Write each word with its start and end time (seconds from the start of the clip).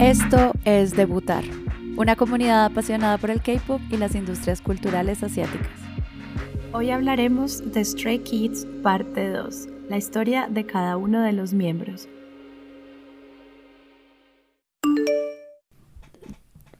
Esto 0.00 0.52
es 0.64 0.96
Debutar, 0.96 1.44
una 1.96 2.16
comunidad 2.16 2.64
apasionada 2.64 3.18
por 3.18 3.30
el 3.30 3.42
K-pop 3.42 3.80
y 3.90 3.96
las 3.98 4.14
industrias 4.14 4.62
culturales 4.62 5.22
asiáticas. 5.22 5.68
Hoy 6.72 6.90
hablaremos 6.90 7.72
de 7.72 7.84
Stray 7.84 8.20
Kids 8.20 8.66
parte 8.82 9.28
2, 9.28 9.68
la 9.88 9.96
historia 9.96 10.48
de 10.48 10.64
cada 10.64 10.96
uno 10.96 11.20
de 11.22 11.32
los 11.32 11.52
miembros. 11.52 12.08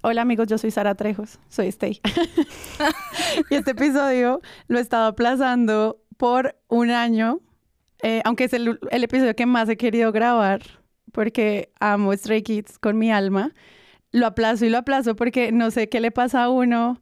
Hola 0.00 0.22
amigos, 0.22 0.46
yo 0.46 0.58
soy 0.58 0.70
Sara 0.70 0.94
Trejos, 0.94 1.40
soy 1.48 1.66
Stay. 1.68 2.00
y 3.50 3.54
este 3.56 3.72
episodio 3.72 4.40
lo 4.68 4.78
he 4.78 4.80
estado 4.80 5.08
aplazando 5.08 6.00
por 6.16 6.56
un 6.68 6.90
año, 6.90 7.40
eh, 8.04 8.22
aunque 8.24 8.44
es 8.44 8.52
el, 8.52 8.78
episodio 8.92 9.34
que 9.34 9.44
más 9.44 9.68
he 9.68 9.76
querido 9.76 10.12
grabar 10.12 10.62
porque 11.10 11.72
amo 11.80 12.12
Stray 12.12 12.42
Kids 12.42 12.78
con 12.78 12.96
mi 12.96 13.10
alma. 13.10 13.52
Lo 14.12 14.26
aplazo 14.26 14.64
y 14.66 14.70
lo 14.70 14.78
aplazo 14.78 15.16
porque 15.16 15.50
no 15.50 15.72
sé 15.72 15.88
qué 15.88 16.00
le 16.00 16.12
pasa 16.12 16.44
a 16.44 16.48
uno 16.48 17.00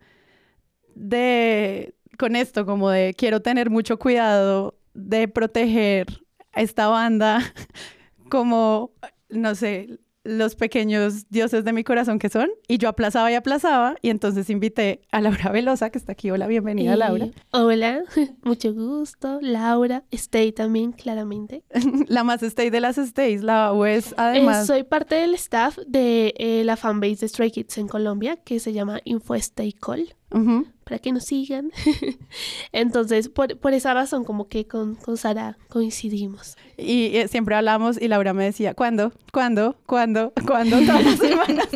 de 0.95 1.95
con 2.19 2.35
esto, 2.35 2.65
como 2.65 2.89
de 2.89 3.13
quiero 3.13 3.43
tener 3.43 3.69
mucho 3.69 3.99
cuidado 3.99 4.79
de 4.95 5.29
proteger 5.29 6.07
a 6.53 6.63
esta 6.63 6.89
banda 6.89 7.43
como, 8.31 8.93
no 9.29 9.55
sé, 9.55 9.99
los 10.27 10.55
pequeños 10.55 11.29
dioses 11.31 11.65
de 11.65 11.73
mi 11.73 11.85
corazón 11.85 12.19
que 12.19 12.29
son. 12.29 12.49
Y 12.69 12.79
yo 12.79 12.89
aplazaba 12.89 13.31
y 13.31 13.35
aplazaba. 13.35 13.97
Y 14.03 14.11
entonces 14.11 14.51
invité 14.51 15.03
a 15.13 15.21
Laura 15.21 15.51
Velosa, 15.53 15.91
que 15.91 15.99
está 15.99 16.13
aquí. 16.13 16.31
Hola, 16.31 16.47
bienvenida, 16.47 16.97
Laura. 16.97 17.29
Hola, 17.53 18.03
mucho 18.43 18.73
gusto. 18.75 19.39
Laura, 19.41 20.05
Stay 20.13 20.53
también, 20.53 20.93
claramente. 20.93 21.65
La 22.09 22.25
más 22.25 22.43
stay 22.43 22.71
de 22.71 22.81
las 22.81 22.97
stays. 22.97 23.43
La 23.43 23.73
es 23.87 24.13
Eh, 24.13 24.15
además. 24.17 24.67
soy 24.67 24.83
parte 24.83 25.15
del 25.17 25.35
staff 25.35 25.79
de 25.87 26.35
eh, 26.39 26.63
la 26.65 26.77
fanbase 26.77 27.17
de 27.21 27.29
Stray 27.29 27.51
Kids 27.51 27.79
en 27.79 27.89
Colombia, 27.89 28.37
que 28.37 28.59
se 28.61 28.73
llama 28.73 29.01
Info 29.05 29.35
Stay 29.37 29.73
Call, 29.73 30.15
Ujú. 30.33 30.67
Para 30.87 31.01
que 31.01 31.11
nos 31.11 31.25
sigan. 31.25 31.73
Entonces, 32.73 33.29
por, 33.29 33.59
por 33.59 33.73
esa 33.73 33.93
razón, 33.93 34.25
como 34.25 34.47
que 34.47 34.69
con, 34.69 34.95
con 34.95 35.17
Sara 35.17 35.59
coincidimos. 35.69 36.57
Y 36.79 37.17
eh, 37.17 37.27
siempre 37.27 37.57
hablamos 37.57 38.01
y 38.01 38.07
Laura 38.07 38.33
me 38.33 38.45
decía, 38.45 38.73
¿cuándo? 38.73 39.13
¿Cuándo? 39.33 39.77
¿Cuándo? 39.87 40.33
¿Cuándo? 40.47 40.79
Todas 40.87 41.05
las 41.05 41.19
semanas. 41.19 41.69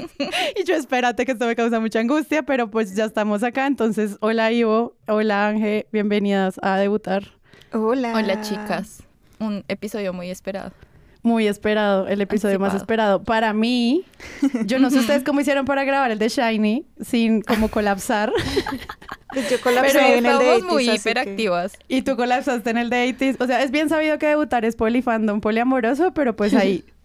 y 0.57 0.63
yo, 0.65 0.77
espérate 0.77 1.27
que 1.27 1.33
esto 1.33 1.47
me 1.47 1.57
causa 1.57 1.81
mucha 1.81 1.99
angustia, 1.99 2.45
pero 2.45 2.71
pues 2.71 2.95
ya 2.95 3.05
estamos 3.05 3.43
acá. 3.43 3.67
Entonces, 3.67 4.17
hola 4.21 4.53
Ivo, 4.53 4.95
hola 5.09 5.49
Ángel, 5.49 5.87
bienvenidas 5.91 6.61
a 6.63 6.77
debutar. 6.77 7.25
Hola. 7.73 8.15
Hola 8.15 8.41
chicas, 8.43 9.03
un 9.41 9.65
episodio 9.67 10.13
muy 10.13 10.31
esperado. 10.31 10.71
Muy 11.23 11.47
esperado, 11.47 12.09
el 12.09 12.21
episodio 12.23 12.59
más 12.59 12.75
esperado. 12.75 13.23
Para 13.23 13.53
mí, 13.53 14.05
yo 14.65 14.79
no 14.79 14.89
sé 14.91 14.99
ustedes 15.01 15.23
cómo 15.23 15.41
hicieron 15.41 15.67
para 15.67 15.85
grabar 15.85 16.11
el 16.11 16.19
de 16.19 16.29
Shiny 16.29 16.87
sin 17.01 17.43
como 17.43 17.69
colapsar. 17.69 18.33
Pues 19.33 19.51
yo 19.51 19.61
colapsé 19.61 19.93
Pero 19.93 20.07
en 20.17 20.27
el 20.27 20.39
de 20.39 20.63
muy 20.63 20.87
80s, 20.87 20.89
así 20.93 21.03
que- 21.03 21.11
hiperactivas. 21.11 21.73
Y 21.89 22.03
tú 22.03 22.17
colapsaste 22.17 22.71
en 22.71 22.79
el 22.79 22.91
de 22.91 23.15
80s. 23.17 23.37
O 23.39 23.47
sea, 23.47 23.63
es 23.63 23.71
bien 23.71 23.89
sabido 23.89 24.19
que 24.19 24.27
debutar 24.29 24.65
es 24.65 24.77
polifandom, 24.77 25.41
poliamoroso, 25.41 26.13
pero 26.15 26.35
pues 26.37 26.55
hay 26.55 26.85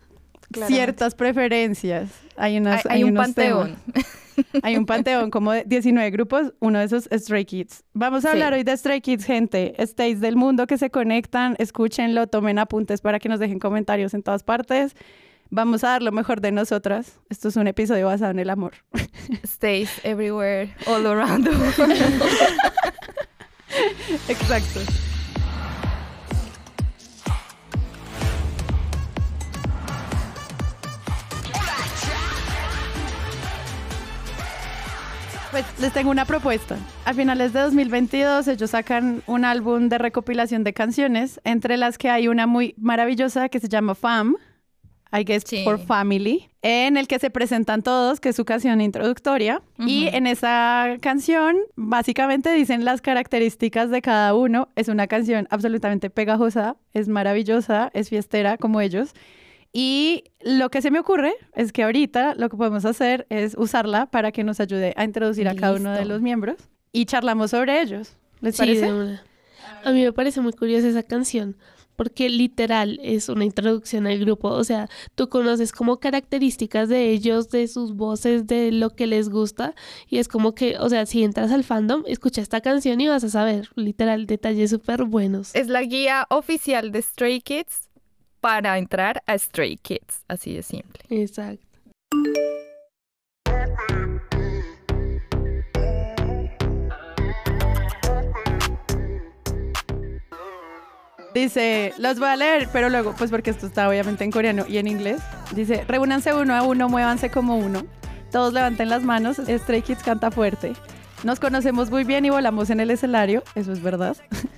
Claramente. 0.55 0.75
ciertas 0.83 1.15
preferencias. 1.15 2.09
Hay, 2.37 2.57
unas, 2.57 2.85
Hay, 2.85 2.97
hay 2.97 3.03
un 3.03 3.15
panteón. 3.15 3.75
temas. 3.93 4.05
Hay 4.63 4.75
un 4.75 4.85
panteón 4.85 5.31
como 5.31 5.53
de 5.53 5.63
19 5.65 6.11
grupos, 6.11 6.53
uno 6.59 6.79
de 6.79 6.85
esos 6.85 7.07
es 7.09 7.21
Stray 7.23 7.45
Kids. 7.45 7.85
Vamos 7.93 8.25
a 8.25 8.27
Sí. 8.27 8.33
hablar 8.33 8.51
hoy 8.51 8.63
de 8.63 8.75
Stray 8.75 8.99
Kids, 8.99 9.23
gente. 9.23 9.73
Stays 9.79 10.19
del 10.19 10.35
mundo 10.35 10.67
que 10.67 10.77
se 10.77 10.89
conectan, 10.89 11.55
escúchenlo, 11.57 12.27
tomen 12.27 12.59
apuntes 12.59 12.99
para 12.99 13.19
que 13.19 13.29
nos 13.29 13.39
dejen 13.39 13.59
comentarios 13.59 14.13
en 14.13 14.23
todas 14.23 14.43
partes. 14.43 14.93
Vamos 15.51 15.85
a 15.85 15.91
dar 15.91 16.01
lo 16.01 16.11
mejor 16.11 16.41
de 16.41 16.51
nosotras. 16.51 17.17
Esto 17.29 17.47
es 17.47 17.55
un 17.55 17.67
episodio 17.67 18.07
basado 18.07 18.31
en 18.31 18.39
el 18.39 18.49
amor. 18.49 18.73
Stays 19.47 20.01
everywhere, 20.03 20.69
all 20.85 21.05
around 21.07 21.45
the 21.45 21.51
world. 21.55 21.79
Exacto. 24.27 24.81
Pues 35.55 35.63
les 35.79 35.93
tengo 35.93 36.11
una 36.11 36.25
propuesta. 36.25 36.75
A 37.05 37.13
finales 37.13 37.53
de 37.53 37.61
2022 37.61 38.45
ellos 38.49 38.71
sacan 38.71 39.23
un 39.25 39.45
álbum 39.45 39.87
de 39.87 39.97
recopilación 39.97 40.65
de 40.65 40.73
canciones, 40.73 41.39
entre 41.45 41.77
las 41.77 41.97
que 41.97 42.09
hay 42.09 42.27
una 42.27 42.45
muy 42.45 42.75
maravillosa 42.77 43.47
que 43.47 43.61
se 43.61 43.69
llama 43.69 43.95
Fam, 43.95 44.35
I 45.17 45.23
guess 45.23 45.43
Sí. 45.47 45.63
for 45.63 45.79
Family, 45.79 46.49
en 46.61 46.97
el 46.97 47.07
que 47.07 47.19
se 47.19 47.29
presentan 47.29 47.83
todos, 47.83 48.19
que 48.19 48.27
es 48.29 48.35
su 48.35 48.43
canción 48.43 48.81
introductoria. 48.81 49.61
Y 49.77 50.07
Ujú. 50.09 50.17
en 50.17 50.27
esa 50.27 50.97
canción 50.99 51.55
básicamente 51.77 52.51
dicen 52.51 52.83
las 52.83 53.01
características 53.01 53.89
de 53.89 54.01
cada 54.01 54.33
uno. 54.33 54.67
Es 54.75 54.89
una 54.89 55.07
canción 55.07 55.47
absolutamente 55.51 56.09
pegajosa, 56.09 56.75
es 56.93 57.07
maravillosa, 57.07 57.91
es 57.93 58.09
fiestera 58.09 58.57
como 58.57 58.81
ellos. 58.81 59.13
Y 59.77 60.23
lo 60.39 60.69
que 60.69 60.81
se 60.81 60.89
me 60.89 60.99
ocurre 60.99 61.33
es 61.53 61.73
que 61.73 61.83
ahorita 61.83 62.35
lo 62.35 62.47
que 62.47 62.55
podemos 62.55 62.85
hacer 62.85 63.27
es 63.29 63.55
usarla 63.57 64.05
para 64.05 64.31
que 64.31 64.45
nos 64.45 64.61
ayude 64.61 64.93
a 64.95 65.03
introducir 65.03 65.49
a 65.49 65.55
cada 65.55 65.73
uno 65.75 65.91
de 65.91 66.05
los 66.05 66.21
miembros 66.21 66.55
y 66.93 67.03
charlamos 67.03 67.51
sobre 67.51 67.81
ellos. 67.81 68.15
¿Les 68.39 68.55
Sí, 68.55 68.59
parece? 68.61 68.85
de 68.85 68.93
una. 68.93 69.23
A 69.83 69.91
mí 69.91 70.01
me 70.01 70.13
parece 70.13 70.39
muy 70.39 70.53
curiosa 70.53 70.87
esa 70.87 71.03
canción, 71.03 71.57
porque 71.97 72.29
literal 72.29 73.01
es 73.03 73.27
una 73.27 73.43
introducción 73.43 74.07
al 74.07 74.17
grupo. 74.17 74.47
O 74.47 74.63
sea, 74.63 74.87
tú 75.13 75.27
conoces 75.27 75.73
como 75.73 75.99
características 75.99 76.87
de 76.87 77.09
ellos, 77.09 77.49
de 77.49 77.67
sus 77.67 77.97
voces, 77.97 78.47
de 78.47 78.71
lo 78.71 78.91
que 78.91 79.07
les 79.07 79.27
gusta. 79.27 79.75
Y 80.07 80.19
es 80.19 80.29
como 80.29 80.55
que, 80.55 80.77
o 80.79 80.87
sea, 80.87 81.05
si 81.05 81.21
entras 81.25 81.51
al 81.51 81.65
fandom, 81.65 82.03
escucha 82.07 82.41
esta 82.41 82.61
canción 82.61 83.01
y 83.01 83.09
vas 83.09 83.25
a 83.25 83.29
saber, 83.29 83.67
literal, 83.75 84.25
detalles 84.25 84.69
súper 84.69 85.03
buenos. 85.03 85.53
Es 85.53 85.67
la 85.67 85.81
guía 85.83 86.27
oficial 86.29 86.93
de 86.93 87.01
Stray 87.01 87.41
Kids 87.41 87.84
para 88.45 88.77
entrar 88.77 89.23
a 89.25 89.35
Stray 89.35 89.75
Kids, 89.75 90.23
así 90.27 90.53
de 90.53 90.61
simple. 90.61 91.01
Exacto. 91.09 91.65
Dice, 101.33 101.91
los 101.97 102.19
voy 102.19 102.27
a 102.27 102.35
leer, 102.35 102.69
pero 102.71 102.89
luego, 102.89 103.15
pues 103.17 103.31
porque 103.31 103.49
esto 103.49 103.65
está 103.65 103.89
obviamente 103.89 104.23
en 104.23 104.29
coreano 104.29 104.65
y 104.69 104.77
en 104.77 104.85
inglés. 104.89 105.23
Dice, 105.55 105.83
reúnanse 105.87 106.31
uno 106.35 106.53
a 106.53 106.61
uno, 106.61 106.87
muévanse 106.87 107.31
como 107.31 107.57
uno. 107.57 107.87
Todos 108.31 108.53
levanten 108.53 108.89
las 108.89 109.01
manos, 109.01 109.37
Stray 109.37 109.81
Kids 109.81 110.03
canta 110.03 110.29
fuerte. 110.29 110.73
Nos 111.25 111.39
conocemos 111.39 111.89
muy 111.89 112.03
bien 112.03 112.23
y 112.23 112.29
volamos 112.29 112.69
en 112.69 112.79
el 112.79 112.91
escenario, 112.91 113.41
eso 113.55 113.73
es 113.73 113.81
verdad. 113.81 114.15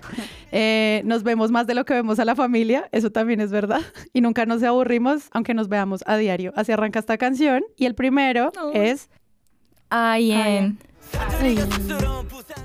Eh, 0.54 1.02
nos 1.04 1.24
vemos 1.24 1.52
más 1.52 1.68
de 1.68 1.76
lo 1.76 1.84
que 1.84 1.94
vemos 1.94 2.20
a 2.20 2.26
la 2.26 2.34
familia, 2.34 2.88
eso 2.94 3.12
también 3.12 3.42
es 3.42 3.52
verdad. 3.52 3.82
Y 4.14 4.22
nunca 4.22 4.46
nos 4.46 4.64
aburrimos, 4.64 5.26
aunque 5.34 5.54
nos 5.54 5.68
veamos 5.68 6.06
a 6.08 6.16
diario. 6.16 6.54
Así 6.56 6.72
arranca 6.72 7.00
esta 7.00 7.18
canción. 7.18 7.66
Y 7.76 7.86
el 7.86 7.96
primero 7.96 8.54
es 8.74 9.10
Ayen. 9.90 10.80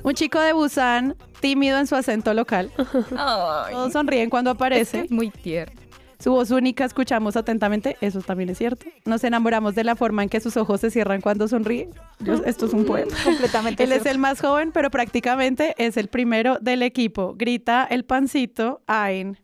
un 0.05 0.15
chico 0.15 0.39
de 0.41 0.53
Busan, 0.53 1.17
tímido 1.41 1.77
en 1.81 1.89
su 1.89 1.97
acento 1.97 2.33
local. 2.35 2.71
Ay, 3.19 3.73
Todos 3.75 3.93
sonríen 3.93 4.31
cuando 4.31 4.53
aparece. 4.53 5.01
es 5.01 5.11
muy 5.11 5.31
tierno. 5.31 5.82
Su 6.23 6.31
voz 6.31 6.53
única 6.53 6.85
escuchamos 6.85 7.37
atentamente, 7.37 7.97
eso 8.01 8.21
también 8.21 8.49
es 8.51 8.59
cierto. 8.59 8.87
Nos 9.07 9.25
enamoramos 9.25 9.75
de 9.75 9.83
la 9.83 9.97
forma 9.97 10.23
en 10.23 10.29
que 10.29 10.39
sus 10.39 10.57
ojos 10.57 10.81
se 10.81 10.91
cierran 10.91 11.21
cuando 11.21 11.49
sonríe. 11.49 11.89
Yo- 12.21 12.45
esto 12.45 12.67
es 12.67 12.73
un 12.73 12.85
poema. 12.85 13.11
Completamente. 13.25 13.83
Él 13.83 13.91
es 13.91 14.07
el 14.07 14.19
más 14.19 14.41
joven, 14.41 14.71
pero 14.73 14.89
prácticamente 14.91 15.75
es 15.79 15.97
el 15.97 16.07
primero 16.07 16.59
del 16.61 16.83
equipo. 16.83 17.35
Grita 17.37 17.85
el 17.91 18.05
pancito, 18.05 18.83
Ain. 18.87 19.37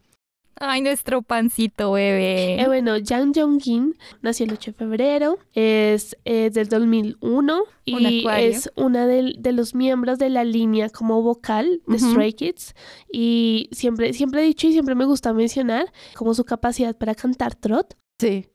Ay, 0.61 0.81
nuestro 0.81 1.23
pancito 1.23 1.93
bebé. 1.93 2.61
Eh, 2.61 2.67
bueno, 2.67 2.95
Jang 3.05 3.33
Jong-in 3.35 3.97
nació 4.23 4.47
el 4.47 4.53
8 4.53 4.73
de 4.73 4.77
febrero, 4.77 5.39
es, 5.53 6.17
es 6.25 6.55
del 6.55 6.69
2001 6.69 7.59
Un 7.59 7.67
y 7.85 8.27
es 8.29 8.71
una 8.75 9.07
de, 9.07 9.53
los 9.53 9.75
miembros 9.75 10.19
de 10.19 10.31
la 10.31 10.45
línea 10.45 10.91
como 10.91 11.23
vocal 11.23 11.81
de 11.87 11.97
Ujú. 11.97 12.11
Stray 12.11 12.33
Kids 12.33 12.75
y 13.13 13.69
siempre, 13.73 14.13
siempre 14.13 14.43
he 14.43 14.45
dicho 14.45 14.67
y 14.67 14.73
siempre 14.73 14.95
me 14.95 15.05
gusta 15.05 15.33
mencionar 15.33 15.93
como 16.15 16.35
su 16.35 16.45
capacidad 16.45 16.97
para 16.97 17.15
cantar 17.15 17.55
trot. 17.55 17.97
Sí. 18.19 18.49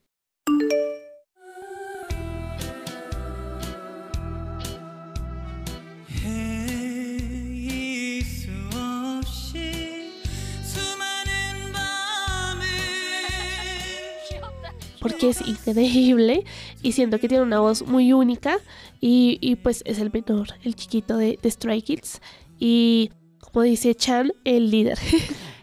Porque 15.03 15.29
es 15.29 15.41
increíble 15.45 16.45
y 16.81 16.93
siento 16.93 17.19
que 17.19 17.27
tiene 17.27 17.43
una 17.43 17.59
voz 17.59 17.85
muy 17.85 18.13
única 18.13 18.57
y, 19.01 19.37
y 19.41 19.57
pues 19.57 19.83
es 19.85 19.99
el 19.99 20.11
menor, 20.11 20.47
el 20.63 20.75
chiquito 20.75 21.17
de, 21.17 21.37
de 21.41 21.51
Stray 21.51 21.81
Kids 21.81 22.21
y 22.57 23.11
como 23.39 23.63
dice 23.63 23.93
Chan, 23.93 24.31
el 24.45 24.71
líder. 24.71 24.97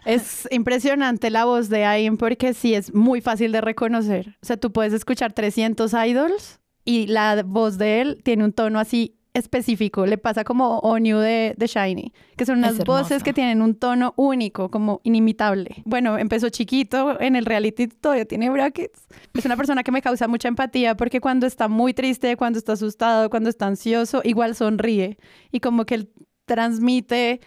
Es 0.03 0.47
impresionante 0.49 1.29
la 1.29 1.45
voz 1.45 1.69
de 1.69 1.85
Aim 1.85 2.17
porque 2.17 2.55
sí 2.55 2.73
es 2.73 2.91
muy 2.91 3.21
fácil 3.21 3.51
de 3.51 3.61
reconocer. 3.61 4.35
O 4.41 4.47
sea, 4.47 4.57
tú 4.57 4.71
puedes 4.71 4.93
escuchar 4.93 5.31
300 5.31 5.93
idols 5.93 6.59
y 6.83 7.05
la 7.05 7.43
voz 7.45 7.77
de 7.77 8.01
él 8.01 8.21
tiene 8.23 8.43
un 8.43 8.51
tono 8.51 8.79
así 8.79 9.20
específico. 9.33 10.05
Le 10.05 10.17
pasa 10.17 10.43
como 10.43 10.79
Onyu 10.79 11.17
de, 11.17 11.53
de 11.57 11.67
Shiny, 11.67 12.13
que 12.35 12.45
son 12.45 12.59
unas 12.59 12.79
Es 12.79 12.85
voces 12.85 13.23
que 13.23 13.33
tienen 13.33 13.61
un 13.61 13.75
tono 13.75 14.13
único, 14.17 14.69
como 14.69 15.01
inimitable. 15.03 15.83
Bueno, 15.85 16.17
empezó 16.17 16.49
chiquito 16.49 17.19
en 17.21 17.35
el 17.35 17.45
reality, 17.45 17.87
todavía 17.87 18.25
tiene 18.25 18.49
brackets. 18.49 19.07
Es 19.33 19.45
una 19.45 19.57
persona 19.57 19.83
que 19.83 19.91
me 19.91 20.01
causa 20.01 20.27
mucha 20.27 20.47
empatía 20.47 20.95
porque 20.95 21.21
cuando 21.21 21.47
está 21.47 21.67
muy 21.67 21.93
triste, 21.93 22.35
cuando 22.37 22.59
está 22.59 22.73
asustado, 22.73 23.29
cuando 23.29 23.49
está 23.49 23.67
ansioso, 23.67 24.21
igual 24.23 24.55
sonríe. 24.55 25.17
Y 25.51 25.59
como 25.59 25.85
que 25.85 25.95
él 25.95 26.09
transmite 26.45 27.39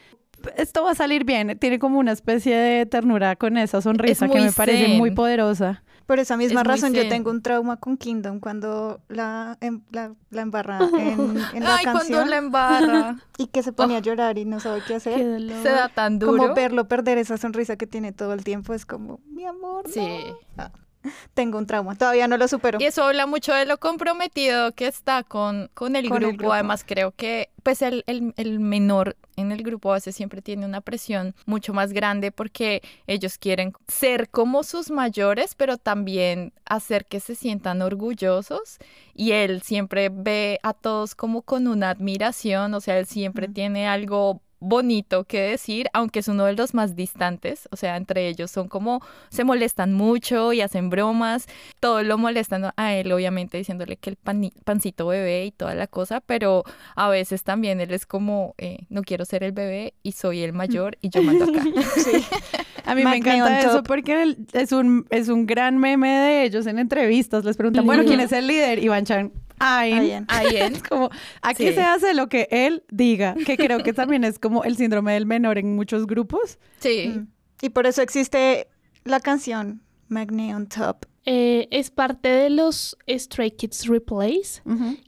esto 0.56 0.84
va 0.84 0.92
a 0.92 0.94
salir 0.94 1.24
bien. 1.24 1.58
Tiene 1.58 1.78
como 1.78 1.98
una 1.98 2.12
especie 2.12 2.56
de 2.56 2.86
ternura 2.86 3.36
con 3.36 3.56
esa 3.56 3.80
sonrisa 3.80 4.26
que 4.28 4.34
muy 4.34 4.42
me 4.42 4.52
parece 4.52 4.86
zen. 4.86 4.98
muy 4.98 5.10
poderosa. 5.10 5.82
Por 6.06 6.18
esa 6.18 6.36
misma 6.36 6.60
Es 6.60 6.66
razón 6.66 6.92
yo 6.92 7.08
tengo 7.08 7.30
un 7.30 7.40
trauma 7.40 7.78
con 7.78 7.96
Kingdom 7.96 8.38
cuando 8.40 9.00
la, 9.08 9.56
em- 9.60 9.82
la, 9.90 10.12
la 10.30 10.42
embarra 10.42 10.78
en, 10.98 11.38
en 11.54 11.64
la 11.64 11.76
Ay, 11.76 11.84
cuando 11.84 12.00
canción 12.00 12.30
la 12.30 12.36
embarra. 12.36 13.16
y 13.38 13.46
que 13.46 13.62
se 13.62 13.72
ponía 13.72 13.98
a 13.98 14.00
llorar 14.00 14.36
y 14.38 14.44
no 14.44 14.60
sabe 14.60 14.82
qué 14.86 14.96
hacer. 14.96 15.18
Se 15.62 15.68
da 15.70 15.88
tan 15.88 16.18
duro. 16.18 16.36
Como 16.36 16.54
verlo 16.54 16.88
perder 16.88 17.18
esa 17.18 17.38
sonrisa 17.38 17.76
que 17.76 17.86
tiene 17.86 18.12
todo 18.12 18.32
el 18.34 18.44
tiempo 18.44 18.74
es 18.74 18.84
como, 18.84 19.20
mi 19.30 19.44
amor, 19.46 19.84
no". 19.86 19.92
Sí. 19.92 20.24
Ah, 20.58 20.70
tengo 21.34 21.58
un 21.58 21.66
trauma, 21.66 21.94
todavía 21.96 22.28
no 22.28 22.36
lo 22.36 22.48
supero. 22.48 22.78
Y 22.80 22.84
eso 22.84 23.04
habla 23.04 23.26
mucho 23.26 23.52
de 23.52 23.66
lo 23.66 23.78
comprometido 23.78 24.72
que 24.72 24.86
está 24.86 25.22
con, 25.22 25.70
con, 25.74 25.96
el, 25.96 26.08
Con 26.08 26.22
el 26.22 26.36
grupo. 26.36 26.52
Además, 26.52 26.84
creo 26.86 27.12
que 27.12 27.50
pues 27.62 27.80
el, 27.82 28.04
el, 28.06 28.34
el 28.36 28.60
menor 28.60 29.16
en 29.36 29.50
el 29.50 29.62
grupo 29.62 29.90
veces 29.92 30.14
siempre 30.14 30.42
tiene 30.42 30.66
una 30.66 30.80
presión 30.80 31.34
mucho 31.46 31.72
más 31.72 31.92
grande 31.92 32.30
porque 32.30 32.82
ellos 33.06 33.38
quieren 33.38 33.72
ser 33.88 34.28
como 34.28 34.62
sus 34.62 34.90
mayores, 34.90 35.54
pero 35.54 35.78
también 35.78 36.52
hacer 36.66 37.06
que 37.06 37.20
se 37.20 37.34
sientan 37.34 37.82
orgullosos. 37.82 38.78
Y 39.14 39.32
él 39.32 39.62
siempre 39.62 40.10
ve 40.10 40.60
a 40.62 40.72
todos 40.72 41.14
como 41.14 41.42
con 41.42 41.66
una 41.66 41.90
admiración, 41.90 42.74
o 42.74 42.80
sea, 42.80 42.98
él 42.98 43.06
siempre 43.06 43.48
tiene 43.48 43.88
algo 43.88 44.40
bonito 44.68 45.24
que 45.24 45.40
decir, 45.40 45.88
aunque 45.92 46.20
es 46.20 46.28
uno 46.28 46.44
de 46.46 46.54
los 46.54 46.74
más 46.74 46.96
distantes, 46.96 47.68
o 47.70 47.76
sea, 47.76 47.96
entre 47.96 48.28
ellos 48.28 48.50
son 48.50 48.68
como, 48.68 49.00
se 49.28 49.44
molestan 49.44 49.92
mucho 49.92 50.52
y 50.52 50.60
hacen 50.60 50.90
bromas, 50.90 51.46
todo 51.80 52.02
lo 52.02 52.18
molestan 52.18 52.72
a 52.76 52.94
él, 52.94 53.12
obviamente 53.12 53.58
diciéndole 53.58 53.96
que 53.96 54.10
el 54.10 54.16
pani- 54.16 54.52
pancito 54.64 55.06
bebé 55.06 55.44
y 55.46 55.50
toda 55.50 55.74
la 55.74 55.86
cosa, 55.86 56.20
pero 56.20 56.64
a 56.96 57.08
veces 57.08 57.42
también 57.44 57.80
él 57.80 57.92
es 57.92 58.06
como, 58.06 58.54
eh, 58.58 58.78
no 58.88 59.02
quiero 59.02 59.24
ser 59.24 59.42
el 59.44 59.52
bebé 59.52 59.94
y 60.02 60.12
soy 60.12 60.42
el 60.42 60.52
mayor 60.52 60.96
y 61.00 61.10
yo 61.10 61.22
mando 61.22 61.44
acá. 61.44 61.62
Sí. 61.96 62.24
A 62.86 62.94
mí 62.94 63.02
me 63.02 63.16
encanta 63.16 63.60
eso 63.60 63.76
top. 63.78 63.86
porque 63.86 64.36
es 64.52 64.72
un, 64.72 65.06
es 65.08 65.28
un 65.30 65.46
gran 65.46 65.78
meme 65.78 66.08
de 66.10 66.44
ellos 66.44 66.66
en 66.66 66.78
entrevistas. 66.78 67.42
Les 67.42 67.56
preguntan, 67.56 67.86
bueno, 67.86 68.04
¿quién 68.04 68.20
es 68.20 68.30
el 68.32 68.46
líder? 68.46 68.78
Y 68.78 68.88
Van 68.88 69.06
Chan, 69.06 69.32
Ahí 69.58 70.22
Es 70.56 70.82
como, 70.88 71.10
aquí 71.42 71.68
Sí. 71.68 71.74
se 71.74 71.82
hace 71.82 72.14
lo 72.14 72.28
que 72.28 72.48
él 72.50 72.84
diga, 72.90 73.34
que 73.46 73.56
creo 73.56 73.82
que 73.82 73.92
también 73.92 74.24
es 74.24 74.38
como 74.38 74.64
el 74.64 74.76
síndrome 74.76 75.12
del 75.14 75.26
menor 75.26 75.58
en 75.58 75.74
muchos 75.76 76.06
grupos. 76.06 76.58
Sí. 76.80 77.12
Mm. 77.14 77.28
Y 77.62 77.68
por 77.70 77.86
eso 77.86 78.02
existe 78.02 78.68
la 79.04 79.20
canción 79.20 79.82
Magne 80.08 80.54
on 80.54 80.66
Top. 80.66 81.06
Eh, 81.26 81.68
es 81.70 81.90
parte 81.90 82.28
de 82.28 82.50
los 82.50 82.98
Stray 83.08 83.52
Kids 83.52 83.86
Replays 83.86 84.62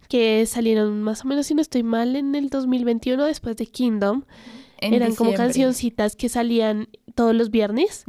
que 0.08 0.46
salieron 0.46 1.02
más 1.02 1.24
o 1.24 1.28
menos, 1.28 1.46
si 1.48 1.54
no 1.54 1.60
estoy 1.60 1.82
mal, 1.82 2.16
en 2.16 2.34
el 2.34 2.48
2021 2.48 3.22
después 3.26 3.56
de 3.56 3.66
Kingdom. 3.66 4.24
en 4.78 4.94
Eran 4.94 5.14
como 5.14 5.34
cancioncitas 5.34 6.16
que 6.16 6.30
salían 6.30 6.88
todos 7.14 7.34
los 7.34 7.50
viernes. 7.50 8.04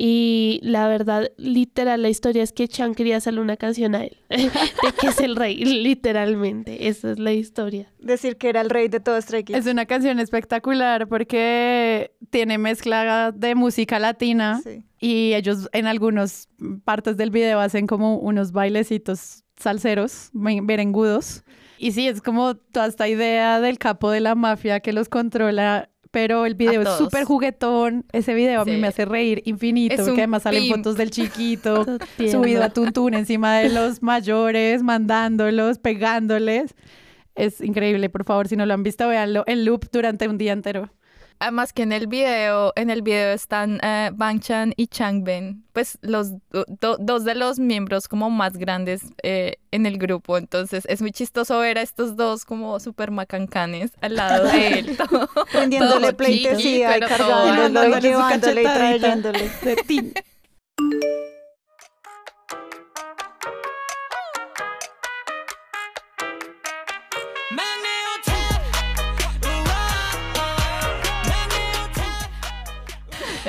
Y 0.00 0.60
la 0.62 0.86
verdad, 0.86 1.32
literal, 1.38 2.02
la 2.02 2.08
historia 2.08 2.44
es 2.44 2.52
que 2.52 2.68
Chan 2.68 2.94
quería 2.94 3.16
hacerle 3.16 3.40
una 3.40 3.56
canción 3.56 3.96
a 3.96 4.04
él, 4.04 4.16
de 4.30 4.48
que 5.00 5.08
es 5.08 5.18
el 5.18 5.34
rey, 5.34 5.56
literalmente. 5.64 6.86
Esa 6.88 7.10
es 7.10 7.18
la 7.18 7.32
historia. 7.32 7.92
Decir 7.98 8.36
que 8.36 8.48
era 8.48 8.60
el 8.60 8.70
rey 8.70 8.86
de 8.88 9.00
todo 9.00 9.20
Stray 9.20 9.42
Kids. 9.44 9.58
Es 9.58 9.66
una 9.66 9.86
canción 9.86 10.20
espectacular 10.20 11.08
porque 11.08 12.12
tiene 12.30 12.58
mezcla 12.58 13.32
de 13.32 13.54
música 13.56 13.98
latina 13.98 14.60
Sí. 14.62 14.84
y 15.00 15.34
ellos 15.34 15.68
en 15.72 15.86
algunas 15.86 16.48
partes 16.84 17.16
del 17.16 17.30
video 17.30 17.58
hacen 17.60 17.86
como 17.88 18.18
unos 18.18 18.52
bailecitos 18.52 19.42
salseros, 19.56 20.30
me- 20.32 20.62
merengudos. 20.62 21.42
Y 21.80 21.92
sí, 21.92 22.06
es 22.08 22.20
como 22.22 22.54
toda 22.56 22.86
esta 22.86 23.08
idea 23.08 23.60
del 23.60 23.78
capo 23.78 24.10
de 24.10 24.20
la 24.20 24.34
mafia 24.34 24.80
que 24.80 24.92
los 24.92 25.08
controla, 25.08 25.90
pero 26.10 26.46
el 26.46 26.54
video 26.54 26.82
es 26.82 26.88
súper 26.98 27.24
juguetón. 27.24 28.04
Ese 28.12 28.34
video 28.34 28.60
a 28.60 28.64
mí 28.64 28.76
me 28.76 28.88
hace 28.88 29.04
reír 29.04 29.42
infinito, 29.44 29.94
Es 29.94 30.00
porque 30.02 30.22
además 30.22 30.42
salen 30.42 30.62
pimp. 30.62 30.76
fotos 30.76 30.96
del 30.96 31.10
chiquito 31.10 31.84
subido 32.30 32.62
a 32.62 32.70
tuntún 32.70 33.14
encima 33.14 33.56
de 33.58 33.68
los 33.68 34.02
mayores, 34.02 34.82
mandándolos, 34.82 35.78
pegándoles. 35.78 36.74
Es 37.34 37.60
increíble, 37.60 38.08
por 38.10 38.24
favor, 38.24 38.48
si 38.48 38.56
no 38.56 38.66
lo 38.66 38.74
han 38.74 38.82
visto, 38.82 39.06
véanlo 39.08 39.44
en 39.46 39.64
loop 39.64 39.86
durante 39.92 40.28
un 40.28 40.38
día 40.38 40.52
entero. 40.52 40.90
Además 41.40 41.72
que 41.72 41.82
en 41.82 41.92
el 41.92 42.06
video, 42.08 42.72
en 42.74 42.90
el 42.90 43.02
video 43.02 43.32
están 43.32 43.78
eh, 43.82 44.10
Bang 44.12 44.40
Chan 44.40 44.72
y 44.76 44.88
Changben, 44.88 45.64
pues 45.72 45.98
los 46.02 46.32
do- 46.50 46.64
do- 46.80 46.96
dos 46.98 47.24
de 47.24 47.34
los 47.36 47.58
miembros 47.60 48.08
como 48.08 48.28
más 48.28 48.56
grandes 48.56 49.02
eh, 49.22 49.56
en 49.70 49.86
el 49.86 49.98
grupo. 49.98 50.36
Entonces 50.36 50.84
es 50.88 51.00
muy 51.00 51.12
chistoso 51.12 51.58
ver 51.60 51.78
a 51.78 51.82
estos 51.82 52.16
dos 52.16 52.44
como 52.44 52.80
super 52.80 53.10
macancanes 53.12 53.92
al 54.00 54.16
lado 54.16 54.48
de 54.48 54.68
él. 54.80 54.96
todo- 55.10 55.28
Prendiéndole 55.52 56.12
pleitesía 56.12 56.88
Dándole 57.62 58.00
su 58.02 58.08
llevándole 58.08 58.60
y 58.62 58.64
trayéndole. 58.64 59.50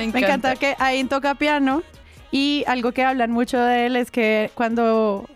Me 0.07 0.19
encanta 0.19 0.55
que 0.55 0.75
Ain 0.79 1.07
toca 1.07 1.35
piano 1.35 1.83
y 2.31 2.63
algo 2.67 2.91
que 2.91 3.03
hablan 3.03 3.31
mucho 3.31 3.59
de 3.59 3.87
él 3.87 3.95
es 3.95 4.11
que 4.11 4.51
cuando 4.55 5.27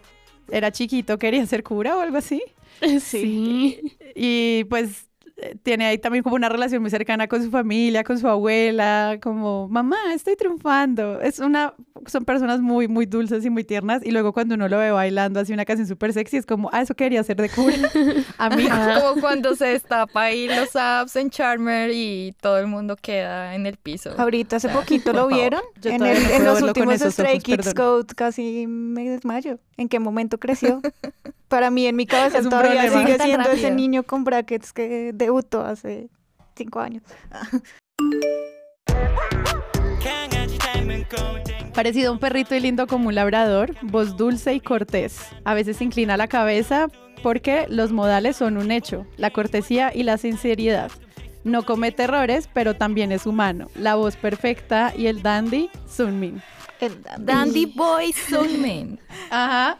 era 0.50 0.72
chiquito 0.72 1.18
quería 1.18 1.46
ser 1.46 1.64
cura 1.64 1.98
o 1.98 2.02
algo 2.02 2.18
así. 2.18 2.42
Sí. 3.00 3.96
Y 4.16 4.66
pues 4.66 5.08
tiene 5.64 5.86
ahí 5.86 5.98
también 5.98 6.24
como 6.24 6.36
una 6.36 6.50
relación 6.50 6.82
muy 6.82 6.92
cercana 6.92 7.28
con 7.28 7.44
su 7.44 7.50
familia, 7.52 8.04
con 8.04 8.18
su 8.20 8.28
abuela, 8.28 9.18
como 9.22 9.68
mamá, 9.68 9.98
estoy 10.14 10.36
triunfando. 10.36 11.22
Es 11.22 11.40
una, 11.40 11.74
son 12.08 12.26
personas 12.26 12.60
muy, 12.62 12.88
muy 12.88 13.06
dulces 13.06 13.46
y 13.46 13.50
muy 13.50 13.64
tiernas. 13.64 14.06
Y 14.06 14.12
luego 14.12 14.34
cuando 14.34 14.56
uno 14.56 14.68
lo 14.68 14.78
ve 14.78 14.92
bailando 14.92 15.40
así 15.40 15.54
una 15.54 15.66
canción 15.66 15.88
súper 15.88 16.14
sexy, 16.14 16.38
es 16.38 16.46
como, 16.46 16.70
ah, 16.74 16.82
eso 16.82 16.96
quería 16.96 17.24
ser 17.24 17.38
de 17.38 17.50
cura. 17.50 17.76
A 18.38 18.50
mí. 18.50 18.66
Como 18.68 19.22
cuando 19.22 19.56
se 19.56 19.66
destapa 19.66 20.24
ahí 20.24 20.48
los 20.48 20.76
apps 20.76 21.16
en 21.16 21.30
Charmer 21.30 21.92
y 21.94 22.34
todo 22.42 22.58
el 22.60 22.68
mundo 22.68 22.96
queda 22.96 23.56
en 23.56 23.66
el 23.66 23.78
piso. 23.78 24.12
Ahorita 24.18 24.58
hace 24.58 24.70
poquito 24.70 25.06
Por 25.12 25.16
lo 25.16 25.22
favor. 25.30 25.36
vieron. 25.36 25.62
Yo 25.82 25.92
En, 25.92 26.04
el- 26.04 26.24
no 26.24 26.30
en 26.30 26.46
los 26.46 26.62
últimos 26.62 27.00
Stray 27.00 27.40
Kids. 27.40 27.74
Code 27.74 28.14
casi 28.16 28.66
me 28.68 29.10
desmayo. 29.10 29.60
¿En 29.78 29.90
qué 29.90 30.00
momento 30.00 30.38
creció? 30.40 30.82
Para 31.48 31.70
mí, 31.70 31.86
en 31.86 31.96
mi 31.96 32.06
cabeza, 32.06 32.40
Es 32.40 32.46
un 32.46 32.50
todavía 32.52 32.82
problema. 32.84 33.06
sigue 33.06 33.24
siendo 33.24 33.52
ese 33.52 33.72
niño 33.72 34.04
con 34.04 34.24
brackets 34.24 34.74
que 34.74 35.12
debutó 35.14 35.62
hace 35.62 36.10
cinco 36.56 36.80
años. 36.80 37.04
Parecido 41.74 42.10
a 42.10 42.14
un 42.14 42.20
perrito 42.20 42.56
y 42.56 42.60
lindo 42.60 42.86
como 42.88 43.08
un 43.10 43.16
labrador, 43.16 43.76
voz 43.82 44.16
dulce 44.16 44.54
y 44.54 44.60
cortés. 44.60 45.20
A 45.44 45.54
veces 45.54 45.82
inclina 45.82 46.18
la 46.18 46.28
cabeza 46.28 46.88
porque 47.24 47.66
los 47.70 47.92
modales 47.92 48.36
son 48.36 48.58
un 48.58 48.72
hecho, 48.72 49.08
la 49.18 49.32
cortesía 49.32 49.92
y 49.94 50.04
la 50.04 50.18
sinceridad. 50.18 50.92
No 51.44 51.64
comete 51.64 52.04
errores, 52.04 52.48
pero 52.54 52.76
también 52.76 53.12
es 53.12 53.26
humano. 53.26 53.68
La 53.76 53.96
voz 53.96 54.16
perfecta 54.16 54.94
y 54.96 55.08
el 55.08 55.22
dandy, 55.24 55.70
Sunmin. 55.88 56.42
El 56.80 57.02
Dandy 57.20 57.66
Boy 57.76 58.14
Sunmin. 58.14 59.00
Ajá. 59.30 59.80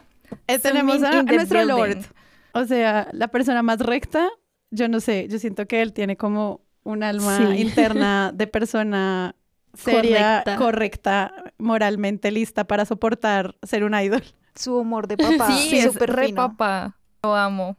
Tenemos 0.62 1.02
a, 1.02 1.22
nuestro 1.22 1.58
building. 1.58 1.66
Lord. 1.96 2.04
O 2.52 2.64
sea, 2.64 3.08
la 3.12 3.28
persona 3.28 3.62
más 3.62 3.80
recta, 3.80 4.28
yo 4.70 4.88
no 4.88 5.00
sé, 5.00 5.28
yo 5.28 5.38
siento 5.38 5.66
que 5.66 5.82
él 5.82 5.92
tiene 5.92 6.16
como 6.16 6.60
un 6.82 7.02
alma 7.02 7.38
Sí. 7.38 7.60
interna 7.62 8.30
de 8.34 8.46
persona 8.46 9.34
seria, 9.74 10.42
Correcta. 10.44 10.56
correcta, 10.56 11.34
moralmente 11.58 12.30
lista 12.30 12.64
para 12.64 12.84
soportar 12.84 13.56
ser 13.62 13.84
un 13.84 13.94
idol. 13.94 14.22
Su 14.54 14.76
humor 14.78 15.08
de 15.08 15.16
papá. 15.16 15.50
Sí, 15.50 15.78
es 15.78 15.92
súper 15.92 16.12
re 16.14 16.26
fino. 16.26 16.36
papá. 16.36 16.96
Lo 17.24 17.34
amo. 17.34 17.76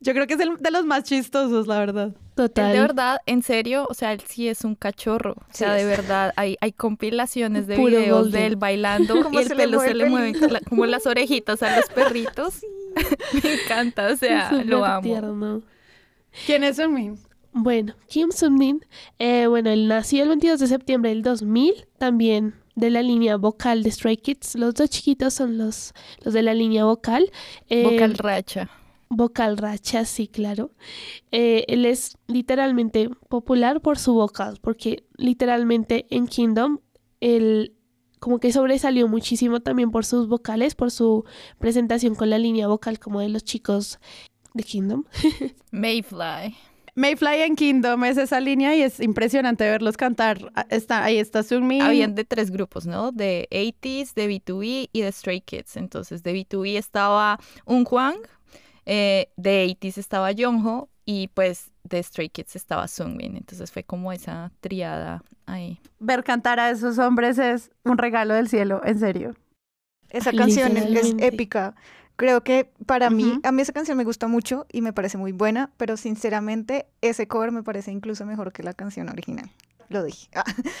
Yo 0.00 0.14
creo 0.14 0.26
que 0.26 0.34
es 0.34 0.40
el 0.40 0.56
de 0.56 0.70
los 0.70 0.84
más 0.84 1.04
chistosos, 1.04 1.66
la 1.66 1.78
verdad. 1.78 2.12
Total. 2.46 2.66
Él 2.70 2.72
de 2.74 2.80
verdad, 2.80 3.18
en 3.26 3.42
serio, 3.42 3.86
o 3.90 3.94
sea, 3.94 4.12
él 4.12 4.22
sí 4.26 4.46
es 4.48 4.64
un 4.64 4.74
cachorro. 4.76 5.32
O 5.32 5.44
sea, 5.50 5.72
Sí 5.76 5.82
de 5.82 5.84
verdad, 5.88 6.32
hay, 6.36 6.56
hay 6.60 6.70
compilaciones 6.72 7.66
de 7.66 7.74
Puro 7.76 7.88
videos 7.98 8.22
golden. 8.22 8.40
de 8.40 8.46
él 8.46 8.56
bailando 8.56 9.14
y 9.32 9.36
el 9.38 9.48
pelo 9.48 9.78
mueve 9.78 9.88
se 10.34 10.46
le 10.46 10.52
la- 10.52 10.60
como 10.60 10.86
las 10.86 11.04
orejitas 11.06 11.62
a 11.64 11.76
los 11.76 11.86
perritos. 11.90 12.60
Me 13.42 13.54
encanta, 13.54 14.06
o 14.12 14.16
sea, 14.16 14.52
lo 14.64 14.84
amo. 14.84 15.02
tierno. 15.02 15.62
¿Quién 16.46 16.62
es 16.64 16.76
Sunmin? 16.76 17.18
Bueno, 17.52 17.94
Kim 18.08 18.30
Sun-min, 18.30 18.84
eh, 19.18 19.46
bueno, 19.48 19.70
él 19.70 19.88
nació 19.88 20.22
el 20.22 20.28
22 20.28 20.60
de 20.60 20.66
septiembre 20.68 21.10
del 21.10 21.22
2000, 21.22 21.86
también 21.98 22.54
de 22.76 22.90
la 22.90 23.02
línea 23.02 23.36
vocal 23.36 23.82
de 23.82 23.90
Stray 23.90 24.16
Kids. 24.18 24.54
Los 24.54 24.74
dos 24.74 24.90
chiquitos 24.90 25.34
son 25.34 25.58
los, 25.58 25.92
los 26.22 26.34
de 26.34 26.42
la 26.42 26.54
línea 26.54 26.84
vocal. 26.84 27.32
Eh, 27.68 27.82
Vocal 27.82 28.14
racha. 28.16 28.70
Vocal 29.10 29.56
racha, 29.56 30.04
sí, 30.04 30.28
claro. 30.28 30.72
Eh, 31.30 31.64
él 31.68 31.84
es 31.84 32.16
literalmente 32.26 33.10
popular 33.28 33.80
por 33.80 33.98
su 33.98 34.14
vocal, 34.14 34.58
porque 34.60 35.04
literalmente 35.16 36.06
en 36.10 36.26
Kingdom 36.26 36.78
él 37.20 37.74
como 38.20 38.40
que 38.40 38.52
sobresalió 38.52 39.08
muchísimo 39.08 39.60
también 39.60 39.90
por 39.90 40.04
sus 40.04 40.28
vocales, 40.28 40.74
por 40.74 40.90
su 40.90 41.24
presentación 41.58 42.14
con 42.14 42.30
la 42.30 42.38
línea 42.38 42.66
vocal 42.66 42.98
como 42.98 43.20
de 43.20 43.28
los 43.28 43.44
chicos 43.44 44.00
de 44.54 44.64
Kingdom. 44.64 45.04
Mayfly. 45.70 46.56
Mayfly 46.98 47.42
en 47.42 47.54
Kingdom 47.54 48.04
es 48.04 48.16
esa 48.16 48.40
línea 48.40 48.74
y 48.74 48.82
es 48.82 48.98
impresionante 48.98 49.62
verlos 49.62 49.96
cantar. 49.96 50.50
Ah, 50.56 50.66
Está, 50.68 51.04
ahí 51.04 51.18
está 51.18 51.44
Sunmin. 51.44 51.80
Habían 51.80 52.16
de 52.16 52.24
tres 52.24 52.50
grupos, 52.50 52.86
¿no? 52.86 53.12
De 53.12 53.46
80s, 53.52 54.14
de 54.14 54.28
B2B 54.28 54.90
y 54.92 55.00
de 55.02 55.12
Stray 55.12 55.40
Kids. 55.40 55.76
Entonces, 55.76 56.24
de 56.24 56.34
B2B 56.34 56.76
estaba 56.76 57.38
Un 57.66 57.86
Hwang, 57.88 58.18
eh, 58.90 59.30
de 59.36 59.66
80s 59.66 59.98
estaba 59.98 60.30
Jongho 60.36 60.88
y 61.04 61.28
pues 61.28 61.70
de 61.84 62.02
Stray 62.02 62.30
Kids 62.30 62.56
estaba 62.56 62.88
Sungmin. 62.88 63.36
Entonces 63.36 63.70
fue 63.70 63.84
como 63.84 64.12
esa 64.14 64.50
triada 64.60 65.22
ahí. 65.44 65.78
Ver 65.98 66.24
cantar 66.24 66.58
a 66.58 66.70
esos 66.70 66.98
hombres 66.98 67.38
es 67.38 67.70
un 67.84 67.98
regalo 67.98 68.32
del 68.32 68.48
cielo, 68.48 68.80
en 68.82 68.98
serio. 68.98 69.34
Esa 70.08 70.32
canción 70.32 70.78
es, 70.78 71.14
épica. 71.18 71.74
Creo 72.16 72.42
que 72.42 72.70
para 72.86 73.10
mí, 73.10 73.38
a 73.44 73.52
mí 73.52 73.60
esa 73.60 73.74
canción 73.74 73.98
me 73.98 74.04
gusta 74.04 74.26
mucho 74.26 74.66
y 74.72 74.80
me 74.80 74.94
parece 74.94 75.18
muy 75.18 75.32
buena, 75.32 75.70
pero 75.76 75.98
sinceramente 75.98 76.86
ese 77.02 77.28
cover 77.28 77.52
me 77.52 77.62
parece 77.62 77.92
incluso 77.92 78.24
mejor 78.24 78.52
que 78.52 78.62
la 78.62 78.72
canción 78.72 79.10
original. 79.10 79.50
Lo 79.90 80.02
dije. 80.02 80.28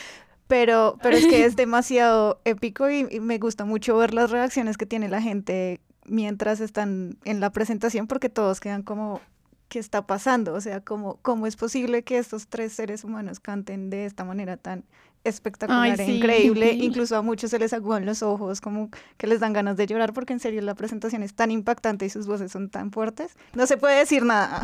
Pero, 0.46 0.96
pero 1.02 1.14
es 1.14 1.26
que 1.26 1.44
es 1.44 1.56
demasiado 1.56 2.40
épico 2.46 2.88
y, 2.88 3.06
y 3.10 3.20
me 3.20 3.36
gusta 3.36 3.66
mucho 3.66 3.98
ver 3.98 4.14
las 4.14 4.30
reacciones 4.30 4.78
que 4.78 4.86
tiene 4.86 5.10
la 5.10 5.20
gente 5.20 5.78
mientras 6.08 6.60
están 6.60 7.18
en 7.24 7.40
la 7.40 7.50
presentación 7.50 8.06
porque 8.06 8.28
todos 8.28 8.60
quedan 8.60 8.82
como, 8.82 9.20
¿qué 9.68 9.78
está 9.78 10.06
pasando? 10.06 10.54
O 10.54 10.60
sea, 10.60 10.80
¿cómo, 10.80 11.18
cómo 11.22 11.46
es 11.46 11.56
posible 11.56 12.02
que 12.02 12.18
estos 12.18 12.48
tres 12.48 12.72
seres 12.72 13.04
humanos 13.04 13.40
canten 13.40 13.90
de 13.90 14.06
esta 14.06 14.24
manera 14.24 14.56
tan 14.56 14.84
espectacular 15.24 16.00
Ay, 16.00 16.06
e 16.06 16.16
increíble? 16.16 16.72
Incluso 16.80 17.16
a 17.16 17.22
muchos 17.22 17.50
se 17.50 17.58
les 17.58 17.72
aguan 17.72 18.06
los 18.06 18.22
ojos, 18.22 18.60
como 18.60 18.90
que 19.16 19.26
les 19.26 19.40
dan 19.40 19.52
ganas 19.52 19.76
de 19.76 19.86
llorar 19.86 20.12
porque 20.12 20.32
en 20.32 20.40
serio 20.40 20.62
la 20.62 20.74
presentación 20.74 21.22
es 21.22 21.34
tan 21.34 21.50
impactante 21.50 22.06
y 22.06 22.10
sus 22.10 22.26
voces 22.26 22.50
son 22.50 22.70
tan 22.70 22.90
fuertes. 22.90 23.36
No 23.54 23.66
se 23.66 23.76
puede 23.76 23.98
decir 23.98 24.24
nada. 24.24 24.62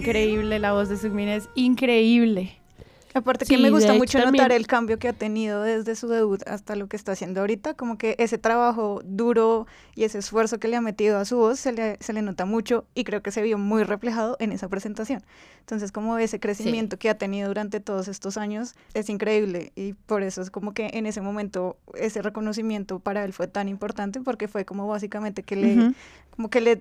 Increíble, 0.00 0.58
la 0.58 0.72
voz 0.72 0.88
de 0.88 0.96
Sunmin 0.96 1.28
es 1.28 1.48
increíble. 1.54 2.56
Aparte 3.12 3.44
que 3.44 3.56
Sí, 3.56 3.60
me 3.60 3.70
gusta 3.70 3.92
mucho 3.94 4.18
notar 4.18 4.32
también- 4.36 4.52
el 4.52 4.66
cambio 4.68 4.98
que 5.00 5.08
ha 5.08 5.12
tenido 5.12 5.62
desde 5.62 5.96
su 5.96 6.06
debut 6.06 6.40
hasta 6.46 6.76
lo 6.76 6.86
que 6.86 6.96
está 6.96 7.10
haciendo 7.10 7.40
ahorita, 7.40 7.74
como 7.74 7.98
que 7.98 8.14
ese 8.20 8.38
trabajo 8.38 9.00
duro 9.04 9.66
y 9.96 10.04
ese 10.04 10.18
esfuerzo 10.18 10.60
que 10.60 10.68
le 10.68 10.76
ha 10.76 10.80
metido 10.80 11.18
a 11.18 11.24
su 11.24 11.36
voz 11.36 11.58
se 11.58 11.72
le, 11.72 11.96
se 11.98 12.12
le 12.12 12.22
nota 12.22 12.44
mucho 12.44 12.84
y 12.94 13.02
creo 13.02 13.20
que 13.20 13.32
se 13.32 13.42
vio 13.42 13.58
muy 13.58 13.82
reflejado 13.82 14.36
en 14.38 14.52
esa 14.52 14.68
presentación. 14.68 15.24
Entonces 15.58 15.90
como 15.90 16.18
ese 16.18 16.38
crecimiento 16.38 16.98
que 17.00 17.10
ha 17.10 17.18
tenido 17.18 17.48
durante 17.48 17.80
todos 17.80 18.06
estos 18.06 18.36
años 18.36 18.76
es 18.94 19.08
increíble 19.10 19.72
y 19.74 19.94
por 19.94 20.22
eso 20.22 20.40
es 20.40 20.50
como 20.52 20.72
que 20.72 20.90
en 20.92 21.06
ese 21.06 21.20
momento 21.20 21.78
ese 21.94 22.22
reconocimiento 22.22 23.00
para 23.00 23.24
él 23.24 23.32
fue 23.32 23.48
tan 23.48 23.68
importante 23.68 24.20
porque 24.20 24.46
fue 24.46 24.64
como 24.64 24.86
básicamente 24.86 25.42
que 25.42 25.56
le, 25.56 25.74
Ujú. 25.78 25.94
como 26.36 26.48
que 26.48 26.60
le 26.60 26.80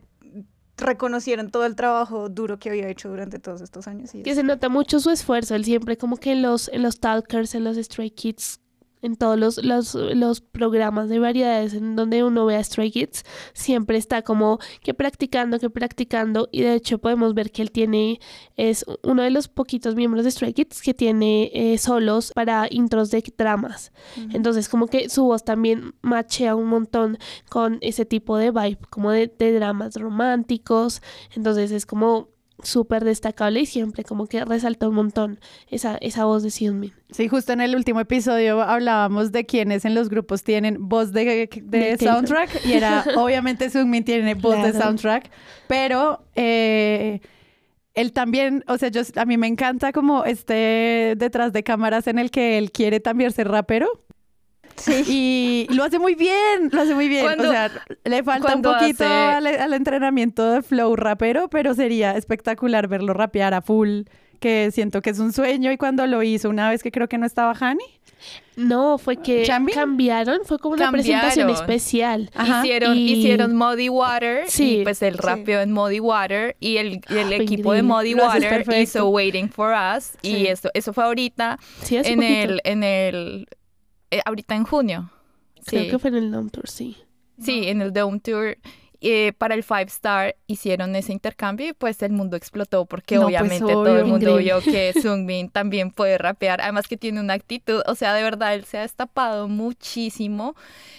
reconocieron 0.79 1.51
todo 1.51 1.65
el 1.65 1.75
trabajo 1.75 2.29
duro 2.29 2.59
que 2.59 2.69
había 2.69 2.87
hecho 2.89 3.09
durante 3.09 3.39
todos 3.39 3.61
estos 3.61 3.87
años. 3.87 4.13
Y 4.15 4.23
Que 4.23 4.35
se 4.35 4.43
nota 4.43 4.69
mucho 4.69 4.99
su 4.99 5.09
esfuerzo, 5.09 5.55
él 5.55 5.65
siempre 5.65 5.97
como 5.97 6.17
que 6.17 6.31
en 6.31 6.41
los, 6.41 6.69
en 6.69 6.83
los 6.83 6.99
talkers, 6.99 7.55
en 7.55 7.63
los 7.63 7.77
Stray 7.77 8.11
Kids, 8.11 8.59
en 9.01 9.15
todos 9.15 9.37
los, 9.39 9.63
los, 9.63 9.95
los 9.95 10.41
programas 10.41 11.09
de 11.09 11.19
variedades 11.19 11.73
en 11.73 11.95
donde 11.95 12.23
uno 12.23 12.45
ve 12.45 12.55
a 12.55 12.63
Stray 12.63 12.91
Kids, 12.91 13.23
siempre 13.53 13.97
está 13.97 14.21
como 14.21 14.59
que 14.81 14.93
practicando, 14.93 15.59
que 15.59 15.69
practicando, 15.69 16.49
y 16.51 16.61
de 16.61 16.73
hecho 16.73 16.99
podemos 16.99 17.33
ver 17.33 17.51
que 17.51 17.61
él 17.61 17.71
tiene, 17.71 18.19
es 18.57 18.85
uno 19.03 19.23
de 19.23 19.29
los 19.29 19.47
poquitos 19.47 19.95
miembros 19.95 20.23
de 20.23 20.31
Stray 20.31 20.53
Kids 20.53 20.81
que 20.81 20.93
tiene 20.93 21.51
eh, 21.53 21.77
solos 21.77 22.31
para 22.33 22.67
intros 22.69 23.11
de 23.11 23.19
dramas. 23.37 23.91
Entonces 24.33 24.69
como 24.69 24.87
que 24.87 25.09
su 25.09 25.23
voz 25.23 25.43
también 25.43 25.93
machea 26.01 26.55
un 26.55 26.67
montón 26.67 27.17
con 27.49 27.77
ese 27.81 28.05
tipo 28.05 28.37
de 28.37 28.51
vibe, 28.51 28.79
como 28.89 29.11
de, 29.11 29.27
de 29.27 29.53
dramas 29.53 29.95
románticos. 29.95 31.01
Entonces 31.35 31.71
es 31.71 31.85
como 31.85 32.29
súper 32.63 33.03
destacable 33.03 33.61
y 33.61 33.65
siempre 33.65 34.03
como 34.03 34.27
que 34.27 34.43
resalta 34.45 34.87
un 34.87 34.95
montón 34.95 35.39
esa, 35.69 35.97
esa 36.01 36.25
voz 36.25 36.43
de 36.43 36.51
Seungmin. 36.51 36.93
Sí, 37.11 37.27
justo 37.27 37.53
en 37.53 37.61
el 37.61 37.75
último 37.75 37.99
episodio 37.99 38.61
hablábamos 38.61 39.31
de 39.31 39.45
quienes 39.45 39.85
en 39.85 39.95
los 39.95 40.09
grupos 40.09 40.43
tienen 40.43 40.87
voz 40.87 41.11
de, 41.11 41.49
de 41.63 41.97
soundtrack 41.97 42.65
y 42.65 42.73
era, 42.73 43.03
obviamente 43.17 43.69
Sunmin 43.69 44.03
tiene 44.03 44.35
voz 44.35 44.61
de 44.63 44.73
soundtrack, 44.73 45.29
pero 45.67 46.23
eh, 46.35 47.21
él 47.95 48.13
también, 48.13 48.63
o 48.67 48.77
sea, 48.77 48.89
yo, 48.89 49.01
a 49.15 49.25
mí 49.25 49.37
me 49.37 49.47
encanta 49.47 49.91
como 49.91 50.23
este 50.23 51.15
detrás 51.17 51.51
de 51.53 51.63
cámaras 51.63 52.07
en 52.07 52.19
el 52.19 52.31
que 52.31 52.57
él 52.57 52.71
quiere 52.71 52.99
también 52.99 53.31
ser 53.31 53.47
rapero. 53.47 53.87
Y 55.07 55.67
lo 55.71 55.83
hace 55.83 55.99
muy 55.99 56.15
bien, 56.15 56.69
lo 56.71 56.81
hace 56.81 56.93
muy 56.95 57.07
bien. 57.07 57.23
Cuando- 57.23 57.49
o 57.49 57.51
sea, 57.51 57.71
le 58.05 58.23
falta 58.23 58.55
un 58.55 58.61
poquito 58.61 59.03
hace- 59.03 59.13
al, 59.13 59.47
al 59.47 59.73
entrenamiento 59.73 60.51
de 60.51 60.61
flow 60.61 60.95
rapero, 60.95 61.49
pero 61.49 61.73
sería 61.73 62.15
espectacular 62.17 62.87
verlo 62.87 63.13
rapear 63.13 63.53
a 63.53 63.61
full, 63.61 64.01
que 64.39 64.71
siento 64.71 65.01
que 65.01 65.09
es 65.09 65.19
un 65.19 65.33
sueño. 65.33 65.71
Y 65.71 65.77
cuando 65.77 66.07
lo 66.07 66.23
hizo 66.23 66.49
una 66.49 66.69
vez 66.69 66.81
que 66.83 66.91
creo 66.91 67.07
que 67.09 67.17
no 67.17 67.25
estaba 67.25 67.53
Hani, 67.59 67.83
No, 68.57 68.97
fue 68.97 69.15
que 69.15 69.43
¿Chambi? 69.43 69.71
cambiaron, 69.71 70.39
fue 70.43 70.59
como 70.59 70.73
una 70.75 70.91
presentación 70.91 71.49
especial. 71.49 72.29
Ajá. 72.35 72.59
Hicieron, 72.59 72.97
Y- 72.97 73.13
hicieron 73.13 73.55
Muddy 73.55 73.87
Water 73.87 74.43
Sí. 74.49 74.79
y 74.79 74.83
pues 74.83 75.01
él 75.01 75.13
Sí. 75.15 75.21
rapeó 75.23 75.61
en 75.61 75.71
Muddy 75.71 76.01
Water 76.01 76.57
y 76.59 76.75
el, 76.77 76.99
y 77.09 77.17
el 77.17 77.31
equipo 77.31 77.71
de. 77.71 77.81
Muddy 77.83 78.15
Lo 78.15 78.25
Water 78.25 78.65
hizo 78.81 79.07
Waiting 79.07 79.49
for 79.49 79.73
Us 79.73 80.11
y 80.21 80.31
Sí. 80.35 80.47
eso, 80.47 80.69
eso 80.73 80.91
fue 80.91 81.05
ahorita 81.05 81.57
Sí, 81.81 81.95
en 81.95 82.03
poquito. 82.15 82.23
el, 82.25 82.61
en 82.65 82.83
el, 82.83 83.47
eh, 84.11 84.21
ahorita 84.25 84.55
en 84.55 84.63
junio. 84.63 85.11
Creo 85.65 85.83
Sí. 85.83 85.89
que 85.89 85.99
fue 85.99 86.09
en 86.09 86.15
el 86.17 86.31
Dome 86.31 86.49
Tour, 86.49 86.67
sí. 86.69 86.97
Sí, 87.41 87.67
en 87.67 87.81
el 87.81 87.91
Dome 87.93 88.19
Tour. 88.19 88.57
eh, 89.01 89.31
para 89.37 89.55
el 89.55 89.63
Five 89.63 89.83
Star 89.85 90.35
hicieron 90.45 90.93
ese 90.93 91.13
intercambio 91.13 91.69
y 91.69 91.71
pues 91.73 92.01
el 92.03 92.11
mundo 92.11 92.35
explotó 92.35 92.85
porque 92.85 93.15
No, 93.15 93.21
pues, 93.21 93.27
obviamente 93.37 93.71
todo 93.71 93.97
el 93.97 94.03
mundo 94.03 94.31
Increíble. 94.31 94.43
vio 94.43 94.59
que 94.73 94.91
Sungmin 95.01 95.49
también 95.49 95.91
puede 95.91 96.17
rapear, 96.17 96.59
además 96.59 96.85
que 96.89 96.97
tiene 96.97 97.21
una 97.21 97.33
actitud, 97.35 97.81
o 97.87 97.95
sea, 97.95 98.13
de 98.13 98.23
verdad 98.23 98.55
él 98.55 98.65
se 98.65 98.77
ha 98.77 98.81
destapado 98.81 99.47
muchísimo. 99.47 100.53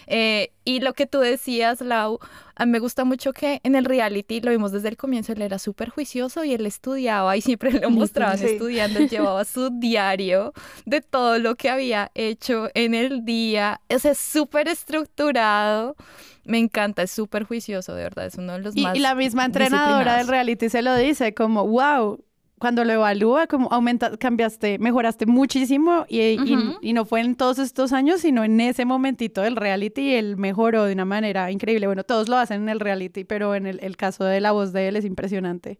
Eh, 0.06 0.50
y 0.64 0.80
lo 0.80 0.92
que 0.92 1.06
tú 1.06 1.18
decías, 1.20 1.80
Lau, 1.80 2.18
a 2.54 2.66
mí 2.66 2.72
me 2.72 2.78
gusta 2.78 3.04
mucho 3.04 3.32
que 3.32 3.60
en 3.62 3.74
el 3.74 3.84
reality 3.84 4.40
lo 4.40 4.50
vimos 4.50 4.72
desde 4.72 4.88
el 4.88 4.96
comienzo, 4.96 5.32
él 5.32 5.42
era 5.42 5.58
súper 5.58 5.88
juicioso 5.88 6.44
y 6.44 6.52
él 6.52 6.66
estudiaba 6.66 7.36
y 7.36 7.40
siempre 7.40 7.72
lo 7.72 7.90
mostraban 7.90 8.38
Sí. 8.38 8.44
estudiando, 8.44 9.00
llevaba 9.00 9.44
su 9.44 9.70
diario 9.80 10.52
de 10.84 11.00
todo 11.00 11.38
lo 11.38 11.56
que 11.56 11.70
había 11.70 12.10
hecho 12.14 12.68
en 12.74 12.94
el 12.94 13.24
día, 13.24 13.80
o 13.88 13.98
sea, 13.98 14.12
es 14.12 14.18
súper 14.18 14.68
estructurado. 14.68 15.96
Me 16.44 16.58
encanta, 16.58 17.02
es 17.02 17.10
súper 17.10 17.44
juicioso, 17.44 17.94
de 17.94 18.02
verdad, 18.02 18.26
es 18.26 18.34
uno 18.36 18.54
de 18.54 18.60
los 18.60 18.76
Y, 18.76 18.82
más 18.82 18.96
y 18.96 19.00
la 19.00 19.14
misma 19.14 19.44
entrenadora 19.44 20.16
del 20.16 20.26
reality 20.28 20.68
se 20.68 20.82
lo 20.82 20.94
dice 20.96 21.34
como, 21.34 21.66
wow, 21.66 22.24
cuando 22.60 22.84
lo 22.84 22.92
evalúa, 22.92 23.46
como 23.48 23.72
aumenta, 23.72 24.16
cambiaste, 24.16 24.78
mejoraste 24.78 25.26
muchísimo 25.26 26.04
y, 26.08 26.20
y- 26.20 26.76
y 26.82 26.92
no 26.92 27.04
fue 27.06 27.20
en 27.22 27.34
todos 27.34 27.58
estos 27.58 27.92
años, 27.92 28.20
sino 28.20 28.44
en 28.44 28.60
ese 28.60 28.84
momentito 28.84 29.40
del 29.40 29.56
reality, 29.56 30.14
él 30.14 30.36
mejoró 30.36 30.84
de 30.84 30.92
una 30.92 31.04
manera 31.06 31.50
increíble. 31.50 31.86
Bueno, 31.86 32.04
todos 32.04 32.28
lo 32.28 32.36
hacen 32.36 32.62
en 32.62 32.68
el 32.68 32.78
reality, 32.78 33.24
pero 33.24 33.54
en 33.56 33.66
el, 33.66 33.80
el 33.82 33.96
caso 33.96 34.24
de 34.24 34.40
la 34.40 34.52
voz 34.52 34.72
de 34.72 34.86
él 34.88 34.96
es 34.96 35.04
impresionante. 35.04 35.78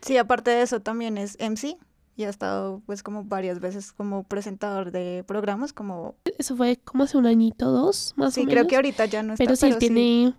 Sí, 0.00 0.16
aparte 0.16 0.50
de 0.50 0.62
eso 0.62 0.80
también 0.80 1.18
es 1.18 1.36
MC, 1.38 1.76
y 2.16 2.24
ha 2.24 2.28
estado 2.28 2.82
pues 2.86 3.02
como 3.02 3.24
varias 3.24 3.60
veces 3.60 3.92
como 3.92 4.24
presentador 4.24 4.90
de 4.90 5.24
programas 5.26 5.72
como 5.72 6.14
Eso 6.38 6.56
fue 6.56 6.76
como 6.76 7.04
hace 7.04 7.16
un 7.18 7.26
añito, 7.26 7.70
dos, 7.70 8.14
más 8.16 8.34
sí 8.34 8.40
o 8.40 8.44
creo 8.44 8.56
menos. 8.56 8.68
que 8.68 8.76
ahorita 8.76 9.04
ya 9.06 9.22
no 9.22 9.34
está 9.34 9.44
pero 9.44 9.54
sí, 9.56 9.66
él 9.66 9.78
tiene 9.78 9.94
sí 10.00 10.34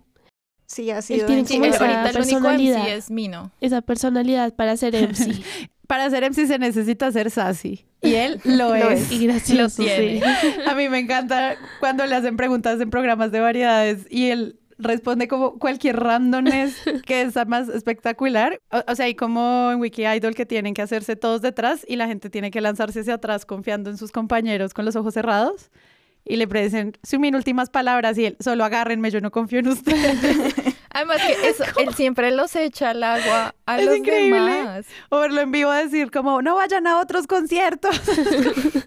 ha 0.90 1.02
sido 1.02 1.26
tiene 1.26 1.44
Sí, 1.46 1.56
él 1.56 1.64
esa 1.64 1.84
ahorita 1.84 2.10
el 2.10 2.16
único 2.16 2.40
personalidad. 2.40 2.78
MC 2.84 2.88
es 2.96 3.10
Mino. 3.10 3.50
esa 3.60 3.80
personalidad 3.82 4.54
para 4.54 4.76
ser 4.76 4.94
MC. 5.08 5.42
Para 5.86 6.08
ser 6.10 6.24
MC 6.30 6.46
se 6.46 6.58
necesita 6.58 7.12
ser 7.12 7.30
sassy. 7.30 7.84
Y 8.00 8.14
él 8.14 8.40
lo, 8.44 8.70
Lo 8.70 8.90
es. 8.90 9.12
y 9.12 9.26
gracioso, 9.26 9.82
Lo 9.82 9.88
tiene. 9.88 10.20
sí. 10.20 10.50
A 10.66 10.74
mí 10.74 10.88
me 10.88 10.98
encanta 10.98 11.56
cuando 11.80 12.06
le 12.06 12.14
hacen 12.14 12.36
preguntas 12.36 12.80
en 12.80 12.90
programas 12.90 13.32
de 13.32 13.40
variedades 13.40 14.06
y 14.10 14.30
él 14.30 14.58
responde 14.76 15.28
como 15.28 15.58
cualquier 15.58 16.00
randomness 16.00 16.74
que 17.06 17.22
es 17.22 17.34
más 17.46 17.68
espectacular. 17.68 18.58
O, 18.72 18.82
o 18.90 18.94
sea, 18.96 19.06
hay 19.06 19.14
como 19.14 19.70
en 19.72 19.80
Wiki 19.80 20.04
Idol 20.06 20.34
que 20.34 20.46
tienen 20.46 20.74
que 20.74 20.82
hacerse 20.82 21.16
todos 21.16 21.42
detrás 21.42 21.84
y 21.86 21.96
la 21.96 22.06
gente 22.08 22.28
tiene 22.30 22.50
que 22.50 22.60
lanzarse 22.60 23.00
hacia 23.00 23.14
atrás 23.14 23.46
confiando 23.46 23.88
en 23.90 23.96
sus 23.98 24.10
compañeros 24.10 24.74
con 24.74 24.84
los 24.84 24.96
ojos 24.96 25.14
cerrados. 25.14 25.70
Y 26.26 26.36
le 26.36 26.46
dicen, 26.46 26.92
mis 27.18 27.34
últimas 27.34 27.68
palabras 27.70 28.16
y 28.16 28.26
él, 28.26 28.36
solo 28.40 28.64
agárrenme, 28.64 29.10
yo 29.10 29.20
no 29.20 29.30
confío 29.30 29.58
en 29.58 29.68
ustedes. 29.68 30.16
Además 30.90 31.18
que 31.26 31.32
eso, 31.48 31.64
él 31.78 31.92
siempre 31.94 32.30
los 32.30 32.54
echa 32.56 32.90
al 32.90 33.02
agua 33.02 33.54
a 33.66 33.78
Es 33.80 33.84
los 33.86 33.96
increíble. 33.98 34.38
demás. 34.40 34.86
o 35.10 35.18
verlo 35.18 35.40
en 35.42 35.50
vivo 35.52 35.70
decir 35.70 36.10
como, 36.10 36.40
no 36.40 36.54
vayan 36.54 36.86
a 36.86 36.98
otros 37.00 37.26
conciertos. 37.26 38.00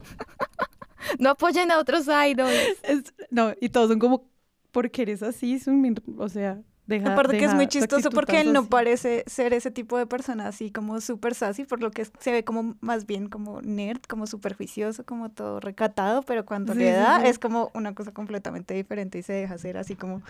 No 1.19 1.29
apoyen 1.31 1.71
a 1.71 1.77
otros 1.79 2.05
idols. 2.07 2.53
Es- 2.83 3.13
no, 3.29 3.53
y 3.61 3.69
todos 3.69 3.89
son 3.89 3.99
como, 3.99 4.29
¿por 4.71 4.91
qué 4.91 5.03
eres 5.03 5.23
así? 5.23 5.57
Sunmin?" 5.59 5.95
O 6.17 6.27
sea, 6.27 6.59
deja 6.87 7.13
Aparte 7.13 7.33
que 7.33 7.37
es 7.37 7.41
deja 7.43 7.55
muy 7.55 7.67
chistoso 7.67 8.09
porque 8.09 8.41
él 8.41 8.53
no 8.53 8.65
parece 8.67 9.23
ser 9.27 9.53
ese 9.53 9.71
tipo 9.71 9.97
de 9.97 10.05
persona 10.07 10.47
así 10.47 10.71
como 10.71 10.99
súper 11.01 11.35
sassy, 11.35 11.65
por 11.65 11.81
lo 11.81 11.91
que 11.91 12.05
se 12.19 12.31
ve 12.31 12.43
como 12.43 12.75
más 12.81 13.05
bien 13.05 13.27
como 13.29 13.61
nerd, 13.61 14.01
como 14.07 14.25
superficioso, 14.25 15.05
como 15.05 15.29
todo 15.29 15.59
recatado, 15.59 16.23
pero 16.23 16.45
cuando 16.45 16.73
Sí, 16.73 16.79
le 16.79 16.93
sí, 16.93 16.97
da 16.99 17.21
sí. 17.21 17.27
es 17.27 17.39
como 17.39 17.69
una 17.73 17.93
cosa 17.93 18.11
completamente 18.11 18.73
diferente 18.73 19.19
y 19.19 19.23
se 19.23 19.33
deja 19.33 19.53
hacer 19.55 19.77
así 19.77 19.95
como... 19.95 20.21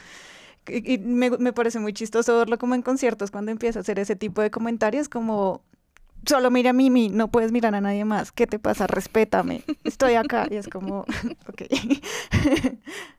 Y, 0.68 0.96
y 0.96 0.98
me, 0.98 1.30
me 1.30 1.54
parece 1.54 1.80
muy 1.80 1.94
chistoso 1.94 2.38
verlo 2.38 2.58
como 2.58 2.76
en 2.76 2.82
conciertos 2.82 3.32
cuando 3.32 3.52
empieza 3.52 3.80
a 3.80 3.82
hacer 3.84 4.00
ese 4.00 4.16
tipo 4.16 4.42
de 4.42 4.52
comentarios 4.52 5.08
como... 5.10 5.62
Solo 6.26 6.52
mira 6.52 6.72
a 6.72 6.74
Mimi, 6.74 7.08
no 7.08 7.30
puedes 7.30 7.54
mirar 7.54 7.74
a 7.76 7.80
nadie 7.80 8.04
más. 8.04 8.34
¿Qué 8.34 8.48
te 8.48 8.60
pasa? 8.60 8.86
Respétame. 8.88 9.64
Estoy 9.86 10.16
acá. 10.16 10.48
Y 10.52 10.56
es 10.56 10.68
como, 10.68 11.02
ok. 11.48 11.62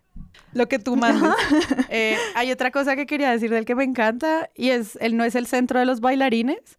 Lo 0.58 0.68
que 0.68 0.78
tú 0.78 0.96
mandas. 0.96 1.34
Eh, 1.90 2.16
hay 2.34 2.52
otra 2.52 2.70
cosa 2.70 2.96
que 2.96 3.06
quería 3.06 3.30
decir 3.30 3.50
del 3.50 3.64
que 3.64 3.74
me 3.74 3.84
encanta 3.84 4.50
y 4.54 4.70
es, 4.70 4.98
él 5.00 5.16
no 5.16 5.24
es 5.24 5.34
el 5.34 5.46
centro 5.46 5.78
de 5.80 5.86
los 5.86 6.00
bailarines, 6.00 6.78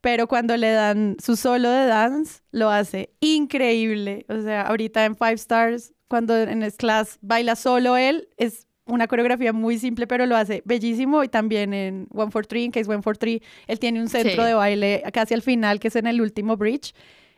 pero 0.00 0.28
cuando 0.28 0.56
le 0.56 0.70
dan 0.70 1.16
su 1.22 1.36
solo 1.36 1.68
de 1.68 1.84
dance, 1.86 2.40
lo 2.52 2.70
hace 2.70 3.10
increíble. 3.20 4.24
O 4.28 4.40
sea, 4.40 4.62
ahorita 4.62 5.04
en 5.04 5.14
Five 5.16 5.34
Stars, 5.34 5.92
cuando 6.08 6.36
en 6.36 6.62
S 6.62 6.76
Class 6.78 7.18
baila 7.20 7.56
solo 7.56 7.96
él, 7.96 8.28
es 8.36 8.66
una 8.86 9.08
coreografía 9.08 9.52
muy 9.52 9.78
simple, 9.78 10.06
pero 10.06 10.24
lo 10.26 10.36
hace 10.36 10.62
bellísimo. 10.64 11.22
Y 11.24 11.28
también 11.28 11.74
en 11.74 12.06
One 12.14 12.30
for 12.30 12.46
Three, 12.46 12.64
en 12.64 12.70
Case 12.70 12.88
One 12.90 13.02
for 13.02 13.18
Three, 13.18 13.42
él 13.66 13.78
tiene 13.78 14.00
un 14.00 14.08
centro 14.08 14.42
Sí. 14.42 14.48
de 14.48 14.54
baile 14.54 15.02
casi 15.12 15.34
al 15.34 15.42
final, 15.42 15.80
que 15.80 15.88
es 15.88 15.96
en 15.96 16.06
el 16.06 16.20
último 16.20 16.56
bridge. 16.56 16.94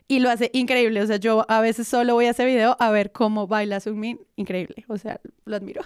Y 0.08 0.20
lo 0.20 0.30
hace 0.30 0.50
increíble. 0.54 1.02
O 1.02 1.06
sea, 1.06 1.16
yo 1.18 1.44
a 1.48 1.60
veces 1.60 1.86
solo 1.86 2.14
voy 2.14 2.24
a 2.24 2.30
ese 2.30 2.46
video 2.46 2.76
a 2.80 2.90
ver 2.90 3.12
cómo 3.12 3.46
baila 3.46 3.78
Sunmin. 3.78 4.18
Increíble. 4.36 4.84
O 4.88 4.96
sea, 4.96 5.20
lo 5.44 5.56
admiro. 5.56 5.82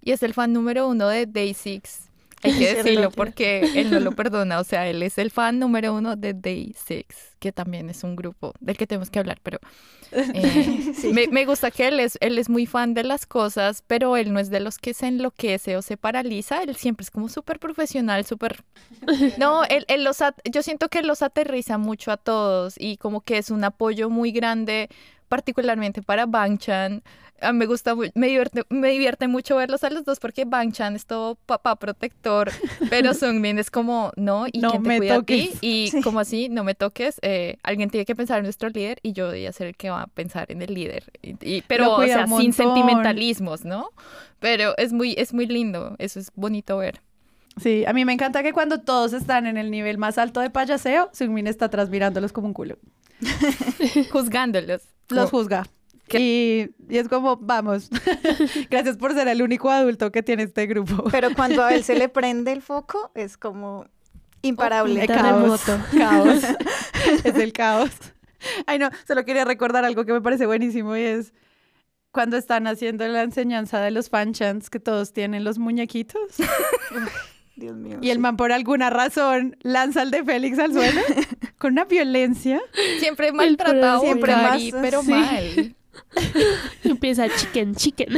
Y 0.00 0.10
es 0.10 0.22
el 0.22 0.34
fan 0.34 0.52
número 0.52 0.88
uno 0.88 1.08
de 1.08 1.24
Day 1.24 1.54
Six. 1.54 2.03
Hay 2.44 2.54
que 2.54 2.68
decirlo 2.74 3.12
porque 3.12 3.70
él 3.74 3.90
no 3.90 4.00
lo 4.00 4.12
perdona. 4.16 4.60
O 4.60 4.64
sea, 4.64 4.86
él 4.88 5.02
es 5.02 5.18
el 5.18 5.30
fan 5.30 5.58
número 5.58 5.94
uno 5.94 6.16
de 6.16 6.34
Day 6.34 6.74
Six, 6.76 7.36
que 7.40 7.52
también 7.52 7.90
es 7.90 8.04
un 8.04 8.16
grupo 8.16 8.54
del 8.60 8.76
que 8.76 8.86
tenemos 8.86 9.10
que 9.10 9.18
hablar. 9.18 9.38
Pero 9.42 9.58
eh, 10.32 10.92
Sí. 10.94 11.12
me, 11.12 11.28
me 11.28 11.46
gusta 11.46 11.70
que 11.70 11.88
él 11.88 12.00
es, 12.00 12.18
él 12.20 12.38
es 12.38 12.48
muy 12.48 12.66
fan 12.66 12.94
de 12.94 13.04
las 13.04 13.26
cosas, 13.26 13.82
pero 13.86 14.16
él 14.16 14.32
no 14.32 14.40
es 14.40 14.50
de 14.50 14.60
los 14.60 14.78
que 14.78 14.94
se 14.94 15.06
enloquece 15.08 15.76
o 15.76 15.82
se 15.82 15.96
paraliza. 15.96 16.62
Él 16.62 16.76
siempre 16.76 17.04
es 17.04 17.10
como 17.10 17.28
súper 17.28 17.58
profesional, 17.58 18.24
súper... 18.24 18.64
No, 19.36 19.64
él, 19.68 19.84
él 19.88 20.04
los 20.04 20.20
at- 20.22 20.38
yo 20.50 20.62
siento 20.62 20.88
que 20.88 21.00
él 21.00 21.06
los 21.06 21.22
aterriza 21.22 21.78
mucho 21.78 22.12
a 22.12 22.16
todos 22.16 22.74
y 22.78 22.96
como 22.98 23.20
que 23.22 23.38
es 23.38 23.50
un 23.50 23.64
apoyo 23.64 24.10
muy 24.10 24.32
grande, 24.32 24.88
particularmente 25.28 26.02
para 26.02 26.26
Bangchan. 26.26 27.02
A 27.40 27.52
mí 27.52 27.58
me 27.58 27.66
gusta, 27.66 27.94
me 27.96 28.26
divierte, 28.28 28.62
me 28.70 28.88
divierte 28.90 29.28
mucho 29.28 29.56
verlos 29.56 29.84
a 29.84 29.90
los 29.90 30.04
dos 30.04 30.18
porque 30.20 30.44
Bangchan 30.44 30.94
es 30.96 31.04
todo 31.04 31.34
papá 31.46 31.76
protector, 31.76 32.50
pero 32.90 33.12
Sungmin 33.12 33.58
es 33.58 33.70
como, 33.70 34.12
no, 34.16 34.46
y 34.50 34.58
No 34.60 34.72
te 34.72 34.78
me 34.78 34.98
cuida 34.98 35.16
a 35.16 35.22
ti, 35.22 35.46
toques. 35.48 35.58
y 35.62 35.88
Sí. 35.90 36.00
como 36.00 36.20
así, 36.20 36.48
no 36.48 36.64
me 36.64 36.74
toques, 36.74 37.18
eh, 37.22 37.56
alguien 37.62 37.90
tiene 37.90 38.04
que 38.06 38.14
pensar 38.14 38.38
en 38.38 38.44
nuestro 38.44 38.68
líder 38.70 38.98
y 39.02 39.12
yo 39.12 39.28
voy 39.28 39.44
a 39.46 39.52
ser 39.52 39.66
el 39.66 39.76
que 39.76 39.90
va 39.90 40.02
a 40.02 40.06
pensar 40.06 40.50
en 40.52 40.62
el 40.62 40.72
líder. 40.72 41.04
Y, 41.22 41.34
y- 41.56 41.62
pero, 41.62 41.96
o 41.96 42.04
sea, 42.06 42.26
sin 42.26 42.52
sentimentalismos, 42.52 43.64
¿no? 43.64 43.90
Pero 44.38 44.74
es 44.78 44.92
muy, 44.92 45.14
es 45.18 45.34
muy 45.34 45.46
lindo, 45.46 45.96
eso 45.98 46.20
es 46.20 46.30
bonito 46.34 46.78
ver. 46.78 47.00
Sí, 47.60 47.84
a 47.86 47.92
mí 47.92 48.04
me 48.04 48.12
encanta 48.12 48.42
que 48.42 48.52
cuando 48.52 48.80
todos 48.80 49.12
están 49.12 49.46
en 49.46 49.56
el 49.56 49.70
nivel 49.70 49.98
más 49.98 50.18
alto 50.18 50.40
de 50.40 50.50
payaseo, 50.50 51.10
Sunmin 51.12 51.46
está 51.46 51.66
atrás 51.66 51.88
mirándolos 51.90 52.32
como 52.32 52.46
un 52.48 52.54
culo. 52.54 52.78
Juzgándolos. 54.10 54.82
Los 55.08 55.30
juzga. 55.30 55.66
Y, 56.12 56.70
y 56.88 56.98
es 56.98 57.08
como, 57.08 57.36
vamos, 57.36 57.90
gracias 58.70 58.96
por 58.96 59.14
ser 59.14 59.28
el 59.28 59.42
único 59.42 59.70
adulto 59.70 60.12
que 60.12 60.22
tiene 60.22 60.42
este 60.44 60.66
grupo. 60.66 61.04
Pero 61.10 61.34
cuando 61.34 61.62
a 61.62 61.74
él 61.74 61.82
se 61.82 61.94
le 61.94 62.08
prende 62.10 62.52
el 62.52 62.62
foco, 62.62 63.10
es 63.14 63.36
como 63.36 63.86
imparable. 64.42 65.00
El 65.02 65.08
caos. 65.08 65.62
caos. 65.96 66.42
es 67.24 67.34
el 67.36 67.52
caos. 67.52 67.90
Ay, 68.66 68.78
no, 68.78 68.90
solo 69.06 69.24
quería 69.24 69.44
recordar 69.44 69.84
algo 69.84 70.04
que 70.04 70.12
me 70.12 70.20
parece 70.20 70.44
buenísimo 70.46 70.96
y 70.96 71.00
es 71.00 71.32
cuando 72.12 72.36
están 72.36 72.66
haciendo 72.66 73.08
la 73.08 73.22
enseñanza 73.22 73.80
de 73.80 73.90
los 73.90 74.10
fanchants 74.10 74.70
que 74.70 74.78
todos 74.78 75.12
tienen 75.12 75.42
los 75.42 75.58
muñequitos 75.58 76.20
Dios 77.56 77.76
mío. 77.76 77.98
y 78.02 78.10
el 78.10 78.18
sí. 78.18 78.20
man 78.20 78.36
por 78.36 78.52
alguna 78.52 78.90
razón 78.90 79.56
lanza 79.62 80.02
el 80.02 80.10
de 80.10 80.22
Félix 80.22 80.58
al 80.58 80.72
suelo 80.72 81.00
con 81.58 81.72
una 81.72 81.86
violencia. 81.86 82.60
Siempre 82.98 83.32
maltratado, 83.32 84.02
Siempre 84.02 84.36
más, 84.36 84.60
pero 84.82 85.02
sí. 85.02 85.10
mal. 85.10 85.74
Empieza 86.84 87.28
chicken, 87.28 87.74
chicken. 87.74 88.08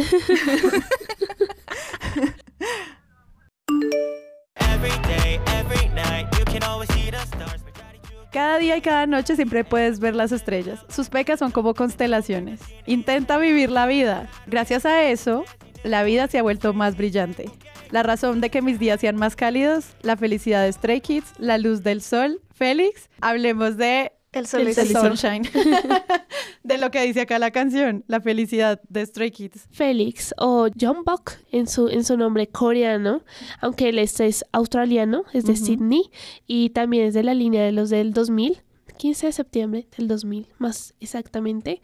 Cada 8.33 8.59
día 8.59 8.77
y 8.77 8.83
cada 8.83 9.07
noche 9.07 9.35
siempre 9.35 9.65
puedes 9.65 9.99
ver 9.99 10.15
las 10.15 10.31
estrellas. 10.31 10.85
Sus 10.91 11.09
pecas 11.09 11.39
son 11.39 11.53
como 11.53 11.73
constelaciones. 11.73 12.61
Intenta 12.85 13.39
vivir 13.39 13.71
la 13.71 13.87
vida. 13.87 14.29
Gracias 14.47 14.85
a 14.85 15.05
eso, 15.05 15.47
la 15.85 16.03
vida 16.03 16.29
se 16.29 16.39
ha 16.39 16.43
vuelto 16.43 16.75
más 16.75 16.99
brillante. 16.99 17.51
La 17.91 18.03
razón 18.03 18.43
de 18.43 18.51
que 18.51 18.61
mis 18.61 18.79
días 18.79 19.01
sean 19.01 19.17
más 19.17 19.37
cálidos, 19.37 19.95
la 20.03 20.19
felicidad 20.19 20.65
de 20.65 20.73
Stray 20.73 21.01
Kids, 21.01 21.33
la 21.39 21.57
luz 21.57 21.83
del 21.83 22.03
sol. 22.03 22.43
Félix, 22.53 23.09
hablemos 23.23 23.77
de 23.79 24.13
El 24.37 24.47
sol 24.47 24.67
El 24.67 24.75
sol. 24.75 24.85
el. 24.85 25.17
Sunshine. 25.17 25.43
de 26.63 26.79
lo 26.79 26.91
que 26.91 27.03
dice 27.03 27.23
acá 27.23 27.39
la 27.39 27.51
canción, 27.51 28.05
la 28.07 28.21
felicidad 28.21 28.81
de 28.89 29.05
Stray 29.07 29.31
Kids. 29.31 29.67
Félix 29.71 30.35
o 30.39 30.69
Jungkook 30.79 31.33
en 31.53 31.67
su, 31.67 31.89
en 31.89 32.05
su 32.05 32.17
nombre 32.17 32.47
coreano, 32.47 33.23
aunque 33.61 33.89
él 33.89 33.99
es, 33.99 34.21
es 34.21 34.45
australiano, 34.53 35.25
es 35.33 35.45
de. 35.45 35.57
Sydney 35.57 36.11
y 36.47 36.71
también 36.71 37.07
es 37.07 37.15
de 37.15 37.23
la 37.23 37.35
línea 37.35 37.65
de 37.65 37.73
los 37.73 37.89
del 37.89 38.13
2000, 38.13 38.63
15 38.99 39.27
de 39.27 39.33
septiembre 39.33 39.87
del 39.97 40.09
2000 40.09 40.49
más 40.59 40.95
exactamente. 41.01 41.81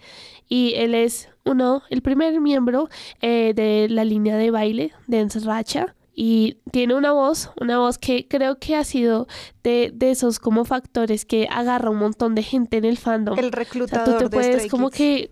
Y 0.49 0.75
él 0.77 0.95
es 0.95 1.29
uno, 1.45 1.83
el 1.91 2.03
primer 2.03 2.39
miembro 2.41 2.89
eh, 3.21 3.53
de 3.55 3.89
la 3.89 4.05
línea 4.05 4.37
de 4.37 4.51
baile 4.51 4.93
Dance 5.07 5.41
Racha. 5.41 5.95
Y 6.15 6.59
tiene 6.71 6.95
una 6.95 7.13
voz, 7.13 7.51
una 7.61 7.79
voz 7.79 7.99
que 7.99 8.29
creo 8.29 8.59
que 8.59 8.77
ha 8.77 8.85
sido 8.85 9.27
de, 9.63 9.91
de 9.95 10.11
esos 10.11 10.39
como 10.39 10.65
factores 10.65 11.25
que 11.25 11.49
agarra 11.51 11.91
un 11.91 11.99
montón 11.99 12.35
de 12.35 12.43
gente 12.43 12.77
en 12.77 12.85
el 12.85 12.99
fandom. 12.99 13.39
El 13.39 13.47
O 13.47 13.49
sea, 13.49 13.59
reclutador 13.59 14.05
tú 14.05 14.19
te 14.19 14.25
de 14.25 14.31
puedes 14.31 14.55
Stray 14.55 14.69
como 14.69 14.91
Kids. 14.91 14.99
que 14.99 15.31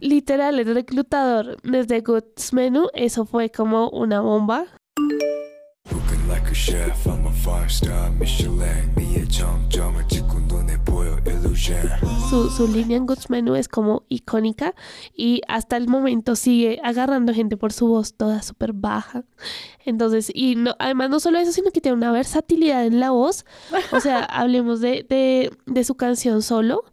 literal 0.00 0.58
el 0.58 0.74
reclutador 0.74 1.56
desde 1.62 2.00
Goods 2.00 2.52
Menu, 2.52 2.88
eso 2.94 3.24
fue 3.24 3.50
como 3.50 3.88
una 3.90 4.20
bomba. 4.20 4.66
Su, 12.30 12.50
su 12.50 12.68
línea 12.68 12.96
en 12.96 13.06
Guts 13.06 13.30
Menu 13.30 13.54
es 13.54 13.68
como 13.68 14.04
icónica 14.08 14.74
y 15.14 15.42
hasta 15.48 15.76
el 15.76 15.88
momento 15.88 16.36
sigue 16.36 16.80
agarrando 16.84 17.34
gente 17.34 17.56
por 17.56 17.72
su 17.72 17.88
voz 17.88 18.14
toda 18.14 18.42
súper 18.42 18.72
baja. 18.72 19.24
Entonces, 19.84 20.30
y 20.32 20.54
no, 20.54 20.74
además 20.78 21.10
no 21.10 21.20
solo 21.20 21.38
eso, 21.38 21.52
sino 21.52 21.70
que 21.70 21.80
tiene 21.80 21.96
una 21.96 22.12
versatilidad 22.12 22.86
en 22.86 23.00
la 23.00 23.10
voz. 23.10 23.44
O 23.92 24.00
sea, 24.00 24.20
hablemos 24.24 24.80
de, 24.80 25.04
de, 25.66 25.84
su 25.84 25.96
canción 25.96 26.42
solo 26.42 26.84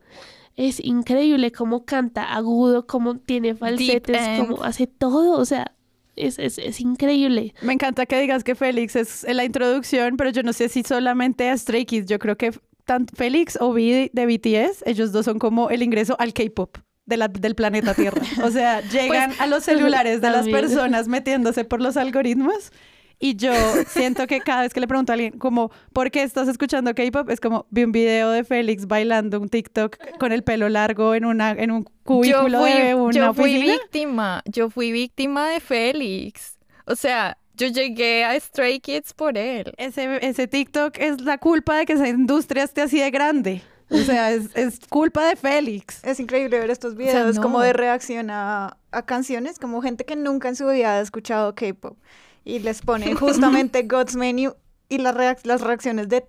es 0.56 0.84
increíble 0.84 1.52
cómo 1.52 1.86
canta 1.86 2.34
agudo, 2.34 2.88
cómo 2.88 3.18
tiene 3.18 3.56
falsetes, 3.56 4.40
cómo 4.40 4.64
hace 4.64 4.88
todo, 4.88 5.38
o 5.38 5.46
sea, 5.46 5.74
es, 6.16 6.40
es, 6.40 6.58
es, 6.58 6.80
increíble. 6.80 7.54
Me 7.62 7.74
encanta 7.74 8.06
que 8.06 8.18
digas 8.18 8.46
que 8.46 8.56
Félix 8.56 8.96
es 8.96 9.26
la 9.28 9.44
introducción, 9.44 10.16
pero 10.16 10.30
yo 10.30 10.44
no 10.44 10.54
sé 10.54 10.70
si 10.70 10.82
solamente 10.84 11.50
a 11.50 11.58
Stray 11.58 11.86
Kids, 11.86 12.06
yo 12.06 12.20
creo 12.20 12.38
que 12.38 12.54
tanto 12.86 13.14
Félix 13.16 13.58
o 13.60 13.74
Vi 13.74 14.10
de 14.14 14.26
BTS, 14.26 14.84
ellos 14.86 15.12
dos 15.12 15.26
son 15.26 15.40
como 15.40 15.70
el 15.70 15.82
ingreso 15.84 16.16
al 16.20 16.34
K-pop. 16.34 16.78
de 17.08 17.18
la- 17.18 17.28
del 17.28 17.54
planeta 17.54 17.94
Tierra. 17.94 18.20
O 18.44 18.50
sea, 18.50 18.82
llegan 18.82 19.32
a 19.40 19.46
los 19.46 19.64
celulares 19.64 20.22
de 20.22 20.30
las 20.32 20.48
personas 20.48 21.08
metiéndose 21.08 21.64
por 21.64 21.80
los 21.80 21.98
algoritmos 21.98 22.72
y 23.20 23.36
yo 23.36 23.54
siento 23.88 24.26
que 24.26 24.40
cada 24.42 24.64
vez 24.64 24.74
que 24.74 24.80
le 24.80 24.88
pregunto 24.88 25.12
a 25.12 25.14
alguien 25.14 25.38
como, 25.38 25.70
¿por 25.94 26.10
qué 26.10 26.24
estás 26.24 26.48
escuchando 26.48 26.96
K-pop? 26.96 27.30
Es 27.30 27.40
como, 27.40 27.68
vi 27.70 27.84
un 27.84 27.92
video 27.92 28.32
de 28.32 28.44
Félix 28.44 28.88
bailando 28.88 29.40
un 29.40 29.50
TikTok 29.50 29.98
con 30.18 30.32
el 30.32 30.44
pelo 30.44 30.68
largo 30.68 31.14
en, 31.14 31.26
una, 31.26 31.52
en 31.52 31.70
un 31.70 31.84
cubículo 32.04 32.50
yo 32.50 32.60
fui, 32.60 32.72
de 32.72 32.96
una 32.96 33.12
yo 33.14 33.34
fui 33.36 33.52
oficina. 33.52 33.74
víctima, 33.74 34.42
yo 34.46 34.70
fui 34.72 34.92
víctima 34.92 35.48
de 35.50 35.60
Félix. 35.60 36.58
O 36.88 36.96
sea, 36.96 37.38
yo 37.56 37.68
llegué 37.68 38.24
a 38.26 38.40
Stray 38.40 38.80
Kids 38.80 39.14
por 39.14 39.38
él. 39.38 39.74
Ese, 39.78 40.20
ese 40.26 40.48
TikTok 40.48 40.98
es 40.98 41.22
la 41.22 41.38
culpa 41.38 41.78
de 41.78 41.86
que 41.86 41.94
esa 41.94 42.08
industria 42.08 42.64
esté 42.64 42.82
así 42.82 43.00
de 43.00 43.12
grande. 43.12 43.62
O 43.90 43.98
sea, 43.98 44.32
es, 44.34 44.50
es 44.56 44.80
culpa 44.90 45.28
de 45.28 45.36
Félix. 45.36 46.04
Es 46.04 46.20
increíble 46.20 46.60
ver 46.60 46.70
estos 46.70 46.96
sea, 46.96 46.98
videos 46.98 47.40
como 47.40 47.60
no. 47.60 47.64
de 47.64 47.74
reacción 47.74 48.30
a, 48.30 48.78
a 48.92 49.06
canciones, 49.06 49.60
como 49.60 49.82
gente 49.82 50.06
que 50.06 50.16
nunca 50.16 50.50
en 50.50 50.56
su 50.56 50.68
vida 50.68 50.98
ha 50.98 51.02
escuchado 51.02 51.54
K-pop. 51.56 51.98
Y 52.44 52.60
les 52.60 52.82
ponen 52.82 53.16
justamente 53.18 53.84
God's 53.84 54.16
Menu 54.16 54.56
y 54.90 55.00
las, 55.00 55.16
reac- 55.16 55.46
las 55.46 55.62
reacciones 55.62 56.10
de... 56.10 56.26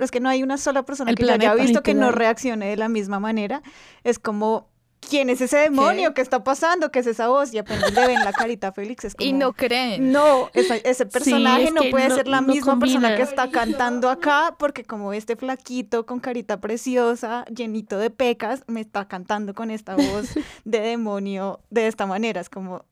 Es 0.00 0.10
que 0.10 0.20
no 0.20 0.28
hay 0.28 0.42
una 0.42 0.58
sola 0.58 0.84
persona 0.84 1.10
El 1.12 1.16
que 1.16 1.24
haya 1.24 1.36
planeta, 1.36 1.54
visto 1.54 1.82
que 1.82 1.94
no 1.94 2.12
reaccione 2.12 2.66
de 2.66 2.76
la 2.76 2.88
misma 2.90 3.20
manera. 3.20 3.62
Es 4.04 4.18
como, 4.18 4.68
¿quién 5.08 5.28
es 5.30 5.40
ese 5.40 5.58
demonio? 5.58 6.14
¿Qué, 6.14 6.22
está 6.22 6.42
pasando? 6.42 6.90
¿Qué 6.90 7.00
es 7.00 7.06
esa 7.06 7.28
voz? 7.28 7.52
Y 7.52 7.58
apenas 7.58 7.92
le 7.92 8.06
ven 8.06 8.24
la 8.24 8.32
carita 8.32 8.68
a 8.68 8.72
Félix, 8.72 9.04
es 9.04 9.14
como... 9.14 9.28
Y 9.28 9.32
no 9.32 9.52
creen. 9.52 10.10
No, 10.12 10.48
esa- 10.54 10.76
ese 10.76 11.04
personaje 11.06 11.64
es 11.64 11.72
no 11.74 11.82
que 11.82 11.90
puede 11.90 12.08
no- 12.08 12.14
ser 12.14 12.28
la 12.28 12.40
no 12.40 12.52
misma 12.52 12.78
persona 12.78 13.16
que 13.16 13.22
está 13.22 13.50
cantando 13.50 14.08
acá, 14.08 14.54
porque 14.58 14.84
como 14.84 15.12
este 15.12 15.36
flaquito 15.36 16.06
con 16.06 16.20
carita 16.20 16.60
preciosa, 16.60 17.44
llenito 17.46 17.98
de 17.98 18.10
pecas, 18.10 18.62
me 18.66 18.80
está 18.80 19.06
cantando 19.06 19.54
con 19.54 19.70
esta 19.70 19.94
voz 19.96 20.30
de 20.64 20.80
demonio 20.80 21.60
de 21.70 21.86
esta 21.88 22.06
manera. 22.06 22.40
Es 22.40 22.48
como, 22.48 22.84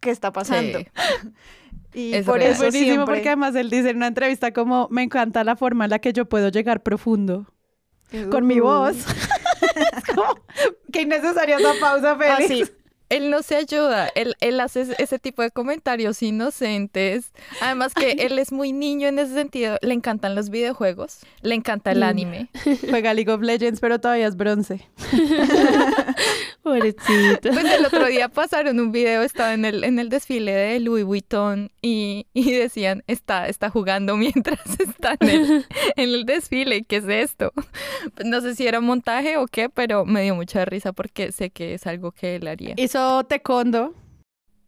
¿qué 0.00 0.10
está 0.10 0.32
pasando? 0.32 0.78
Sí. 0.80 0.86
Y 1.94 2.12
Es 2.12 2.26
por 2.26 2.42
eso 2.42 2.58
buenísimo 2.64 2.84
siempre... 2.84 3.14
porque 3.14 3.28
además 3.28 3.54
él 3.54 3.70
dice 3.70 3.90
en 3.90 3.96
una 3.96 4.08
entrevista 4.08 4.52
como, 4.52 4.88
me 4.90 5.02
encanta 5.02 5.42
la 5.42 5.56
forma 5.56 5.84
en 5.84 5.90
la 5.90 5.98
que 6.00 6.12
yo 6.12 6.26
puedo 6.26 6.50
llegar 6.50 6.82
profundo 6.82 7.46
con 8.30 8.46
mi 8.46 8.60
Uh. 8.60 8.64
voz. 8.64 8.96
es 9.96 10.04
como, 10.04 10.34
qué 10.92 11.02
innecesaria 11.02 11.56
esa 11.58 11.74
pausa, 11.80 12.12
Ah, 12.12 12.36
Félix. 12.38 12.68
sí. 12.68 12.74
Él 13.10 13.30
no 13.30 13.42
se 13.42 13.56
ayuda, 13.56 14.08
él, 14.14 14.34
él 14.40 14.60
hace 14.60 14.86
ese- 14.98 15.18
tipo 15.18 15.42
de 15.42 15.50
comentarios 15.50 16.22
inocentes. 16.22 17.32
Además 17.60 17.92
que 17.94 18.12
él 18.12 18.38
es 18.38 18.52
muy 18.52 18.72
niño 18.72 19.08
en 19.08 19.18
ese 19.18 19.34
sentido. 19.34 19.78
Le 19.82 19.94
encantan 19.94 20.34
los 20.34 20.50
videojuegos, 20.50 21.20
le 21.42 21.54
encanta 21.54 21.90
el 21.92 22.00
Mm. 22.00 22.02
anime. 22.04 22.48
Juega 22.90 23.14
League 23.14 23.30
of 23.32 23.40
Legends, 23.42 23.80
pero 23.80 23.98
todavía 24.00 24.26
es 24.28 24.36
bronce. 24.36 24.86
Pobrecito. 26.62 27.50
Pues 27.50 27.64
el 27.64 27.86
otro 27.86 28.06
día 28.06 28.28
pasaron 28.28 28.78
un 28.80 28.92
video, 28.92 29.22
estaba 29.22 29.54
en 29.54 29.64
el, 29.64 29.84
en 29.84 29.98
el 29.98 30.08
desfile 30.08 30.52
de 30.52 30.80
Louis 30.80 31.04
Vuitton 31.04 31.70
y, 31.80 32.26
y 32.34 32.52
decían, 32.52 33.02
está, 33.06 33.48
está 33.48 33.70
jugando 33.70 34.16
mientras 34.18 34.60
está 34.78 35.16
en 35.20 35.28
el, 35.28 35.66
en 35.96 36.08
el 36.10 36.24
desfile. 36.26 36.82
¿Qué 36.84 36.96
es 36.96 37.04
esto? 37.08 37.52
No 38.24 38.40
sé 38.40 38.54
si 38.54 38.66
era 38.66 38.80
montaje 38.80 39.36
o 39.36 39.46
qué, 39.46 39.68
pero 39.68 40.04
me 40.04 40.22
dio 40.22 40.34
mucha 40.34 40.64
risa 40.64 40.92
porque 40.92 41.32
sé 41.32 41.50
que 41.50 41.74
es 41.74 41.86
algo 41.86 42.12
que 42.12 42.36
él 42.36 42.46
haría. 42.48 42.74
Hizo 42.98 43.24
taekwondo. 43.24 43.94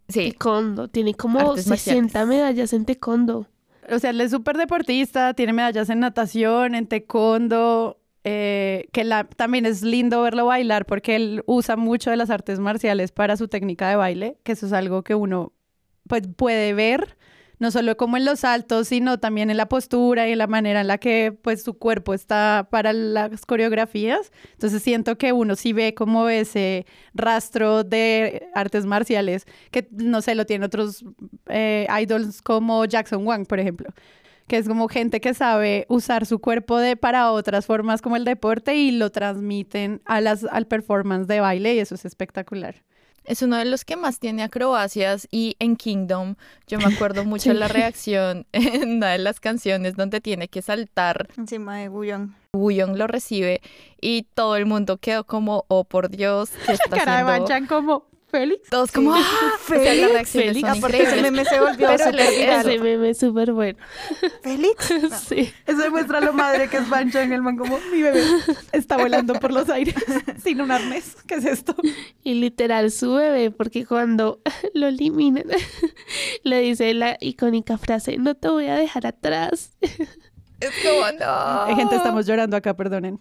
Sí, 0.09 0.31
Taekwondo. 0.31 0.89
Tiene 0.89 1.15
como 1.15 1.39
Artes 1.41 1.65
60 1.65 2.01
marciales. 2.01 2.29
medallas 2.29 2.73
en 2.73 2.85
taekwondo. 2.85 3.47
O 3.91 3.99
sea, 3.99 4.11
él 4.11 4.21
es 4.21 4.31
súper 4.31 4.57
deportista, 4.57 5.35
tiene 5.35 5.53
medallas 5.53 5.91
en 5.91 6.01
natación, 6.01 6.75
en 6.75 6.87
taekwondo, 6.87 7.99
eh, 8.25 8.89
que 8.93 9.05
la, 9.05 9.25
también 9.25 9.67
es 9.67 9.83
lindo 9.83 10.23
verlo 10.23 10.47
bailar 10.47 10.87
porque 10.87 11.17
él 11.17 11.43
usa 11.47 11.77
mucho 11.77 12.11
de 12.11 12.17
las 12.17 12.31
artes 12.31 12.61
marciales 12.61 13.13
para 13.13 13.37
su 13.37 13.49
técnica 13.49 13.89
de 13.89 13.97
baile, 13.97 14.37
que 14.45 14.53
eso 14.53 14.67
es 14.67 14.73
algo 14.73 15.03
que 15.03 15.15
uno 15.15 15.53
pues, 16.07 16.23
puede 16.37 16.73
ver, 16.73 17.17
no 17.61 17.71
solo 17.71 17.97
como 17.97 18.17
en 18.17 18.25
los 18.25 18.41
saltos, 18.41 18.89
sino 18.89 19.21
también 19.21 19.51
en 19.51 19.59
la 19.59 19.69
postura 19.69 20.27
y 20.27 20.33
en 20.33 20.39
la 20.39 20.47
manera 20.47 20.81
en 20.81 20.89
la 20.89 20.99
que 20.99 21.39
pues 21.43 21.63
su 21.63 21.75
cuerpo 21.75 22.15
está 22.15 22.67
para 22.71 22.93
las 22.93 23.45
coreografías. 23.47 24.33
Entonces 24.53 24.83
siento 24.83 25.19
que 25.19 25.33
uno 25.33 25.55
sí 25.55 25.73
ve 25.73 25.95
como 25.95 26.29
ese 26.29 26.87
rastro 27.15 27.85
de 27.85 28.49
artes 28.55 28.87
marciales, 28.87 29.47
que 29.71 29.87
no 29.93 30.23
sé, 30.23 30.35
lo 30.35 30.47
tienen 30.47 30.65
otros 30.65 31.05
eh, 31.49 31.87
idols 32.03 32.43
como 32.43 32.85
Jackson 32.87 33.27
Wang, 33.27 33.47
por 33.47 33.61
ejemplo 33.61 33.91
que 34.49 34.59
es 34.59 34.67
como 34.67 34.89
gente 34.89 35.21
que 35.21 35.33
sabe 35.33 35.87
usar 35.89 36.27
su 36.27 36.41
cuerpo 36.41 36.79
de, 36.79 36.97
para 36.97 37.31
otras 37.31 37.67
formas 37.67 38.03
como 38.03 38.17
el 38.17 38.25
deporte 38.25 38.75
y 38.75 38.91
lo 38.91 39.11
transmiten 39.13 40.03
a 40.07 40.21
las, 40.21 40.43
al 40.43 40.67
performance 40.67 41.29
de 41.29 41.39
baile 41.39 41.77
y 41.77 41.79
eso 41.79 41.95
es 41.95 42.05
espectacular. 42.05 42.83
Es 43.25 43.43
uno 43.43 43.57
de 43.57 43.65
los 43.65 43.85
que 43.85 43.97
más 43.97 44.19
tiene 44.19 44.43
acrobacias 44.43 45.29
y 45.31 45.57
en 45.59 45.77
Kingdom 45.77 46.35
yo 46.67 46.79
me 46.79 46.87
acuerdo 46.87 47.25
mucho 47.27 47.53
Sí. 47.53 47.57
la 47.57 47.69
reacción 47.69 48.47
en 48.53 48.97
una 48.97 49.11
de 49.11 49.19
las 49.19 49.41
canciones 49.41 49.97
donde 49.97 50.21
tiene 50.21 50.49
que 50.49 50.63
saltar 50.63 51.29
Encima 51.37 51.77
de 51.79 51.89
Guyon. 51.89 52.35
Wooyoung 52.53 52.97
lo 52.99 53.07
recibe 53.07 53.61
y 54.01 54.23
todo 54.35 54.57
el 54.57 54.67
mundo 54.67 54.97
quedó 54.97 55.23
como, 55.25 55.65
oh 55.69 55.85
por 55.85 56.09
Dios, 56.11 56.51
¿qué 56.67 56.73
está 56.73 56.97
Cara 56.97 57.17
de 57.17 57.23
haciendo? 57.23 57.43
Banchan 57.49 57.67
como 57.67 58.05
Félix. 58.31 58.69
Todos 58.71 58.93
como, 58.93 59.15
Sí. 59.15 59.23
¡ah! 59.25 59.51
O 59.63 59.69
sea, 59.69 60.25
Félix. 60.25 60.31
son 60.61 60.79
Aparte 60.79 61.03
ese 61.03 61.23
meme 61.23 61.45
se 61.45 61.61
volvió 61.61 61.89
Pero 61.89 62.11
viral. 62.11 62.69
Ese 62.69 62.79
meme 62.79 63.11
es 63.11 63.19
súper 63.19 63.53
bueno. 63.53 63.79
¿Félix? 64.43 64.93
Sí. 65.29 65.53
Eso 65.67 65.79
demuestra 65.79 66.21
lo 66.21 66.33
madre 66.33 66.69
que 66.69 66.79
es 66.79 66.89
Banchan, 66.89 67.33
el 67.33 67.43
man 67.43 67.57
como 67.57 67.79
mi 67.93 68.03
bebé 68.03 68.23
está 68.73 68.97
volando 68.97 69.35
por 69.35 69.53
los 69.53 69.69
aires 69.69 69.95
sin 70.43 70.61
un 70.61 70.71
arnés. 70.71 71.17
¿Qué 71.27 71.35
es 71.37 71.45
esto? 71.45 71.75
Y 72.23 72.35
literal 72.35 72.91
su 72.91 73.15
bebé, 73.15 73.51
porque 73.51 73.85
cuando 73.87 74.41
lo 74.75 74.87
eliminan, 74.89 75.45
le 76.43 76.61
dice 76.61 76.93
la 76.95 77.17
icónica 77.21 77.79
frase, 77.79 78.17
no 78.19 78.35
te 78.35 78.49
voy 78.49 78.67
a 78.67 78.75
dejar 78.77 79.07
atrás. 79.07 79.73
Es 79.81 80.71
como, 80.83 81.19
no. 81.19 81.63
Hay 81.65 81.75
gente, 81.75 81.97
estamos 81.97 82.27
llorando 82.27 82.57
acá, 82.57 82.75
perdonen. 82.77 83.19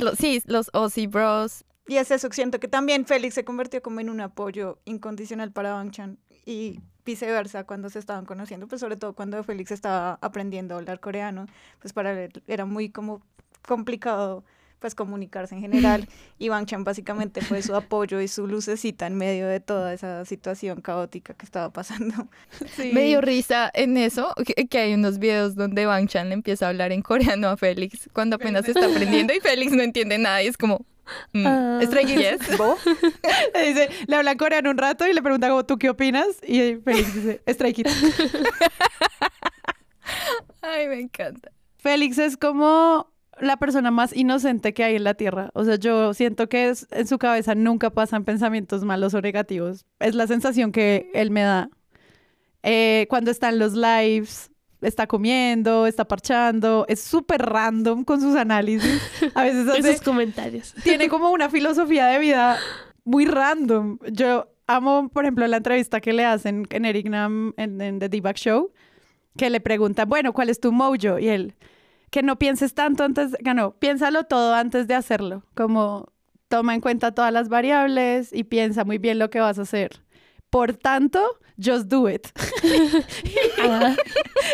Los- 0.00 0.18
sí, 0.18 0.40
los 0.46 0.70
Ozzy 0.72 1.06
Bros. 1.06 1.64
Y 1.86 1.96
es 1.96 2.10
eso, 2.10 2.28
siento 2.30 2.60
que 2.60 2.68
también 2.68 3.06
Félix 3.06 3.34
se 3.34 3.44
convirtió 3.44 3.82
como 3.82 4.00
en 4.00 4.08
un 4.08 4.20
apoyo 4.20 4.78
incondicional 4.84 5.52
para 5.52 5.74
Bang 5.74 5.90
Chan 5.90 6.18
y 6.46 6.80
viceversa 7.04 7.64
cuando 7.64 7.90
se 7.90 7.98
estaban 7.98 8.24
conociendo, 8.24 8.68
pues 8.68 8.80
sobre 8.80 8.96
todo 8.96 9.14
cuando 9.14 9.42
Félix 9.42 9.72
estaba 9.72 10.18
aprendiendo 10.22 10.74
a 10.74 10.78
hablar 10.78 11.00
coreano, 11.00 11.46
pues 11.80 11.92
para 11.92 12.12
él 12.12 12.42
era 12.46 12.64
muy 12.64 12.90
como 12.90 13.22
complicado 13.66 14.44
pues 14.82 14.96
comunicarse 14.96 15.54
en 15.54 15.60
general 15.60 16.08
y 16.38 16.48
Bang 16.48 16.66
Chan 16.66 16.84
básicamente 16.84 17.40
fue 17.40 17.62
su 17.62 17.74
apoyo 17.74 18.20
y 18.20 18.28
su 18.28 18.46
lucecita 18.46 19.06
en 19.06 19.16
medio 19.16 19.46
de 19.46 19.60
toda 19.60 19.94
esa 19.94 20.24
situación 20.24 20.80
caótica 20.82 21.34
que 21.34 21.46
estaba 21.46 21.72
pasando. 21.72 22.28
Me 22.92 23.04
dio 23.04 23.20
risa 23.20 23.70
en 23.72 23.96
eso, 23.96 24.34
que, 24.44 24.66
que 24.66 24.78
hay 24.78 24.94
unos 24.94 25.18
videos 25.18 25.54
donde 25.54 25.86
Bang 25.86 26.08
Chan 26.08 26.28
le 26.28 26.34
empieza 26.34 26.66
a 26.66 26.70
hablar 26.70 26.92
en 26.92 27.00
coreano 27.00 27.48
a 27.48 27.56
Félix 27.56 28.10
cuando 28.12 28.36
apenas 28.36 28.68
está 28.68 28.86
aprendiendo 28.90 29.32
y 29.32 29.40
Félix 29.40 29.72
no 29.72 29.82
entiende 29.82 30.18
nada 30.18 30.42
y 30.42 30.48
es 30.48 30.56
como, 30.56 30.84
Stray 31.82 32.04
Kids. 32.06 32.48
yes. 32.48 32.56
¿Bo? 32.58 32.76
Le 33.54 33.66
dice, 33.68 33.88
le 34.06 34.16
habla 34.16 34.36
coreano 34.36 34.70
un 34.70 34.78
rato 34.78 35.06
y 35.06 35.12
le 35.12 35.22
pregunta 35.22 35.48
como, 35.48 35.64
¿tú 35.64 35.78
qué 35.78 35.90
opinas? 35.90 36.26
Y 36.46 36.76
Félix 36.84 37.14
dice, 37.14 37.42
Stray 37.48 37.72
Kids. 37.72 37.92
Ay, 40.62 40.88
me 40.88 41.00
encanta. 41.00 41.50
Félix 41.78 42.18
es 42.18 42.36
como 42.36 43.10
la 43.40 43.56
persona 43.56 43.90
más 43.90 44.14
inocente 44.14 44.72
que 44.74 44.84
hay 44.84 44.96
en 44.96 45.04
la 45.04 45.14
Tierra. 45.14 45.50
O 45.54 45.64
sea, 45.64 45.76
yo 45.76 46.14
siento 46.14 46.48
que 46.48 46.68
es- 46.68 46.86
en 46.92 47.06
su 47.08 47.18
cabeza 47.18 47.54
nunca 47.54 47.90
pasan 47.90 48.24
pensamientos 48.24 48.84
malos 48.84 49.14
o 49.14 49.20
negativos. 49.20 49.84
Es 49.98 50.14
la 50.14 50.26
sensación 50.26 50.70
que 50.70 51.10
él 51.14 51.30
me 51.30 51.42
da. 51.42 51.68
Eh, 52.62 53.06
cuando 53.10 53.30
está 53.32 53.48
en 53.48 53.58
los 53.58 53.72
lives, 53.72 54.51
está 54.82 55.06
comiendo, 55.06 55.86
está 55.86 56.06
parchando, 56.06 56.84
es 56.88 57.00
súper 57.00 57.40
random 57.42 58.04
con 58.04 58.20
sus 58.20 58.36
análisis. 58.36 59.00
A 59.34 59.44
veces 59.44 59.68
hace- 59.68 59.90
Esos 59.90 60.00
comentarios. 60.02 60.74
tiene 60.84 61.08
como 61.08 61.30
una 61.30 61.48
filosofía 61.48 62.06
de 62.08 62.18
vida 62.18 62.58
muy 63.04 63.24
random. 63.26 63.98
Yo 64.10 64.48
amo, 64.66 65.08
por 65.08 65.24
ejemplo, 65.24 65.46
la 65.46 65.58
entrevista 65.58 66.00
que 66.00 66.12
le 66.12 66.24
hacen 66.24 66.66
en 66.70 66.84
Eric 66.84 67.08
Nam 67.08 67.52
en, 67.56 67.80
en 67.80 67.98
The 67.98 68.08
D-Back 68.08 68.36
Show, 68.36 68.72
que 69.36 69.50
le 69.50 69.60
preguntan, 69.60 70.08
bueno, 70.08 70.32
¿cuál 70.32 70.50
es 70.50 70.60
tu 70.60 70.72
mojo? 70.72 71.18
Y 71.18 71.28
él, 71.28 71.54
que 72.10 72.22
no 72.22 72.38
pienses 72.38 72.74
tanto 72.74 73.04
antes, 73.04 73.36
que 73.42 73.54
no, 73.54 73.72
piénsalo 73.78 74.24
todo 74.24 74.54
antes 74.54 74.86
de 74.86 74.94
hacerlo, 74.94 75.44
como 75.54 76.12
toma 76.48 76.74
en 76.74 76.80
cuenta 76.82 77.12
todas 77.12 77.32
las 77.32 77.48
variables 77.48 78.30
y 78.32 78.44
piensa 78.44 78.84
muy 78.84 78.98
bien 78.98 79.18
lo 79.18 79.30
que 79.30 79.40
vas 79.40 79.58
a 79.58 79.62
hacer. 79.62 80.02
Por 80.50 80.74
tanto, 80.74 81.22
just 81.62 81.86
do 81.88 82.08
it. 82.08 82.26
Ah, 83.60 83.94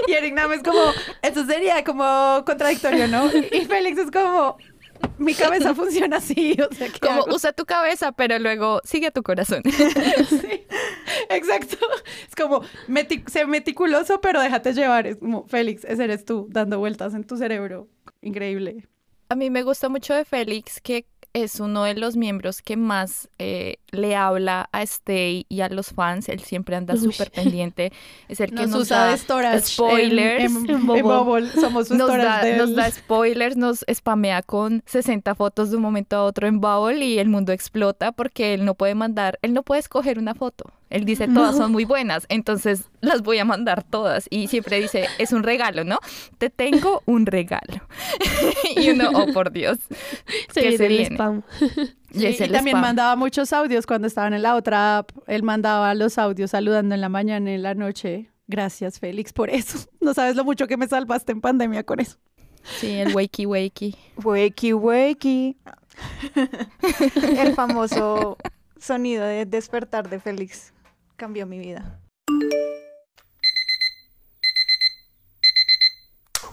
Y 0.06 0.12
Eric 0.12 0.34
Nam 0.34 0.52
es 0.52 0.62
como, 0.62 0.80
eso 1.22 1.44
sería 1.46 1.82
como 1.84 2.42
contradictorio, 2.44 3.08
¿no? 3.08 3.26
Y 3.52 3.64
Félix 3.64 3.98
es 3.98 4.10
como, 4.10 4.56
mi 5.18 5.34
cabeza 5.34 5.74
funciona 5.74 6.18
así, 6.18 6.56
o 6.60 6.74
sea, 6.74 6.88
¿qué 6.88 6.98
Como 7.00 7.22
hago? 7.22 7.34
usa 7.34 7.52
tu 7.52 7.64
cabeza, 7.64 8.12
pero 8.12 8.38
luego 8.38 8.80
sigue 8.84 9.10
tu 9.10 9.22
corazón. 9.22 9.62
Sí, 10.28 10.66
exacto. 11.30 11.76
Es 12.28 12.34
como, 12.36 12.62
meti- 12.88 13.26
sé 13.28 13.46
meticuloso, 13.46 14.20
pero 14.20 14.40
déjate 14.40 14.72
llevar. 14.74 15.06
Es 15.06 15.16
como, 15.16 15.46
Félix, 15.46 15.84
ese 15.84 16.04
eres 16.04 16.24
tú, 16.24 16.46
dando 16.50 16.78
vueltas 16.78 17.14
en 17.14 17.24
tu 17.24 17.36
cerebro. 17.36 17.88
Increíble. 18.20 18.86
A 19.28 19.34
mí 19.34 19.50
me 19.50 19.62
gusta 19.62 19.88
mucho 19.88 20.14
de 20.14 20.24
Félix 20.24 20.80
que 20.80 21.06
es 21.34 21.60
uno 21.60 21.84
de 21.84 21.94
los 21.94 22.16
miembros 22.16 22.62
que 22.62 22.76
más 22.76 23.28
eh, 23.38 23.76
le 23.90 24.14
habla 24.16 24.68
a 24.72 24.82
Stay 24.82 25.46
y 25.48 25.60
a 25.60 25.68
los 25.68 25.88
fans. 25.92 26.28
Él 26.28 26.40
siempre 26.40 26.76
anda 26.76 26.96
súper 26.96 27.30
pendiente. 27.30 27.92
Es 28.28 28.40
el 28.40 28.50
que 28.50 28.62
Nos 28.62 28.70
nos, 28.70 28.80
usa 28.82 28.98
da 28.98 29.10
de 29.12 29.18
storage 29.18 29.60
spoilers. 29.62 30.44
en, 30.44 30.70
en, 30.70 30.90
En. 30.90 31.50
Somos 31.60 31.90
nos 31.90 32.08
da, 32.08 32.42
del- 32.44 32.58
nos 32.58 32.74
da 32.74 32.90
spoilers, 32.90 33.56
nos 33.56 33.84
spamea 33.92 34.42
con 34.42 34.82
60 34.86 35.34
fotos 35.34 35.70
de 35.70 35.76
un 35.76 35.82
momento 35.82 36.16
a 36.16 36.24
otro 36.24 36.46
en 36.46 36.60
Bubble 36.60 37.04
y 37.04 37.18
el 37.18 37.28
mundo 37.28 37.52
explota 37.52 38.12
porque 38.12 38.54
él 38.54 38.64
no 38.64 38.74
puede 38.74 38.94
mandar, 38.94 39.38
él 39.42 39.52
no 39.54 39.62
puede 39.62 39.80
escoger 39.80 40.18
una 40.18 40.34
foto. 40.34 40.64
Él 40.90 41.04
dice, 41.04 41.28
todas 41.28 41.52
No. 41.54 41.64
son 41.64 41.72
muy 41.72 41.84
buenas, 41.84 42.24
entonces 42.30 42.84
las 43.02 43.20
voy 43.20 43.36
a 43.38 43.44
mandar 43.44 43.82
todas. 43.82 44.26
Y 44.30 44.48
siempre 44.48 44.80
dice, 44.80 45.06
es 45.18 45.32
un 45.32 45.42
regalo, 45.42 45.84
¿no? 45.84 45.98
Te 46.38 46.48
tengo 46.48 47.02
un 47.04 47.26
regalo. 47.26 47.82
y 48.76 48.88
uno, 48.88 49.10
oh 49.12 49.26
por 49.34 49.52
Dios. 49.52 49.76
Se 50.50 50.60
¿Qué 50.62 50.68
viene 50.68 50.76
se 50.78 50.86
el 50.86 50.92
viene? 50.92 51.14
spam. 51.16 51.42
Y 52.10 52.20
Sí, 52.20 52.26
y 52.44 52.48
también 52.48 52.76
spam. 52.76 52.80
mandaba 52.80 53.16
muchos 53.16 53.52
audios 53.52 53.86
cuando 53.86 54.06
estaban 54.06 54.32
en 54.34 54.42
la 54.42 54.54
otra 54.56 54.98
app. 54.98 55.10
Él 55.26 55.42
mandaba 55.42 55.94
los 55.94 56.16
audios 56.18 56.50
saludando 56.52 56.94
en 56.94 57.00
la 57.00 57.08
mañana 57.08 57.50
y 57.50 57.54
en 57.54 57.62
la 57.62 57.74
noche. 57.74 58.30
Gracias, 58.46 58.98
Félix, 58.98 59.32
por 59.32 59.50
eso. 59.50 59.78
No 60.00 60.14
sabes 60.14 60.36
lo 60.36 60.44
mucho 60.44 60.66
que 60.66 60.76
me 60.78 60.86
salvaste 60.88 61.32
en 61.32 61.40
pandemia 61.42 61.82
con 61.84 62.00
eso. 62.00 62.16
Sí, 62.80 62.92
el 62.92 63.14
wakey 63.14 63.44
wakey. 63.46 63.94
Wakey, 64.24 64.72
wakey. 64.72 65.56
El 67.38 67.54
famoso 67.54 68.36
sonido 68.78 69.24
de 69.24 69.44
despertar 69.46 70.08
de 70.08 70.18
Félix 70.18 70.72
cambió 71.16 71.46
mi 71.46 71.58
vida. 71.58 72.00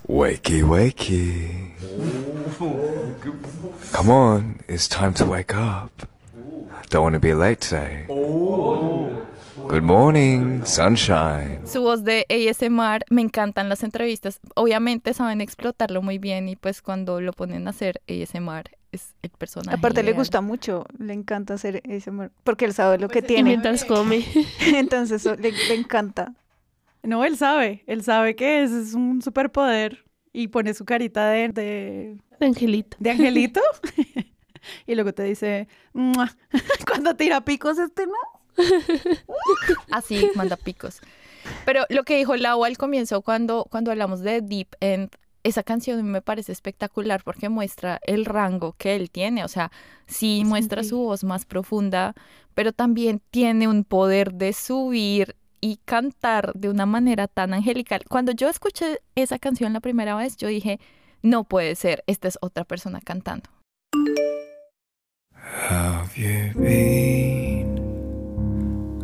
Wakey, 0.08 0.62
wakey. 0.64 1.72
Come 3.92 4.10
on, 4.12 4.60
it's 4.68 4.88
time 4.88 5.14
to 5.16 5.26
wake 5.26 5.54
up. 5.56 5.92
Don't 6.90 7.04
want 7.04 7.14
to 7.16 7.20
be 7.20 7.34
late 7.34 7.60
today. 7.62 8.06
Good 9.68 9.84
morning, 9.84 10.64
sunshine. 10.64 11.62
Su 11.66 11.82
voz 11.82 12.04
de 12.04 12.26
ASMR, 12.30 13.04
me 13.10 13.22
encantan 13.24 13.68
las 13.68 13.82
entrevistas. 13.84 14.40
Obviamente 14.56 15.14
saben 15.16 15.42
explotarlo 15.42 16.02
muy 16.04 16.20
bien 16.20 16.48
y 16.50 16.56
pues 16.56 16.82
cuando 16.84 17.20
lo 17.20 17.34
ponen 17.34 17.66
a 17.68 17.72
hacer 17.72 18.02
ASMR 18.08 18.70
es 18.92 19.16
el 19.24 19.32
personaje. 19.32 19.76
Aparte 19.78 20.04
le 20.04 20.12
ideal. 20.12 20.18
gusta 20.20 20.42
mucho, 20.42 20.86
le 21.00 21.14
encanta 21.14 21.56
hacer 21.56 21.82
ese 21.84 22.12
porque 22.44 22.66
él 22.66 22.74
sabe 22.74 23.00
lo 23.00 23.10
que 23.10 23.20
Y 23.20 23.24
tiene. 23.24 23.44
mientras 23.50 23.84
come. 23.86 24.24
Entonces 24.68 25.26
le, 25.26 25.52
le 25.52 25.74
encanta. 25.74 26.34
No, 27.06 27.24
él 27.24 27.38
sabe. 27.38 27.84
Él 27.88 28.04
sabe 28.04 28.36
que 28.36 28.64
ese 28.64 28.82
es 28.82 28.94
un 28.94 29.22
superpoder. 29.22 30.06
Y 30.34 30.50
pone 30.50 30.74
su 30.74 30.84
carita 30.84 31.30
de, 31.30 31.50
de, 31.50 32.18
de 32.40 32.46
Angelito. 32.46 32.98
de 33.00 33.12
angelito. 33.12 33.62
y 34.88 34.96
luego 34.96 35.14
te 35.14 35.24
dice, 35.24 35.70
cuando 36.88 37.16
tira 37.16 37.42
picos 37.42 37.78
este 37.80 38.06
no. 38.06 38.14
Así 39.92 40.30
manda 40.36 40.58
picos. 40.58 41.00
Pero 41.66 41.86
lo 41.90 42.04
que 42.04 42.18
dijo 42.18 42.36
Lau 42.36 42.66
al 42.66 42.78
comienzo 42.78 43.22
cuando, 43.22 43.66
cuando 43.70 43.92
hablamos 43.92 44.22
de 44.22 44.42
Deep 44.42 44.76
End, 44.80 45.10
esa 45.44 45.64
canción 45.64 46.04
me 46.04 46.22
parece 46.22 46.52
espectacular 46.52 47.24
porque 47.24 47.50
muestra 47.50 48.00
el 48.04 48.26
rango 48.26 48.74
que 48.78 48.96
él 48.96 49.12
tiene. 49.12 49.44
O 49.44 49.48
sea, 49.48 49.72
sí 50.08 50.42
Es 50.42 50.48
muestra 50.48 50.84
su 50.84 50.98
voz 50.98 51.24
más 51.24 51.46
profunda, 51.46 52.16
pero 52.56 52.74
también 52.74 53.22
tiene 53.30 53.68
un 53.68 53.84
poder 53.84 54.34
de 54.34 54.54
subir 54.54 55.36
y 55.66 55.78
cantar 55.84 56.54
de 56.54 56.70
una 56.70 56.86
manera 56.86 57.28
tan 57.28 57.56
angelical. 57.56 58.04
Cuando 58.08 58.32
yo 58.34 58.50
escuché 58.50 59.00
esa 59.16 59.40
canción 59.40 59.74
la 59.74 59.80
primera 59.80 60.16
vez, 60.16 60.38
yo 60.38 60.48
dije, 60.48 60.80
no 61.24 61.44
puede 61.44 61.74
ser, 61.74 62.04
esta 62.06 62.28
es 62.28 62.38
otra 62.40 62.66
persona 62.66 63.02
cantando. 63.02 63.50
Have 65.68 66.16
you 66.16 66.54
been? 66.54 67.80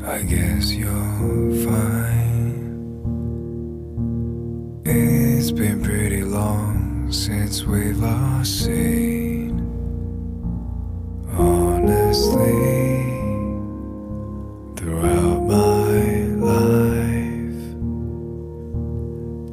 I 0.06 0.22
guess 0.22 0.72
you're 0.72 1.52
fine. 1.66 2.78
It's 4.86 5.52
been 5.52 5.82
pretty 5.82 6.22
long 6.22 7.12
since 7.12 7.66
we've 7.66 7.98
last 7.98 8.66
seen. 8.66 9.66
Honestly, 11.36 12.52
throughout 14.76 15.42
my 15.48 15.71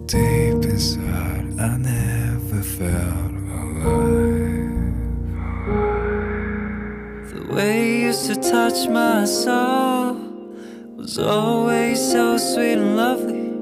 deep 0.09 0.65
inside, 0.65 1.61
I 1.61 1.77
never 1.77 2.63
felt 2.63 3.33
alive. 3.33 4.69
The 7.33 7.55
way 7.55 8.01
you 8.01 8.07
used 8.09 8.27
to 8.27 8.35
touch 8.37 8.89
my 8.89 9.25
soul 9.27 10.17
was 10.97 11.19
always 11.19 12.01
so 12.01 12.39
sweet 12.39 12.79
and 12.79 12.97
lovely. 12.97 13.53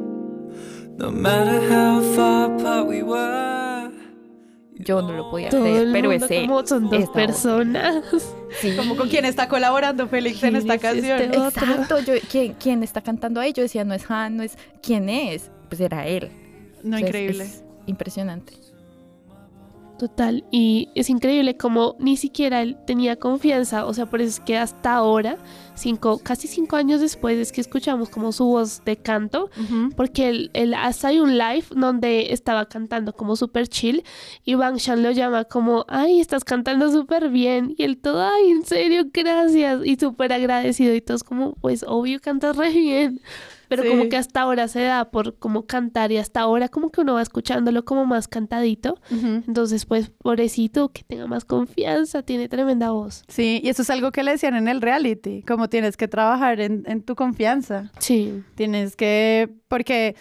No 0.98 1.10
matter 1.10 1.60
how 1.68 2.00
far 2.14 2.54
apart 2.56 2.86
we 2.86 3.02
were. 3.02 3.90
Yo 4.78 5.00
no 5.02 5.12
lo 5.12 5.30
podía 5.30 5.50
Todo 5.50 5.62
creer, 5.62 5.86
el 5.88 5.92
pero 5.92 6.10
mundo 6.10 6.26
ese 6.26 6.42
como 6.46 6.66
son 6.66 6.88
dos 6.90 7.08
personas. 7.10 8.04
Sí. 8.60 8.76
Como 8.76 8.96
con 8.96 9.08
quién 9.08 9.24
está 9.24 9.48
colaborando 9.48 10.06
Félix 10.06 10.42
en 10.44 10.54
¿Quién 10.54 10.56
esta 10.56 10.74
es 10.74 10.80
canción. 10.80 11.20
este 11.20 11.38
otro? 11.38 11.66
Exacto, 11.66 11.98
yo, 12.00 12.14
¿quién, 12.30 12.54
quién 12.54 12.82
está 12.84 13.00
cantando 13.02 13.40
ahí? 13.40 13.52
Yo 13.52 13.62
decía, 13.64 13.84
no 13.84 13.94
es 13.94 14.08
Han, 14.08 14.36
no 14.36 14.42
es... 14.44 14.56
¿Quién 14.80 15.08
es? 15.08 15.50
Pues 15.68 15.80
era 15.80 16.06
él. 16.06 16.30
No, 16.82 16.96
O 16.96 16.98
sea, 16.98 17.08
es- 17.08 17.14
increíble. 17.14 17.44
es 17.44 17.64
impresionante. 17.86 18.52
Total, 19.98 20.44
y 20.50 20.90
es 20.94 21.08
increíble 21.08 21.56
como 21.56 21.96
ni 21.98 22.18
siquiera 22.18 22.60
él 22.60 22.76
tenía 22.86 23.16
confianza, 23.16 23.86
o 23.86 23.94
sea, 23.94 24.04
por 24.04 24.20
eso 24.20 24.28
es 24.28 24.40
que 24.40 24.58
hasta 24.58 24.94
ahora, 24.94 25.38
cinco, 25.74 26.20
casi 26.22 26.48
cinco 26.48 26.76
años 26.76 27.00
después 27.00 27.38
es 27.38 27.50
que 27.50 27.62
escuchamos 27.62 28.10
como 28.10 28.30
su 28.32 28.44
voz 28.44 28.84
de 28.84 28.98
canto, 28.98 29.48
porque 29.96 30.28
él, 30.28 30.50
él 30.52 30.74
hasta 30.74 31.08
hay 31.08 31.18
un 31.20 31.38
live 31.38 31.64
donde 31.74 32.34
estaba 32.34 32.66
cantando 32.66 33.14
como 33.14 33.36
súper 33.36 33.68
chill 33.68 34.04
y 34.44 34.54
Bang 34.54 34.76
Chan 34.76 35.02
lo 35.02 35.12
llama 35.12 35.44
como, 35.44 35.86
ay, 35.88 36.20
estás 36.20 36.44
cantando 36.44 36.92
súper 36.92 37.30
bien, 37.30 37.74
y 37.78 37.84
él 37.84 37.96
todo, 37.96 38.20
ay, 38.22 38.50
en 38.50 38.66
serio, 38.66 39.04
gracias, 39.10 39.80
y 39.82 39.96
súper 39.96 40.30
agradecido 40.34 40.94
y 40.94 41.00
todos 41.00 41.24
como, 41.24 41.54
pues 41.54 41.86
obvio 41.88 42.20
cantas 42.20 42.54
re 42.54 42.68
bien. 42.70 43.22
Pero 43.68 43.82
Sí. 43.82 43.88
como 43.88 44.08
que 44.08 44.16
hasta 44.16 44.40
ahora 44.42 44.68
se 44.68 44.82
da 44.82 45.10
por 45.10 45.38
como 45.38 45.66
cantar 45.66 46.12
y 46.12 46.18
hasta 46.18 46.40
ahora 46.40 46.68
como 46.68 46.90
que 46.90 47.00
uno 47.00 47.14
va 47.14 47.22
escuchándolo 47.22 47.84
como 47.84 48.06
más 48.06 48.28
cantadito. 48.28 48.98
Entonces, 49.10 49.86
pues, 49.86 50.10
pobrecito, 50.10 50.90
que 50.90 51.02
tenga 51.02 51.26
más 51.26 51.44
confianza, 51.44 52.22
tiene 52.22 52.48
tremenda 52.48 52.90
voz. 52.90 53.24
Sí, 53.28 53.60
y 53.62 53.68
eso 53.68 53.82
es 53.82 53.90
algo 53.90 54.12
que 54.12 54.22
le 54.22 54.32
decían 54.32 54.54
en 54.54 54.68
el 54.68 54.80
reality, 54.80 55.42
como 55.42 55.68
tienes 55.68 55.96
que 55.96 56.08
trabajar 56.08 56.60
en, 56.60 56.84
en 56.86 57.02
tu 57.02 57.14
confianza. 57.16 57.90
Sí, 57.98 58.42
Tienes 58.54 58.96
que, 58.96 59.48
porque, 59.68 60.16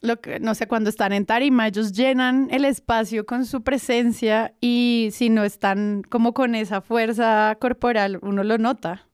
lo 0.00 0.20
que, 0.20 0.40
no 0.40 0.54
sé, 0.54 0.66
cuando 0.66 0.90
están 0.90 1.12
en 1.12 1.26
tarima, 1.26 1.68
ellos 1.68 1.92
llenan 1.92 2.48
el 2.50 2.64
espacio 2.64 3.24
con 3.26 3.44
su 3.44 3.62
presencia 3.62 4.54
y 4.60 5.08
si 5.12 5.30
no 5.30 5.44
están 5.44 6.02
como 6.08 6.32
con 6.34 6.54
esa 6.54 6.80
fuerza 6.80 7.56
corporal, 7.60 8.18
uno 8.22 8.42
lo 8.44 8.58
nota. 8.58 9.06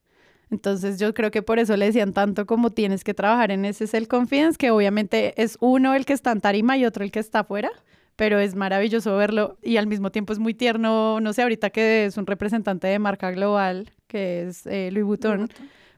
Entonces 0.51 0.99
yo 0.99 1.13
creo 1.15 1.31
que 1.31 1.43
por 1.43 1.59
eso 1.59 1.77
le 1.77 1.87
decían 1.87 2.13
tanto 2.13 2.47
como 2.47 2.71
tienes 2.71 3.05
que 3.05 3.15
trabajar 3.15 3.51
en 3.51 3.65
ese 3.65 3.87
self-confidence, 3.87 4.57
que 4.57 4.71
obviamente 4.71 5.35
es 5.41 5.59
uno 5.61 5.95
el 5.95 6.07
que 6.07 6.15
está 6.15 6.33
en 6.33 6.41
tarima 6.41 6.77
y 6.79 6.87
otro 6.87 7.05
el 7.05 7.11
que 7.11 7.21
está 7.21 7.41
afuera, 7.41 7.71
pero 8.17 8.39
es 8.39 8.55
maravilloso 8.55 9.17
verlo 9.17 9.59
y 9.63 9.77
al 9.77 9.87
mismo 9.87 10.11
tiempo 10.11 10.33
es 10.33 10.39
muy 10.39 10.55
tierno, 10.55 11.21
no 11.21 11.33
sé, 11.33 11.43
ahorita 11.43 11.71
que 11.71 12.07
es 12.07 12.17
un 12.17 12.27
representante 12.27 12.87
de 12.87 12.99
marca 12.99 13.31
global, 13.31 13.93
que 14.07 14.49
es 14.49 14.67
eh, 14.67 14.91
Louis 14.91 15.05
Vuitton, 15.05 15.49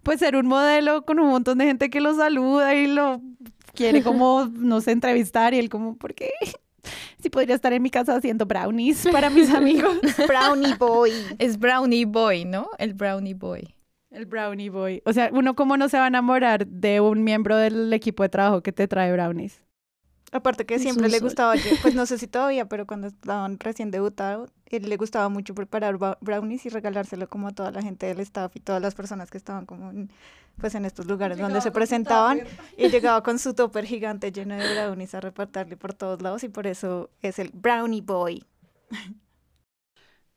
pues 0.02 0.18
ser 0.18 0.36
un 0.36 0.46
modelo 0.46 1.04
con 1.04 1.20
un 1.20 1.28
montón 1.28 1.58
de 1.58 1.66
gente 1.66 1.88
que 1.88 2.00
lo 2.00 2.14
saluda 2.14 2.74
y 2.74 2.88
lo 2.88 3.20
quiere 3.74 4.02
como, 4.02 4.46
no 4.52 4.80
sé, 4.80 4.90
entrevistar 4.90 5.54
y 5.54 5.58
él 5.58 5.68
como, 5.68 5.96
¿por 5.96 6.14
qué? 6.14 6.30
Si 7.22 7.30
podría 7.30 7.54
estar 7.54 7.72
en 7.72 7.82
mi 7.82 7.90
casa 7.90 8.16
haciendo 8.16 8.46
brownies 8.46 9.06
para 9.12 9.30
mis 9.30 9.50
amigos. 9.54 9.98
Brownie 10.26 10.74
Boy. 10.74 11.12
Es 11.38 11.58
Brownie 11.58 12.06
Boy, 12.06 12.46
¿no? 12.46 12.68
El 12.78 12.94
Brownie 12.94 13.34
Boy. 13.34 13.74
El 14.10 14.26
brownie 14.26 14.70
boy. 14.70 15.02
O 15.04 15.12
sea, 15.12 15.30
uno 15.32 15.54
cómo 15.54 15.76
no 15.76 15.88
se 15.88 15.96
va 15.96 16.04
a 16.04 16.08
enamorar 16.08 16.66
de 16.66 17.00
un 17.00 17.22
miembro 17.22 17.56
del 17.56 17.92
equipo 17.92 18.22
de 18.22 18.28
trabajo 18.28 18.62
que 18.62 18.72
te 18.72 18.88
trae 18.88 19.12
brownies. 19.12 19.62
Aparte 20.32 20.64
que 20.64 20.78
siempre 20.78 21.08
le 21.08 21.18
gustaba, 21.18 21.54
pues 21.82 21.94
no 21.94 22.06
sé 22.06 22.16
si 22.16 22.26
todavía, 22.28 22.68
pero 22.68 22.86
cuando 22.86 23.08
estaban 23.08 23.58
recién 23.58 23.90
debutados, 23.90 24.50
él 24.66 24.88
le 24.88 24.96
gustaba 24.96 25.28
mucho 25.28 25.54
preparar 25.54 25.96
brownies 26.20 26.66
y 26.66 26.68
regalárselo 26.68 27.28
como 27.28 27.48
a 27.48 27.52
toda 27.52 27.72
la 27.72 27.82
gente 27.82 28.06
del 28.06 28.20
staff 28.20 28.54
y 28.54 28.60
todas 28.60 28.80
las 28.80 28.94
personas 28.94 29.28
que 29.28 29.38
estaban 29.38 29.66
como 29.66 29.90
en, 29.90 30.10
pues 30.60 30.76
en 30.76 30.84
estos 30.84 31.06
lugares 31.06 31.38
donde 31.38 31.60
se 31.60 31.72
presentaban 31.72 32.42
y 32.76 32.88
llegaba 32.88 33.24
con 33.24 33.40
su 33.40 33.54
topper 33.54 33.84
gigante 33.84 34.30
lleno 34.30 34.56
de 34.56 34.72
brownies 34.72 35.14
a 35.16 35.20
repartirle 35.20 35.76
por 35.76 35.94
todos 35.94 36.22
lados 36.22 36.44
y 36.44 36.48
por 36.48 36.68
eso 36.68 37.10
es 37.22 37.40
el 37.40 37.50
brownie 37.52 38.00
boy. 38.00 38.44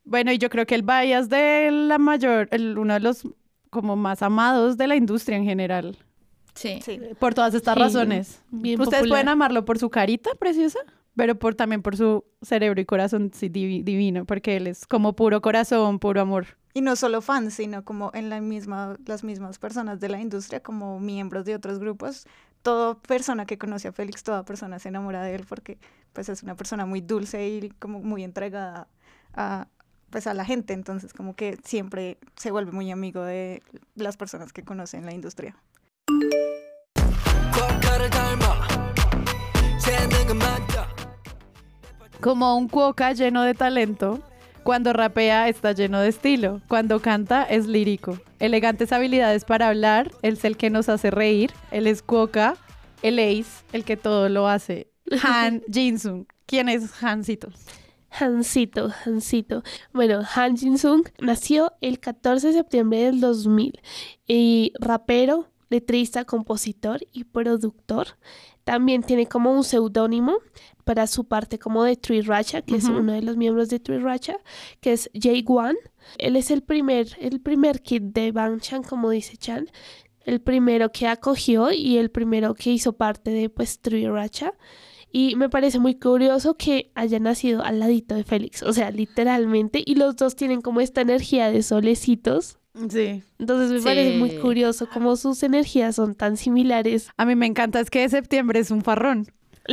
Bueno, 0.02 0.32
y 0.32 0.38
yo 0.38 0.50
creo 0.50 0.66
que 0.66 0.74
el 0.74 0.82
bias 0.82 1.28
de 1.28 1.70
la 1.70 1.98
mayor, 1.98 2.48
el, 2.50 2.76
uno 2.78 2.94
de 2.94 3.00
los 3.00 3.26
como 3.74 3.94
más 3.96 4.22
amados 4.22 4.78
de 4.78 4.86
la 4.86 4.96
industria 4.96 5.36
en 5.36 5.44
general, 5.44 5.98
Sí. 6.54 6.78
Sí. 6.82 6.98
por 7.18 7.34
todas 7.34 7.52
estas 7.54 7.74
Sí, 7.74 7.80
razones. 7.80 8.42
bien 8.50 8.80
Ustedes 8.80 9.02
popular. 9.02 9.16
pueden 9.16 9.28
amarlo 9.28 9.64
por 9.66 9.78
su 9.78 9.90
carita 9.90 10.30
preciosa, 10.38 10.78
pero 11.16 11.34
por, 11.38 11.54
también 11.54 11.82
por 11.82 11.96
su 11.96 12.24
cerebro 12.42 12.80
y 12.80 12.84
corazón 12.86 13.30
sí, 13.34 13.48
divi- 13.50 13.84
divino, 13.84 14.24
porque 14.24 14.56
él 14.56 14.66
es 14.68 14.86
como 14.86 15.14
puro 15.14 15.40
corazón, 15.42 15.98
puro 15.98 16.20
amor. 16.20 16.46
Y 16.72 16.80
no 16.80 16.96
solo 16.96 17.20
fans, 17.20 17.54
sino 17.54 17.84
como 17.84 18.10
en 18.14 18.30
la 18.30 18.40
misma, 18.40 18.96
las 19.06 19.22
mismas 19.22 19.58
personas 19.58 20.00
de 20.00 20.08
la 20.08 20.20
industria, 20.20 20.60
como 20.60 20.98
miembros 20.98 21.44
de 21.44 21.54
otros 21.54 21.78
grupos. 21.78 22.26
Toda 22.62 22.98
persona 23.00 23.44
que 23.46 23.58
conoce 23.58 23.88
a 23.88 23.92
Félix, 23.92 24.24
toda 24.24 24.44
persona 24.44 24.78
se 24.78 24.88
enamora 24.88 25.22
de 25.22 25.34
él 25.36 25.44
porque 25.48 25.78
pues 26.12 26.28
es 26.28 26.42
una 26.42 26.56
persona 26.56 26.86
muy 26.86 27.00
dulce 27.00 27.46
y 27.48 27.68
como 27.78 28.00
muy 28.00 28.24
entregada 28.24 28.88
a, 29.34 29.68
pues 30.14 30.28
a 30.28 30.34
la 30.34 30.44
gente, 30.44 30.74
entonces 30.74 31.12
como 31.12 31.34
que 31.34 31.58
siempre 31.64 32.18
se 32.36 32.52
vuelve 32.52 32.70
muy 32.70 32.88
amigo 32.92 33.24
de 33.24 33.64
las 33.96 34.16
personas 34.16 34.52
que 34.52 34.62
conocen 34.62 35.04
la 35.04 35.12
industria. 35.12 35.56
Como 42.20 42.56
un 42.56 42.68
cuoca 42.68 43.12
lleno 43.12 43.42
de 43.42 43.54
talento, 43.54 44.22
cuando 44.62 44.92
rapea 44.92 45.48
está 45.48 45.72
lleno 45.72 45.98
de 45.98 46.10
estilo, 46.10 46.60
cuando 46.68 47.00
canta 47.00 47.42
es 47.42 47.66
lírico. 47.66 48.16
Elegantes 48.38 48.92
habilidades 48.92 49.44
para 49.44 49.66
hablar, 49.66 50.12
él 50.22 50.34
es 50.34 50.44
el 50.44 50.56
que 50.56 50.70
nos 50.70 50.88
hace 50.88 51.10
reír, 51.10 51.50
él 51.72 51.88
es 51.88 52.02
cuoca, 52.02 52.54
él 53.02 53.18
es 53.18 53.64
el 53.72 53.82
que 53.82 53.96
todo 53.96 54.28
lo 54.28 54.46
hace. 54.46 54.86
Han 55.24 55.64
Jinsun, 55.68 56.28
¿quién 56.46 56.68
es 56.68 57.02
Hancito? 57.02 57.48
Hansito, 58.18 58.90
Hansito. 59.04 59.62
Bueno, 59.92 60.22
Han 60.34 60.56
Jin-sung 60.56 61.04
nació 61.20 61.72
el 61.80 61.98
14 61.98 62.48
de 62.48 62.52
septiembre 62.52 63.04
del 63.04 63.20
2000 63.20 63.80
y 64.26 64.72
rapero, 64.78 65.48
letrista, 65.68 66.24
compositor 66.24 67.00
y 67.12 67.24
productor. 67.24 68.08
También 68.64 69.02
tiene 69.02 69.26
como 69.26 69.52
un 69.52 69.64
seudónimo 69.64 70.38
para 70.84 71.06
su 71.06 71.24
parte 71.24 71.58
como 71.58 71.82
de 71.82 71.96
Tree 71.96 72.22
Racha, 72.22 72.62
que 72.62 72.76
es 72.76 72.84
uno 72.84 73.12
de 73.12 73.22
los 73.22 73.36
miembros 73.36 73.68
de 73.68 73.80
Tree 73.80 73.98
Racha, 73.98 74.36
que 74.80 74.92
es 74.92 75.10
Jay 75.14 75.44
Wan. 75.46 75.76
Él 76.18 76.36
es 76.36 76.50
el 76.50 76.62
primer, 76.62 77.08
el 77.20 77.40
primer 77.40 77.82
kid 77.82 78.02
de 78.02 78.32
Bang 78.32 78.60
Chan, 78.60 78.82
como 78.82 79.10
dice 79.10 79.36
Chan, 79.36 79.68
el 80.24 80.40
primero 80.40 80.92
que 80.92 81.06
acogió 81.06 81.72
y 81.72 81.98
el 81.98 82.10
primero 82.10 82.54
que 82.54 82.70
hizo 82.70 82.94
parte 82.94 83.30
de 83.30 83.50
pues 83.50 83.80
Tree 83.80 84.08
Racha. 84.08 84.54
Y 85.16 85.36
me 85.36 85.48
parece 85.48 85.78
muy 85.78 85.94
curioso 85.94 86.54
que 86.56 86.90
haya 86.96 87.20
nacido 87.20 87.62
al 87.62 87.78
ladito 87.78 88.16
de 88.16 88.24
Félix, 88.24 88.64
o 88.64 88.72
sea, 88.72 88.90
literalmente, 88.90 89.80
y 89.86 89.94
los 89.94 90.16
dos 90.16 90.34
tienen 90.34 90.60
como 90.60 90.80
esta 90.80 91.02
energía 91.02 91.52
de 91.52 91.62
solecitos. 91.62 92.58
Sí. 92.90 93.22
Entonces 93.38 93.70
me 93.70 93.80
parece 93.80 94.18
muy 94.18 94.30
Sí. 94.30 94.38
curioso 94.38 94.88
cómo 94.92 95.14
sus 95.14 95.44
energías 95.44 95.94
son 95.94 96.16
tan 96.16 96.36
similares. 96.36 97.10
A 97.16 97.24
mí 97.26 97.36
me 97.36 97.46
encanta 97.46 97.78
es 97.78 97.90
que 97.90 98.08
septiembre 98.08 98.58
es 98.58 98.72
un 98.72 98.82
farrón. 98.82 99.28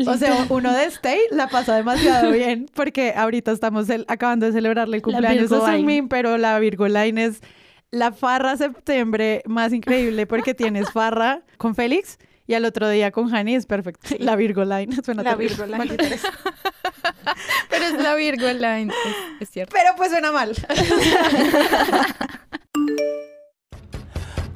O 0.06 0.14
sea, 0.16 0.46
uno 0.50 0.72
de 0.74 0.86
Stay 0.86 1.20
la 1.32 1.48
pasa 1.48 1.76
demasiado 1.76 2.32
bien 2.32 2.68
porque 2.76 3.14
ahorita 3.16 3.52
estamos 3.52 3.90
cel- 3.90 4.06
acabando 4.08 4.46
de 4.46 4.52
celebrarle 4.52 4.98
el 4.98 5.02
cumpleaños 5.02 5.52
a. 5.52 5.72
Sunmin, 5.76 6.08
pero 6.08 6.38
la 6.38 6.60
Virgo 6.60 6.88
Line 6.88 7.18
es 7.26 7.42
la 7.90 8.12
farra 8.12 8.56
septiembre 8.58 9.42
más 9.48 9.74
increíble 9.74 10.28
porque 10.28 10.54
tienes 10.54 10.92
farra 10.92 11.42
con 11.58 11.74
Félix 11.74 12.20
y 12.51 12.55
al 12.55 12.65
otro 12.65 12.89
día 12.89 13.11
con 13.11 13.35
Hani 13.35 13.57
es 13.57 13.67
perfecto. 13.67 14.15
La 14.21 14.37
Virgo 14.37 14.65
Line. 14.65 14.95
Suena 15.05 15.23
La 15.23 15.31
terrible. 15.37 15.49
Virgo 15.57 15.67
Line. 15.67 15.79
Maldita 15.79 16.07
eres. 16.07 16.23
Pero 17.71 17.85
es 17.85 17.95
la 17.95 18.15
Virgo 18.15 18.47
Line, 18.47 18.93
es, 18.93 19.43
es 19.43 19.51
cierto. 19.51 19.75
Pero 19.75 19.97
pues 19.97 20.11
suena 20.11 20.31
mal. 20.33 20.55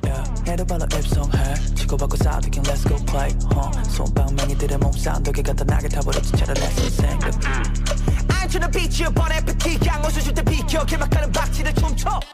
Yeah, 0.02 0.24
내를 0.44 0.66
발로 0.66 0.86
입성해 0.86 1.54
치고받고 1.74 2.16
싸우긴 2.16 2.62
let's 2.64 2.88
go 2.88 2.96
play 3.06 3.30
huh? 3.54 3.90
손방망이들의 3.90 4.78
몸싸움 4.78 5.22
벽에 5.22 5.42
갖다 5.42 5.64
나게 5.64 5.88
타버렸지 5.88 6.32
차라리 6.32 6.60
내 6.60 6.66
인생 6.82 7.18
I'm 8.28 8.48
tryna 8.48 8.70
beat 8.70 9.02
you 9.02 9.12
bon 9.12 9.30
appetit 9.32 9.86
양호수 9.86 10.22
줄때 10.22 10.42
비켜 10.44 10.84
길막하는 10.84 11.30
박치를 11.32 11.74
춤춰 11.74 12.08
뚝딱 12.08 12.20
이리 12.20 12.33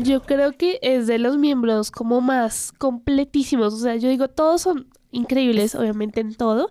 Yo 0.00 0.22
creo 0.22 0.52
que 0.52 0.78
es 0.82 1.06
de 1.06 1.18
los 1.18 1.36
miembros 1.38 1.90
como 1.90 2.20
más 2.20 2.72
completísimos. 2.72 3.74
O 3.74 3.78
sea, 3.78 3.96
yo 3.96 4.08
digo, 4.08 4.28
todos 4.28 4.62
son 4.62 4.86
increíbles, 5.10 5.74
obviamente 5.74 6.20
en 6.20 6.34
todo, 6.34 6.68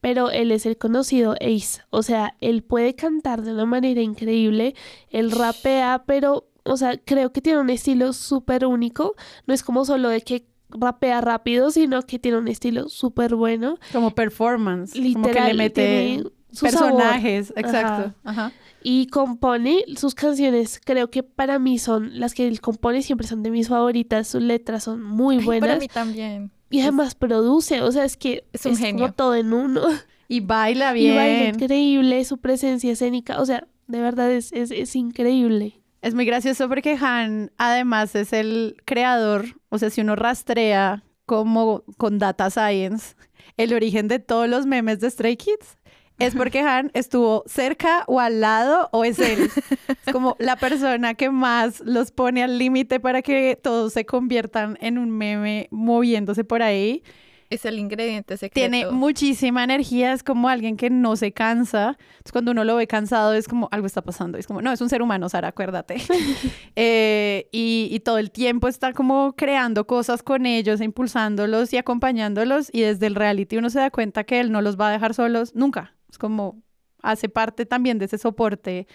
pero 0.00 0.30
él 0.30 0.52
es 0.52 0.66
el 0.66 0.76
conocido 0.76 1.34
Ace. 1.40 1.82
O 1.90 2.02
sea, 2.02 2.36
él 2.40 2.62
puede 2.62 2.94
cantar 2.94 3.42
de 3.42 3.52
una 3.52 3.64
manera 3.64 4.00
increíble, 4.00 4.74
él 5.10 5.30
rapea, 5.30 6.04
pero, 6.06 6.48
o 6.64 6.76
sea, 6.76 6.98
creo 6.98 7.32
que 7.32 7.40
tiene 7.40 7.60
un 7.60 7.70
estilo 7.70 8.12
súper 8.12 8.66
único. 8.66 9.14
No 9.46 9.54
es 9.54 9.62
como 9.62 9.84
solo 9.84 10.08
de 10.08 10.20
que 10.22 10.46
rapea 10.68 11.20
rápido, 11.20 11.70
sino 11.70 12.02
que 12.02 12.18
tiene 12.18 12.38
un 12.38 12.48
estilo 12.48 12.88
súper 12.88 13.34
bueno. 13.36 13.78
Como 13.92 14.10
performance. 14.14 14.92
como 14.92 15.02
que 15.02 15.28
Literal, 15.28 15.48
le 15.48 15.54
mete 15.54 16.22
sabor. 16.50 16.72
personajes. 16.72 17.52
Exacto. 17.56 18.14
Ajá. 18.24 18.52
Y 18.86 19.06
compone 19.06 19.82
sus 19.96 20.14
canciones, 20.14 20.78
creo 20.84 21.10
que 21.10 21.22
para 21.22 21.58
mí 21.58 21.78
son 21.78 22.20
las 22.20 22.34
que 22.34 22.46
él 22.46 22.60
compone, 22.60 23.00
siempre 23.02 23.26
son 23.26 23.42
de 23.42 23.50
mis 23.50 23.68
favoritas, 23.68 24.28
sus 24.28 24.42
letras 24.42 24.84
son 24.84 25.02
muy 25.02 25.38
Ay, 25.38 25.44
buenas 25.44 25.68
Para 25.68 25.80
mí 25.80 25.88
también. 25.88 26.50
y 26.68 26.80
además 26.82 27.14
produce, 27.14 27.80
o 27.80 27.90
sea, 27.90 28.04
es 28.04 28.16
que 28.18 28.44
Es 28.52 28.66
un 28.66 28.76
genio. 28.76 29.04
como 29.06 29.14
todo 29.14 29.34
en 29.34 29.52
uno. 29.52 29.80
Y 30.28 30.40
baila 30.40 30.96
Y 30.96 31.00
bien. 31.00 31.16
baila 31.16 31.48
increíble, 31.48 32.24
su 32.24 32.38
presencia 32.38 32.92
escénica, 32.92 33.40
o 33.40 33.46
sea, 33.46 33.66
de 33.86 34.00
verdad 34.00 34.30
es, 34.30 34.52
es, 34.52 34.70
es 34.70 34.94
increíble. 34.96 35.80
Es 36.02 36.14
muy 36.14 36.24
gracioso 36.26 36.68
porque 36.68 36.96
Han 37.00 37.52
además 37.56 38.14
es 38.14 38.32
el 38.34 38.76
creador, 38.84 39.46
o 39.70 39.78
sea, 39.78 39.88
si 39.90 40.02
uno 40.02 40.14
rastrea 40.16 41.02
como 41.26 41.84
con 41.96 42.18
data 42.18 42.50
science 42.50 43.14
el 43.56 43.72
origen 43.72 44.08
de 44.08 44.18
todos 44.18 44.48
los 44.48 44.66
memes 44.66 45.00
de 45.00 45.10
Stray 45.10 45.36
Kids, 45.36 45.78
es 46.18 46.34
porque 46.34 46.60
Han 46.60 46.90
estuvo 46.94 47.42
cerca 47.46 48.04
o 48.06 48.20
al 48.20 48.40
lado 48.40 48.88
o 48.92 49.04
es 49.04 49.18
él. 49.18 49.50
Es 50.06 50.12
como 50.12 50.36
la 50.38 50.56
persona 50.56 51.14
que 51.14 51.30
más 51.30 51.80
los 51.80 52.10
pone 52.10 52.42
al 52.42 52.58
límite 52.58 53.00
para 53.00 53.22
que 53.22 53.58
todos 53.60 53.92
se 53.92 54.04
conviertan 54.04 54.78
en 54.80 54.98
un 54.98 55.10
meme 55.10 55.68
moviéndose 55.70 56.44
por 56.44 56.62
ahí. 56.62 57.02
Es 57.50 57.64
el 57.64 57.78
ingrediente 57.78 58.36
secreto. 58.36 58.54
Tiene 58.54 58.90
muchísima 58.90 59.62
energía, 59.62 60.12
es 60.12 60.22
como 60.22 60.48
alguien 60.48 60.76
que 60.76 60.90
no 60.90 61.14
se 61.14 61.32
cansa. 61.32 61.96
Entonces, 61.98 62.32
cuando 62.32 62.52
uno 62.52 62.64
lo 62.64 62.76
ve 62.76 62.86
cansado, 62.86 63.34
es 63.34 63.46
como 63.46 63.68
algo 63.70 63.86
está 63.86 64.02
pasando. 64.02 64.38
Es 64.38 64.46
como, 64.46 64.62
no, 64.62 64.72
es 64.72 64.80
un 64.80 64.88
ser 64.88 65.02
humano, 65.02 65.28
Sara, 65.28 65.48
acuérdate. 65.48 65.96
Eh, 66.76 67.48
y, 67.52 67.88
y 67.92 68.00
todo 68.00 68.18
el 68.18 68.32
tiempo 68.32 68.66
está 68.66 68.92
como 68.92 69.34
creando 69.36 69.86
cosas 69.86 70.24
con 70.24 70.44
ellos, 70.44 70.80
impulsándolos 70.80 71.72
y 71.72 71.76
acompañándolos. 71.76 72.68
Y 72.72 72.80
desde 72.80 73.06
el 73.06 73.14
reality 73.14 73.56
uno 73.58 73.70
se 73.70 73.78
da 73.78 73.90
cuenta 73.90 74.24
que 74.24 74.40
él 74.40 74.50
no 74.50 74.60
los 74.60 74.78
va 74.78 74.88
a 74.88 74.92
dejar 74.92 75.14
solos 75.14 75.54
nunca. 75.54 75.94
Es 76.14 76.18
como, 76.18 76.62
hace 77.02 77.28
parte 77.28 77.66
también 77.66 77.98
de 77.98 78.04
ese 78.04 78.18
soporte 78.18 78.86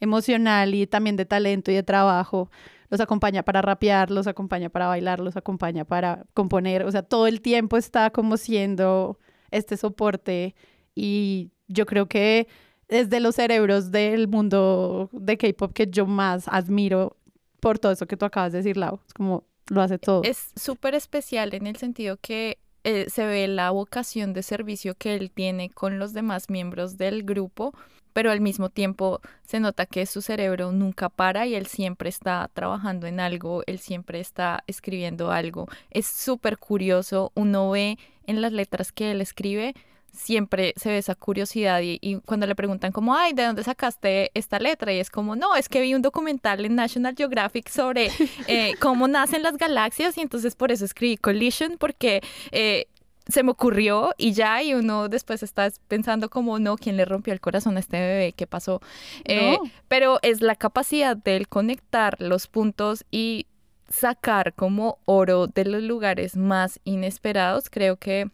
emocional 0.00 0.74
y 0.74 0.86
también 0.86 1.16
de 1.16 1.26
talento 1.26 1.70
y 1.70 1.74
de 1.74 1.82
trabajo. 1.82 2.50
Los 2.88 3.00
acompaña 3.00 3.42
para 3.42 3.60
rapear, 3.60 4.10
los 4.10 4.26
acompaña 4.26 4.70
para 4.70 4.86
bailar, 4.86 5.20
los 5.20 5.36
acompaña 5.36 5.84
para 5.84 6.24
componer. 6.32 6.84
O 6.84 6.90
sea, 6.90 7.02
todo 7.02 7.26
el 7.26 7.42
tiempo 7.42 7.76
está 7.76 8.10
como 8.10 8.38
siendo 8.38 9.18
este 9.50 9.76
soporte 9.76 10.54
y 10.94 11.50
yo 11.68 11.84
creo 11.84 12.06
que 12.06 12.48
es 12.88 13.10
de 13.10 13.20
los 13.20 13.34
cerebros 13.34 13.90
del 13.90 14.28
mundo 14.28 15.10
de 15.12 15.36
K-pop 15.36 15.72
que 15.74 15.88
yo 15.88 16.06
más 16.06 16.48
admiro 16.48 17.16
por 17.60 17.78
todo 17.78 17.92
eso 17.92 18.06
que 18.06 18.16
tú 18.16 18.24
acabas 18.24 18.52
de 18.52 18.58
decir, 18.58 18.78
Lau. 18.78 18.98
Es 19.06 19.12
como 19.12 19.44
lo 19.68 19.82
hace 19.82 19.98
todo. 19.98 20.22
Es 20.24 20.52
súper 20.56 20.94
especial 20.94 21.52
en 21.54 21.66
el 21.66 21.76
sentido 21.76 22.16
que 22.16 22.61
eh, 22.84 23.06
se 23.08 23.26
ve 23.26 23.48
la 23.48 23.70
vocación 23.70 24.32
de 24.32 24.42
servicio 24.42 24.94
que 24.94 25.14
él 25.14 25.30
tiene 25.30 25.70
con 25.70 25.98
los 25.98 26.12
demás 26.12 26.50
miembros 26.50 26.96
del 26.98 27.22
grupo, 27.22 27.74
pero 28.12 28.30
al 28.30 28.40
mismo 28.40 28.68
tiempo 28.68 29.20
se 29.44 29.60
nota 29.60 29.86
que 29.86 30.06
su 30.06 30.20
cerebro 30.20 30.72
nunca 30.72 31.08
para 31.08 31.46
y 31.46 31.54
él 31.54 31.66
siempre 31.66 32.08
está 32.08 32.50
trabajando 32.52 33.06
en 33.06 33.20
algo, 33.20 33.62
él 33.66 33.78
siempre 33.78 34.20
está 34.20 34.64
escribiendo 34.66 35.30
algo. 35.30 35.68
Es 35.90 36.06
súper 36.06 36.58
curioso, 36.58 37.32
uno 37.34 37.70
ve 37.70 37.98
en 38.26 38.40
las 38.40 38.52
letras 38.52 38.92
que 38.92 39.10
él 39.12 39.20
escribe, 39.20 39.74
siempre 40.12 40.74
se 40.76 40.90
ve 40.90 40.98
esa 40.98 41.14
curiosidad 41.14 41.80
y, 41.80 41.98
y 42.00 42.16
cuando 42.20 42.46
le 42.46 42.54
preguntan 42.54 42.92
como, 42.92 43.16
ay, 43.16 43.32
¿de 43.32 43.44
dónde 43.44 43.64
sacaste 43.64 44.30
esta 44.34 44.58
letra? 44.58 44.92
Y 44.92 44.98
es 44.98 45.10
como, 45.10 45.36
no, 45.36 45.56
es 45.56 45.68
que 45.68 45.80
vi 45.80 45.94
un 45.94 46.02
documental 46.02 46.64
en 46.64 46.74
National 46.74 47.14
Geographic 47.16 47.68
sobre 47.68 48.10
eh, 48.46 48.74
cómo 48.80 49.08
nacen 49.08 49.42
las 49.42 49.56
galaxias 49.56 50.16
y 50.18 50.20
entonces 50.20 50.54
por 50.54 50.70
eso 50.70 50.84
escribí 50.84 51.16
Collision 51.16 51.76
porque 51.78 52.20
eh, 52.50 52.86
se 53.26 53.42
me 53.42 53.52
ocurrió 53.52 54.12
y 54.18 54.32
ya 54.32 54.62
y 54.62 54.74
uno 54.74 55.08
después 55.08 55.42
está 55.42 55.70
pensando 55.88 56.28
como, 56.28 56.58
no, 56.58 56.76
¿quién 56.76 56.96
le 56.96 57.04
rompió 57.04 57.32
el 57.32 57.40
corazón 57.40 57.76
a 57.76 57.80
este 57.80 57.98
bebé? 57.98 58.32
¿Qué 58.32 58.46
pasó? 58.46 58.80
Eh, 59.24 59.58
No. 59.62 59.70
Pero 59.88 60.18
es 60.22 60.40
la 60.40 60.56
capacidad 60.56 61.16
de 61.16 61.36
él 61.36 61.48
conectar 61.48 62.16
los 62.20 62.48
puntos 62.48 63.04
y 63.10 63.46
sacar 63.88 64.54
como 64.54 64.98
oro 65.04 65.46
de 65.46 65.64
los 65.64 65.82
lugares 65.82 66.36
más 66.36 66.80
inesperados. 66.84 67.70
Creo 67.70 67.96
que 67.96 68.30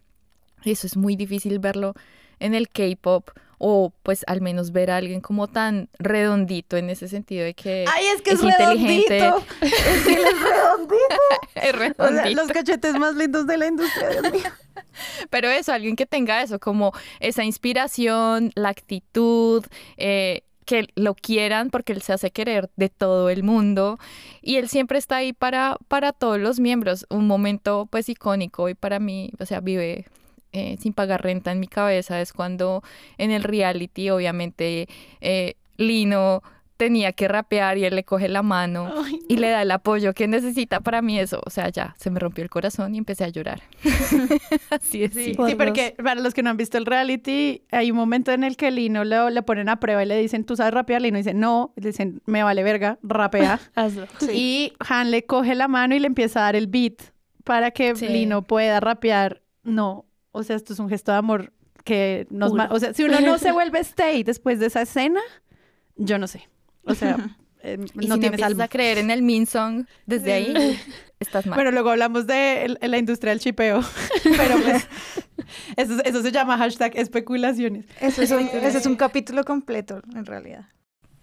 eso 0.65 0.87
es 0.87 0.97
muy 0.97 1.17
difícil 1.17 1.59
verlo 1.59 1.95
en 2.41 2.55
el 2.55 2.69
K-pop 2.69 3.31
o 3.59 3.93
pues 4.05 4.25
al 4.29 4.41
menos 4.41 4.71
ver 4.71 4.91
a 4.91 4.97
alguien 4.97 5.21
como 5.21 5.49
tan 5.49 5.89
redondito 5.99 6.77
en 6.77 6.91
ese 6.91 7.09
sentido 7.09 7.45
de 7.45 7.55
que 7.55 7.85
Ay, 7.93 8.07
es 8.15 8.23
que 8.23 8.31
es, 8.31 8.43
inteligente. 8.43 9.19
redondito. 9.19 9.45
Es 9.63 10.05
que 10.07 10.15
él 10.15 10.25
es 10.25 10.41
redondito. 10.41 10.99
es 11.57 11.65
O 11.65 11.65
sea, 11.65 11.73
redondito. 11.73 12.43
los 12.43 12.53
cachetes 12.53 12.95
más 12.95 13.17
lindos 13.17 13.47
de 13.49 13.57
la 13.57 13.67
industria, 13.67 14.11
Dios 14.11 14.33
mío. 14.33 14.51
Pero 15.31 15.49
eso, 15.49 15.73
alguien 15.73 15.97
que 15.97 16.07
tenga 16.07 16.41
eso, 16.43 16.61
como 16.61 16.93
esa 17.19 17.43
inspiración, 17.45 18.53
la 18.55 18.69
actitud, 18.69 19.65
eh, 19.97 20.43
que 20.65 20.87
lo 20.95 21.15
quieran 21.15 21.71
porque 21.71 21.93
él 21.95 22.03
se 22.03 22.13
hace 22.13 22.31
querer 22.31 22.71
de 22.77 22.91
todo 22.91 23.31
el 23.31 23.43
mundo 23.43 23.99
y 24.43 24.57
él 24.57 24.69
siempre 24.69 24.99
está 24.99 25.17
ahí 25.17 25.33
para, 25.33 25.79
para 25.89 26.13
todos 26.13 26.39
los 26.39 26.61
miembros. 26.61 27.07
Un 27.11 27.27
momento 27.27 27.89
pues 27.91 28.09
icónico 28.09 28.69
y 28.69 28.75
para 28.75 29.01
mí, 29.01 29.33
o 29.41 29.47
sea, 29.47 29.61
vive 29.61 30.07
eh, 30.53 30.77
sin 30.81 30.93
pagar 30.93 31.23
renta 31.23 31.53
en 31.53 31.61
mi 31.61 31.69
cabeza 31.69 32.21
es 32.21 32.33
cuando 32.33 32.83
en 33.19 33.31
el 33.31 33.43
reality 33.43 34.11
obviamente 34.11 34.89
eh, 35.21 35.55
Lino 35.77 36.43
tenía 36.79 37.13
que 37.13 37.27
rapear 37.27 37.77
y 37.77 37.85
él 37.85 37.97
le 37.97 38.05
coge 38.05 38.29
la 38.29 38.43
mano 38.45 38.93
Ay, 39.05 39.19
y 39.29 39.37
le 39.37 39.51
da 39.51 39.63
el 39.63 39.71
apoyo 39.73 40.15
que 40.15 40.29
necesita 40.29 40.81
para 40.81 41.03
mí 41.03 41.19
eso, 41.19 41.43
o 41.45 41.51
sea, 41.51 41.69
ya 41.71 41.95
se 41.99 42.09
me 42.09 42.21
rompió 42.21 42.45
el 42.45 42.51
corazón 42.51 42.95
y 42.95 42.99
empecé 42.99 43.25
a 43.25 43.29
llorar. 43.29 43.61
Así 44.71 45.03
es. 45.03 45.13
Sí, 45.13 45.25
sí. 45.25 45.35
Por 45.35 45.51
sí, 45.51 45.57
porque 45.57 45.97
para 46.03 46.21
los 46.21 46.35
que 46.35 46.43
no 46.45 46.51
han 46.51 46.57
visto 46.57 46.79
el 46.79 46.87
reality, 46.87 47.63
hay 47.73 47.91
un 47.91 47.97
momento 47.97 48.31
en 48.31 48.45
el 48.45 48.57
que 48.57 48.71
Lino 48.71 49.05
lo, 49.05 49.29
le 49.29 49.43
ponen 49.43 49.69
a 49.69 49.81
prueba 49.81 50.05
y 50.05 50.07
le 50.07 50.17
dicen, 50.19 50.45
¿tú 50.45 50.55
sabes 50.55 50.73
rapear? 50.73 51.03
Lino 51.03 51.19
dice, 51.19 51.35
no. 51.35 51.73
Le 51.77 51.89
dicen, 51.89 52.23
me 52.27 52.45
vale 52.45 52.63
verga, 52.63 52.99
rapea. 53.03 53.61
Hazlo. 53.75 54.07
Y 54.33 54.73
Han 54.89 55.11
le 55.11 55.25
coge 55.27 55.57
la 55.57 55.67
mano 55.67 55.97
y 55.97 55.99
le 55.99 56.07
empieza 56.07 56.41
a 56.41 56.43
dar 56.45 56.57
el 56.57 56.69
beat 56.69 57.13
para 57.43 57.73
que 57.73 57.97
Sí. 57.97 58.07
Lino 58.07 58.43
pueda 58.43 58.79
rapear. 58.79 59.43
No, 59.65 60.07
o 60.33 60.43
sea, 60.43 60.57
esto 60.57 60.73
es 60.73 60.79
un 60.79 60.89
gesto 60.89 61.13
de 61.13 61.19
amor 61.19 61.53
que 61.85 62.27
nos... 62.31 62.53
O 62.71 62.79
sea, 62.81 62.93
si 62.95 63.05
uno 63.05 63.21
no 63.21 63.39
se 63.39 63.53
vuelve 63.53 63.81
stay 63.81 64.23
después 64.23 64.59
de 64.61 64.67
esa 64.67 64.83
escena, 64.83 65.21
yo 65.97 66.19
no 66.19 66.27
sé. 66.27 66.49
O 66.85 66.95
sea, 66.95 67.17
eh, 67.63 67.77
Y 67.79 67.83
no 67.97 68.03
si 68.03 68.09
no 68.09 68.15
tienes 68.19 68.25
empiezas 68.41 68.51
alma. 68.53 68.65
a 68.65 68.69
creer 68.69 68.99
en 68.99 69.11
el 69.11 69.23
Min 69.23 69.47
Song 69.47 69.85
desde 70.07 70.33
ahí, 70.33 70.79
estás 71.21 71.47
mal. 71.47 71.57
Bueno, 71.57 71.71
luego 71.71 71.91
hablamos 71.91 72.27
de 72.27 72.65
el- 72.65 72.79
la 72.81 72.99
industria 72.99 73.31
del 73.31 73.41
chipeo, 73.41 73.81
pero 74.37 74.57
pues 74.63 74.87
eso, 75.77 75.95
eso 76.05 76.23
se 76.23 76.31
llama 76.33 76.59
hashtag 76.59 76.97
especulaciones. 76.97 77.87
Eso 78.01 78.23
es 78.23 78.31
un, 78.31 78.49
ese 78.49 78.79
es 78.79 78.87
un 78.87 78.97
capítulo 78.97 79.45
completo, 79.45 80.03
en 80.15 80.27
realidad. 80.27 80.67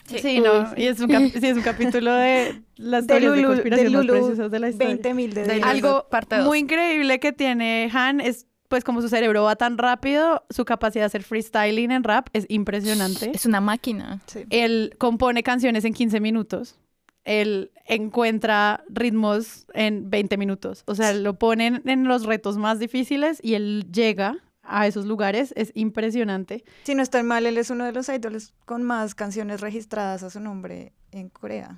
Sí. 0.07 0.19
Sí, 0.19 0.39
no, 0.39 0.71
y 0.77 0.83
es 0.85 0.99
un, 0.99 1.09
cap- 1.09 1.31
sí, 1.39 1.47
es 1.47 1.57
un 1.57 1.63
capítulo 1.63 2.13
de 2.13 2.61
las 2.75 3.07
De 3.07 3.13
teorías 3.19 3.31
de 3.31 3.37
Lulu, 3.41 3.47
conspiración 3.53 3.91
de 3.91 3.97
más 3.97 4.05
Lulu, 4.05 4.19
preciosas 4.19 4.51
de 4.51 4.59
la 4.59 4.69
historia. 4.69 4.87
20 4.89 5.13
mil 5.15 5.33
de 5.33 5.43
De. 5.45 5.61
Algo 5.63 6.07
parte 6.09 6.41
muy 6.41 6.59
increíble 6.59 7.19
que 7.19 7.31
tiene 7.33 7.89
Han 7.91 8.21
es, 8.21 8.45
pues 8.67 8.83
como 8.83 9.01
su 9.01 9.09
cerebro 9.09 9.43
va 9.43 9.55
tan 9.55 9.77
rápido, 9.77 10.43
su 10.49 10.65
capacidad 10.65 11.03
de 11.03 11.07
hacer 11.07 11.23
freestyling 11.23 11.91
en 11.91 12.03
rap 12.03 12.27
es 12.33 12.45
impresionante. 12.49 13.31
Es 13.33 13.45
una 13.45 13.61
máquina. 13.61 14.21
Sí. 14.27 14.45
Él 14.49 14.95
compone 14.97 15.43
canciones 15.43 15.85
en 15.85 15.93
15 15.93 16.19
minutos. 16.19 16.77
Él 17.23 17.71
encuentra 17.85 18.83
ritmos 18.87 19.65
en 19.73 20.09
20 20.09 20.37
minutos. 20.37 20.83
O 20.85 20.95
sea, 20.95 21.13
lo 21.13 21.39
ponen 21.39 21.81
en 21.85 22.07
los 22.07 22.25
retos 22.25 22.57
más 22.57 22.79
difíciles 22.79 23.39
y 23.41 23.55
él 23.55 23.87
llega 23.91 24.37
a 24.61 24.87
esos 24.87 25.05
lugares. 25.05 25.53
Es 25.55 25.71
impresionante. 25.75 26.63
Si 26.83 26.93
no 26.95 27.01
estoy 27.01 27.23
mal, 27.23 27.45
él 27.45 27.57
es 27.57 27.69
uno 27.69 27.85
de 27.85 27.91
los 27.91 28.09
idols 28.09 28.53
con 28.65 28.83
más 28.83 29.15
canciones 29.15 29.61
registradas 29.61 30.23
a 30.23 30.29
su 30.29 30.39
nombre 30.39 30.93
en 31.11 31.29
Corea. 31.29 31.77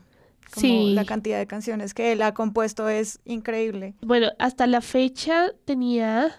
Como 0.53 0.61
Sí. 0.65 0.93
La 0.93 1.05
cantidad 1.05 1.37
de 1.37 1.47
canciones 1.47 1.93
que 1.93 2.13
él 2.13 2.21
ha 2.21 2.33
compuesto 2.33 2.87
es 2.89 3.19
increíble. 3.25 3.95
Bueno, 4.01 4.29
hasta 4.39 4.65
la 4.67 4.81
fecha 4.81 5.51
tenía, 5.65 6.35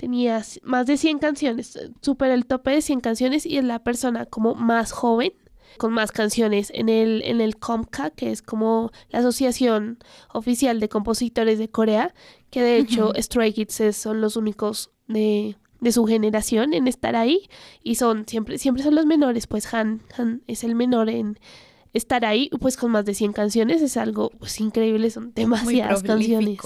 tenía 0.00 0.42
más 0.62 0.86
de 0.86 0.96
100 0.96 1.18
canciones, 1.18 1.76
eh, 1.76 1.90
supera 2.00 2.32
el 2.32 2.46
tope 2.46 2.70
de 2.70 2.80
100 2.80 3.00
canciones 3.00 3.44
y 3.44 3.58
es 3.58 3.64
la 3.64 3.80
persona 3.80 4.24
como 4.24 4.54
más 4.54 4.92
joven 4.92 5.34
con 5.76 5.92
más 5.92 6.10
canciones 6.10 6.72
en 6.74 6.88
el, 6.88 7.22
en 7.22 7.40
el 7.42 7.58
KOMKA, 7.58 8.10
que 8.10 8.30
es 8.30 8.42
como 8.42 8.92
la 9.10 9.18
Asociación 9.20 9.98
Oficial 10.32 10.80
de 10.80 10.88
Compositores 10.88 11.58
de 11.58 11.68
Corea, 11.68 12.14
que 12.50 12.62
de 12.62 12.78
hecho 12.78 13.12
Stray 13.16 13.52
Kids 13.52 13.94
son 13.94 14.20
los 14.20 14.36
únicos 14.36 14.90
de, 15.06 15.56
de 15.80 15.92
su 15.92 16.06
generación 16.06 16.72
en 16.72 16.88
estar 16.88 17.14
ahí 17.14 17.48
y 17.82 17.96
son 17.96 18.26
siempre, 18.26 18.58
siempre 18.58 18.82
son 18.82 18.94
los 18.94 19.06
menores, 19.06 19.46
pues 19.46 19.72
Han, 19.72 20.00
Han 20.16 20.42
es 20.46 20.64
el 20.64 20.74
menor 20.74 21.08
en 21.08 21.38
estar 21.92 22.24
ahí, 22.24 22.50
pues 22.58 22.76
con 22.76 22.90
más 22.90 23.04
de 23.04 23.14
100 23.14 23.32
canciones 23.32 23.82
es 23.82 23.96
algo 23.96 24.30
pues 24.38 24.60
increíble, 24.60 25.10
son 25.10 25.32
demasiadas 25.34 26.02
canciones. 26.02 26.58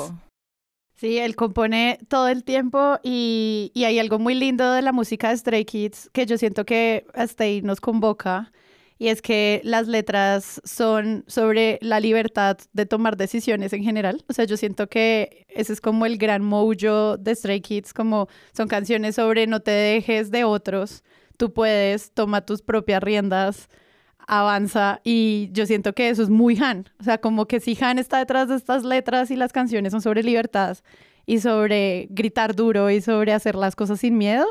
Sí, 0.97 1.19
él 1.19 1.35
compone 1.35 1.99
todo 2.09 2.29
el 2.29 2.45
tiempo 2.45 2.99
y, 3.03 3.73
y 3.75 3.85
hay 3.85 3.99
algo 3.99 4.19
muy 4.19 4.35
lindo 4.35 4.73
de 4.73 4.83
la 4.83 4.93
música 4.93 5.31
de 5.31 5.37
Stray 5.37 5.65
Kids 5.65 6.09
que 6.13 6.25
yo 6.25 6.39
siento 6.39 6.65
que 6.65 7.07
hasta 7.15 7.45
ahí 7.45 7.63
nos 7.63 7.81
convoca 7.81 8.53
y 8.99 9.09
es 9.09 9.21
que 9.23 9.61
las 9.65 9.89
letras 9.89 10.61
son 10.65 11.25
sobre 11.27 11.79
la 11.83 12.01
libertad 12.01 12.59
de 12.73 12.87
tomar 12.87 13.17
decisiones 13.17 13.73
en 13.73 13.83
general. 13.83 14.25
O 14.29 14.33
sea, 14.33 14.45
yo 14.45 14.57
siento 14.57 14.89
que 14.89 15.47
ese 15.49 15.73
es 15.73 15.81
como 15.81 16.07
el 16.07 16.17
gran 16.17 16.43
mojo 16.45 17.17
de 17.19 17.35
Stray 17.35 17.61
Kids, 17.61 17.93
como 17.93 18.29
son 18.57 18.69
canciones 18.69 19.17
sobre 19.17 19.47
no 19.47 19.61
te 19.61 19.73
dejes 19.73 20.31
de 20.31 20.45
otros, 20.45 21.03
tú 21.37 21.53
puedes, 21.53 22.13
toma 22.13 22.43
tus 22.47 22.63
propias 22.63 23.03
riendas, 23.03 23.69
avanza 24.27 25.01
y 25.05 25.51
yo 25.53 25.67
siento 25.67 25.93
que 25.93 26.09
eso 26.09 26.23
es 26.23 26.31
muy 26.31 26.59
Han. 26.63 26.89
O 27.01 27.05
sea, 27.05 27.19
como 27.19 27.47
que 27.47 27.61
si 27.61 27.77
Han 27.81 27.99
está 27.99 28.19
detrás 28.19 28.49
de 28.49 28.57
estas 28.57 28.85
letras 28.85 29.31
y 29.31 29.37
las 29.37 29.53
canciones 29.53 29.93
son 29.93 30.03
sobre 30.03 30.23
libertad 30.23 30.79
y 31.27 31.41
sobre 31.41 32.09
gritar 32.11 32.55
duro 32.55 32.91
y 32.91 33.01
sobre 33.01 33.33
hacer 33.33 33.55
las 33.55 33.77
cosas 33.77 34.01
sin 34.01 34.19
miedo, 34.19 34.47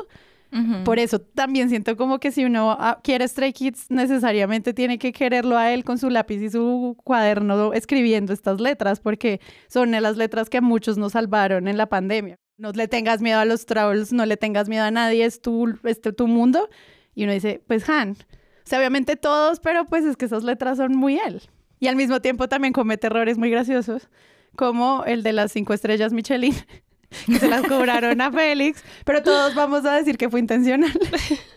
por 0.84 1.00
eso 1.00 1.18
también 1.18 1.68
siento 1.68 1.96
como 1.96 2.20
que 2.20 2.30
si 2.30 2.44
uno 2.44 2.76
ah, 2.78 3.00
quiere 3.02 3.26
Stray 3.26 3.52
Kids, 3.52 3.86
necesariamente 3.90 4.72
tiene 4.72 4.98
que 4.98 5.10
quererlo 5.10 5.58
a 5.58 5.72
él 5.72 5.82
con 5.82 5.98
su 5.98 6.10
lápiz 6.10 6.40
y 6.40 6.48
su 6.48 6.96
cuaderno 7.02 7.72
escribiendo 7.72 8.32
estas 8.32 8.60
letras, 8.60 9.00
porque 9.00 9.40
son 9.66 9.90
las 9.90 10.16
letras 10.16 10.48
que 10.48 10.58
a 10.58 10.60
muchos 10.60 10.96
nos 10.96 11.12
salvaron 11.12 11.66
en 11.66 11.76
la 11.76 11.86
pandemia. 11.86 12.36
No 12.56 12.70
le 12.70 12.86
tengas 12.86 13.20
miedo 13.20 13.40
a 13.40 13.44
los 13.44 13.66
trolls, 13.66 14.12
no 14.12 14.26
le 14.26 14.36
tengas 14.36 14.68
miedo 14.68 14.84
a 14.84 14.92
nadie, 14.92 15.24
es 15.24 15.40
tu, 15.40 15.76
es 15.82 16.00
tu 16.00 16.28
mundo. 16.28 16.68
Y 17.16 17.24
uno 17.24 17.32
dice, 17.32 17.60
pues 17.66 17.88
Han. 17.88 18.16
O 18.64 18.68
sea, 18.68 18.78
obviamente 18.78 19.16
todos, 19.16 19.60
pero 19.60 19.84
pues 19.84 20.04
es 20.04 20.16
que 20.16 20.24
esas 20.24 20.42
letras 20.42 20.78
son 20.78 20.96
muy 20.96 21.18
él. 21.18 21.42
Y 21.80 21.88
al 21.88 21.96
mismo 21.96 22.20
tiempo 22.20 22.48
también 22.48 22.72
comete 22.72 23.08
errores 23.08 23.36
muy 23.36 23.50
graciosos, 23.50 24.08
como 24.56 25.04
el 25.04 25.22
de 25.22 25.34
las 25.34 25.52
cinco 25.52 25.74
estrellas 25.74 26.12
Michelin, 26.12 26.54
que 27.26 27.38
se 27.38 27.48
las 27.48 27.62
cobraron 27.66 28.20
a 28.20 28.32
Félix, 28.32 28.82
pero 29.04 29.22
todos 29.22 29.54
vamos 29.54 29.84
a 29.84 29.94
decir 29.94 30.16
que 30.16 30.30
fue 30.30 30.40
intencional. 30.40 30.98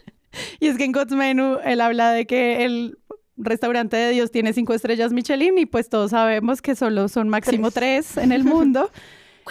y 0.60 0.68
es 0.68 0.78
que 0.78 0.84
en 0.84 0.92
God's 0.92 1.14
Menu 1.14 1.60
él 1.64 1.80
habla 1.80 2.12
de 2.12 2.26
que 2.28 2.66
el 2.66 2.98
restaurante 3.38 3.96
de 3.96 4.12
Dios 4.12 4.32
tiene 4.32 4.52
cinco 4.52 4.74
estrellas 4.74 5.14
Michelin 5.14 5.58
y 5.58 5.66
pues 5.66 5.90
todos 5.90 6.12
sabemos 6.12 6.62
que 6.62 6.76
solo 6.76 7.08
son 7.08 7.30
máximo 7.30 7.72
tres, 7.72 8.18
en 8.18 8.32
el 8.32 8.44
mundo. 8.44 8.92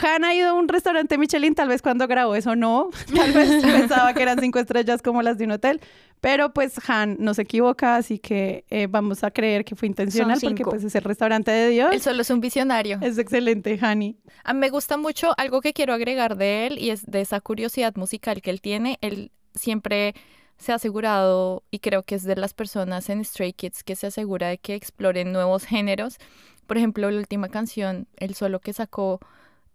Han 0.02 0.24
ha 0.24 0.34
ido 0.34 0.50
a 0.50 0.52
un 0.54 0.68
restaurante 0.68 1.18
Michelin, 1.18 1.54
tal 1.54 1.68
vez 1.68 1.82
cuando 1.82 2.06
grabó 2.06 2.34
eso 2.34 2.56
no, 2.56 2.90
tal 3.14 3.32
vez 3.32 3.62
pensaba 3.64 4.14
que 4.14 4.22
eran 4.22 4.38
cinco 4.40 4.58
estrellas 4.58 5.02
como 5.02 5.22
las 5.22 5.38
de 5.38 5.44
un 5.44 5.52
hotel, 5.52 5.80
pero 6.20 6.52
pues 6.52 6.74
Han 6.88 7.16
no 7.18 7.34
se 7.34 7.42
equivoca, 7.42 7.96
así 7.96 8.18
que 8.18 8.64
eh, 8.70 8.86
vamos 8.88 9.24
a 9.24 9.30
creer 9.30 9.64
que 9.64 9.76
fue 9.76 9.88
intencional 9.88 10.38
porque 10.40 10.64
pues 10.64 10.84
es 10.84 10.94
el 10.94 11.02
restaurante 11.02 11.50
de 11.50 11.68
Dios. 11.68 11.92
Él 11.92 12.00
solo 12.00 12.22
es 12.22 12.30
un 12.30 12.40
visionario. 12.40 12.98
Es 13.00 13.18
excelente, 13.18 13.78
Hani. 13.80 14.16
A 14.44 14.52
mí 14.52 14.60
me 14.60 14.70
gusta 14.70 14.96
mucho 14.96 15.32
algo 15.36 15.60
que 15.60 15.72
quiero 15.72 15.92
agregar 15.92 16.36
de 16.36 16.66
él 16.66 16.78
y 16.78 16.90
es 16.90 17.04
de 17.06 17.20
esa 17.20 17.40
curiosidad 17.40 17.94
musical 17.96 18.42
que 18.42 18.50
él 18.50 18.60
tiene. 18.60 18.98
Él 19.00 19.30
siempre 19.54 20.14
se 20.58 20.72
ha 20.72 20.76
asegurado, 20.76 21.64
y 21.70 21.80
creo 21.80 22.02
que 22.02 22.14
es 22.14 22.22
de 22.22 22.36
las 22.36 22.54
personas 22.54 23.10
en 23.10 23.24
Stray 23.24 23.52
Kids 23.52 23.84
que 23.84 23.96
se 23.96 24.06
asegura 24.06 24.48
de 24.48 24.58
que 24.58 24.74
exploren 24.74 25.32
nuevos 25.32 25.64
géneros. 25.64 26.18
Por 26.66 26.78
ejemplo, 26.78 27.10
la 27.10 27.18
última 27.18 27.48
canción, 27.48 28.08
el 28.16 28.34
solo 28.34 28.60
que 28.60 28.72
sacó 28.72 29.20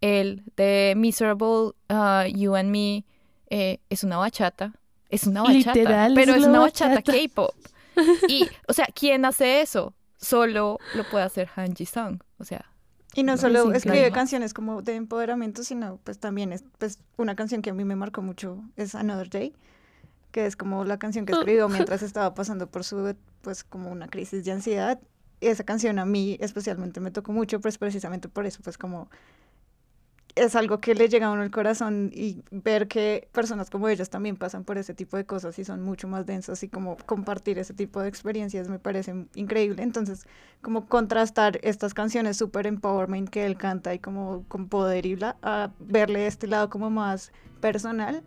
él 0.02 0.42
de 0.56 0.92
Miserable 0.96 1.72
uh, 1.88 2.26
You 2.26 2.54
and 2.54 2.70
Me, 2.70 3.04
eh, 3.48 3.80
es 3.88 4.04
una 4.04 4.18
bachata. 4.18 4.74
Es 5.08 5.26
una 5.26 5.42
bachata, 5.42 5.74
Literal, 5.74 6.14
pero 6.14 6.34
es 6.34 6.40
una 6.40 6.48
una 6.48 6.58
bachata 6.60 6.96
bachata. 6.96 7.12
K-pop. 7.12 7.54
Y, 8.28 8.48
o 8.68 8.72
sea, 8.72 8.86
¿quién 8.94 9.24
hace 9.24 9.60
eso? 9.60 9.94
Solo 10.18 10.78
lo 10.94 11.04
puede 11.10 11.24
hacer 11.24 11.50
Han 11.56 11.74
Ji-sung. 11.74 12.22
O 12.38 12.44
sea, 12.44 12.64
Y 13.14 13.22
no 13.22 13.36
solo 13.36 13.72
escribe 13.72 14.10
canciones 14.10 14.54
como 14.54 14.82
de 14.82 14.96
empoderamiento, 14.96 15.62
sino 15.62 15.98
pues 16.02 16.18
también 16.18 16.52
es 16.52 16.64
pues 16.78 16.98
una 17.16 17.36
canción 17.36 17.60
que 17.60 17.70
a 17.70 17.74
mí 17.74 17.84
me 17.84 17.96
marcó 17.96 18.22
mucho 18.22 18.62
es 18.76 18.94
Another 18.94 19.28
Day, 19.28 19.54
que 20.30 20.46
es 20.46 20.56
como 20.56 20.84
la 20.84 20.98
canción 20.98 21.26
que 21.26 21.32
escribió 21.32 21.68
mientras 21.68 22.02
estaba 22.02 22.34
pasando 22.34 22.66
por 22.66 22.84
su 22.84 23.14
pues 23.42 23.62
como 23.64 23.90
una 23.90 24.08
crisis 24.08 24.44
de 24.44 24.52
ansiedad. 24.52 24.98
Y 25.40 25.48
esa 25.48 25.64
canción 25.64 25.98
a 25.98 26.06
mí 26.06 26.38
especialmente 26.40 27.00
me 27.00 27.10
tocó 27.10 27.32
mucho, 27.32 27.60
pues 27.60 27.76
precisamente 27.76 28.30
por 28.30 28.46
eso, 28.46 28.60
pues 28.62 28.78
como 28.78 29.10
es 30.34 30.56
algo 30.56 30.78
que 30.80 30.94
le 30.94 31.08
llega 31.08 31.26
a 31.26 31.30
uno 31.30 31.42
al 31.42 31.50
corazón 31.50 32.10
y 32.14 32.42
ver 32.50 32.88
que 32.88 33.28
personas 33.32 33.68
como 33.68 33.88
ellos 33.88 34.08
también 34.08 34.36
pasan 34.36 34.64
por 34.64 34.78
ese 34.78 34.94
tipo 34.94 35.16
de 35.18 35.26
cosas 35.26 35.58
y 35.58 35.64
son 35.64 35.82
mucho 35.82 36.08
más 36.08 36.24
densas 36.24 36.62
y 36.62 36.68
como 36.68 36.96
compartir 37.04 37.58
ese 37.58 37.74
tipo 37.74 38.00
de 38.00 38.08
experiencias 38.08 38.68
me 38.68 38.78
parece 38.78 39.14
increíble. 39.34 39.82
Entonces, 39.82 40.26
como 40.62 40.86
contrastar 40.86 41.58
estas 41.62 41.92
canciones 41.92 42.38
super 42.38 42.66
empowerment 42.66 43.28
que 43.28 43.44
él 43.44 43.56
canta 43.58 43.92
y 43.92 43.98
como 43.98 44.44
con 44.48 44.68
poder 44.68 45.04
y 45.04 45.16
bla, 45.16 45.36
a 45.42 45.70
verle 45.80 46.26
este 46.26 46.46
lado 46.46 46.70
como 46.70 46.88
más 46.88 47.30
personal, 47.60 48.22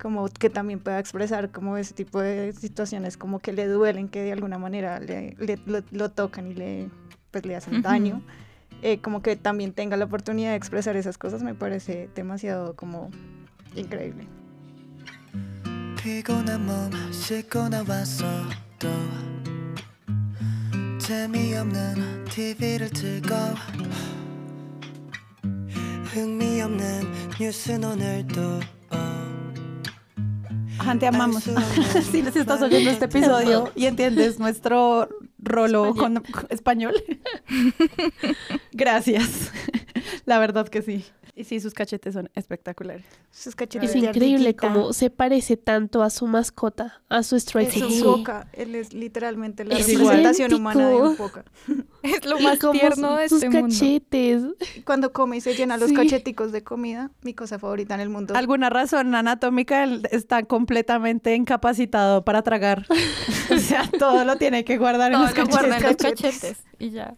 como 0.00 0.28
que 0.28 0.50
también 0.50 0.80
pueda 0.80 0.98
expresar 0.98 1.52
como 1.52 1.76
ese 1.76 1.94
tipo 1.94 2.20
de 2.20 2.52
situaciones 2.54 3.16
como 3.16 3.38
que 3.38 3.52
le 3.52 3.66
duelen, 3.66 4.08
que 4.08 4.22
de 4.22 4.32
alguna 4.32 4.58
manera 4.58 4.98
le, 5.00 5.36
le- 5.38 5.60
lo, 5.64 5.78
lo 5.92 6.10
tocan 6.10 6.48
y 6.48 6.54
le, 6.54 6.90
pues, 7.30 7.46
le 7.46 7.54
hacen 7.56 7.82
daño. 7.82 8.20
Eh, 8.88 9.00
como 9.00 9.20
que 9.20 9.34
también 9.34 9.72
tenga 9.72 9.96
la 9.96 10.04
oportunidad 10.04 10.50
de 10.50 10.56
expresar 10.56 10.94
esas 10.94 11.18
cosas 11.18 11.42
me 11.42 11.56
parece 11.56 12.08
demasiado 12.14 12.76
como 12.76 13.10
increíble. 13.74 14.28
Ante 30.78 31.08
amamos. 31.08 31.42
si 32.08 32.22
les 32.22 32.36
estás 32.36 32.62
oyendo 32.62 32.88
este 32.88 33.06
episodio 33.06 33.72
y 33.74 33.86
entiendes 33.86 34.38
nuestro 34.38 35.08
rolo 35.46 35.94
con 35.94 36.22
con 36.22 36.46
español. 36.50 36.94
Gracias. 38.72 39.52
La 40.26 40.38
verdad 40.38 40.68
que 40.68 40.82
sí. 40.82 41.04
Y 41.38 41.44
sí, 41.44 41.60
sus 41.60 41.74
cachetes 41.74 42.14
son 42.14 42.30
espectaculares. 42.34 43.04
Sus 43.30 43.54
cachetes 43.54 43.90
Es 43.90 43.96
increíble 43.96 44.56
cómo 44.56 44.94
se 44.94 45.10
parece 45.10 45.58
tanto 45.58 46.02
a 46.02 46.08
su 46.08 46.26
mascota, 46.26 47.02
a 47.10 47.22
su 47.22 47.38
Stray 47.38 47.66
Es 47.66 47.74
su 47.74 48.04
boca, 48.04 48.48
él 48.54 48.74
es 48.74 48.94
literalmente 48.94 49.62
la 49.66 49.76
Es 49.76 49.86
representación 49.86 50.50
idéntico. 50.50 50.56
humana 50.56 50.88
de 50.88 50.94
un 50.96 51.16
boca. 51.18 51.44
Es 52.02 52.24
lo 52.24 52.38
más 52.38 52.58
tierno 52.70 53.16
de 53.16 53.28
sus 53.28 53.42
este 53.42 53.50
mundo. 53.60 53.74
cachetes. 53.74 54.42
Cuando 54.84 55.12
come 55.12 55.36
y 55.38 55.40
se 55.42 55.54
llena 55.54 55.76
los 55.76 55.88
Sí. 55.90 55.94
cacheticos 55.94 56.52
de 56.52 56.62
comida, 56.62 57.10
mi 57.22 57.34
cosa 57.34 57.58
favorita 57.58 57.94
en 57.96 58.00
el 58.00 58.08
mundo. 58.08 58.34
Alguna 58.36 58.70
razón 58.70 59.12
anatómica 59.14 59.82
él 59.84 60.08
está 60.12 60.44
completamente 60.44 61.34
incapacitado 61.34 62.24
para 62.24 62.42
tragar. 62.42 62.86
o 63.52 63.58
sea, 63.58 63.90
todo 63.98 64.24
lo 64.24 64.36
tiene 64.36 64.64
que 64.64 64.78
guardar 64.78 65.12
en 65.12 65.20
los 65.20 65.34
guarda 65.34 65.50
cachetes. 65.50 65.74
en 65.74 65.82
los 65.82 65.96
cachetes 65.96 66.56
y 66.78 66.90
ya. 66.92 67.14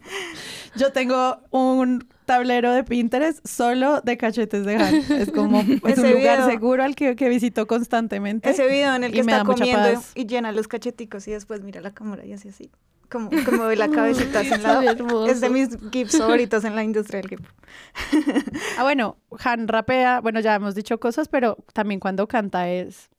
Yo 0.75 0.91
tengo 0.91 1.37
un 1.51 2.07
tablero 2.29 2.71
de 2.73 2.83
Pinterest 2.83 3.45
solo 3.47 4.01
de 4.01 4.17
cachetes 4.17 4.65
de 4.65 4.75
Han. 4.75 4.95
Es 5.19 5.31
como 5.31 5.59
es 5.87 5.97
un 5.97 6.11
lugar 6.11 6.39
video- 6.39 6.45
seguro 6.47 6.83
al 6.83 6.95
que, 6.95 7.15
que 7.15 7.27
visito 7.29 7.65
constantemente. 7.67 8.49
Ese 8.49 8.67
video 8.67 8.93
en 8.95 9.03
el 9.03 9.11
que 9.11 9.21
está 9.21 9.43
comiendo 9.43 10.01
y 10.15 10.25
llena 10.25 10.51
los 10.51 10.67
cacheticos 10.67 11.27
y 11.27 11.31
después 11.31 11.61
mira 11.63 11.81
la 11.81 11.91
cámara 11.93 12.25
y 12.25 12.33
hace 12.33 12.49
así. 12.49 12.69
Como, 13.09 13.31
como 13.43 13.63
ve 13.65 13.75
la 13.75 13.89
cabecita 13.97 14.41
hacia 14.41 14.57
un 14.57 14.63
lado. 14.63 15.25
Es 15.27 15.41
de 15.41 15.49
mis 15.49 15.69
gifs 15.91 16.17
favoritos 16.17 16.63
en 16.63 16.75
la 16.75 16.83
industria 16.83 17.21
del 17.21 17.29
gif. 17.29 17.39
Ah, 18.77 18.83
bueno, 18.83 19.17
Han 19.43 19.67
rapea, 19.67 20.21
bueno, 20.21 20.39
ya 20.39 20.53
hemos 20.55 20.75
dicho 20.75 20.99
cosas, 20.99 21.27
pero 21.27 21.57
también 21.73 21.99
cuando 21.99 22.27
canta 22.27 22.69
es 22.69 23.09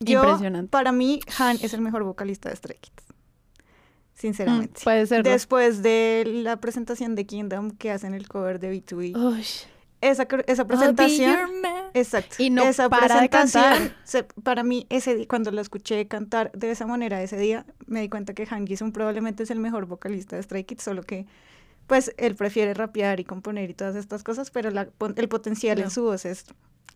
Yo, 0.00 0.22
impresionante. 0.24 0.70
para 0.70 0.90
mí, 0.92 1.20
Han 1.38 1.56
es 1.62 1.72
el 1.72 1.80
mejor 1.80 2.02
vocalista 2.04 2.48
de 2.48 2.56
Stray 2.56 2.78
Kids. 2.80 3.04
Sinceramente. 4.18 4.80
Mm, 4.80 4.84
puede 4.84 5.06
ser. 5.06 5.22
Después 5.22 5.82
de 5.82 6.24
la 6.26 6.56
presentación 6.56 7.14
de 7.14 7.24
Kingdom 7.24 7.70
que 7.70 7.90
hacen 7.92 8.14
el 8.14 8.26
cover 8.28 8.58
de 8.58 8.72
B2B. 8.72 9.16
Uy, 9.16 9.44
Esa, 10.00 10.26
esa 10.46 10.64
presentación. 10.66 11.38
Exacto. 11.94 12.36
Y 12.38 12.50
no 12.50 12.62
esa 12.64 12.88
para 12.88 13.20
de 13.20 13.28
cantar. 13.28 13.96
se- 14.04 14.24
para 14.24 14.62
mí, 14.64 14.86
ese 14.90 15.14
di- 15.14 15.26
cuando 15.26 15.50
lo 15.52 15.60
escuché 15.60 16.06
cantar 16.08 16.50
de 16.52 16.70
esa 16.70 16.86
manera 16.86 17.22
ese 17.22 17.36
día, 17.36 17.64
me 17.86 18.00
di 18.00 18.08
cuenta 18.08 18.34
que 18.34 18.46
Han 18.50 18.66
Ji-sung 18.66 18.92
probablemente 18.92 19.42
es 19.44 19.50
el 19.50 19.60
mejor 19.60 19.86
vocalista 19.86 20.34
de 20.36 20.42
Stray 20.42 20.64
Kids, 20.64 20.82
solo 20.82 21.02
que, 21.02 21.26
pues, 21.86 22.12
él 22.16 22.34
prefiere 22.36 22.74
rapear 22.74 23.18
y 23.20 23.24
componer 23.24 23.70
y 23.70 23.74
todas 23.74 23.96
estas 23.96 24.22
cosas, 24.24 24.50
pero 24.50 24.70
la 24.70 24.88
el 25.16 25.28
potencial 25.28 25.78
No. 25.78 25.84
en 25.84 25.90
su 25.90 26.02
voz 26.02 26.24
es 26.24 26.44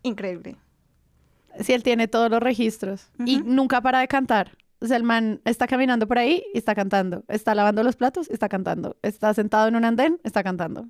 increíble. 0.03 0.55
Sí, 1.61 1.73
él 1.73 1.83
tiene 1.83 2.07
todos 2.07 2.29
los 2.31 2.41
registros 2.41 3.09
y 3.25 3.37
nunca 3.43 3.79
para 3.81 3.99
de 3.99 4.07
cantar. 4.07 4.57
O 4.83 4.93
el 4.93 5.03
man 5.03 5.39
está 5.45 5.65
caminando 5.65 6.07
por 6.07 6.17
ahí 6.17 6.43
y 6.53 6.57
está 6.57 6.75
cantando. 6.75 7.23
Está 7.29 7.55
lavando 7.55 7.83
los 7.83 7.95
platos, 7.95 8.29
está 8.29 8.49
cantando. 8.49 8.97
Está 9.01 9.33
sentado 9.33 9.69
en 9.69 9.77
un 9.77 9.85
andén, 9.85 10.19
está 10.23 10.43
cantando. 10.43 10.89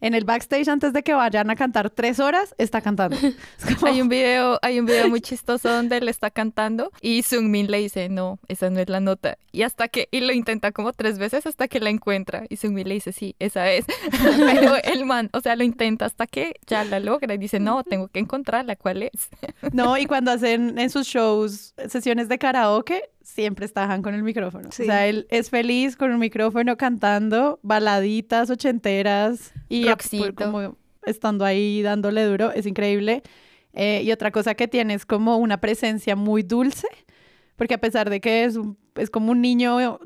En 0.00 0.14
el 0.14 0.24
backstage, 0.24 0.68
antes 0.68 0.92
de 0.92 1.02
que 1.02 1.12
vayan 1.14 1.50
a 1.50 1.56
cantar 1.56 1.90
tres 1.90 2.20
horas, 2.20 2.54
está 2.58 2.80
cantando. 2.80 3.16
Es 3.58 3.74
como- 3.76 3.92
Hay 3.92 4.00
un 4.00 4.08
video, 4.08 4.58
hay 4.62 4.78
un 4.78 4.86
video 4.86 5.08
muy 5.08 5.20
chistoso 5.20 5.68
donde 5.70 5.96
él 5.98 6.08
está 6.08 6.30
cantando 6.30 6.92
y 7.00 7.22
Sungmin 7.22 7.70
le 7.70 7.78
dice, 7.78 8.08
no, 8.08 8.38
esa 8.48 8.70
no 8.70 8.78
es 8.80 8.88
la 8.88 9.00
nota. 9.00 9.38
Y 9.52 9.62
hasta 9.62 9.88
que, 9.88 10.08
y 10.10 10.20
lo 10.20 10.32
intenta 10.32 10.72
como 10.72 10.92
tres 10.92 11.18
veces 11.18 11.46
hasta 11.46 11.66
que 11.68 11.80
la 11.80 11.90
encuentra. 11.90 12.44
Y 12.48 12.56
Sungmin 12.56 12.86
le 12.88 12.94
dice, 12.94 13.12
sí, 13.12 13.34
esa 13.38 13.70
es. 13.72 13.84
Pero 14.20 14.76
el 14.84 15.04
man, 15.04 15.30
o 15.32 15.40
sea, 15.40 15.56
lo 15.56 15.64
intenta 15.64 16.04
hasta 16.06 16.26
que 16.26 16.54
ya 16.66 16.84
la 16.84 17.00
logra 17.00 17.34
y 17.34 17.38
dice, 17.38 17.58
no, 17.60 17.82
tengo 17.84 18.08
que 18.08 18.20
encontrarla, 18.20 18.76
¿cuál 18.76 19.02
es? 19.02 19.10
No, 19.72 19.98
y 19.98 20.06
cuando 20.06 20.30
hacen 20.30 20.78
en 20.78 20.88
sus 20.90 21.06
shows 21.06 21.74
sesiones 21.88 22.28
de 22.28 22.38
karaoke, 22.38 23.10
siempre 23.22 23.66
está 23.66 23.84
Han 23.92 24.02
con 24.02 24.14
el 24.14 24.22
micrófono. 24.22 24.70
Sí. 24.72 24.82
O 24.82 24.86
sea, 24.86 25.06
él 25.06 25.26
es 25.30 25.50
feliz 25.50 25.96
con 25.96 26.10
un 26.12 26.18
micrófono 26.18 26.76
cantando 26.76 27.58
baladitas 27.62 28.48
ochenteras 28.50 29.52
y 29.68 29.87
por- 30.18 30.34
como 30.34 30.76
estando 31.04 31.44
ahí 31.44 31.82
dándole 31.82 32.24
duro, 32.24 32.52
es 32.52 32.66
increíble. 32.66 33.22
Eh, 33.72 34.02
y 34.04 34.10
otra 34.12 34.30
cosa 34.30 34.54
que 34.54 34.66
tiene 34.68 34.94
es 34.94 35.06
como 35.06 35.36
una 35.36 35.60
presencia 35.60 36.16
muy 36.16 36.42
dulce, 36.42 36.88
porque 37.56 37.74
a 37.74 37.78
pesar 37.78 38.10
de 38.10 38.20
que 38.20 38.44
es, 38.44 38.56
un- 38.56 38.76
es 38.96 39.10
como 39.10 39.30
un 39.32 39.40
niño 39.40 39.98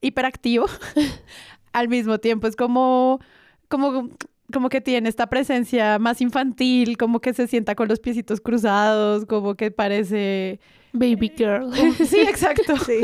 hiperactivo, 0.00 0.66
al 1.72 1.88
mismo 1.88 2.18
tiempo 2.18 2.46
es 2.46 2.56
como, 2.56 3.20
como, 3.68 4.10
como 4.52 4.68
que 4.68 4.80
tiene 4.80 5.08
esta 5.08 5.26
presencia 5.28 5.98
más 5.98 6.20
infantil, 6.20 6.96
como 6.96 7.20
que 7.20 7.32
se 7.34 7.46
sienta 7.46 7.74
con 7.74 7.88
los 7.88 8.00
piecitos 8.00 8.40
cruzados, 8.40 9.26
como 9.26 9.54
que 9.56 9.70
parece... 9.70 10.60
baby 10.92 11.32
girl. 11.36 11.72
Sí, 12.06 12.20
exacto. 12.20 12.74
Sí. 12.86 13.00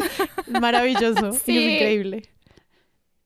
Maravilloso. 0.61 1.33
Sí. 1.33 1.59
Es 1.59 1.73
increíble. 1.75 2.23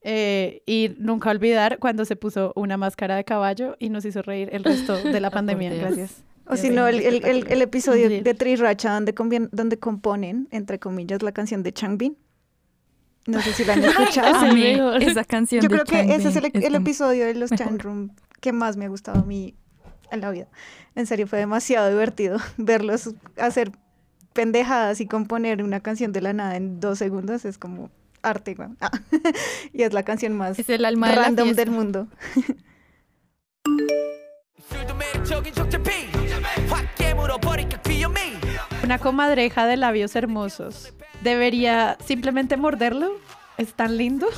Eh, 0.08 0.62
y 0.66 0.94
nunca 0.98 1.30
olvidar 1.30 1.78
cuando 1.80 2.04
se 2.04 2.14
puso 2.14 2.52
una 2.54 2.76
máscara 2.76 3.16
de 3.16 3.24
caballo 3.24 3.74
y 3.80 3.88
nos 3.88 4.04
hizo 4.04 4.22
reír 4.22 4.50
el 4.52 4.62
resto 4.62 4.96
de 5.02 5.20
la 5.20 5.30
pandemia. 5.30 5.74
Gracias. 5.74 6.22
O 6.46 6.54
si 6.56 6.70
no, 6.70 6.86
el, 6.86 7.00
el, 7.00 7.24
el, 7.24 7.46
el 7.48 7.62
episodio 7.62 8.08
Sí. 8.08 8.20
de 8.20 8.34
Triracha 8.34 8.94
donde, 8.94 9.12
convien- 9.16 9.48
donde 9.50 9.78
componen, 9.80 10.46
entre 10.52 10.78
comillas, 10.78 11.22
la 11.22 11.32
canción 11.32 11.64
de 11.64 11.72
Changbin. 11.72 12.16
No 13.26 13.40
sé 13.42 13.52
si 13.52 13.64
la 13.64 13.72
han 13.72 13.82
escuchado. 13.84 14.32
Amé 14.36 14.74
mejor. 14.76 15.02
esa 15.02 15.24
canción 15.24 15.60
Yo 15.60 15.68
de 15.68 15.74
creo 15.74 15.84
que 15.84 16.14
ese 16.14 16.28
es 16.28 16.36
el, 16.36 16.52
como- 16.52 16.76
episodio 16.76 17.26
de 17.26 17.34
los 17.34 17.50
mejor. 17.50 17.66
Chan 17.66 17.78
Room 17.80 18.10
que 18.40 18.52
más 18.52 18.76
me 18.76 18.84
ha 18.84 18.88
gustado 18.88 19.18
a 19.18 19.24
mí 19.24 19.56
en 20.12 20.20
la 20.20 20.30
vida. 20.30 20.46
En 20.94 21.06
serio, 21.06 21.26
fue 21.26 21.40
demasiado 21.40 21.90
divertido 21.90 22.38
verlos 22.58 23.12
hacer 23.38 23.72
pendejadas 24.32 25.00
y 25.00 25.06
componer 25.06 25.64
una 25.64 25.80
canción 25.80 26.12
de 26.12 26.20
la 26.20 26.32
nada 26.32 26.54
en 26.56 26.78
dos 26.78 26.98
segundos. 26.98 27.44
Es 27.44 27.58
como 27.58 27.90
arte, 28.30 28.56
ah. 28.80 28.90
y 29.72 29.82
es 29.82 29.92
la 29.92 30.02
canción 30.02 30.36
más 30.36 30.58
es 30.58 30.68
el 30.68 30.84
alma 30.84 31.12
random 31.12 31.52
del 31.52 31.70
mundo. 31.70 32.08
Una 38.84 38.98
comadreja 38.98 39.66
de 39.66 39.76
labios 39.76 40.14
hermosos. 40.14 40.94
¿Debería 41.22 41.96
simplemente 42.04 42.56
morderlo? 42.56 43.12
Es 43.58 43.74
tan 43.74 43.96
lindo. 43.96 44.28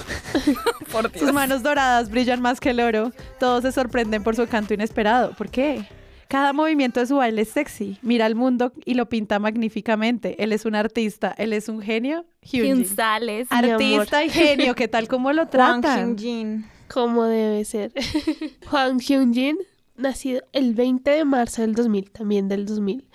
Sus 1.18 1.32
manos 1.32 1.62
doradas 1.62 2.08
brillan 2.10 2.40
más 2.40 2.60
que 2.60 2.70
el 2.70 2.80
oro. 2.80 3.12
Todos 3.38 3.62
se 3.62 3.72
sorprenden 3.72 4.22
por 4.22 4.36
su 4.36 4.46
canto 4.46 4.74
inesperado. 4.74 5.32
¿Por 5.32 5.50
qué? 5.50 5.86
Cada 6.28 6.52
movimiento 6.52 7.00
de 7.00 7.06
su 7.06 7.16
baile 7.16 7.42
es 7.42 7.48
sexy. 7.48 7.98
Mira 8.02 8.26
al 8.26 8.34
mundo 8.34 8.72
y 8.84 8.94
lo 8.94 9.08
pinta 9.08 9.38
magníficamente. 9.38 10.42
Él 10.42 10.52
es 10.52 10.66
un 10.66 10.74
artista. 10.74 11.34
Él 11.38 11.54
es 11.54 11.70
un 11.70 11.80
genio. 11.80 12.26
Hyunjin. 12.42 12.86
Amor. 13.00 13.46
Artista 13.50 14.24
y 14.24 14.28
genio. 14.28 14.74
¿Qué 14.74 14.88
tal 14.88 15.08
como 15.08 15.32
lo 15.32 15.46
tratan? 15.48 16.16
Hyun-jin. 16.16 16.66
Como 16.92 17.24
debe 17.24 17.64
ser. 17.64 17.92
Hwang 18.70 18.98
Hyun-jin, 19.00 19.56
nacido 19.96 20.42
el 20.52 20.74
20 20.74 21.10
de 21.10 21.24
marzo 21.24 21.62
del 21.62 21.74
2000, 21.74 22.10
también 22.10 22.48
del 22.48 22.66
2000. 22.66 23.08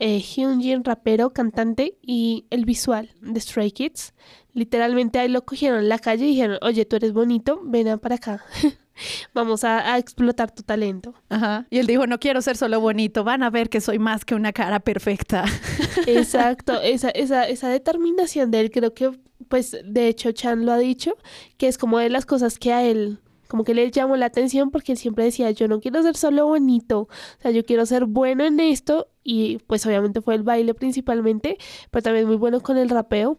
Eh, 0.00 0.18
Hyun-jin, 0.18 0.82
rapero, 0.84 1.32
cantante 1.32 1.96
y 2.02 2.46
el 2.50 2.64
visual 2.64 3.10
de 3.20 3.40
Stray 3.40 3.70
Kids. 3.70 4.12
Literalmente 4.54 5.20
ahí 5.20 5.28
lo 5.28 5.44
cogieron 5.44 5.78
en 5.78 5.88
la 5.88 5.98
calle 6.00 6.24
y 6.24 6.30
dijeron, 6.30 6.58
oye, 6.62 6.84
tú 6.84 6.96
eres 6.96 7.12
bonito, 7.12 7.60
ven 7.64 7.88
a 7.88 7.96
para 7.98 8.16
acá. 8.16 8.44
Vamos 9.34 9.64
a, 9.64 9.92
a 9.92 9.98
explotar 9.98 10.50
tu 10.50 10.62
talento. 10.62 11.14
Ajá. 11.28 11.66
Y 11.70 11.78
él 11.78 11.86
dijo, 11.86 12.06
no 12.06 12.18
quiero 12.18 12.42
ser 12.42 12.56
solo 12.56 12.80
bonito. 12.80 13.24
Van 13.24 13.42
a 13.42 13.50
ver 13.50 13.68
que 13.68 13.80
soy 13.80 13.98
más 13.98 14.24
que 14.24 14.34
una 14.34 14.52
cara 14.52 14.80
perfecta. 14.80 15.44
Exacto, 16.06 16.80
esa, 16.80 17.10
esa, 17.10 17.44
esa 17.48 17.68
determinación 17.68 18.50
de 18.50 18.60
él, 18.60 18.70
creo 18.70 18.94
que, 18.94 19.10
pues, 19.48 19.76
de 19.84 20.08
hecho, 20.08 20.32
Chan 20.32 20.64
lo 20.64 20.72
ha 20.72 20.78
dicho, 20.78 21.16
que 21.56 21.68
es 21.68 21.78
como 21.78 21.98
de 21.98 22.10
las 22.10 22.26
cosas 22.26 22.58
que 22.58 22.72
a 22.72 22.82
él, 22.84 23.20
como 23.48 23.64
que 23.64 23.74
le 23.74 23.90
llamó 23.90 24.16
la 24.16 24.26
atención, 24.26 24.70
porque 24.70 24.92
él 24.92 24.98
siempre 24.98 25.24
decía, 25.24 25.50
yo 25.50 25.68
no 25.68 25.80
quiero 25.80 26.02
ser 26.02 26.16
solo 26.16 26.46
bonito, 26.46 27.02
o 27.02 27.42
sea, 27.42 27.50
yo 27.50 27.64
quiero 27.64 27.86
ser 27.86 28.06
bueno 28.06 28.44
en 28.44 28.60
esto, 28.60 29.08
y 29.22 29.58
pues 29.66 29.84
obviamente 29.86 30.20
fue 30.20 30.34
el 30.34 30.42
baile 30.42 30.74
principalmente, 30.74 31.58
pero 31.90 32.02
también 32.02 32.26
muy 32.26 32.36
bueno 32.36 32.60
con 32.60 32.76
el 32.76 32.88
rapeo, 32.88 33.38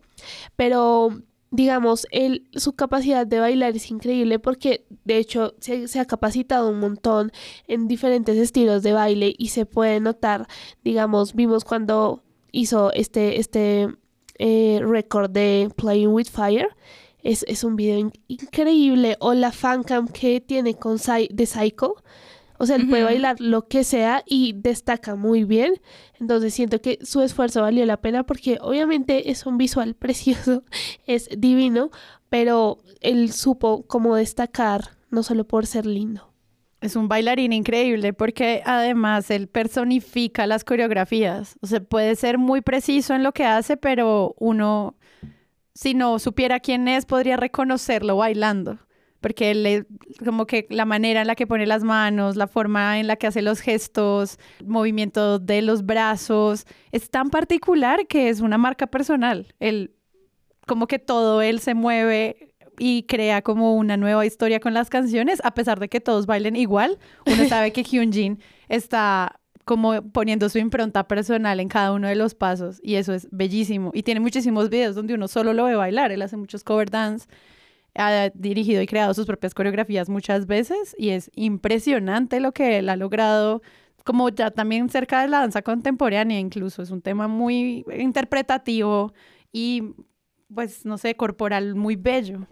pero 0.56 1.10
digamos, 1.52 2.08
él, 2.12 2.48
su 2.56 2.74
capacidad 2.74 3.26
de 3.26 3.40
bailar 3.40 3.76
es 3.76 3.90
increíble 3.90 4.40
porque 4.40 4.86
de 5.06 5.18
hecho 5.18 5.56
se, 5.60 6.00
ha 6.00 6.06
capacitado 6.06 6.70
un 6.70 6.80
montón 6.80 7.32
en 7.68 7.88
diferentes 7.88 8.38
estilos 8.38 8.84
de 8.84 8.94
baile 8.94 9.34
y 9.38 9.50
se 9.50 9.66
puede 9.66 10.00
notar, 10.00 10.48
digamos, 10.84 11.34
vimos 11.34 11.64
cuando 11.64 12.24
hizo 12.52 12.92
este, 12.94 13.40
este 13.40 13.88
eh, 14.40 14.80
récord 14.84 15.32
de 15.32 15.70
Playing 15.76 16.10
with 16.10 16.28
Fire. 16.28 16.70
Es, 17.24 17.44
es 17.48 17.64
un 17.64 17.76
video 17.76 18.12
increíble. 18.28 19.18
O 19.20 19.34
la 19.34 19.52
fancam 19.52 20.08
que 20.08 20.40
tiene 20.40 20.76
con 20.76 20.98
de 20.98 21.46
Psycho. 21.46 21.96
O 22.58 22.66
sea, 22.66 22.76
él 22.76 22.88
puede 22.90 23.04
bailar 23.04 23.40
lo 23.40 23.68
que 23.68 23.84
sea 23.84 24.24
y 24.26 24.54
destaca 24.54 25.16
muy 25.16 25.44
bien. 25.44 25.80
Entonces 26.20 26.54
siento 26.54 26.82
que 26.82 27.00
su 27.04 27.22
esfuerzo 27.22 27.62
valió 27.62 27.86
la 27.86 27.98
pena 27.98 28.24
porque 28.26 28.58
obviamente 28.62 29.30
es 29.32 29.46
un 29.46 29.58
visual 29.58 29.96
precioso, 30.00 30.64
es 31.06 31.30
divino, 31.38 31.92
pero 32.30 32.80
él 33.02 33.32
supo 33.32 33.86
cómo 33.88 34.16
destacar, 34.16 34.98
no 35.10 35.24
solo 35.24 35.46
por 35.46 35.66
ser 35.66 35.86
lindo. 35.86 36.34
Es 36.80 36.96
un 36.96 37.08
bailarín 37.08 37.54
increíble 37.54 38.14
porque 38.14 38.62
además 38.66 39.32
él 39.32 39.48
personifica 39.48 40.46
las 40.46 40.64
coreografías. 40.64 41.58
O 41.62 41.68
sea, 41.68 41.80
puede 41.80 42.16
ser 42.16 42.38
muy 42.38 42.62
preciso 42.62 43.16
en 43.16 43.24
lo 43.24 43.32
que 43.32 43.46
hace, 43.46 43.78
pero 43.78 44.36
uno, 44.38 44.96
si 45.74 45.96
no 45.96 46.20
supiera 46.20 46.60
quién 46.60 46.88
es, 46.88 47.06
podría 47.06 47.36
reconocerlo 47.36 48.18
bailando. 48.18 48.78
Porque 49.22 49.52
él, 49.52 49.88
como 50.24 50.46
que 50.46 50.68
la 50.70 50.86
manera 50.86 51.22
en 51.22 51.28
la 51.28 51.36
que 51.36 51.48
pone 51.48 51.66
las 51.66 51.84
manos, 51.84 52.36
la 52.36 52.48
forma 52.48 53.00
en 53.00 53.08
la 53.08 53.16
que 53.16 53.28
hace 53.28 53.42
los 53.42 53.62
gestos, 53.62 54.38
el 54.60 54.68
movimiento 54.68 55.40
de 55.40 55.62
los 55.62 55.86
brazos, 55.86 56.66
es 56.92 57.10
tan 57.10 57.30
particular 57.30 58.08
que 58.08 58.30
es 58.30 58.42
una 58.42 58.58
marca 58.58 58.88
personal. 58.88 59.54
Él, 59.60 59.96
como 60.66 60.88
que 60.88 61.00
todo 61.00 61.42
él 61.42 61.60
se 61.60 61.74
mueve 61.74 62.54
y 62.78 63.04
crea 63.04 63.42
como 63.42 63.76
una 63.76 63.98
nueva 63.98 64.26
historia 64.26 64.60
con 64.60 64.74
las 64.74 64.90
canciones, 64.90 65.42
a 65.44 65.54
pesar 65.54 65.80
de 65.80 65.90
que 65.90 66.00
todos 66.00 66.26
bailen 66.26 66.56
igual. 66.56 67.00
Uno 67.26 67.46
sabe 67.50 67.72
que 67.72 67.84
Hyunjin 67.84 68.40
está 68.70 69.40
como 69.68 70.02
poniendo 70.12 70.48
su 70.48 70.60
impronta 70.60 71.08
personal 71.08 71.60
en 71.60 71.68
cada 71.68 71.92
uno 71.92 72.08
de 72.08 72.16
los 72.16 72.34
pasos 72.34 72.80
y 72.82 72.96
eso 72.96 73.14
es 73.14 73.28
bellísimo. 73.32 73.92
Y 73.94 74.04
tiene 74.04 74.22
muchísimos 74.22 74.70
videos 74.70 74.96
donde 74.96 75.14
uno 75.14 75.28
solo 75.28 75.54
lo 75.54 75.66
ve 75.66 75.76
bailar, 75.76 76.12
él 76.12 76.22
hace 76.22 76.38
muchos 76.38 76.64
cover 76.64 76.90
dance, 76.90 77.28
ha 77.98 78.30
dirigido 78.30 78.82
y 78.82 78.88
creado 78.88 79.14
sus 79.14 79.26
propias 79.26 79.54
coreografías 79.54 80.10
muchas 80.10 80.46
veces 80.48 80.96
y 80.98 81.10
es 81.10 81.30
impresionante 81.36 82.40
lo 82.40 82.54
que 82.54 82.78
él 82.78 82.90
ha 82.90 82.96
logrado 82.96 83.62
como 84.04 84.30
ya 84.30 84.52
también 84.52 84.90
cerca 84.90 85.22
de 85.22 85.28
la 85.28 85.40
danza 85.40 85.62
contemporánea 85.62 86.40
incluso, 86.40 86.82
es 86.82 86.92
un 86.92 87.02
tema 87.02 87.28
muy 87.28 87.84
interpretativo 87.98 89.14
y 89.52 89.96
pues 90.54 90.86
no 90.86 90.98
sé, 90.98 91.16
corporal 91.16 91.76
muy 91.76 91.98
bello. 91.98 92.48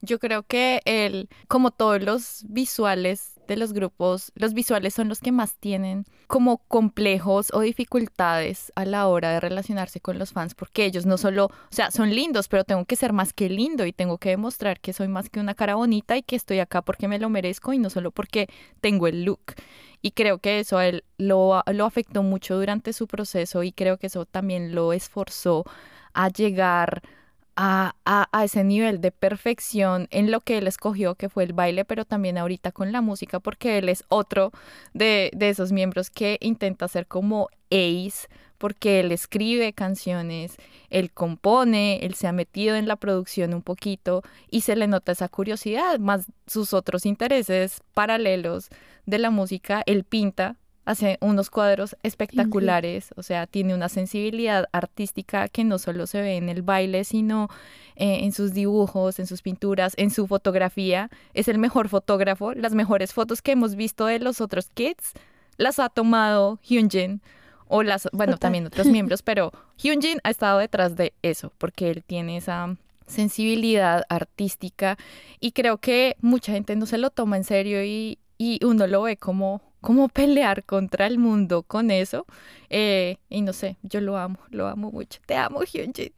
Yo 0.00 0.18
creo 0.18 0.42
que 0.44 0.80
el, 0.86 1.28
como 1.48 1.70
todos 1.70 2.02
los 2.02 2.44
visuales 2.48 3.35
de 3.46 3.56
los 3.56 3.72
grupos, 3.72 4.32
los 4.34 4.54
visuales 4.54 4.94
son 4.94 5.08
los 5.08 5.20
que 5.20 5.32
más 5.32 5.56
tienen 5.56 6.04
como 6.26 6.58
complejos 6.58 7.50
o 7.52 7.60
dificultades 7.60 8.72
a 8.74 8.84
la 8.84 9.06
hora 9.08 9.30
de 9.32 9.40
relacionarse 9.40 10.00
con 10.00 10.18
los 10.18 10.32
fans, 10.32 10.54
porque 10.54 10.84
ellos 10.84 11.06
no 11.06 11.18
solo, 11.18 11.46
o 11.46 11.52
sea, 11.70 11.90
son 11.90 12.10
lindos, 12.14 12.48
pero 12.48 12.64
tengo 12.64 12.84
que 12.84 12.96
ser 12.96 13.12
más 13.12 13.32
que 13.32 13.48
lindo 13.48 13.86
y 13.86 13.92
tengo 13.92 14.18
que 14.18 14.30
demostrar 14.30 14.80
que 14.80 14.92
soy 14.92 15.08
más 15.08 15.30
que 15.30 15.40
una 15.40 15.54
cara 15.54 15.76
bonita 15.76 16.16
y 16.16 16.22
que 16.22 16.36
estoy 16.36 16.58
acá 16.58 16.82
porque 16.82 17.08
me 17.08 17.18
lo 17.18 17.28
merezco 17.28 17.72
y 17.72 17.78
no 17.78 17.90
solo 17.90 18.10
porque 18.10 18.48
tengo 18.80 19.06
el 19.06 19.24
look. 19.24 19.54
Y 20.02 20.12
creo 20.12 20.38
que 20.38 20.60
eso 20.60 20.78
a 20.78 20.86
él 20.86 21.04
lo, 21.18 21.62
lo 21.72 21.84
afectó 21.84 22.22
mucho 22.22 22.56
durante 22.56 22.92
su 22.92 23.06
proceso 23.06 23.62
y 23.62 23.72
creo 23.72 23.98
que 23.98 24.08
eso 24.08 24.26
también 24.26 24.74
lo 24.74 24.92
esforzó 24.92 25.64
a 26.12 26.28
llegar 26.28 27.02
a, 27.56 27.94
ese 28.44 28.64
nivel 28.64 29.00
de 29.00 29.10
perfección 29.10 30.08
en 30.10 30.30
lo 30.30 30.40
que 30.40 30.58
él 30.58 30.66
escogió, 30.66 31.14
que 31.14 31.28
fue 31.28 31.44
el 31.44 31.52
baile, 31.52 31.84
pero 31.84 32.04
también 32.04 32.38
ahorita 32.38 32.70
con 32.72 32.92
la 32.92 33.00
música, 33.00 33.40
porque 33.40 33.78
él 33.78 33.88
es 33.88 34.04
otro 34.08 34.52
de, 34.92 35.30
de 35.34 35.48
esos 35.48 35.72
miembros 35.72 36.10
que 36.10 36.38
intenta 36.40 36.86
ser 36.88 37.06
como 37.06 37.48
Ace, 37.70 38.28
porque 38.58 39.00
él 39.00 39.12
escribe 39.12 39.72
canciones, 39.72 40.56
él 40.90 41.10
compone, 41.12 41.98
él 42.04 42.14
se 42.14 42.26
ha 42.26 42.32
metido 42.32 42.76
en 42.76 42.88
la 42.88 42.96
producción 42.96 43.54
un 43.54 43.62
poquito 43.62 44.22
y 44.50 44.62
se 44.62 44.76
le 44.76 44.86
nota 44.86 45.12
esa 45.12 45.28
curiosidad, 45.28 45.98
más 45.98 46.26
sus 46.46 46.72
otros 46.72 47.06
intereses 47.06 47.82
paralelos 47.94 48.68
de 49.04 49.18
la 49.18 49.30
música, 49.30 49.82
él 49.86 50.04
pinta, 50.04 50.56
hace 50.86 51.18
unos 51.20 51.50
cuadros 51.50 51.96
espectaculares, 52.02 53.10
o 53.16 53.22
sea, 53.22 53.46
tiene 53.46 53.74
una 53.74 53.88
sensibilidad 53.88 54.66
artística 54.72 55.48
que 55.48 55.64
no 55.64 55.78
solo 55.78 56.06
se 56.06 56.22
ve 56.22 56.36
en 56.36 56.48
el 56.48 56.62
baile, 56.62 57.04
sino 57.04 57.48
eh, 57.96 58.20
en 58.22 58.32
sus 58.32 58.54
dibujos, 58.54 59.18
en 59.18 59.26
sus 59.26 59.42
pinturas, 59.42 59.94
en 59.96 60.10
su 60.10 60.28
fotografía. 60.28 61.10
Es 61.34 61.48
el 61.48 61.58
mejor 61.58 61.88
fotógrafo. 61.88 62.54
Las 62.54 62.72
mejores 62.72 63.12
fotos 63.12 63.42
que 63.42 63.52
hemos 63.52 63.74
visto 63.74 64.06
de 64.06 64.20
los 64.20 64.40
otros 64.40 64.70
kids 64.70 65.12
las 65.58 65.80
ha 65.80 65.88
tomado 65.88 66.60
Hyunjin 66.62 67.20
o 67.66 67.82
las, 67.82 68.08
bueno, 68.12 68.38
también 68.38 68.66
otros 68.66 68.86
miembros, 68.86 69.22
pero 69.22 69.52
Hyunjin 69.78 70.20
ha 70.22 70.30
estado 70.30 70.60
detrás 70.60 70.94
de 70.94 71.14
eso 71.22 71.52
porque 71.58 71.90
él 71.90 72.04
tiene 72.04 72.36
esa 72.36 72.76
sensibilidad 73.08 74.04
artística 74.08 74.96
y 75.40 75.50
creo 75.50 75.78
que 75.78 76.16
mucha 76.20 76.52
gente 76.52 76.76
no 76.76 76.86
se 76.86 76.98
lo 76.98 77.10
toma 77.10 77.36
en 77.36 77.44
serio 77.44 77.84
y, 77.84 78.18
y 78.38 78.64
uno 78.64 78.86
lo 78.86 79.02
ve 79.02 79.16
como 79.16 79.62
cómo 79.86 80.08
pelear 80.08 80.64
contra 80.64 81.06
el 81.06 81.16
mundo 81.16 81.62
con 81.62 81.92
eso. 81.92 82.26
Eh, 82.70 83.18
y 83.28 83.42
no 83.42 83.52
sé, 83.52 83.76
yo 83.84 84.00
lo 84.00 84.16
amo, 84.16 84.40
lo 84.50 84.66
amo 84.66 84.90
mucho. 84.90 85.20
Te 85.26 85.36
amo, 85.36 85.60
Hyunjin. 85.62 86.12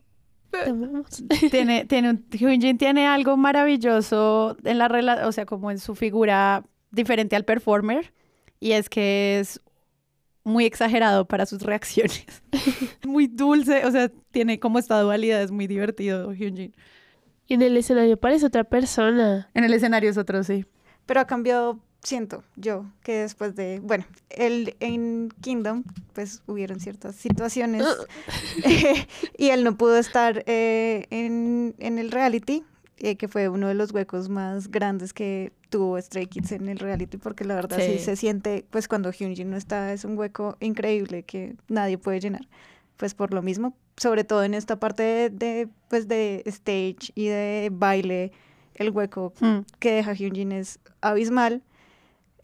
tiene, 1.50 1.84
tiene 1.84 2.08
un, 2.08 2.24
Hyunjin 2.30 2.78
tiene 2.78 3.06
algo 3.06 3.36
maravilloso 3.36 4.56
en 4.64 4.78
la 4.78 4.88
relación, 4.88 5.28
o 5.28 5.32
sea, 5.32 5.44
como 5.44 5.70
en 5.70 5.78
su 5.78 5.94
figura 5.94 6.64
diferente 6.92 7.36
al 7.36 7.44
performer, 7.44 8.14
y 8.58 8.72
es 8.72 8.88
que 8.88 9.38
es 9.38 9.60
muy 10.44 10.64
exagerado 10.64 11.28
para 11.28 11.44
sus 11.44 11.60
reacciones. 11.60 12.42
muy 13.06 13.26
dulce, 13.26 13.84
o 13.84 13.90
sea, 13.90 14.10
tiene 14.30 14.58
como 14.58 14.78
esta 14.78 14.98
dualidad, 14.98 15.42
es 15.42 15.50
muy 15.50 15.66
divertido 15.66 16.32
Hyunjin. 16.32 16.74
Y 17.46 17.52
en 17.52 17.60
el 17.60 17.76
escenario 17.76 18.16
parece 18.16 18.46
otra 18.46 18.64
persona. 18.64 19.50
En 19.52 19.64
el 19.64 19.74
escenario 19.74 20.08
es 20.08 20.16
otro, 20.16 20.42
sí. 20.42 20.64
Pero 21.04 21.20
ha 21.20 21.26
cambiado 21.26 21.80
siento 22.02 22.44
yo 22.56 22.86
que 23.02 23.18
después 23.18 23.54
de, 23.56 23.80
bueno, 23.82 24.04
el, 24.30 24.76
en 24.80 25.30
Kingdom, 25.40 25.84
pues 26.12 26.42
hubieron 26.46 26.80
ciertas 26.80 27.16
situaciones 27.16 27.84
y 29.38 29.48
él 29.48 29.64
no 29.64 29.76
pudo 29.76 29.98
estar 29.98 30.44
eh, 30.46 31.06
en, 31.10 31.74
en, 31.78 31.98
el 31.98 32.10
reality, 32.10 32.64
eh, 32.98 33.16
que 33.16 33.28
fue 33.28 33.48
uno 33.48 33.68
de 33.68 33.74
los 33.74 33.92
huecos 33.92 34.28
más 34.28 34.70
grandes 34.70 35.12
que 35.12 35.52
tuvo 35.70 36.00
Stray 36.00 36.26
Kids 36.26 36.52
en 36.52 36.68
el 36.68 36.78
reality, 36.78 37.18
porque 37.18 37.44
la 37.44 37.54
verdad 37.54 37.78
sí, 37.78 37.98
se 37.98 38.16
siente, 38.16 38.64
pues 38.70 38.88
cuando 38.88 39.10
Hyunjin 39.10 39.50
no 39.50 39.56
está, 39.56 39.92
es 39.92 40.04
un 40.04 40.16
hueco 40.16 40.56
increíble 40.60 41.24
que 41.24 41.56
nadie 41.68 41.98
puede 41.98 42.20
llenar, 42.20 42.48
pues 42.96 43.14
por 43.14 43.34
lo 43.34 43.42
mismo, 43.42 43.76
sobre 43.96 44.24
todo 44.24 44.44
en 44.44 44.54
esta 44.54 44.76
parte 44.76 45.02
de, 45.02 45.30
de 45.30 45.68
pues 45.88 46.08
de 46.08 46.42
stage 46.46 47.12
y 47.14 47.26
de 47.26 47.68
baile, 47.70 48.32
el 48.74 48.90
hueco 48.90 49.34
mm. 49.40 49.58
que 49.78 49.92
deja 49.92 50.14
Hyunjin 50.14 50.52
es 50.52 50.78
abismal 51.00 51.62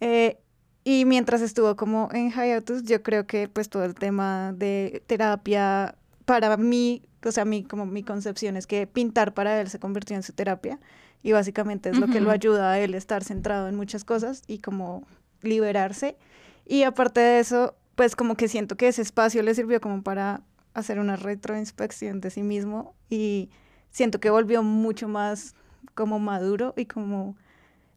eh, 0.00 0.38
y 0.84 1.06
mientras 1.06 1.40
estuvo 1.40 1.76
como 1.76 2.10
en 2.12 2.30
hiatus, 2.30 2.84
yo 2.84 3.02
creo 3.02 3.26
que 3.26 3.48
pues 3.48 3.70
todo 3.70 3.84
el 3.84 3.94
tema 3.94 4.52
de 4.52 5.02
terapia, 5.06 5.96
para 6.26 6.56
mí, 6.58 7.02
o 7.24 7.32
sea, 7.32 7.46
mi, 7.46 7.64
como 7.64 7.86
mi 7.86 8.02
concepción 8.02 8.56
es 8.56 8.66
que 8.66 8.86
pintar 8.86 9.32
para 9.32 9.60
él 9.60 9.68
se 9.70 9.78
convirtió 9.78 10.14
en 10.14 10.22
su 10.22 10.32
terapia. 10.34 10.78
Y 11.22 11.32
básicamente 11.32 11.88
es 11.88 11.98
lo 11.98 12.06
que 12.06 12.20
lo 12.20 12.30
ayuda 12.30 12.72
a 12.72 12.78
él 12.78 12.94
estar 12.94 13.24
centrado 13.24 13.66
en 13.68 13.76
muchas 13.76 14.04
cosas 14.04 14.42
y 14.46 14.58
como 14.58 15.06
liberarse. 15.40 16.18
Y 16.66 16.82
aparte 16.82 17.20
de 17.20 17.40
eso, 17.40 17.74
pues 17.94 18.14
como 18.14 18.36
que 18.36 18.46
siento 18.46 18.76
que 18.76 18.88
ese 18.88 19.00
espacio 19.00 19.42
le 19.42 19.54
sirvió 19.54 19.80
como 19.80 20.02
para 20.02 20.42
hacer 20.74 20.98
una 20.98 21.16
retroinspección 21.16 22.20
de 22.20 22.30
sí 22.30 22.42
mismo. 22.42 22.94
Y 23.08 23.48
siento 23.90 24.20
que 24.20 24.28
volvió 24.28 24.62
mucho 24.62 25.08
más 25.08 25.54
como 25.94 26.18
maduro 26.18 26.74
y 26.76 26.84
como 26.84 27.36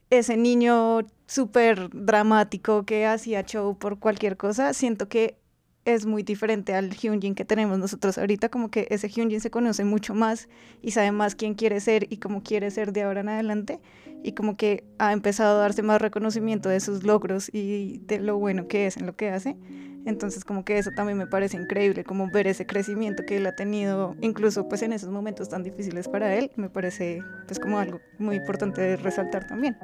ese 0.10 0.38
niño 0.38 1.02
súper 1.28 1.90
dramático 1.92 2.84
que 2.86 3.06
hacía 3.06 3.44
show 3.44 3.78
por 3.78 4.00
cualquier 4.00 4.38
cosa, 4.38 4.74
siento 4.74 5.08
que 5.08 5.38
es 5.86 6.06
muy 6.06 6.22
diferente 6.22 6.74
al 6.74 6.94
Hyunjin 6.94 7.34
que 7.34 7.46
tenemos 7.46 7.80
nosotros 7.80 8.18
ahorita, 8.18 8.50
como 8.50 8.70
que 8.70 8.88
ese 8.90 9.08
Hyunjin 9.08 9.40
se 9.40 9.50
conoce 9.50 9.86
mucho 9.86 10.14
más 10.14 10.50
y 10.82 10.92
sabe 10.92 11.12
más 11.14 11.36
quién 11.36 11.54
quiere 11.54 11.80
ser 11.80 12.08
y 12.12 12.18
cómo 12.18 12.44
quiere 12.44 12.72
ser 12.72 12.92
de 12.92 13.04
ahora 13.04 13.22
en 13.22 13.30
adelante 13.30 13.80
y 14.22 14.34
como 14.34 14.58
que 14.58 14.84
ha 15.00 15.14
empezado 15.14 15.58
a 15.58 15.62
darse 15.62 15.84
más 15.84 16.02
reconocimiento 16.02 16.68
de 16.68 16.82
sus 16.82 17.04
logros 17.04 17.50
y 17.54 18.00
de 18.00 18.20
lo 18.20 18.38
bueno 18.38 18.68
que 18.68 18.86
es 18.86 18.98
en 18.98 19.06
lo 19.06 19.16
que 19.16 19.30
hace. 19.30 19.56
Entonces 20.06 20.44
como 20.44 20.66
que 20.66 20.78
eso 20.78 20.92
también 20.92 21.18
me 21.18 21.28
parece 21.28 21.56
increíble, 21.56 22.04
como 22.04 22.30
ver 22.32 22.48
ese 22.48 22.66
crecimiento 22.66 23.24
que 23.26 23.38
él 23.38 23.46
ha 23.46 23.56
tenido, 23.56 24.16
incluso 24.22 24.68
pues 24.68 24.82
en 24.82 24.92
esos 24.92 25.10
momentos 25.10 25.48
tan 25.48 25.64
difíciles 25.64 26.10
para 26.10 26.36
él, 26.36 26.52
me 26.58 26.70
parece 26.70 27.20
pues 27.46 27.60
como 27.60 27.80
algo 27.80 28.02
muy 28.18 28.36
importante 28.36 28.82
de 28.82 28.98
resaltar 28.98 29.48
también. 29.48 29.78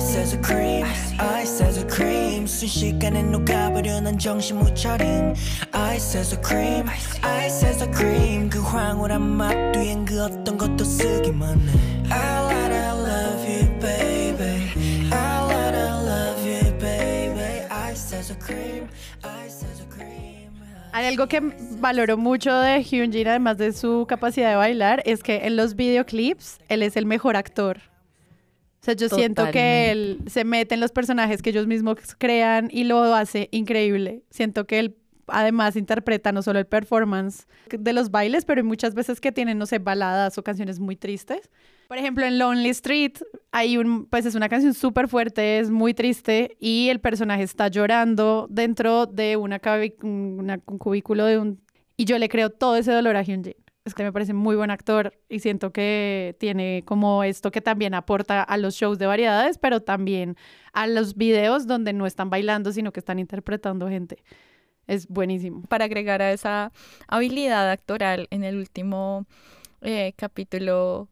Ice 0.00 0.16
as 0.16 0.32
a 0.34 0.40
cream, 0.40 0.86
ice 1.18 1.62
as 1.62 1.78
a 1.78 1.86
cream 1.86 2.46
순식간에 2.46 3.22
녹아버려 3.24 4.00
난 4.00 4.18
정신 4.18 4.58
못 4.58 4.74
차림 4.74 5.34
Ice 5.72 6.18
as 6.18 6.34
a 6.34 6.40
cream, 6.40 6.88
ice 7.22 7.66
as 7.66 7.82
a 7.82 7.90
cream 7.92 8.48
그 8.48 8.60
황홀한 8.60 9.20
맛 9.20 9.72
뒤엔 9.72 10.06
그 10.06 10.24
어떤 10.24 10.56
것도 10.56 10.84
쓰기만 10.84 11.58
해 11.58 11.72
I 12.10 12.44
lied, 12.44 12.72
I 12.72 12.92
love 12.92 13.44
you 13.46 13.68
baby 13.78 14.72
I 15.12 15.44
lied, 15.44 15.74
I 15.74 15.92
love 16.04 16.46
you 16.46 16.72
baby 16.78 17.66
Ice 17.90 18.16
as 18.16 18.30
a 18.30 18.36
cream, 18.36 18.88
ice 19.22 19.64
as 19.64 19.80
a 19.80 19.88
cream 19.88 20.52
Hay 20.92 21.06
algo 21.06 21.28
que 21.28 21.40
valoro 21.78 22.16
mucho 22.16 22.58
de 22.60 22.82
Hyunjin, 22.82 23.28
además 23.28 23.58
de 23.58 23.72
su 23.72 24.06
capacidad 24.08 24.48
de 24.48 24.56
bailar, 24.56 25.02
es 25.04 25.22
que 25.22 25.46
en 25.46 25.56
los 25.56 25.76
videoclips 25.76 26.58
él 26.70 26.82
es 26.82 26.96
el 26.96 27.04
mejor 27.04 27.36
actor. 27.36 27.80
O 28.81 28.83
sea, 28.83 28.95
yo 28.95 29.07
siento 29.09 29.43
que 29.51 29.91
él 29.91 30.17
se 30.27 30.43
mete 30.43 30.73
en 30.73 30.81
los 30.81 30.91
personajes 30.91 31.41
que 31.41 31.51
ellos 31.51 31.67
mismos 31.67 31.97
crean 32.17 32.67
y 32.71 32.83
lo 32.85 33.03
hace 33.13 33.47
increíble. 33.51 34.23
Siento 34.31 34.65
que 34.65 34.79
él 34.79 34.95
además 35.27 35.75
interpreta 35.75 36.31
no 36.31 36.41
solo 36.41 36.57
el 36.59 36.65
performance 36.65 37.47
de 37.69 37.93
los 37.93 38.09
bailes, 38.11 38.43
pero 38.43 38.59
hay 38.59 38.67
muchas 38.67 38.95
veces 38.95 39.21
que 39.21 39.31
tienen, 39.31 39.57
no 39.59 39.65
sé, 39.67 39.77
baladas 39.79 40.37
o 40.37 40.43
canciones 40.43 40.79
muy 40.79 40.95
tristes. 40.95 41.49
Por 41.87 41.97
ejemplo, 41.99 42.25
en 42.25 42.39
Lonely 42.39 42.69
Street 42.69 43.13
hay 43.51 43.77
un, 43.77 44.07
pues 44.07 44.25
es 44.25 44.33
una 44.35 44.49
canción 44.49 44.73
súper 44.73 45.07
fuerte, 45.07 45.59
es 45.59 45.69
muy 45.69 45.93
triste 45.93 46.57
y 46.59 46.89
el 46.89 46.99
personaje 46.99 47.43
está 47.43 47.67
llorando 47.67 48.47
dentro 48.49 49.05
de 49.05 49.37
una, 49.37 49.61
una- 50.01 50.59
un 50.65 50.77
cubículo 50.79 51.25
de 51.25 51.37
un... 51.37 51.61
Y 51.97 52.05
yo 52.05 52.17
le 52.17 52.29
creo 52.29 52.49
todo 52.49 52.77
ese 52.77 52.91
dolor 52.91 53.15
a 53.15 53.21
Hyunjin. 53.23 53.53
Es 53.83 53.95
que 53.95 54.03
me 54.03 54.13
parece 54.13 54.33
muy 54.33 54.55
buen 54.55 54.69
actor 54.69 55.11
y 55.27 55.39
siento 55.39 55.71
que 55.71 56.35
tiene 56.39 56.83
como 56.85 57.23
esto 57.23 57.49
que 57.51 57.61
también 57.61 57.95
aporta 57.95 58.43
a 58.43 58.57
los 58.57 58.75
shows 58.75 58.99
de 58.99 59.07
variedades, 59.07 59.57
pero 59.57 59.81
también 59.81 60.37
a 60.71 60.85
los 60.85 61.15
videos 61.15 61.65
donde 61.65 61.91
no 61.91 62.05
están 62.05 62.29
bailando, 62.29 62.71
sino 62.71 62.91
que 62.91 62.99
están 62.99 63.17
interpretando 63.17 63.89
gente. 63.89 64.23
Es 64.85 65.07
buenísimo. 65.07 65.63
para 65.63 65.85
agregar 65.85 66.21
a 66.21 66.31
esa 66.31 66.71
habilidad 67.07 67.71
actoral 67.71 68.27
en 68.29 68.43
el 68.43 68.57
último 68.57 69.25
eh, 69.81 70.13
capítulo 70.15 71.07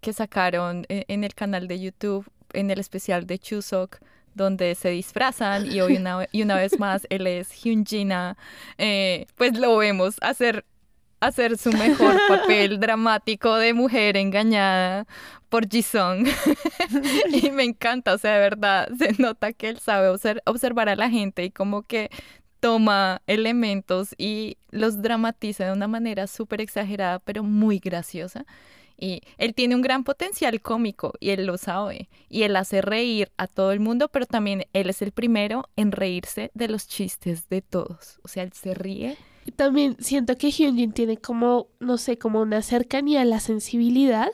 que 0.00 0.12
sacaron 0.12 0.84
e- 0.88 1.04
en 1.08 1.24
el 1.24 1.34
canal 1.34 1.66
de 1.66 1.80
YouTube, 1.80 2.24
en 2.52 2.70
el 2.70 2.78
especial 2.78 3.26
de 3.26 3.38
Chuseok, 3.38 3.98
donde 4.34 4.76
se 4.76 4.90
disfrazan 4.90 5.66
y 5.66 5.80
hoy 5.80 5.96
una, 5.96 6.26
y 6.30 6.42
una 6.42 6.54
vez 6.56 6.78
más 6.78 7.04
él 7.10 7.26
es 7.26 7.50
Hyunjina, 7.64 8.36
eh, 8.78 9.26
pues 9.36 9.58
lo 9.58 9.76
vemos 9.76 10.16
hacer 10.20 10.64
hacer 11.20 11.56
su 11.58 11.72
mejor 11.72 12.16
papel 12.28 12.80
dramático 12.80 13.54
de 13.56 13.74
mujer 13.74 14.16
engañada 14.16 15.06
por 15.48 15.68
Jisung. 15.68 16.26
y 17.42 17.50
me 17.50 17.64
encanta, 17.64 18.14
o 18.14 18.18
sea, 18.18 18.34
de 18.34 18.40
verdad, 18.40 18.88
se 18.98 19.14
nota 19.20 19.52
que 19.52 19.68
él 19.68 19.78
sabe 19.78 20.08
obser- 20.10 20.42
observar 20.46 20.88
a 20.88 20.96
la 20.96 21.10
gente 21.10 21.44
y 21.44 21.50
como 21.50 21.82
que 21.82 22.10
toma 22.60 23.22
elementos 23.26 24.14
y 24.18 24.58
los 24.70 25.00
dramatiza 25.02 25.64
de 25.66 25.72
una 25.72 25.88
manera 25.88 26.26
súper 26.26 26.60
exagerada, 26.60 27.18
pero 27.20 27.42
muy 27.42 27.78
graciosa. 27.78 28.44
Y 29.02 29.22
él 29.38 29.54
tiene 29.54 29.74
un 29.74 29.80
gran 29.80 30.04
potencial 30.04 30.60
cómico 30.60 31.14
y 31.20 31.30
él 31.30 31.46
lo 31.46 31.56
sabe. 31.56 32.10
Y 32.28 32.42
él 32.42 32.54
hace 32.54 32.82
reír 32.82 33.32
a 33.38 33.46
todo 33.46 33.72
el 33.72 33.80
mundo, 33.80 34.08
pero 34.08 34.26
también 34.26 34.66
él 34.74 34.90
es 34.90 35.00
el 35.00 35.12
primero 35.12 35.70
en 35.74 35.90
reírse 35.90 36.50
de 36.52 36.68
los 36.68 36.86
chistes 36.86 37.48
de 37.48 37.62
todos. 37.62 38.20
O 38.22 38.28
sea, 38.28 38.42
él 38.42 38.52
se 38.52 38.74
ríe. 38.74 39.16
También 39.56 39.96
siento 39.98 40.36
que 40.36 40.50
Hyunjin 40.50 40.92
tiene 40.92 41.16
como, 41.16 41.68
no 41.80 41.96
sé, 41.96 42.18
como 42.18 42.40
una 42.40 42.62
cercanía 42.62 43.22
a 43.22 43.24
la 43.24 43.40
sensibilidad, 43.40 44.28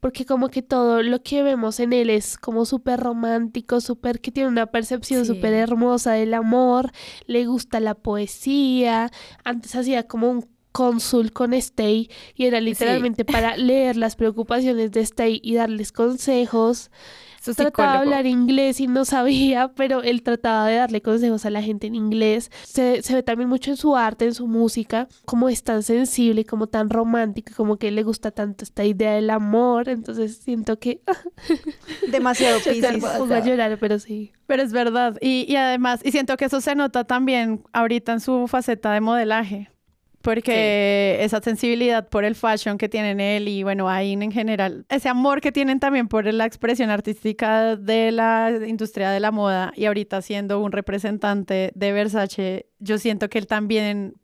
porque 0.00 0.24
como 0.24 0.48
que 0.48 0.62
todo 0.62 1.02
lo 1.02 1.22
que 1.22 1.42
vemos 1.42 1.78
en 1.78 1.92
él 1.92 2.10
es 2.10 2.38
como 2.38 2.64
súper 2.64 3.00
romántico, 3.00 3.80
súper 3.80 4.20
que 4.20 4.30
tiene 4.32 4.48
una 4.48 4.66
percepción 4.66 5.24
Sí. 5.24 5.34
súper 5.34 5.52
hermosa 5.54 6.12
del 6.12 6.34
amor, 6.34 6.90
le 7.26 7.46
gusta 7.46 7.80
la 7.80 7.94
poesía, 7.94 9.10
antes 9.44 9.74
hacía 9.76 10.04
como 10.06 10.30
un 10.30 10.46
cónsul 10.72 11.32
con 11.32 11.52
Stay 11.52 12.08
y 12.34 12.46
era 12.46 12.60
literalmente 12.60 13.24
para 13.24 13.56
leer 13.56 13.96
las 13.96 14.16
preocupaciones 14.16 14.92
de 14.92 15.00
Stay 15.00 15.40
y 15.42 15.54
darles 15.54 15.92
consejos. 15.92 16.90
Trataba 17.40 17.92
de 17.92 17.98
hablar 17.98 18.26
inglés 18.26 18.80
y 18.80 18.86
no 18.86 19.04
sabía, 19.04 19.72
pero 19.76 20.02
él 20.02 20.22
trataba 20.22 20.66
de 20.66 20.76
darle 20.76 21.00
consejos 21.02 21.46
a 21.46 21.50
la 21.50 21.62
gente 21.62 21.86
en 21.86 21.94
inglés. 21.94 22.50
Se, 22.64 23.02
se 23.02 23.14
ve 23.14 23.22
también 23.22 23.48
mucho 23.48 23.70
en 23.70 23.76
su 23.76 23.96
arte, 23.96 24.26
en 24.26 24.34
su 24.34 24.46
música, 24.46 25.08
como 25.24 25.48
es 25.48 25.62
tan 25.62 25.82
sensible, 25.82 26.44
como 26.44 26.66
tan 26.66 26.90
romántico, 26.90 27.52
como 27.56 27.76
que 27.78 27.90
le 27.90 28.02
gusta 28.02 28.30
tanto 28.30 28.64
esta 28.64 28.84
idea 28.84 29.12
del 29.14 29.30
amor. 29.30 29.88
Entonces 29.88 30.36
siento 30.36 30.78
que 30.78 31.00
Demasiado 32.10 32.58
Piscis. 32.58 33.04
pongo 33.18 33.34
a 33.34 33.40
llorar, 33.40 33.78
pero 33.78 33.98
sí. 33.98 34.32
Pero 34.46 34.62
es 34.62 34.72
verdad. 34.72 35.16
Y, 35.20 35.46
y 35.48 35.56
además, 35.56 36.00
y 36.04 36.12
siento 36.12 36.36
que 36.36 36.46
eso 36.46 36.60
se 36.60 36.74
nota 36.74 37.04
también 37.04 37.62
ahorita 37.72 38.12
en 38.12 38.20
su 38.20 38.46
faceta 38.48 38.92
de 38.92 39.00
modelaje. 39.00 39.70
Porque 40.22 41.18
esa 41.20 41.40
sensibilidad 41.40 42.08
por 42.08 42.24
el 42.24 42.34
fashion 42.34 42.76
que 42.76 42.90
tienen 42.90 43.20
él 43.20 43.48
y 43.48 43.62
bueno, 43.62 43.88
Ain 43.88 44.22
en 44.22 44.32
general, 44.32 44.84
ese 44.90 45.08
amor 45.08 45.40
que 45.40 45.50
tienen 45.50 45.80
también 45.80 46.08
por 46.08 46.26
la 46.32 46.44
expresión 46.44 46.90
artística 46.90 47.76
de 47.76 48.12
la 48.12 48.52
industria 48.66 49.10
de 49.10 49.20
la 49.20 49.30
moda 49.30 49.72
y 49.76 49.86
ahorita 49.86 50.20
siendo 50.20 50.60
un 50.60 50.72
representante 50.72 51.72
de 51.74 51.92
Versace, 51.92 52.66
yo 52.78 52.98
siento 52.98 53.30
que 53.30 53.38
él 53.38 53.46
también 53.46 54.14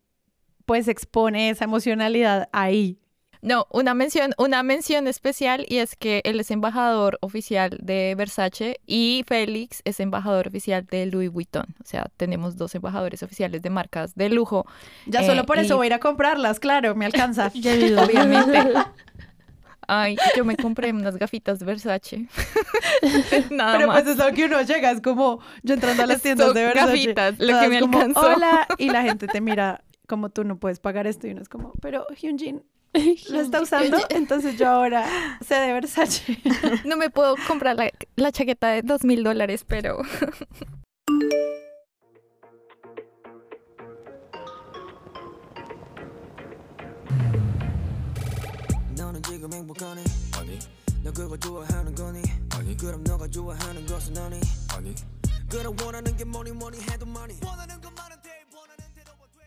pues 0.66 0.88
expone 0.88 1.48
esa 1.48 1.64
emocionalidad 1.64 2.48
ahí. 2.52 2.98
No, 3.46 3.66
una 3.70 3.94
mención, 3.94 4.32
una 4.38 4.64
mención 4.64 5.06
especial 5.06 5.64
y 5.68 5.76
es 5.78 5.94
que 5.94 6.20
él 6.24 6.40
es 6.40 6.50
embajador 6.50 7.16
oficial 7.20 7.78
de 7.80 8.14
Versace 8.16 8.80
y 8.86 9.24
Félix 9.28 9.82
es 9.84 10.00
embajador 10.00 10.48
oficial 10.48 10.84
de 10.90 11.06
Louis 11.06 11.30
Vuitton. 11.30 11.66
O 11.80 11.84
sea, 11.86 12.06
tenemos 12.16 12.56
dos 12.56 12.74
embajadores 12.74 13.22
oficiales 13.22 13.62
de 13.62 13.70
marcas 13.70 14.16
de 14.16 14.30
lujo. 14.30 14.66
Ya 15.06 15.20
Eh, 15.20 15.26
solo 15.26 15.46
por 15.46 15.58
eso 15.60 15.74
y- 15.74 15.76
voy 15.76 15.84
a 15.84 15.88
ir 15.88 15.94
a 15.94 16.00
comprarlas, 16.00 16.58
claro, 16.58 16.96
me 16.96 17.06
alcanza. 17.06 17.46
Obviamente. 17.54 18.72
Ay, 19.86 20.16
yo 20.36 20.44
me 20.44 20.56
compré 20.56 20.90
unas 20.90 21.16
gafitas 21.16 21.62
Versace. 21.62 22.26
Nada 23.52 23.76
Pero 23.76 23.86
más. 23.86 24.02
pues 24.02 24.18
es 24.18 24.24
lo 24.24 24.32
que 24.34 24.46
uno 24.46 24.60
llega, 24.62 24.90
es 24.90 25.00
como 25.00 25.38
yo 25.62 25.74
entrando 25.74 26.02
a 26.02 26.06
las 26.06 26.20
tiendas 26.20 26.46
Son 26.48 26.54
de 26.56 26.64
Versace. 26.64 26.86
gafitas, 26.90 27.38
lo 27.38 27.60
que 27.60 27.68
me 27.68 27.78
como, 27.80 27.96
alcanzó. 27.98 28.20
Hola, 28.34 28.66
y 28.78 28.90
la 28.90 29.02
gente 29.04 29.28
te 29.28 29.40
mira 29.40 29.84
como 30.08 30.30
tú 30.30 30.42
no 30.42 30.58
puedes 30.58 30.80
pagar 30.80 31.06
esto 31.06 31.28
y 31.28 31.30
uno 31.30 31.42
es 31.42 31.48
como, 31.48 31.72
pero 31.80 32.06
Hyunjin 32.20 32.64
lo 33.30 33.40
está 33.40 33.60
usando, 33.60 33.98
entonces 34.10 34.58
yo 34.58 34.68
ahora 34.68 35.06
sé 35.46 35.54
de 35.54 35.72
Versace. 35.72 36.38
No 36.84 36.96
me 36.96 37.10
puedo 37.10 37.34
comprar 37.46 37.76
la, 37.76 37.90
la 38.16 38.32
chaqueta 38.32 38.68
de 38.68 38.82
dos 38.82 39.04
mil 39.04 39.22
dólares, 39.24 39.64
pero 39.66 39.98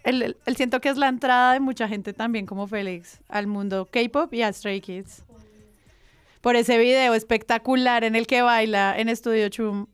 Él, 0.10 0.38
él- 0.46 0.56
siento 0.56 0.82
que 0.82 0.90
es 0.90 0.98
la 0.98 1.08
entrada 1.08 1.54
de 1.54 1.60
mucha 1.60 1.88
gente 1.88 2.14
también 2.14 2.46
como 2.46 2.68
Félix 2.68 3.20
al 3.30 3.48
mundo 3.48 3.88
K-pop 3.92 4.34
y 4.34 4.42
a 4.42 4.52
Stray 4.52 4.82
Kids. 4.82 5.24
Por 6.42 6.56
ese 6.56 6.78
video 6.78 7.14
espectacular 7.14 8.04
en 8.04 8.16
el 8.16 8.26
que 8.26 8.42
baila 8.42 8.98
en 8.98 9.10
Estudio 9.10 9.50
Chum, 9.50 9.88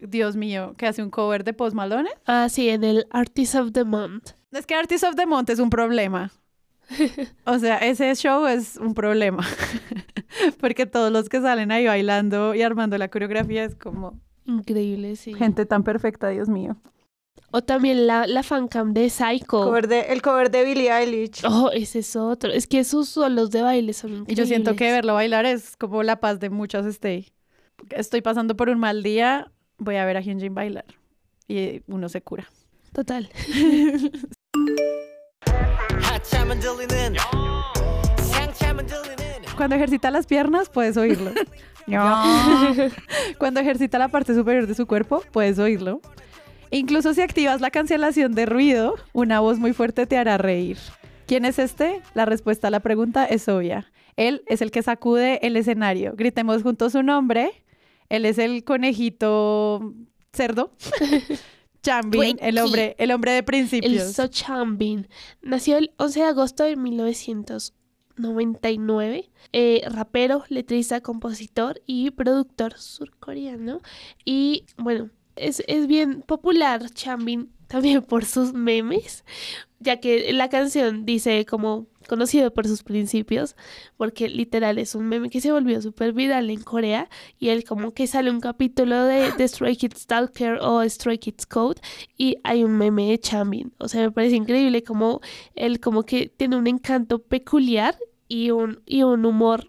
Dios 0.00 0.36
mío, 0.36 0.74
que 0.76 0.86
hace 0.86 1.02
un 1.02 1.10
cover 1.10 1.44
de 1.44 1.52
Post 1.52 1.74
Malone. 1.74 2.10
Ah, 2.26 2.48
sí, 2.48 2.68
en 2.68 2.82
el 2.84 3.06
Artist 3.10 3.54
of 3.54 3.72
the 3.72 3.84
Month. 3.84 4.30
Es 4.52 4.66
que 4.66 4.74
Artist 4.74 5.04
of 5.04 5.14
the 5.14 5.26
Month 5.26 5.50
es 5.50 5.58
un 5.58 5.70
problema. 5.70 6.30
O 7.46 7.58
sea, 7.58 7.78
ese 7.78 8.14
show 8.14 8.46
es 8.46 8.76
un 8.76 8.94
problema. 8.94 9.44
Porque 10.60 10.86
todos 10.86 11.10
los 11.12 11.28
que 11.28 11.40
salen 11.40 11.72
ahí 11.72 11.86
bailando 11.86 12.54
y 12.54 12.62
armando 12.62 12.96
la 12.98 13.08
coreografía 13.08 13.64
es 13.64 13.74
como 13.74 14.18
Increíble, 14.44 15.16
sí. 15.16 15.34
gente 15.34 15.66
tan 15.66 15.82
perfecta, 15.82 16.28
Dios 16.28 16.48
mío. 16.48 16.76
O 17.56 17.62
también 17.62 18.06
la, 18.06 18.26
la 18.26 18.42
fancam 18.42 18.92
de 18.92 19.08
Psycho. 19.08 19.74
El 19.74 20.20
cover 20.20 20.50
de 20.50 20.62
Billie 20.62 20.92
Eilish. 20.92 21.42
Oh, 21.48 21.70
ese 21.72 22.00
es 22.00 22.14
otro. 22.14 22.52
Es 22.52 22.66
que 22.66 22.80
esos 22.80 23.08
solos 23.08 23.50
de 23.50 23.62
baile 23.62 23.94
son 23.94 24.10
increíbles. 24.10 24.30
Y 24.30 24.38
yo 24.38 24.44
siento 24.44 24.76
que 24.76 24.92
verlo 24.92 25.14
bailar 25.14 25.46
es 25.46 25.74
como 25.78 26.02
la 26.02 26.20
paz 26.20 26.38
de 26.38 26.50
muchas 26.50 26.84
stay. 26.84 27.32
Estoy 27.88 28.20
pasando 28.20 28.58
por 28.58 28.68
un 28.68 28.78
mal 28.78 29.02
día, 29.02 29.50
voy 29.78 29.96
a 29.96 30.04
ver 30.04 30.18
a 30.18 30.20
Hyunjin 30.20 30.54
bailar. 30.54 30.84
Y 31.48 31.80
uno 31.86 32.10
se 32.10 32.20
cura. 32.20 32.46
Total. 32.92 33.30
Cuando 39.56 39.76
ejercita 39.76 40.10
las 40.10 40.26
piernas, 40.26 40.68
puedes 40.68 40.98
oírlo. 40.98 41.30
Cuando 43.38 43.60
ejercita 43.60 43.98
la 43.98 44.08
parte 44.08 44.34
superior 44.34 44.66
de 44.66 44.74
su 44.74 44.86
cuerpo, 44.86 45.22
puedes 45.32 45.58
oírlo. 45.58 46.02
Incluso 46.70 47.14
si 47.14 47.20
activas 47.20 47.60
la 47.60 47.70
cancelación 47.70 48.34
de 48.34 48.46
ruido, 48.46 48.96
una 49.12 49.40
voz 49.40 49.58
muy 49.58 49.72
fuerte 49.72 50.06
te 50.06 50.18
hará 50.18 50.38
reír. 50.38 50.78
¿Quién 51.26 51.44
es 51.44 51.58
este? 51.58 52.00
La 52.14 52.24
respuesta 52.24 52.68
a 52.68 52.70
la 52.70 52.78
pregunta 52.80 53.24
es 53.24 53.48
obvia. 53.48 53.90
Él 54.16 54.42
es 54.46 54.62
el 54.62 54.70
que 54.70 54.82
sacude 54.82 55.40
el 55.42 55.56
escenario. 55.56 56.14
Gritemos 56.16 56.62
juntos 56.62 56.92
su 56.92 57.02
nombre. 57.02 57.64
Él 58.08 58.24
es 58.24 58.38
el 58.38 58.62
conejito 58.64 59.92
cerdo. 60.32 60.72
Chambin, 61.82 62.38
el 62.40 62.58
hombre, 62.58 62.96
el 62.98 63.10
hombre 63.12 63.32
de 63.32 63.38
El 63.38 63.44
principios. 63.44 64.12
So 64.12 64.26
Chanbin 64.26 65.08
nació 65.40 65.78
el 65.78 65.92
11 65.98 66.20
de 66.20 66.26
agosto 66.26 66.64
de 66.64 66.76
1999. 66.76 69.30
eh, 69.52 69.82
rapero, 69.88 70.44
letrista, 70.48 71.00
compositor 71.00 71.80
y 71.86 72.10
productor 72.10 72.76
surcoreano. 72.78 73.80
Y 74.24 74.64
bueno, 74.78 75.10
es, 75.36 75.62
es 75.66 75.86
bien 75.86 76.22
popular 76.22 76.90
Chanbin 76.90 77.50
también 77.66 78.02
por 78.02 78.24
sus 78.24 78.52
memes, 78.52 79.24
ya 79.80 80.00
que 80.00 80.32
la 80.32 80.48
canción 80.48 81.04
dice 81.04 81.44
como 81.46 81.86
conocido 82.06 82.52
por 82.54 82.66
sus 82.66 82.82
principios, 82.82 83.56
porque 83.96 84.28
literal 84.28 84.78
es 84.78 84.94
un 84.94 85.08
meme 85.08 85.28
que 85.28 85.40
se 85.40 85.50
volvió 85.50 85.82
súper 85.82 86.12
viral 86.12 86.50
en 86.50 86.62
Corea 86.62 87.08
y 87.38 87.48
él 87.48 87.64
como 87.64 87.92
que 87.92 88.06
sale 88.06 88.30
un 88.30 88.40
capítulo 88.40 89.04
de, 89.04 89.32
de 89.32 89.48
Stray 89.48 89.76
Kids 89.76 90.02
Stalker 90.02 90.58
o 90.62 90.88
Stray 90.88 91.18
Kids 91.18 91.46
Code 91.46 91.80
y 92.16 92.36
hay 92.44 92.64
un 92.64 92.78
meme 92.78 93.10
de 93.10 93.18
Chanbin. 93.18 93.72
O 93.78 93.88
sea, 93.88 94.02
me 94.02 94.12
parece 94.12 94.36
increíble 94.36 94.82
como 94.82 95.20
él 95.54 95.80
como 95.80 96.04
que 96.04 96.28
tiene 96.28 96.56
un 96.56 96.66
encanto 96.68 97.18
peculiar 97.18 97.96
y 98.28 98.50
un, 98.50 98.80
y 98.86 99.02
un 99.02 99.24
humor 99.24 99.68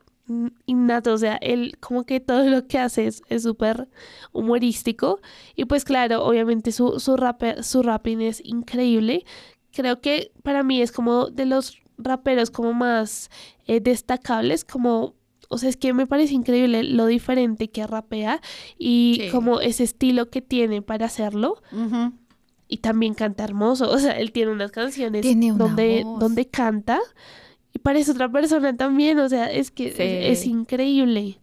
innato. 0.65 1.13
O 1.13 1.17
sea, 1.17 1.36
él 1.38 1.78
como 1.80 2.05
que 2.05 2.19
todo 2.19 2.43
lo 2.49 2.67
que 2.67 2.78
hace 2.80 3.07
es 3.07 3.21
súper 3.43 3.88
humorístico. 4.34 5.19
Y 5.55 5.65
pues 5.65 5.84
claro, 5.86 6.23
obviamente 6.25 6.71
su, 6.71 6.99
su, 6.99 7.15
rape- 7.17 7.63
su 7.63 7.84
rapping 7.84 8.21
es 8.21 8.41
increíble. 8.43 9.25
Creo 9.71 10.01
que 10.01 10.32
para 10.43 10.63
mí 10.63 10.82
es 10.82 10.91
como 10.91 11.28
de 11.28 11.45
los 11.45 11.78
raperos 11.97 12.51
como 12.51 12.73
más 12.73 13.30
eh, 13.65 13.80
destacables, 13.80 14.63
como... 14.63 15.15
O 15.49 15.57
sea, 15.57 15.69
es 15.69 15.78
que 15.78 15.93
me 15.93 16.05
parece 16.07 16.34
increíble 16.34 16.84
lo 16.84 17.05
diferente 17.05 17.69
que 17.69 17.88
rapea 17.88 18.41
y 18.78 19.17
Sí. 19.21 19.30
como 19.32 19.61
ese 19.61 19.86
estilo 19.86 20.30
que 20.30 20.41
tiene 20.41 20.82
para 20.82 21.05
hacerlo 21.05 21.61
Ujú. 21.71 22.11
y 22.67 22.78
también 22.80 23.13
canta 23.13 23.45
hermoso. 23.45 23.89
O 23.89 23.97
sea, 23.97 24.11
él 24.19 24.34
tiene 24.34 24.51
unas 24.51 24.71
canciones 24.71 25.21
Tiene 25.21 25.53
una 25.53 25.63
donde, 25.63 26.03
voz. 26.03 26.19
donde 26.19 26.47
canta 26.49 26.99
y 27.78 27.80
parece 27.80 28.11
otra 28.11 28.32
persona 28.32 28.75
también. 28.75 29.19
O 29.19 29.30
sea, 29.30 29.51
es 29.51 29.69
que 29.69 29.91
Sí. 29.91 30.01
es, 30.01 30.39
es 30.39 30.45
increíble. 30.47 31.39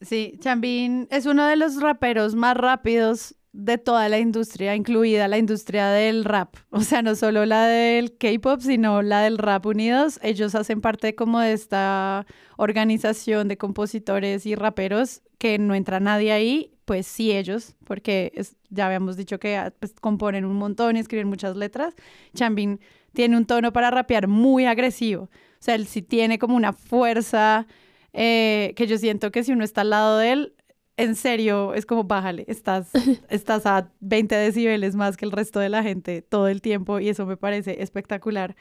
Sí, 0.00 0.34
Chanbin 0.40 1.06
es 1.10 1.24
uno 1.26 1.46
de 1.46 1.56
los 1.56 1.80
raperos 1.80 2.34
más 2.34 2.56
rápidos 2.56 3.34
de 3.52 3.78
toda 3.78 4.08
la 4.10 4.18
industria, 4.18 4.74
incluida 4.74 5.28
la 5.28 5.38
industria 5.38 5.88
del 5.88 6.24
rap. 6.24 6.56
O 6.70 6.80
sea, 6.82 7.00
no 7.00 7.14
solo 7.14 7.46
la 7.46 7.66
del 7.66 8.14
K-pop, 8.18 8.60
sino 8.60 9.00
la 9.00 9.22
del 9.22 9.38
rap 9.38 9.64
unidos. 9.64 10.18
Ellos 10.22 10.54
hacen 10.54 10.82
parte 10.82 11.14
como 11.14 11.40
de 11.40 11.52
esta 11.54 12.26
organización 12.58 13.48
de 13.48 13.56
compositores 13.56 14.44
y 14.44 14.54
raperos 14.54 15.22
que 15.38 15.58
no 15.58 15.74
entra 15.74 16.00
nadie 16.00 16.32
ahí, 16.32 16.72
pues 16.84 17.06
sí 17.06 17.32
ellos, 17.32 17.74
porque 17.84 18.32
es- 18.34 18.56
ya 18.68 18.86
habíamos 18.86 19.16
dicho 19.16 19.38
que 19.38 19.56
ah, 19.56 19.72
pues, 19.80 19.94
componen 20.00 20.44
un 20.44 20.56
montón 20.56 20.96
y 20.96 21.00
escriben 21.00 21.28
muchas 21.28 21.56
letras. 21.56 21.94
Chanbin 22.34 22.80
tiene 23.16 23.36
un 23.36 23.46
tono 23.46 23.72
para 23.72 23.90
rapear 23.90 24.28
muy 24.28 24.66
agresivo. 24.66 25.24
O 25.24 25.58
sea, 25.58 25.74
él 25.74 25.86
sí 25.86 26.02
tiene 26.02 26.38
como 26.38 26.54
una 26.54 26.74
fuerza 26.74 27.66
eh, 28.12 28.74
que 28.76 28.86
yo 28.86 28.98
siento 28.98 29.32
que 29.32 29.42
si 29.42 29.52
uno 29.52 29.64
está 29.64 29.80
al 29.80 29.90
lado 29.90 30.18
de 30.18 30.32
él, 30.32 30.54
en 30.98 31.16
serio, 31.16 31.72
es 31.74 31.86
como 31.86 32.04
bájale, 32.04 32.44
estás, 32.46 32.90
estás 33.30 33.64
a 33.64 33.90
20 34.00 34.34
decibeles 34.34 34.94
más 34.94 35.16
que 35.16 35.24
el 35.24 35.32
resto 35.32 35.60
de 35.60 35.70
la 35.70 35.82
gente 35.82 36.20
todo 36.20 36.48
el 36.48 36.60
tiempo 36.60 37.00
y 37.00 37.08
eso 37.08 37.24
me 37.24 37.38
parece 37.38 37.82
espectacular 37.82 38.54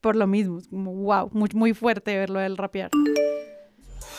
por 0.00 0.16
lo 0.16 0.26
mismo, 0.26 0.58
es 0.58 0.68
como 0.68 0.94
wow, 0.94 1.28
muy, 1.32 1.50
muy 1.52 1.74
fuerte 1.74 2.16
verlo 2.16 2.38
del 2.38 2.56
rapear. 2.56 2.90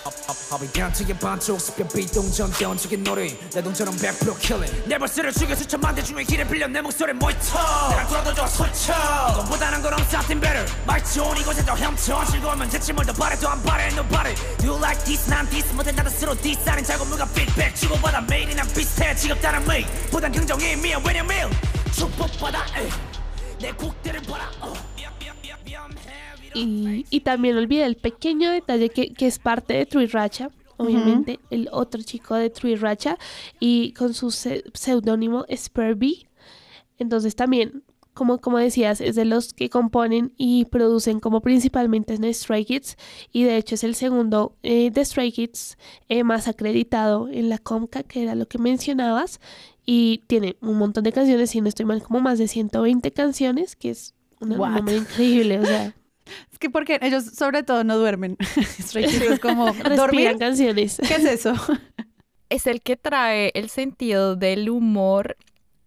I'll 0.04 0.58
be 0.60 0.68
down 0.74 0.92
to 0.94 1.04
your 1.06 1.18
반쪽 1.20 1.60
습격 1.60 1.94
비동전 1.94 2.52
던지긴 2.52 3.04
노래 3.04 3.28
내 3.54 3.62
동처럼 3.62 3.96
100% 3.96 4.40
killing 4.40 4.90
내 4.90 4.98
벌스를 4.98 5.32
죽여 5.32 5.56
수천만 5.56 5.94
대 5.94 6.02
중에 6.02 6.24
길을 6.24 6.48
빌려 6.48 6.68
내 6.68 6.82
목소리 6.82 7.14
모이터 7.14 7.90
내가 7.90 8.08
돌아도 8.08 8.34
좋아 8.34 8.48
솔쳐 8.48 8.94
이건보다는 9.32 9.82
그럼 9.82 10.00
something 10.02 10.42
better 10.42 10.66
말 10.88 11.04
좋은 11.06 11.38
이곳에 11.38 11.64
더 11.64 11.76
헤엄쳐 11.76 12.26
즐거우면 12.26 12.70
뭘더 12.96 13.14
바래도 13.14 13.50
안 13.50 13.62
바래 13.64 13.88
nobody 13.90 14.36
you 14.64 14.76
like 14.80 15.04
this 15.06 15.30
난 15.30 15.48
this 15.50 15.72
못해 15.74 15.92
나도 15.92 16.10
스스로 16.10 16.36
diss 16.42 16.68
아닌 16.68 16.84
자고물과 16.84 17.26
feedback 17.26 17.76
주고받아 17.76 18.22
매일이랑 18.22 18.68
비슷해 18.74 19.16
지겹다는 19.16 19.68
매 19.68 19.86
보단 20.10 20.32
긍정의 20.32 20.72
의미야 20.72 21.00
왜냐면 21.06 21.52
축복받아. 21.94 22.66
내 23.60 23.72
곡들을 23.74 24.22
봐라 24.24 24.50
어. 24.62 24.91
Y, 26.54 27.06
y 27.10 27.20
también 27.22 27.58
olvidé 27.58 27.86
el 27.86 27.96
pequeño 27.96 28.52
detalle 28.52 28.90
que, 28.90 29.14
que 29.14 29.28
es 29.28 29.40
parte 29.40 29.74
de 29.74 29.86
True 29.86 30.08
Racha. 30.08 30.50
Obviamente, 30.78 31.40
el 31.52 31.70
otro 31.72 32.02
chico 32.02 32.34
de 32.36 32.50
True 32.50 32.76
Racha 32.76 33.18
y 33.60 33.92
con 33.94 34.14
su 34.16 34.32
se- 34.32 34.64
seudónimo 34.74 35.46
Spurby. 35.56 36.28
Entonces 36.98 37.36
también, 37.36 37.84
como, 38.14 38.40
como 38.40 38.58
decías, 38.58 39.00
es 39.02 39.16
de 39.16 39.26
los 39.26 39.54
que 39.54 39.70
componen 39.70 40.34
y 40.38 40.66
producen 40.66 41.20
como 41.20 41.42
principalmente 41.42 42.14
en 42.16 42.32
Stray 42.34 42.66
Kids 42.66 42.98
y 43.32 43.44
de 43.44 43.58
hecho 43.58 43.76
es 43.76 43.84
el 43.84 43.96
segundo 43.96 44.56
eh, 44.64 44.92
de 44.92 45.06
Stray 45.06 45.32
Kids 45.32 45.78
eh, 46.10 46.24
más 46.24 46.48
acreditado 46.48 47.30
en 47.30 47.50
la 47.50 47.58
Comca, 47.58 48.04
que 48.04 48.24
era 48.24 48.36
lo 48.36 48.48
que 48.48 48.58
mencionabas, 48.58 49.40
y 49.86 50.24
tiene 50.28 50.58
un 50.62 50.78
montón 50.78 51.04
de 51.04 51.12
canciones, 51.12 51.52
si 51.52 51.62
no 51.62 51.70
estoy 51.70 51.86
mal, 51.86 52.04
como 52.04 52.20
más 52.20 52.38
de 52.38 52.48
120 52.48 53.12
canciones, 53.12 53.76
que 53.76 53.92
es 53.92 54.14
una- 54.40 54.56
un 54.56 54.76
número 54.78 54.98
increíble, 54.98 55.60
o 55.60 55.66
sea, 55.66 55.94
Es 56.52 56.60
que 56.60 56.70
porque 56.70 57.00
ellos 57.02 57.26
sobre 57.26 57.64
todo 57.64 57.84
no 57.84 57.98
duermen. 57.98 58.38
Stray 58.80 59.06
Kids 59.06 59.22
es 59.22 59.40
como 59.40 59.72
dormir. 59.96 60.38
canciones. 60.38 61.00
¿Qué 61.08 61.16
es 61.16 61.26
eso? 61.26 61.54
es 62.50 62.68
el 62.68 62.82
que 62.82 62.98
trae 62.98 63.52
el 63.56 63.70
sentido 63.70 64.36
del 64.36 64.70
humor 64.70 65.38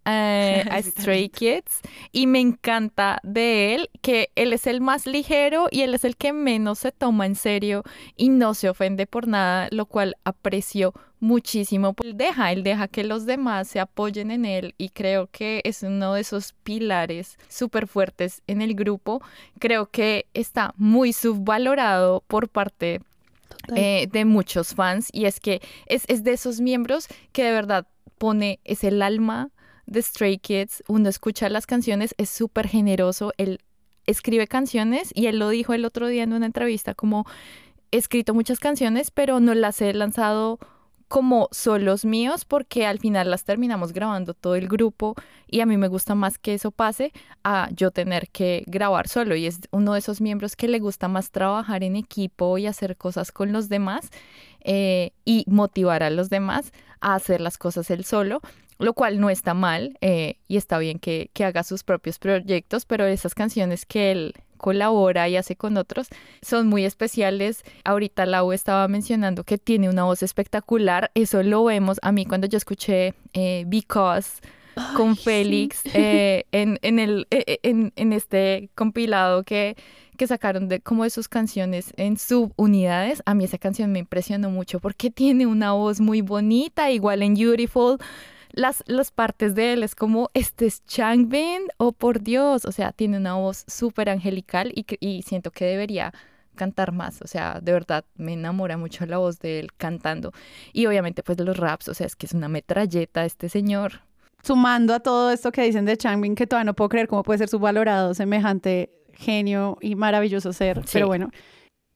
eh, 0.05 0.65
a 0.71 0.83
Stray 0.83 1.29
Kids 1.29 1.81
y 2.13 2.27
me 2.27 2.41
encanta 2.41 3.21
de 3.23 3.75
él 3.75 3.91
que 4.03 4.31
él 4.35 4.53
es 4.53 4.67
el 4.67 4.81
más 4.81 5.07
ligero 5.07 5.69
y 5.71 5.83
él 5.83 5.95
es 5.95 6.05
el 6.05 6.17
que 6.17 6.33
menos 6.33 6.81
se 6.81 6.93
toma 6.93 7.27
en 7.27 7.35
serio 7.35 7.83
y 8.17 8.29
no 8.29 8.55
se 8.55 8.69
ofende 8.69 9.07
por 9.07 9.27
nada, 9.29 9.69
lo 9.71 9.87
cual 9.87 10.17
aprecio 10.25 10.93
muchísimo. 11.21 11.95
Él 12.03 12.17
deja, 12.17 12.53
él 12.53 12.63
deja 12.63 12.87
que 12.87 13.03
los 13.03 13.27
demás 13.27 13.69
se 13.69 13.81
apoyen 13.81 14.31
en 14.31 14.45
él 14.45 14.75
y 14.79 14.91
creo 14.91 15.29
que 15.31 15.63
es 15.65 15.83
uno 15.83 16.15
de 16.15 16.21
esos 16.21 16.53
pilares 16.63 17.39
súper 17.49 17.87
fuertes 17.87 18.43
en 18.47 18.61
el 18.61 18.75
grupo. 18.75 19.23
Creo 19.59 19.87
que 19.87 20.27
está 20.35 20.75
muy 20.77 21.13
subvalorado 21.13 22.23
por 22.27 22.49
parte 22.49 23.01
eh, 23.75 24.09
de 24.13 24.25
muchos 24.25 24.75
fans 24.75 25.09
y 25.13 25.25
es 25.25 25.41
que 25.41 25.63
es, 25.87 26.05
es 26.09 26.23
de 26.25 26.33
esos 26.33 26.61
miembros 26.61 27.09
que 27.33 27.45
de 27.45 27.53
verdad 27.53 27.87
pone, 28.19 28.61
es 28.65 28.85
el 28.85 29.01
alma 29.01 29.51
de 29.87 30.03
Stray 30.03 30.39
Kids, 30.39 30.83
uno 30.89 31.09
escucha 31.09 31.49
las 31.49 31.67
canciones, 31.67 32.15
es 32.19 32.31
súper 32.31 32.69
generoso, 32.69 33.33
él 33.37 33.61
escribe 34.07 34.47
canciones 34.47 35.11
y 35.15 35.27
él 35.27 35.39
lo 35.39 35.49
dijo 35.49 35.75
el 35.75 35.85
otro 35.85 36.09
día 36.09 36.23
en 36.23 36.33
una 36.33 36.47
entrevista 36.47 36.95
como 36.95 37.27
he 37.91 37.97
escrito 37.97 38.35
muchas 38.35 38.59
canciones 38.59 39.11
pero 39.11 39.41
no 39.41 39.55
las 39.55 39.81
he 39.81 39.93
lanzado 39.95 40.59
como 41.09 41.49
solos 41.53 42.05
míos 42.05 42.45
porque 42.45 42.87
al 42.87 42.99
final 42.99 43.31
las 43.31 43.45
terminamos 43.45 43.93
grabando 43.93 44.35
todo 44.35 44.57
el 44.57 44.69
grupo 44.69 45.15
y 45.47 45.61
a 45.61 45.67
mí 45.67 45.77
me 45.77 45.89
gusta 45.89 46.15
más 46.15 46.39
que 46.39 46.55
eso 46.55 46.71
pase 46.71 47.13
a 47.45 47.69
yo 47.73 47.91
tener 47.91 48.29
que 48.31 48.65
grabar 48.67 49.07
solo 49.07 49.37
y 49.37 49.47
es 49.47 49.61
uno 49.71 49.93
de 49.93 50.01
esos 50.01 50.21
miembros 50.21 50.57
que 50.57 50.67
le 50.67 50.81
gusta 50.81 51.09
más 51.09 51.31
trabajar 51.31 51.85
en 51.85 51.97
equipo 51.97 52.59
y 52.59 52.67
hacer 52.67 52.97
cosas 52.97 53.33
con 53.33 53.53
los 53.53 53.69
demás 53.69 54.11
eh, 54.61 55.13
y 55.25 55.45
motivar 55.47 56.03
a 56.03 56.11
los 56.11 56.31
demás 56.31 56.73
a 57.01 57.15
hacer 57.15 57.41
las 57.41 57.59
cosas 57.59 57.91
él 57.91 58.05
solo, 58.05 58.41
lo 58.79 58.95
cual 58.95 59.21
no 59.21 59.31
está 59.31 59.55
mal 59.55 59.97
eh, 60.01 60.39
y 60.49 60.57
está 60.57 60.79
bien 60.79 60.99
que, 60.99 61.31
que 61.33 61.45
haga 61.45 61.63
sus 61.63 61.85
propios 61.85 62.19
proyectos, 62.19 62.85
pero 62.85 63.05
esas 63.07 63.35
canciones 63.35 63.87
que 63.87 64.13
él 64.13 64.35
colabora 64.57 65.29
y 65.29 65.37
hace 65.37 65.57
con 65.57 65.77
otros 65.77 66.09
son 66.41 66.69
muy 66.69 66.85
especiales. 66.85 67.65
Ahorita 67.85 68.25
Lau 68.25 68.53
estaba 68.53 68.89
mencionando 68.89 69.45
que 69.45 69.59
tiene 69.59 69.89
una 69.89 70.05
voz 70.05 70.23
espectacular, 70.23 71.11
eso 71.15 71.43
lo 71.43 71.65
vemos 71.65 71.99
a 72.03 72.13
mí 72.13 72.25
cuando 72.25 72.47
yo 72.47 72.57
escuché 72.57 73.15
eh, 73.35 73.65
Because 73.67 74.41
con 74.97 75.11
Ay, 75.11 75.17
sí. 75.17 75.23
Félix 75.23 75.83
eh, 75.93 76.45
en, 76.53 76.79
en, 76.83 76.99
el, 76.99 77.27
en, 77.31 77.93
en 77.95 78.13
este 78.13 78.71
compilado 78.75 79.45
que, 79.45 79.77
que 80.17 80.27
sacaron 80.27 80.69
de 80.69 80.81
como 80.81 81.05
de 81.05 81.11
sus 81.11 81.29
canciones 81.29 81.93
en 81.97 82.19
subunidades. 82.19 83.23
A 83.27 83.35
mí 83.35 83.45
esa 83.45 83.59
canción 83.59 83.93
me 83.93 83.99
impresionó 84.01 84.51
mucho 84.51 84.81
porque 84.81 85.11
tiene 85.11 85.47
una 85.47 85.73
voz 85.73 86.01
muy 86.01 86.23
bonita, 86.23 86.91
igual 86.91 87.23
en 87.23 87.35
Beautiful. 87.35 87.99
Las, 88.57 88.85
las 88.87 89.11
partes 89.11 89.57
de 89.57 89.73
él 89.73 89.83
es 89.83 89.97
como, 89.97 90.31
este 90.33 90.67
es 90.67 90.85
Changbin, 90.87 91.63
oh 91.77 91.91
por 91.91 92.23
Dios, 92.23 92.65
o 92.65 92.71
sea, 92.71 92.93
tiene 92.93 93.17
una 93.17 93.35
voz 93.35 93.65
súper 93.67 94.09
angelical 94.09 94.73
y, 94.73 95.23
siento 95.23 95.51
que 95.51 95.65
debería 95.65 96.15
cantar 96.55 96.93
más, 96.93 97.21
o 97.21 97.27
sea, 97.27 97.59
de 97.61 97.73
verdad 97.73 98.05
me 98.15 98.35
enamora 98.35 98.77
mucho 98.77 99.07
la 99.07 99.19
voz 99.19 99.41
de 99.41 99.59
él 99.59 99.73
cantando 99.73 100.33
y 100.73 100.87
obviamente 100.87 101.25
pues 101.25 101.37
de 101.37 101.43
los 101.43 101.57
raps, 101.57 101.89
o 101.89 101.95
sea, 101.95 102.07
es 102.07 102.15
que 102.15 102.27
es 102.27 102.33
una 102.33 102.49
metralleta 102.49 103.25
este 103.25 103.49
señor. 103.49 104.03
Sumando 104.45 104.95
a 104.95 105.01
todo 105.01 105.33
esto 105.33 105.51
que 105.51 105.63
dicen 105.63 105.85
de 105.85 105.97
Changbin, 105.97 106.37
que 106.37 106.47
todavía 106.47 106.67
no 106.67 106.75
puedo 106.75 106.91
creer 106.91 107.09
cómo 107.09 107.25
puede 107.25 107.39
ser 107.39 107.49
subvalorado 107.49 108.15
semejante 108.15 108.93
genio 109.15 109.79
y 109.81 109.97
maravilloso 109.97 110.53
ser. 110.53 110.79
Sí. 110.85 110.91
Pero 110.93 111.09
bueno, 111.09 111.31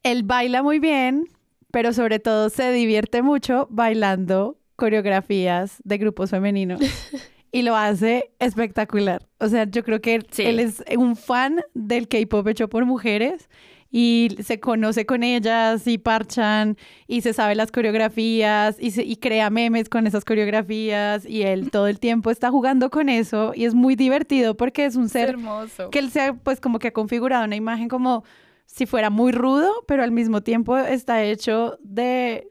él 0.03 0.25
baila 0.25 0.65
muy 0.65 0.81
bien, 0.81 1.29
pero 1.71 1.93
sobre 1.93 2.19
todo 2.19 2.51
se 2.51 2.73
divierte 2.73 3.23
mucho 3.23 3.69
bailando 3.71 4.57
coreografías 4.79 5.77
de 5.85 5.99
grupos 5.99 6.31
femeninos 6.31 6.81
y 7.53 7.63
lo 7.63 7.77
hace 7.77 8.31
espectacular. 8.39 9.27
O 9.39 9.49
sea, 9.49 9.65
yo 9.65 9.83
creo 9.85 10.01
que 10.01 10.21
Sí. 10.31 10.45
él 10.45 10.61
es 10.61 10.83
un 10.97 11.17
fan 11.17 11.61
del 11.75 12.09
K-pop 12.09 12.47
hecho 12.49 12.69
por 12.69 12.85
mujeres 12.87 13.49
y 13.91 14.37
se 14.43 14.61
conoce 14.61 15.07
con 15.07 15.23
ellas 15.23 15.87
y 15.87 15.97
parchan 15.99 16.77
y 17.07 17.23
se 17.23 17.33
sabe 17.33 17.55
las 17.55 17.73
coreografías 17.73 18.77
y, 18.79 18.91
se- 18.91 19.03
y 19.05 19.17
crea 19.17 19.49
memes 19.51 19.89
con 19.89 20.07
esas 20.07 20.25
coreografías 20.27 21.25
y 21.27 21.43
él 21.43 21.71
todo 21.71 21.89
el 21.89 21.99
tiempo 21.99 22.31
está 22.31 22.51
jugando 22.51 22.91
con 22.91 23.09
eso 23.09 23.53
y 23.55 23.65
es 23.65 23.75
muy 23.75 23.97
divertido 23.97 24.57
porque 24.57 24.85
es 24.85 24.95
un 24.97 25.07
Es 25.07 25.13
ser 25.13 25.31
hermoso. 25.31 25.89
que 25.91 25.99
él 26.01 26.11
sea 26.11 26.35
pues 26.35 26.61
como 26.61 26.79
que 26.79 26.89
ha 26.89 26.93
configurado 26.93 27.45
una 27.47 27.57
imagen 27.57 27.89
como 27.89 28.25
si 28.67 28.85
fuera 28.85 29.09
muy 29.09 29.33
rudo, 29.33 29.73
pero 29.87 30.03
al 30.03 30.13
mismo 30.13 30.43
tiempo 30.43 30.77
está 30.77 31.23
hecho 31.25 31.79
de, 31.83 32.49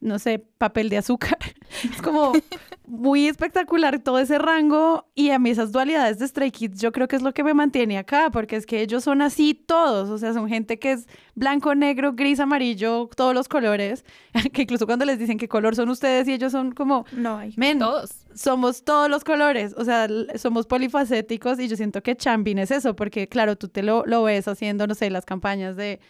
no 0.00 0.18
sé, 0.18 0.38
papel 0.58 0.88
de 0.88 0.98
azúcar. 0.98 1.38
Es 1.84 2.02
como 2.02 2.32
muy 2.86 3.28
espectacular 3.28 4.00
todo 4.00 4.18
ese 4.18 4.38
rango 4.38 5.06
y 5.14 5.30
a 5.30 5.38
mí 5.38 5.50
esas 5.50 5.70
dualidades 5.70 6.18
de 6.18 6.26
Stray 6.26 6.50
Kids 6.50 6.80
yo 6.80 6.90
creo 6.90 7.06
que 7.06 7.14
es 7.14 7.22
lo 7.22 7.32
que 7.32 7.44
me 7.44 7.54
mantiene 7.54 7.96
acá, 7.96 8.30
porque 8.32 8.56
es 8.56 8.66
que 8.66 8.80
ellos 8.80 9.04
son 9.04 9.22
así 9.22 9.54
todos, 9.54 10.08
o 10.10 10.18
sea, 10.18 10.32
son 10.32 10.48
gente 10.48 10.80
que 10.80 10.90
es 10.92 11.06
blanco, 11.36 11.76
negro, 11.76 12.12
gris, 12.14 12.40
amarillo, 12.40 13.08
todos 13.14 13.34
los 13.34 13.46
colores, 13.48 14.04
que 14.52 14.62
incluso 14.62 14.86
cuando 14.86 15.04
les 15.04 15.18
dicen 15.20 15.38
qué 15.38 15.46
color 15.48 15.76
son 15.76 15.88
ustedes 15.90 16.26
y 16.26 16.32
ellos 16.32 16.50
son 16.50 16.72
como, 16.72 17.04
No 17.12 17.36
hay. 17.36 17.54
men, 17.56 17.78
Todos. 17.78 18.10
somos 18.34 18.82
todos 18.84 19.08
los 19.08 19.22
colores, 19.22 19.72
o 19.76 19.84
sea, 19.84 20.08
somos 20.36 20.66
polifacéticos 20.66 21.60
y 21.60 21.68
yo 21.68 21.76
siento 21.76 22.02
que 22.02 22.16
Chambin 22.16 22.58
es 22.58 22.72
eso, 22.72 22.96
porque 22.96 23.28
claro, 23.28 23.54
tú 23.56 23.68
te 23.68 23.84
lo, 23.84 24.04
lo 24.06 24.24
ves 24.24 24.48
haciendo, 24.48 24.88
no 24.88 24.96
sé, 24.96 25.08
las 25.10 25.24
campañas 25.24 25.76
de, 25.76 26.00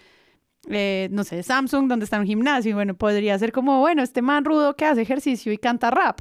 eh, 0.68 1.08
no 1.10 1.24
sé, 1.24 1.42
Samsung, 1.42 1.88
donde 1.88 2.04
está 2.04 2.20
un 2.20 2.26
gimnasio, 2.26 2.70
y 2.70 2.74
bueno, 2.74 2.94
podría 2.94 3.38
ser 3.38 3.52
como, 3.52 3.80
bueno, 3.80 4.02
este 4.02 4.22
man 4.22 4.44
rudo 4.44 4.76
que 4.76 4.84
hace 4.84 5.02
ejercicio 5.02 5.52
y 5.52 5.58
canta 5.58 5.90
rap. 5.90 6.20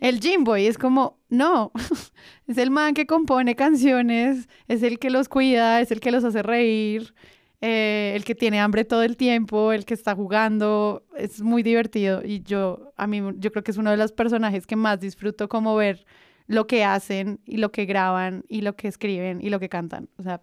El 0.00 0.20
Jimboy 0.20 0.66
es 0.66 0.76
como, 0.76 1.18
no, 1.28 1.72
es 2.46 2.58
el 2.58 2.70
man 2.70 2.94
que 2.94 3.06
compone 3.06 3.56
canciones, 3.56 4.48
es 4.68 4.82
el 4.82 4.98
que 4.98 5.10
los 5.10 5.28
cuida, 5.28 5.80
es 5.80 5.90
el 5.90 6.00
que 6.00 6.10
los 6.10 6.24
hace 6.24 6.42
reír, 6.42 7.14
eh, 7.62 8.12
el 8.14 8.24
que 8.24 8.34
tiene 8.34 8.60
hambre 8.60 8.84
todo 8.84 9.02
el 9.02 9.16
tiempo, 9.16 9.72
el 9.72 9.84
que 9.84 9.94
está 9.94 10.14
jugando, 10.14 11.04
es 11.16 11.42
muy 11.42 11.62
divertido. 11.62 12.22
Y 12.24 12.42
yo, 12.42 12.92
a 12.96 13.06
mí, 13.06 13.22
yo 13.36 13.52
creo 13.52 13.62
que 13.62 13.70
es 13.70 13.76
uno 13.76 13.90
de 13.90 13.96
los 13.96 14.12
personajes 14.12 14.66
que 14.66 14.76
más 14.76 15.00
disfruto 15.00 15.48
como 15.48 15.76
ver 15.76 16.04
lo 16.46 16.66
que 16.66 16.84
hacen 16.84 17.40
y 17.44 17.58
lo 17.58 17.70
que 17.70 17.84
graban 17.84 18.44
y 18.48 18.62
lo 18.62 18.74
que 18.76 18.88
escriben 18.88 19.40
y 19.40 19.50
lo 19.50 19.60
que 19.60 19.68
cantan, 19.68 20.08
o 20.16 20.22
sea, 20.22 20.42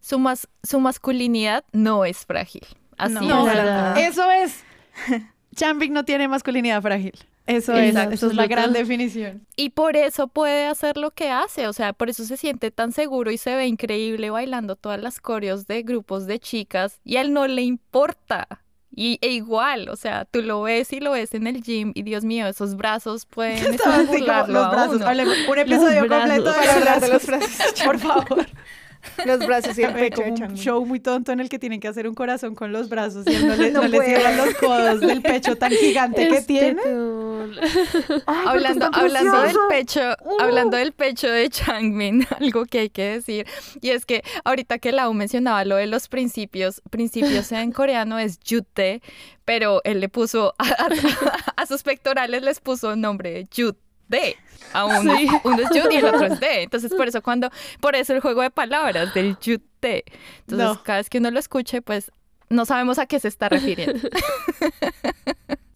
Su, 0.00 0.18
mas- 0.18 0.48
su 0.62 0.80
masculinidad 0.80 1.64
no 1.72 2.04
es 2.04 2.24
frágil. 2.26 2.66
Así 2.96 3.14
No, 3.26 3.48
es. 3.48 3.98
eso 4.10 4.30
es, 4.30 4.62
Chambik 5.56 5.90
no 5.90 6.04
tiene 6.04 6.28
masculinidad 6.28 6.80
frágil, 6.82 7.12
eso 7.46 7.72
es, 7.74 7.96
eso 7.96 8.26
es 8.28 8.34
la 8.34 8.46
gran 8.46 8.72
definición. 8.72 9.46
Y 9.56 9.70
por 9.70 9.96
eso 9.96 10.28
puede 10.28 10.66
hacer 10.66 10.96
lo 10.98 11.10
que 11.10 11.30
hace, 11.30 11.66
o 11.66 11.72
sea, 11.72 11.92
por 11.94 12.10
eso 12.10 12.24
se 12.24 12.36
siente 12.36 12.70
tan 12.70 12.92
seguro 12.92 13.30
y 13.30 13.38
se 13.38 13.56
ve 13.56 13.66
increíble 13.66 14.30
bailando 14.30 14.76
todas 14.76 15.00
las 15.02 15.18
coreos 15.20 15.66
de 15.66 15.82
grupos 15.82 16.26
de 16.26 16.38
chicas 16.38 17.00
y 17.04 17.16
a 17.16 17.22
él 17.22 17.32
no 17.32 17.46
le 17.46 17.62
importa. 17.62 18.46
Y 18.94 19.18
e 19.22 19.28
igual, 19.28 19.88
o 19.88 19.94
sea, 19.96 20.24
tú 20.24 20.42
lo 20.42 20.62
ves 20.62 20.92
y 20.92 20.98
lo 21.00 21.12
ves 21.12 21.32
en 21.34 21.46
el 21.46 21.62
gym 21.62 21.92
y 21.94 22.02
Dios 22.02 22.24
mío, 22.24 22.46
esos 22.48 22.76
brazos 22.76 23.24
pueden 23.24 23.74
estimularlo 23.74 24.52
los 24.54 24.64
a 24.66 24.70
brazos. 24.70 24.96
uno. 24.96 25.06
Hablemos 25.06 25.36
un 25.48 25.58
episodio 25.58 26.00
completo 26.08 26.52
de 26.52 26.58
Para 26.58 26.66
los 26.66 26.76
hablar 26.76 27.00
de 27.00 27.08
los 27.08 27.26
brazos. 27.26 27.56
brazos. 27.58 27.82
Por 27.84 27.98
favor. 27.98 28.46
Los 29.26 29.46
brazos 29.46 29.76
y 29.78 29.82
el 29.82 29.90
Hay 29.94 30.10
pecho 30.10 30.22
como 30.22 30.34
un 30.46 30.56
show 30.56 30.84
muy 30.86 31.00
tonto 31.00 31.32
en 31.32 31.40
el 31.40 31.48
que 31.48 31.58
tienen 31.58 31.80
que 31.80 31.88
hacer 31.88 32.06
un 32.08 32.14
corazón 32.14 32.54
con 32.54 32.72
los 32.72 32.88
brazos 32.88 33.26
y 33.26 33.34
él 33.34 33.46
no 33.48 33.54
le, 33.56 33.70
No 33.72 33.82
no 33.82 33.88
le 33.88 33.96
puede. 33.96 34.08
cierran 34.16 34.36
los 34.36 34.54
codos 34.56 35.00
del 35.00 35.22
pecho 35.22 35.56
tan 35.56 35.72
gigante 35.72 36.28
que 36.28 36.36
Este 36.38 36.46
tiene. 36.54 36.82
hablando, 38.26 38.90
hablando 38.92 39.40
del 39.42 39.56
pecho, 39.68 40.00
hablando 40.38 40.76
del 40.76 40.92
pecho 40.92 41.28
de 41.28 41.48
Changmin, 41.48 42.26
algo 42.38 42.64
que 42.66 42.80
hay 42.80 42.90
que 42.90 43.04
decir, 43.04 43.46
y 43.80 43.90
es 43.90 44.06
que 44.06 44.22
ahorita 44.44 44.78
que 44.78 44.92
Lau 44.92 45.12
mencionaba 45.14 45.64
lo 45.64 45.76
de 45.76 45.86
los 45.86 46.08
principios, 46.08 46.82
principios 46.90 47.50
en 47.52 47.72
coreano 47.72 48.18
es 48.18 48.38
yute, 48.40 49.02
pero 49.44 49.80
él 49.84 50.00
le 50.00 50.08
puso 50.08 50.54
a, 50.58 50.64
a- 50.68 50.88
a 51.62 51.66
sus 51.66 51.82
pectorales 51.82 52.42
les 52.42 52.60
puso 52.60 52.94
nombre 52.96 53.30
de 53.32 53.44
yute. 54.10 54.36
A 54.72 54.84
uno, 54.84 55.16
Sí. 55.16 55.26
uno 55.44 55.56
es 55.62 55.68
yud 55.70 55.90
y 55.90 55.96
el 55.96 56.04
otro 56.04 56.26
es 56.26 56.38
de. 56.40 56.62
Entonces, 56.62 56.92
por 56.94 57.08
eso 57.08 57.22
cuando, 57.22 57.50
por 57.80 57.96
eso 57.96 58.12
el 58.14 58.20
juego 58.20 58.42
de 58.42 58.50
palabras 58.50 59.12
del 59.14 59.36
yute. 59.40 60.04
Entonces, 60.46 60.66
No. 60.68 60.82
cada 60.82 60.98
vez 60.98 61.10
que 61.10 61.18
uno 61.18 61.30
lo 61.30 61.38
escuche, 61.40 61.82
pues 61.82 62.12
no 62.50 62.64
sabemos 62.66 62.98
a 62.98 63.06
qué 63.06 63.18
se 63.20 63.28
está 63.28 63.48
refiriendo. 63.48 63.98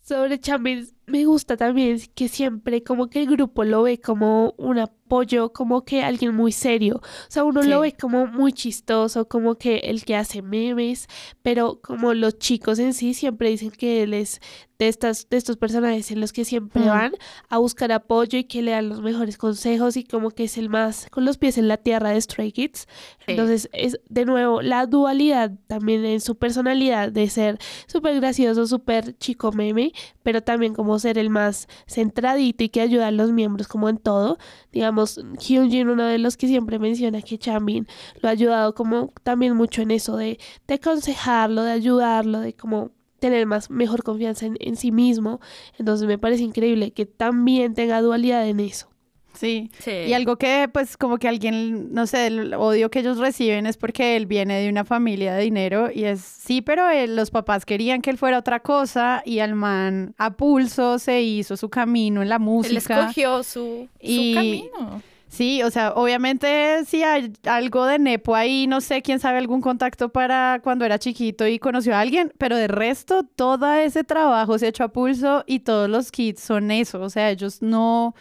Sobre 0.02 0.38
Chambin, 0.38 0.86
me 1.06 1.24
gusta 1.24 1.56
también 1.56 1.98
que 2.14 2.28
siempre 2.28 2.82
como 2.82 3.08
que 3.08 3.22
el 3.22 3.26
grupo 3.26 3.64
lo 3.64 3.84
ve 3.84 3.98
como 3.98 4.52
un 4.58 4.78
apoyo, 4.78 5.54
como 5.54 5.82
que 5.86 6.02
alguien 6.02 6.34
muy 6.34 6.52
serio. 6.52 6.96
O 7.02 7.30
sea, 7.30 7.42
uno 7.44 7.62
lo 7.62 7.80
ve 7.80 7.94
como 7.98 8.26
muy 8.26 8.52
chistoso, 8.52 9.26
como 9.28 9.54
que 9.54 9.76
el 9.78 10.04
que 10.04 10.14
hace 10.14 10.42
memes, 10.42 11.06
pero 11.40 11.80
como 11.80 12.12
los 12.12 12.38
chicos 12.38 12.78
en 12.80 12.92
sí 12.92 13.14
siempre 13.14 13.48
dicen 13.48 13.70
que 13.70 14.02
él 14.02 14.12
es 14.12 14.40
de, 14.84 14.90
estas, 14.90 15.28
de 15.30 15.36
estos 15.38 15.56
personajes 15.56 16.10
en 16.10 16.20
los 16.20 16.32
que 16.32 16.44
siempre 16.44 16.86
van 16.86 17.14
a 17.48 17.58
buscar 17.58 17.90
apoyo 17.90 18.38
y 18.38 18.44
que 18.44 18.62
le 18.62 18.72
dan 18.72 18.88
los 18.88 19.00
mejores 19.00 19.38
consejos 19.38 19.96
y 19.96 20.04
como 20.04 20.30
que 20.30 20.44
es 20.44 20.58
el 20.58 20.68
más 20.68 21.08
con 21.10 21.24
los 21.24 21.38
pies 21.38 21.56
en 21.58 21.68
la 21.68 21.78
tierra 21.78 22.10
de 22.10 22.20
Stray 22.20 22.52
Kids. 22.52 22.80
Sí. 22.80 23.24
Entonces, 23.28 23.68
es 23.72 23.98
de 24.08 24.26
nuevo 24.26 24.60
la 24.60 24.86
dualidad 24.86 25.52
también 25.66 26.04
en 26.04 26.20
su 26.20 26.36
personalidad 26.36 27.10
de 27.10 27.28
ser 27.30 27.58
súper 27.86 28.16
gracioso, 28.16 28.66
súper 28.66 29.16
chico 29.16 29.52
meme, 29.52 29.92
pero 30.22 30.42
también 30.42 30.74
como 30.74 30.98
ser 30.98 31.16
el 31.18 31.30
más 31.30 31.66
centradito 31.86 32.64
y 32.64 32.68
que 32.68 32.82
ayuda 32.82 33.08
a 33.08 33.10
los 33.10 33.32
miembros 33.32 33.68
como 33.68 33.88
en 33.88 33.96
todo. 33.96 34.38
Digamos, 34.70 35.20
Hyunjin, 35.40 35.88
uno 35.88 36.04
de 36.04 36.18
los 36.18 36.36
que 36.36 36.46
siempre 36.46 36.78
menciona 36.78 37.22
que 37.22 37.38
Chanbin 37.38 37.86
lo 38.20 38.28
ha 38.28 38.32
ayudado 38.32 38.74
como 38.74 39.12
también 39.22 39.56
mucho 39.56 39.80
en 39.80 39.90
eso 39.90 40.16
de, 40.16 40.38
de 40.66 40.74
aconsejarlo, 40.74 41.62
de 41.62 41.72
ayudarlo, 41.72 42.40
de 42.40 42.52
como 42.54 42.90
tener 43.28 43.46
más 43.46 43.70
mejor 43.70 44.02
confianza 44.02 44.46
en, 44.46 44.56
en 44.60 44.76
sí 44.76 44.92
mismo. 44.92 45.40
Entonces 45.78 46.06
me 46.06 46.18
parece 46.18 46.42
increíble 46.42 46.90
que 46.92 47.06
también 47.06 47.74
tenga 47.74 48.00
dualidad 48.02 48.46
en 48.48 48.60
eso. 48.60 48.88
Sí. 49.32 49.68
Sí. 49.80 49.90
Y 50.06 50.12
algo 50.12 50.36
que, 50.36 50.68
pues, 50.72 50.96
como 50.96 51.18
que 51.18 51.26
alguien, 51.26 51.92
no 51.92 52.06
sé, 52.06 52.28
el 52.28 52.54
odio 52.54 52.88
que 52.90 53.00
ellos 53.00 53.18
reciben 53.18 53.66
es 53.66 53.76
porque 53.76 54.14
él 54.14 54.26
viene 54.26 54.60
de 54.60 54.68
una 54.68 54.84
familia 54.84 55.34
de 55.34 55.42
dinero 55.42 55.88
y 55.92 56.04
es, 56.04 56.20
sí, 56.20 56.62
pero 56.62 56.88
él- 56.88 57.16
los 57.16 57.32
papás 57.32 57.64
querían 57.64 58.00
que 58.00 58.10
él 58.10 58.18
fuera 58.18 58.38
otra 58.38 58.60
cosa 58.60 59.22
y 59.24 59.40
al 59.40 59.54
man 59.56 60.14
a 60.18 60.36
pulso 60.36 61.00
se 61.00 61.20
hizo 61.22 61.56
su 61.56 61.68
camino 61.68 62.22
en 62.22 62.28
la 62.28 62.36
Él 62.36 62.42
música. 62.42 62.76
escogió 63.00 63.42
su, 63.42 63.88
su 63.88 63.88
Y- 64.00 64.34
camino. 64.34 65.02
Sí, 65.34 65.64
o 65.64 65.70
sea, 65.72 65.92
obviamente 65.94 66.84
sí 66.86 67.02
hay 67.02 67.32
algo 67.44 67.86
de 67.86 67.98
Nepo 67.98 68.36
ahí, 68.36 68.68
no 68.68 68.80
sé, 68.80 69.02
quién 69.02 69.18
sabe, 69.18 69.38
algún 69.38 69.60
contacto 69.60 70.10
para 70.10 70.60
cuando 70.62 70.84
era 70.84 71.00
chiquito 71.00 71.44
y 71.48 71.58
conoció 71.58 71.96
a 71.96 72.00
alguien, 72.00 72.32
pero 72.38 72.56
de 72.56 72.68
resto 72.68 73.24
todo 73.24 73.72
ese 73.74 74.04
trabajo 74.04 74.56
se 74.58 74.66
ha 74.66 74.68
hecho 74.68 74.84
a 74.84 74.92
pulso 74.92 75.42
y 75.48 75.60
todos 75.60 75.90
los 75.90 76.12
kits 76.12 76.40
son 76.40 76.70
eso, 76.70 77.00
o 77.00 77.10
sea, 77.10 77.30
ellos 77.30 77.62
no 77.62 78.14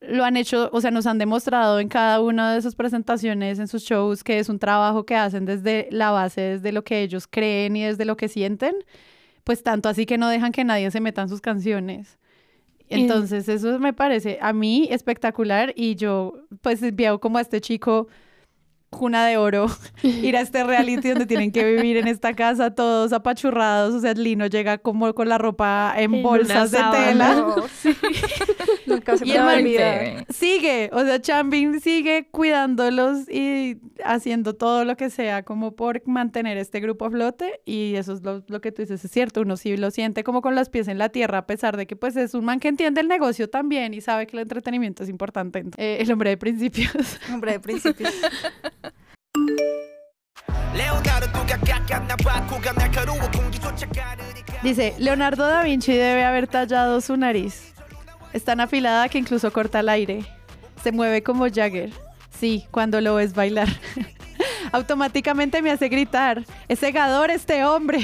lo 0.00 0.24
han 0.24 0.38
hecho, 0.38 0.70
o 0.72 0.80
sea, 0.80 0.90
nos 0.90 1.06
han 1.06 1.18
demostrado 1.18 1.78
en 1.80 1.88
cada 1.88 2.20
una 2.22 2.54
de 2.54 2.62
sus 2.62 2.74
presentaciones, 2.74 3.58
en 3.58 3.68
sus 3.68 3.82
shows, 3.84 4.24
que 4.24 4.38
es 4.38 4.48
un 4.48 4.58
trabajo 4.58 5.04
que 5.04 5.16
hacen 5.16 5.44
desde 5.44 5.88
la 5.90 6.10
base, 6.10 6.40
desde 6.40 6.72
lo 6.72 6.84
que 6.84 7.02
ellos 7.02 7.26
creen 7.28 7.76
y 7.76 7.84
desde 7.84 8.06
lo 8.06 8.16
que 8.16 8.28
sienten, 8.28 8.74
pues 9.44 9.62
tanto 9.62 9.88
así 9.90 10.06
que 10.06 10.18
no 10.18 10.28
dejan 10.30 10.52
que 10.52 10.64
nadie 10.64 10.90
se 10.90 11.00
meta 11.00 11.22
en 11.22 11.28
sus 11.28 11.42
canciones. 11.42 12.18
Entonces, 12.88 13.48
eso 13.48 13.78
me 13.78 13.92
parece 13.92 14.38
a 14.40 14.52
mí 14.52 14.88
espectacular 14.90 15.72
y 15.76 15.96
yo 15.96 16.34
pues 16.60 16.80
veo 16.94 17.20
como 17.20 17.38
a 17.38 17.40
este 17.40 17.60
chico 17.60 18.08
cuna 18.90 19.26
de 19.26 19.36
oro 19.36 19.66
ir 20.02 20.36
a 20.36 20.40
este 20.40 20.64
reality 20.64 21.10
donde 21.10 21.26
tienen 21.26 21.52
que 21.52 21.64
vivir 21.64 21.96
en 21.96 22.08
esta 22.08 22.34
casa 22.34 22.74
todos 22.74 23.12
apachurrados, 23.12 23.94
o 23.94 24.00
sea, 24.00 24.14
Lino 24.14 24.46
llega 24.46 24.78
como 24.78 25.12
con 25.14 25.28
la 25.28 25.38
ropa 25.38 25.92
en, 25.96 26.14
En 26.14 26.22
bolsas 26.22 26.70
de 26.70 26.78
tela. 26.92 27.34
No, 27.34 27.56
Nunca 28.86 29.16
se 29.16 29.24
me 29.24 29.40
olvida. 29.40 30.24
Sigue, 30.28 30.90
o 30.92 31.00
sea, 31.02 31.20
Chambin 31.20 31.80
sigue 31.80 32.28
cuidándolos 32.30 33.28
y 33.28 33.78
haciendo 34.04 34.54
todo 34.54 34.84
lo 34.84 34.96
que 34.96 35.10
sea 35.10 35.42
como 35.42 35.76
por 35.76 36.06
mantener 36.06 36.58
este 36.58 36.80
grupo 36.80 37.06
a 37.06 37.10
flote 37.10 37.60
y 37.64 37.94
eso 37.96 38.12
es 38.12 38.22
lo, 38.22 38.60
que 38.60 38.72
tú 38.72 38.82
dices, 38.82 39.04
es 39.04 39.10
cierto, 39.10 39.42
uno 39.42 39.56
sí 39.56 39.76
lo 39.76 39.90
siente 39.90 40.24
como 40.24 40.42
con 40.42 40.54
los 40.54 40.68
pies 40.68 40.88
en 40.88 40.98
la 40.98 41.08
tierra, 41.08 41.38
a 41.38 41.46
pesar 41.46 41.76
de 41.76 41.86
que 41.86 41.96
pues 41.96 42.16
es 42.16 42.34
un 42.34 42.44
man 42.44 42.60
que 42.60 42.68
entiende 42.68 43.00
el 43.00 43.08
negocio 43.08 43.48
también 43.48 43.94
y 43.94 44.00
sabe 44.00 44.26
que 44.26 44.36
el 44.36 44.42
entretenimiento 44.42 45.02
es 45.02 45.08
importante. 45.08 45.64
Eh, 45.76 45.98
el 46.00 46.10
hombre 46.12 46.30
de 46.30 46.36
principios. 46.36 47.18
Hombre 47.32 47.52
de 47.52 47.60
principios. 47.60 48.12
Dice, 54.62 54.94
Leonardo 54.98 55.46
da 55.46 55.62
Vinci 55.62 55.92
debe 55.92 56.24
haber 56.24 56.48
tallado 56.48 57.00
su 57.00 57.16
nariz. 57.16 57.75
Es 58.36 58.44
tan 58.44 58.60
afilada 58.60 59.08
que 59.08 59.16
incluso 59.16 59.50
corta 59.50 59.80
el 59.80 59.88
aire. 59.88 60.22
Se 60.82 60.92
mueve 60.92 61.22
como 61.22 61.46
Jagger. 61.48 61.90
Sí, 62.38 62.66
cuando 62.70 63.00
lo 63.00 63.14
ves 63.14 63.34
bailar. 63.34 63.66
Automáticamente 64.72 65.62
me 65.62 65.70
hace 65.70 65.88
gritar, 65.88 66.44
es 66.68 66.80
cegador 66.80 67.30
este 67.30 67.64
hombre. 67.64 68.00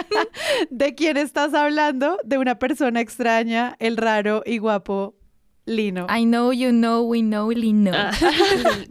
¿De 0.70 0.94
quién 0.94 1.16
estás 1.16 1.54
hablando? 1.54 2.18
De 2.24 2.36
una 2.36 2.58
persona 2.58 3.00
extraña, 3.00 3.74
el 3.78 3.96
raro 3.96 4.42
y 4.44 4.58
guapo 4.58 5.14
Lino. 5.66 6.06
I 6.10 6.24
know, 6.24 6.52
you 6.52 6.70
know, 6.70 7.02
we 7.02 7.22
know, 7.22 7.50
Lino. 7.50 7.92
Ah. 7.94 8.10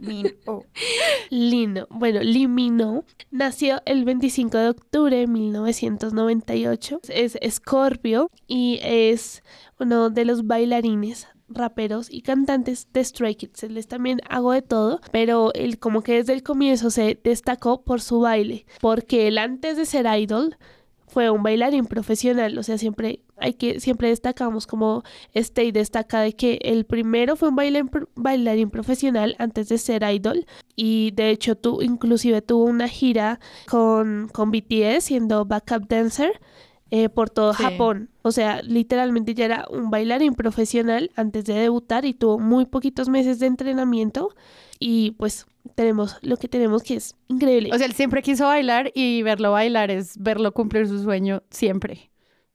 Lino. 1.30 1.86
Bueno, 1.90 2.20
Limino 2.20 3.04
nació 3.30 3.80
el 3.86 4.04
25 4.04 4.58
de 4.58 4.68
octubre 4.70 5.16
de 5.16 5.26
1998. 5.28 7.00
Es 7.08 7.38
Scorpio 7.48 8.28
y 8.48 8.80
es 8.82 9.44
uno 9.78 10.10
de 10.10 10.24
los 10.24 10.46
bailarines 10.46 11.28
raperos 11.48 12.08
y 12.10 12.22
cantantes 12.22 12.88
de 12.92 13.04
Stray 13.04 13.34
Kids. 13.34 13.64
Él 13.64 13.86
también 13.86 14.20
hago 14.28 14.52
de 14.52 14.62
todo, 14.62 15.00
pero 15.12 15.52
él 15.54 15.78
como 15.78 16.02
que 16.02 16.14
desde 16.14 16.32
el 16.32 16.42
comienzo 16.42 16.90
se 16.90 17.18
destacó 17.22 17.82
por 17.82 18.00
su 18.00 18.20
baile, 18.20 18.66
porque 18.80 19.28
él 19.28 19.38
antes 19.38 19.76
de 19.76 19.84
ser 19.84 20.06
idol 20.06 20.56
fue 21.06 21.30
un 21.30 21.44
bailarín 21.44 21.86
profesional, 21.86 22.58
o 22.58 22.62
sea, 22.64 22.76
siempre 22.76 23.20
hay 23.36 23.54
que 23.54 23.78
siempre 23.78 24.08
destacamos 24.08 24.66
como 24.66 25.04
este 25.32 25.64
y 25.64 25.70
destaca 25.70 26.20
de 26.20 26.34
que 26.34 26.58
el 26.62 26.86
primero 26.86 27.36
fue 27.36 27.50
un 27.50 27.56
bailarín, 27.56 27.90
bailarín 28.16 28.70
profesional 28.70 29.36
antes 29.38 29.68
de 29.68 29.78
ser 29.78 30.02
idol 30.02 30.46
y 30.74 31.12
de 31.12 31.30
hecho 31.30 31.56
tú 31.56 31.82
inclusive 31.82 32.42
tuvo 32.42 32.64
una 32.64 32.88
gira 32.88 33.38
con 33.68 34.28
con 34.32 34.50
BTS 34.50 35.04
siendo 35.04 35.44
backup 35.44 35.88
dancer 35.88 36.40
eh, 36.90 37.08
por 37.08 37.30
todo 37.30 37.54
Sí. 37.54 37.62
Japón. 37.62 38.10
O 38.22 38.30
sea, 38.32 38.62
literalmente 38.62 39.34
ya 39.34 39.44
era 39.46 39.66
un 39.70 39.90
bailarín 39.90 40.34
profesional 40.34 41.10
antes 41.16 41.44
de 41.44 41.54
debutar 41.54 42.04
y 42.04 42.14
tuvo 42.14 42.38
muy 42.38 42.66
poquitos 42.66 43.08
meses 43.08 43.38
de 43.38 43.46
entrenamiento 43.46 44.30
y 44.78 45.12
pues 45.12 45.46
tenemos 45.74 46.16
lo 46.22 46.36
que 46.36 46.46
tenemos 46.48 46.82
que 46.82 46.96
es 46.96 47.16
increíble. 47.28 47.70
O 47.72 47.76
sea, 47.78 47.86
él 47.86 47.94
siempre 47.94 48.22
quiso 48.22 48.44
bailar 48.46 48.90
y 48.94 49.22
verlo 49.22 49.52
bailar 49.52 49.90
es 49.90 50.16
verlo 50.18 50.52
cumplir 50.52 50.86
su 50.86 51.02
sueño 51.02 51.42
siempre. 51.50 52.10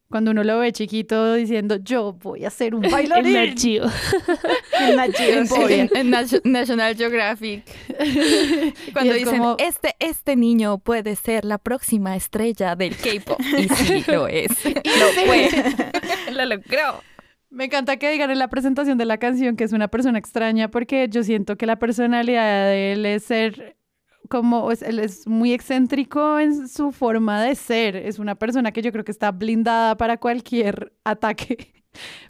Cuando 0.09 0.31
uno 0.31 0.43
lo 0.43 0.57
ve 0.57 0.71
chiquito 0.71 1.35
diciendo, 1.35 1.75
yo 1.75 2.13
voy 2.13 2.43
a 2.45 2.49
ser 2.49 2.73
un 2.73 2.83
en 2.85 2.91
bailarín. 2.91 3.37
archivo. 3.37 3.85
En 4.77 6.09
National 6.43 6.95
Geographic. 6.95 7.63
Cuando 8.93 9.13
dicen, 9.13 9.37
como- 9.37 9.55
este, 9.59 9.95
este 9.99 10.35
niño 10.35 10.77
puede 10.79 11.15
ser 11.15 11.45
la 11.45 11.57
próxima 11.57 12.15
estrella 12.15 12.75
del 12.75 12.95
K-pop. 12.95 13.39
Y 13.57 13.67
sí, 13.69 14.03
lo 14.11 14.27
es. 14.27 14.51
Lo 14.65 15.25
fue. 15.25 15.49
lo 16.31 16.45
logró. 16.45 17.03
Me 17.49 17.65
encanta 17.65 17.97
que 17.97 18.11
digan 18.11 18.29
en 18.29 18.37
la 18.37 18.47
presentación 18.47 18.97
de 18.97 19.05
la 19.05 19.17
canción 19.17 19.55
que 19.55 19.63
es 19.63 19.73
una 19.73 19.87
persona 19.87 20.19
extraña 20.19 20.69
porque 20.69 21.07
yo 21.09 21.23
siento 21.23 21.55
que 21.57 21.65
la 21.65 21.77
personalidad 21.79 22.67
de 22.67 22.93
él 22.93 23.05
es 23.07 23.23
ser 23.23 23.75
como, 24.29 24.71
es, 24.71 24.83
él 24.83 24.99
es 24.99 25.25
muy 25.25 25.53
excéntrico 25.53 26.37
en 26.37 26.67
su 26.67 26.91
forma 26.91 27.41
de 27.41 27.55
ser. 27.55 27.95
Es 27.95 28.19
una 28.19 28.35
persona 28.35 28.71
que 28.71 28.83
yo 28.83 28.91
creo 28.91 29.03
que 29.03 29.11
está 29.11 29.31
blindada 29.31 29.97
para 29.97 30.17
cualquier 30.17 30.93
ataque 31.03 31.73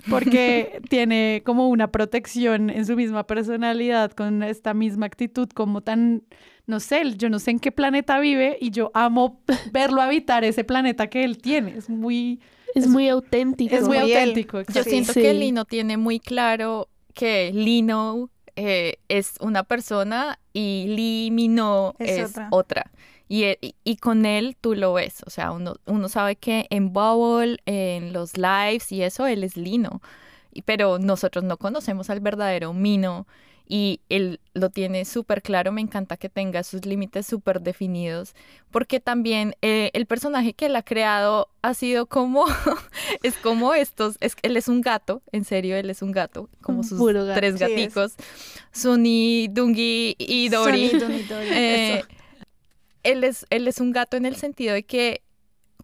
porque 0.09 0.81
tiene 0.89 1.41
como 1.45 1.69
una 1.69 1.91
protección 1.91 2.69
en 2.69 2.85
su 2.85 2.95
misma 2.95 3.25
personalidad 3.27 4.11
con 4.11 4.43
esta 4.43 4.73
misma 4.73 5.05
actitud 5.05 5.49
como 5.49 5.81
tan, 5.81 6.23
no 6.65 6.79
sé, 6.79 7.01
yo 7.17 7.29
no 7.29 7.39
sé 7.39 7.51
en 7.51 7.59
qué 7.59 7.71
planeta 7.71 8.19
vive 8.19 8.57
y 8.59 8.71
yo 8.71 8.91
amo 8.93 9.41
verlo 9.71 10.01
habitar 10.01 10.43
ese 10.43 10.63
planeta 10.63 11.07
que 11.07 11.23
él 11.23 11.37
tiene. 11.37 11.75
Es 11.77 11.89
muy, 11.89 12.39
Es 12.75 12.87
muy 12.87 13.09
auténtico. 13.09 13.75
es 13.75 13.87
muy 13.87 13.97
él. 13.97 14.03
auténtico. 14.03 14.61
Yo 14.73 14.83
siento 14.83 15.13
Sí. 15.13 15.21
que 15.21 15.33
Lino 15.33 15.65
tiene 15.65 15.97
muy 15.97 16.19
claro 16.19 16.87
que 17.13 17.51
Lino 17.53 18.29
eh, 18.55 18.97
es 19.07 19.35
una 19.41 19.63
persona 19.63 20.39
y 20.53 20.85
Limino 20.89 21.93
Es 21.99 22.11
es, 22.17 22.29
otra. 22.31 22.47
otra. 22.51 22.91
Y, 23.29 23.43
e- 23.43 23.59
y- 23.61 23.75
y 23.83 23.95
con 23.97 24.25
él 24.25 24.57
tú 24.59 24.73
lo 24.75 24.91
ves, 24.93 25.21
o 25.25 25.29
sea, 25.29 25.51
uno, 25.51 25.75
uno 25.85 26.09
sabe 26.09 26.35
que 26.35 26.65
en 26.71 26.91
Bubble, 26.91 27.59
en 27.65 28.11
los 28.11 28.35
lives 28.37 28.91
y 28.91 29.03
eso, 29.03 29.27
él 29.27 29.43
es 29.43 29.55
Lino. 29.55 30.01
Pero 30.65 30.97
nosotros 30.99 31.43
no 31.43 31.57
conocemos 31.57 32.09
al 32.09 32.19
verdadero 32.21 32.73
Mino 32.73 33.27
y 33.71 34.01
él 34.09 34.39
lo 34.55 34.71
tiene 34.71 35.05
súper 35.05 35.43
claro. 35.43 35.71
Me 35.71 35.79
encanta 35.79 36.17
que 36.17 36.27
tenga 36.27 36.63
sus 36.63 36.87
límites 36.87 37.27
súper 37.27 37.61
definidos, 37.61 38.33
porque 38.71 38.99
también 38.99 39.53
eh, 39.61 39.91
el 39.93 40.07
personaje 40.07 40.53
que 40.53 40.65
él 40.65 40.75
ha 40.75 40.81
creado 40.81 41.49
ha 41.61 41.75
sido 41.75 42.07
como, 42.07 42.45
es 43.23 43.35
como 43.35 43.75
estos, 43.75 44.17
es, 44.21 44.35
él 44.41 44.57
es 44.57 44.67
un 44.67 44.81
gato, 44.81 45.21
en 45.31 45.43
serio, 45.45 45.77
él 45.77 45.91
es 45.91 46.01
un 46.01 46.11
gato, 46.11 46.49
como 46.63 46.81
sus 46.81 46.99
gato. 46.99 47.33
tres 47.35 47.59
Sí, 47.59 47.63
es. 47.63 47.69
gaticos, 47.69 48.13
Sunny, 48.71 49.47
Dungi 49.51 50.15
y 50.17 50.49
Dory. 50.49 50.89
Sonny, 50.89 50.99
Donny, 50.99 51.23
Dory, 51.23 51.47
Eh. 51.51 52.03
Él, 53.03 53.23
es, 53.23 53.45
él 53.49 53.67
es 53.67 53.79
un 53.79 53.91
gato 53.91 54.17
en 54.17 54.25
el 54.25 54.35
sentido 54.35 54.73
de 54.73 54.83
que 54.83 55.23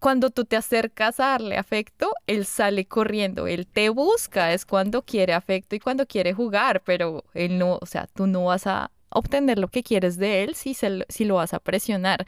cuando 0.00 0.30
tú 0.30 0.44
te 0.44 0.56
acercas 0.56 1.20
a 1.20 1.28
darle 1.28 1.56
afecto, 1.56 2.12
él 2.26 2.44
sale 2.44 2.86
corriendo, 2.86 3.46
él 3.46 3.66
te 3.66 3.88
busca, 3.88 4.52
es 4.52 4.66
cuando 4.66 5.02
quiere 5.02 5.32
afecto 5.32 5.74
y 5.74 5.80
cuando 5.80 6.06
quiere 6.06 6.34
jugar, 6.34 6.82
pero 6.84 7.24
él 7.34 7.58
no, 7.58 7.78
o 7.80 7.86
sea, 7.86 8.06
tú 8.06 8.26
no 8.26 8.44
vas 8.44 8.66
a 8.66 8.90
obtener 9.08 9.58
lo 9.58 9.68
que 9.68 9.82
quieres 9.82 10.18
de 10.18 10.42
él 10.44 10.54
si, 10.54 10.74
se 10.74 11.06
si 11.08 11.24
lo 11.24 11.36
vas 11.36 11.54
a 11.54 11.60
presionar. 11.60 12.26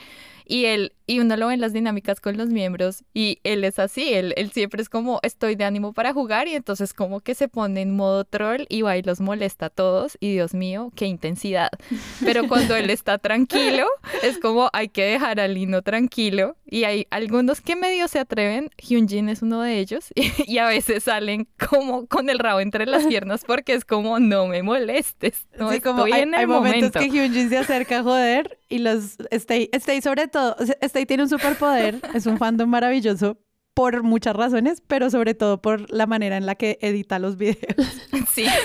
Y 0.51 0.65
él, 0.65 0.95
y 1.07 1.21
uno 1.21 1.37
lo 1.37 1.49
ve 1.49 1.55
en 1.55 1.61
las 1.61 1.75
dinámicas 1.75 2.21
con 2.21 2.39
los 2.39 2.49
miembros 2.49 3.05
y 3.13 3.39
él 3.45 3.65
es 3.65 3.79
así, 3.79 4.15
él, 4.15 4.33
él 4.39 4.51
siempre 4.51 4.81
es 4.81 4.89
como 4.89 5.21
estoy 5.23 5.57
de 5.57 5.65
ánimo 5.65 5.93
para 5.93 6.15
jugar 6.15 6.49
y 6.49 6.55
entonces 6.55 6.95
como 6.95 7.21
que 7.21 7.35
se 7.35 7.49
pone 7.49 7.83
en 7.83 7.95
modo 7.95 8.25
troll 8.25 8.65
y 8.71 8.81
va 8.81 8.97
y 8.97 9.03
los 9.03 9.21
molesta 9.21 9.67
a 9.67 9.71
todos 9.71 10.17
y 10.21 10.33
Dios 10.33 10.55
mío, 10.55 10.91
qué 10.97 11.05
intensidad. 11.05 11.69
Pero 12.25 12.49
cuando 12.49 12.77
él 12.77 12.89
está 12.89 13.19
tranquilo, 13.19 13.87
es 14.23 14.39
como 14.39 14.71
hay 14.73 14.89
que 14.89 15.05
dejar 15.05 15.39
a 15.39 15.49
Lino 15.49 15.83
tranquilo 15.83 16.57
y 16.65 16.85
hay 16.85 17.07
algunos 17.11 17.61
que 17.61 17.77
medio 17.77 18.09
se 18.09 18.19
atreven, 18.19 18.71
Hyunjin 18.79 19.29
es 19.29 19.43
uno 19.43 19.61
de 19.61 19.79
ellos 19.79 20.07
y, 20.47 20.57
a 20.57 20.67
veces 20.67 21.05
salen 21.05 21.47
como 21.69 22.07
con 22.07 22.31
el 22.31 22.39
rabo 22.39 22.61
entre 22.61 22.87
las 22.87 23.07
piernas 23.07 23.45
porque 23.47 23.75
es 23.75 23.85
como 23.85 24.19
no 24.19 24.47
me 24.47 24.63
molestes, 24.63 25.47
no 25.59 25.69
Sí, 25.69 25.77
estoy 25.77 25.93
como 25.93 26.05
hay, 26.05 26.23
en 26.23 26.35
hay 26.35 26.43
el 26.43 26.49
momentos 26.49 26.95
momento. 26.95 27.01
que 27.01 27.09
Hyunjin 27.11 27.51
se 27.51 27.59
acerca 27.59 27.99
a 27.99 28.03
joder 28.03 28.59
y 28.69 28.79
los 28.79 29.17
Stay, 29.31 29.71
Stay 29.73 30.01
sobre 30.03 30.29
todo, 30.29 30.57
Stay 30.81 31.07
tiene 31.07 31.25
un 31.25 31.29
superpoder, 31.29 32.01
es 32.15 32.27
un 32.27 32.39
fandom 32.39 32.69
maravilloso 32.69 33.39
por 33.75 34.03
muchas 34.03 34.35
razones, 34.35 34.83
pero 34.87 35.09
sobre 35.09 35.35
todo 35.35 35.63
por 35.63 35.91
la 35.91 36.07
manera 36.07 36.37
en 36.37 36.47
la 36.47 36.57
que 36.57 36.79
edita 36.81 37.19
los 37.19 37.37
videos. 37.37 37.77
Sí. 38.35 38.47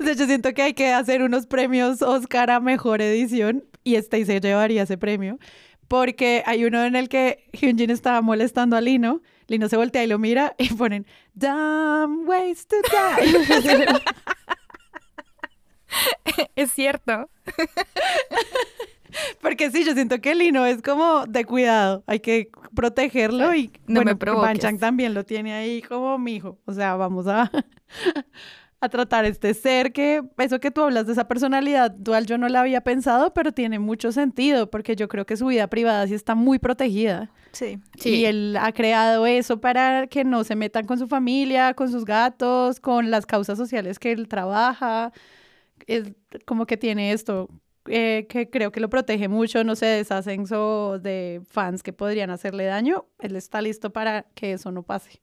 O 0.00 0.04
sea, 0.04 0.14
yo 0.14 0.26
siento 0.26 0.54
que 0.54 0.62
hay 0.62 0.74
que 0.74 0.92
hacer 0.92 1.22
unos 1.22 1.46
premios 1.46 2.00
Oscar 2.00 2.50
a 2.50 2.60
mejor 2.60 3.02
edición 3.02 3.64
y 3.82 3.96
Stay 3.96 4.24
se 4.24 4.40
llevaría 4.40 4.84
ese 4.84 4.96
premio. 4.96 5.38
Porque 5.88 6.44
hay 6.46 6.64
uno 6.64 6.84
en 6.84 6.94
el 6.94 7.08
que 7.08 7.44
Hyunjin 7.52 7.90
estaba 7.90 8.20
molestando 8.22 8.76
a 8.76 8.80
Lino, 8.80 9.20
Lino 9.48 9.68
se 9.68 9.76
voltea 9.76 10.04
y 10.04 10.06
lo 10.06 10.18
mira 10.18 10.54
y 10.58 10.72
ponen 10.72 11.06
Damn 11.34 12.26
ways 12.28 12.66
to 12.68 12.76
die. 12.90 13.34
Es 16.54 16.72
cierto. 16.72 17.28
Porque 19.40 19.70
sí, 19.70 19.84
yo 19.84 19.92
siento 19.94 20.20
que 20.20 20.34
Lino 20.34 20.66
es 20.66 20.82
como 20.82 21.26
de 21.26 21.44
cuidado, 21.44 22.02
hay 22.06 22.20
que 22.20 22.50
protegerlo 22.74 23.54
y 23.54 23.70
No 23.86 24.00
me 24.00 24.04
bueno, 24.04 24.18
provoques. 24.18 24.48
Banchan 24.48 24.78
también 24.78 25.14
lo 25.14 25.24
tiene 25.24 25.54
ahí 25.54 25.82
como 25.82 26.18
mi 26.18 26.36
hijo. 26.36 26.58
O 26.64 26.72
sea, 26.72 26.96
vamos 26.96 27.26
a, 27.28 27.50
a 28.80 28.88
tratar 28.88 29.24
este 29.24 29.54
ser 29.54 29.92
que, 29.92 30.22
eso 30.38 30.60
que 30.60 30.70
tú 30.70 30.82
hablas 30.82 31.06
de 31.06 31.12
esa 31.12 31.28
personalidad 31.28 31.90
dual, 31.90 32.26
yo 32.26 32.38
no 32.38 32.48
la 32.48 32.60
había 32.60 32.82
pensado, 32.82 33.32
pero 33.32 33.52
tiene 33.52 33.78
mucho 33.78 34.12
sentido 34.12 34.70
porque 34.70 34.96
yo 34.96 35.08
creo 35.08 35.26
que 35.26 35.36
su 35.36 35.46
vida 35.46 35.68
privada 35.68 36.06
sí 36.06 36.14
está 36.14 36.34
muy 36.34 36.58
protegida. 36.58 37.30
Sí. 37.52 37.78
Sí. 37.98 38.10
Y 38.10 38.24
él 38.26 38.56
ha 38.60 38.72
creado 38.72 39.26
eso 39.26 39.60
para 39.60 40.06
que 40.08 40.24
no 40.24 40.42
se 40.44 40.56
metan 40.56 40.86
con 40.86 40.98
su 40.98 41.06
familia, 41.06 41.74
con 41.74 41.90
sus 41.90 42.04
gatos, 42.04 42.80
con 42.80 43.10
las 43.10 43.26
causas 43.26 43.56
sociales 43.56 43.98
que 43.98 44.12
él 44.12 44.26
trabaja. 44.26 45.12
Es 45.86 46.12
como 46.44 46.66
que 46.66 46.76
tiene 46.76 47.12
esto 47.12 47.48
eh, 47.86 48.26
que 48.28 48.48
creo 48.48 48.72
que 48.72 48.80
lo 48.80 48.88
protege 48.88 49.28
mucho, 49.28 49.62
no 49.64 49.76
se 49.76 49.86
deshacen 49.86 50.44
de 51.02 51.42
fans 51.46 51.82
que 51.82 51.92
podrían 51.92 52.30
hacerle 52.30 52.64
daño. 52.64 53.04
Él 53.20 53.36
está 53.36 53.60
listo 53.60 53.90
para 53.90 54.22
que 54.34 54.52
eso 54.52 54.70
no 54.72 54.82
pase. 54.82 55.20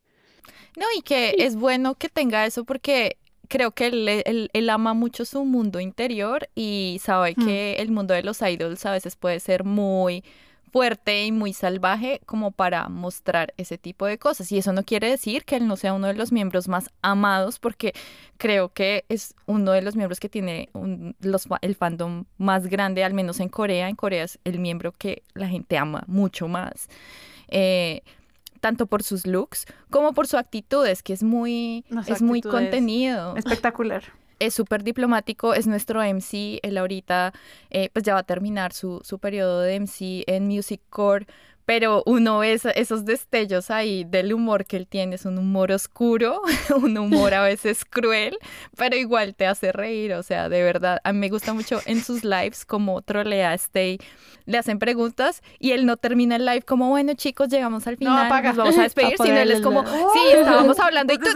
No, 0.77 0.85
y 0.97 1.01
que 1.01 1.35
es 1.39 1.55
bueno 1.55 1.95
que 1.95 2.07
tenga 2.09 2.45
eso 2.45 2.63
porque 2.63 3.17
creo 3.49 3.71
que 3.71 3.87
él, 3.87 4.07
él- 4.25 4.49
él 4.53 4.69
ama 4.69 4.93
mucho 4.93 5.25
su 5.25 5.43
mundo 5.43 5.79
interior 5.79 6.47
y 6.55 6.99
sabe 7.03 7.33
Hmm. 7.35 7.45
que 7.45 7.73
el 7.79 7.91
mundo 7.91 8.13
de 8.13 8.23
los 8.23 8.41
idols 8.41 8.85
a 8.85 8.91
veces 8.91 9.15
puede 9.15 9.39
ser 9.39 9.63
muy 9.65 10.23
fuerte 10.71 11.25
y 11.25 11.31
muy 11.31 11.53
salvaje 11.53 12.21
como 12.25 12.51
para 12.51 12.87
mostrar 12.89 13.53
ese 13.57 13.77
tipo 13.77 14.05
de 14.05 14.17
cosas. 14.17 14.51
Y 14.51 14.57
eso 14.57 14.71
no 14.73 14.83
quiere 14.83 15.09
decir 15.09 15.43
que 15.45 15.57
él 15.57 15.67
no 15.67 15.75
sea 15.75 15.93
uno 15.93 16.07
de 16.07 16.13
los 16.13 16.31
miembros 16.31 16.67
más 16.67 16.89
amados, 17.01 17.59
porque 17.59 17.93
creo 18.37 18.69
que 18.69 19.05
es 19.09 19.35
uno 19.45 19.71
de 19.71 19.81
los 19.81 19.95
miembros 19.95 20.19
que 20.19 20.29
tiene 20.29 20.69
un- 20.73 21.15
los, 21.19 21.45
fa- 21.45 21.59
el 21.61 21.75
fandom 21.75 22.25
más 22.37 22.67
grande, 22.67 23.03
al 23.03 23.13
menos 23.13 23.39
en 23.39 23.49
Corea. 23.49 23.89
En 23.89 23.95
Corea 23.95 24.23
es 24.23 24.39
el 24.45 24.59
miembro 24.59 24.93
que 24.93 25.23
la 25.33 25.47
gente 25.47 25.77
ama 25.77 26.03
mucho 26.07 26.47
más. 26.47 26.87
Eh, 27.49 28.01
tanto 28.61 28.85
por 28.85 29.01
sus 29.03 29.25
looks 29.25 29.65
como 29.89 30.13
por 30.13 30.27
su 30.27 30.37
actitud, 30.37 30.85
es 30.85 31.01
que 31.03 31.13
es 31.13 31.23
muy, 31.23 31.83
es 32.13 32.21
muy 32.21 32.41
contenido 32.51 33.35
Espectacular. 33.35 34.03
Es 34.41 34.53
súper 34.55 34.83
diplomático, 34.83 35.53
es 35.53 35.67
nuestro 35.67 36.01
MC, 36.01 36.59
él 36.63 36.77
ahorita 36.77 37.31
eh, 37.69 37.89
pues 37.93 38.03
ya 38.03 38.13
va 38.15 38.21
a 38.21 38.23
terminar 38.23 38.73
su, 38.73 39.01
su 39.03 39.19
periodo 39.19 39.61
de 39.61 39.79
MC 39.79 40.23
en 40.27 40.47
Music 40.47 40.81
Core, 40.89 41.27
pero 41.73 42.03
uno 42.05 42.39
ve 42.39 42.59
esos 42.75 43.05
destellos 43.05 43.71
ahí 43.71 44.03
del 44.03 44.33
humor 44.33 44.65
que 44.65 44.75
él 44.75 44.87
tiene, 44.87 45.15
es 45.15 45.23
un 45.23 45.37
humor 45.37 45.71
oscuro, 45.71 46.41
un 46.75 46.97
humor 46.97 47.33
a 47.33 47.41
veces 47.43 47.85
cruel, 47.85 48.37
pero 48.75 48.97
igual 48.97 49.35
te 49.35 49.45
hace 49.47 49.71
reír, 49.71 50.11
o 50.15 50.21
sea, 50.21 50.49
de 50.49 50.63
verdad, 50.63 50.99
a 51.05 51.13
mí 51.13 51.19
me 51.19 51.29
gusta 51.29 51.53
mucho 51.53 51.79
en 51.85 52.03
sus 52.03 52.25
lives 52.25 52.65
como 52.65 53.01
trolea 53.01 53.51
a 53.51 53.53
Stay, 53.53 53.99
le 54.45 54.57
hacen 54.57 54.79
preguntas 54.79 55.41
y 55.59 55.71
él 55.71 55.85
no 55.85 55.95
termina 55.95 56.35
el 56.35 56.45
live 56.45 56.63
como, 56.63 56.89
bueno 56.89 57.13
chicos, 57.13 57.47
llegamos 57.47 57.87
al 57.87 57.95
final, 57.95 58.25
apaga. 58.25 58.49
nos 58.49 58.57
vamos 58.57 58.77
a 58.77 58.81
despedir, 58.89 59.15
sino 59.17 59.37
él 59.37 59.51
es 59.51 59.61
como, 59.61 59.85
sí, 59.85 60.19
estábamos 60.33 60.77
hablando 60.77 61.13
y, 61.13 61.19
tú- 61.19 61.29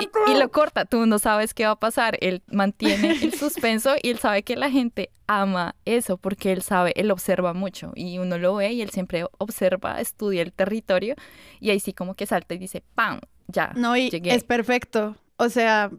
y, 0.00 0.32
y 0.32 0.38
lo 0.38 0.50
corta, 0.50 0.86
tú 0.86 1.04
no 1.04 1.18
sabes 1.18 1.52
qué 1.52 1.66
va 1.66 1.72
a 1.72 1.78
pasar, 1.78 2.16
él 2.22 2.40
mantiene 2.50 3.18
el 3.20 3.34
suspenso 3.34 3.96
y 4.02 4.08
él 4.08 4.18
sabe 4.18 4.44
que 4.44 4.56
la 4.56 4.70
gente 4.70 5.10
ama 5.26 5.74
eso 5.86 6.18
porque 6.18 6.52
él 6.52 6.60
sabe, 6.60 6.92
él 6.96 7.10
observa 7.10 7.54
mucho 7.54 7.92
y 7.94 8.18
uno 8.18 8.36
lo 8.36 8.56
ve 8.56 8.72
y 8.74 8.82
él 8.82 8.90
siempre 8.90 9.24
observa, 9.38 9.73
estudia 9.98 10.42
el 10.42 10.52
territorio 10.52 11.14
y 11.60 11.70
ahí 11.70 11.80
sí 11.80 11.92
como 11.92 12.14
que 12.14 12.26
salta 12.26 12.54
y 12.54 12.58
dice, 12.58 12.82
¡pam! 12.94 13.20
Ya, 13.48 13.72
No, 13.76 13.96
y 13.96 14.10
llegué. 14.10 14.34
es 14.34 14.44
perfecto. 14.44 15.16
O 15.36 15.48
sea, 15.48 15.90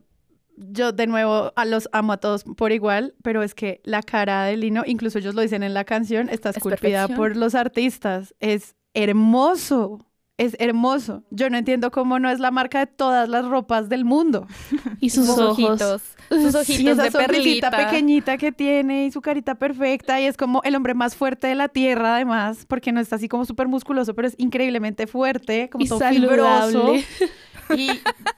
yo 0.57 0.91
de 0.93 1.05
nuevo 1.05 1.51
a 1.55 1.65
los 1.65 1.89
amo 1.91 2.13
a 2.13 2.17
todos 2.17 2.43
por 2.43 2.71
igual, 2.71 3.13
pero 3.21 3.43
es 3.43 3.53
que 3.53 3.81
la 3.83 4.01
cara 4.01 4.45
de 4.45 4.57
Lino, 4.57 4.83
incluso 4.85 5.19
ellos 5.19 5.35
lo 5.35 5.41
dicen 5.41 5.63
en 5.63 5.73
la 5.73 5.83
canción, 5.83 6.29
está 6.29 6.49
Es 6.51 6.57
esculpida 6.57 7.07
por 7.09 7.35
los 7.35 7.53
artistas. 7.55 8.33
Es 8.39 8.75
hermoso. 8.93 10.05
Es 10.37 10.57
hermoso. 10.59 11.23
Yo 11.29 11.49
no 11.49 11.57
entiendo 11.57 11.91
cómo 11.91 12.19
no 12.19 12.29
es 12.29 12.39
la 12.39 12.51
marca 12.51 12.79
de 12.79 12.87
todas 12.87 13.29
las 13.29 13.45
ropas 13.45 13.87
del 13.87 14.03
mundo. 14.03 14.47
Y 14.99 15.09
sus 15.09 15.29
ojitos, 15.29 16.01
sus 16.29 16.55
ojitos 16.55 16.79
y 16.79 16.87
esa 16.87 17.03
de 17.03 17.11
sonrisita 17.11 17.69
perlita. 17.69 17.91
pequeñita 17.91 18.37
que 18.37 18.51
tiene 18.51 19.05
y 19.05 19.11
su 19.11 19.21
carita 19.21 19.55
perfecta 19.55 20.19
y 20.19 20.25
es 20.25 20.35
como 20.35 20.61
el 20.63 20.75
hombre 20.75 20.93
más 20.93 21.15
fuerte 21.15 21.47
de 21.47 21.55
la 21.55 21.67
tierra 21.67 22.15
además, 22.15 22.65
porque 22.67 22.91
no 22.91 22.99
está 22.99 23.17
así 23.17 23.27
como 23.27 23.45
súper 23.45 23.67
musculoso, 23.67 24.15
pero 24.15 24.27
es 24.27 24.35
increíblemente 24.37 25.05
fuerte, 25.05 25.69
como 25.69 25.85
Y 25.85 25.87
todo 25.87 25.99
fibroso. 25.99 26.93
Y 27.77 27.89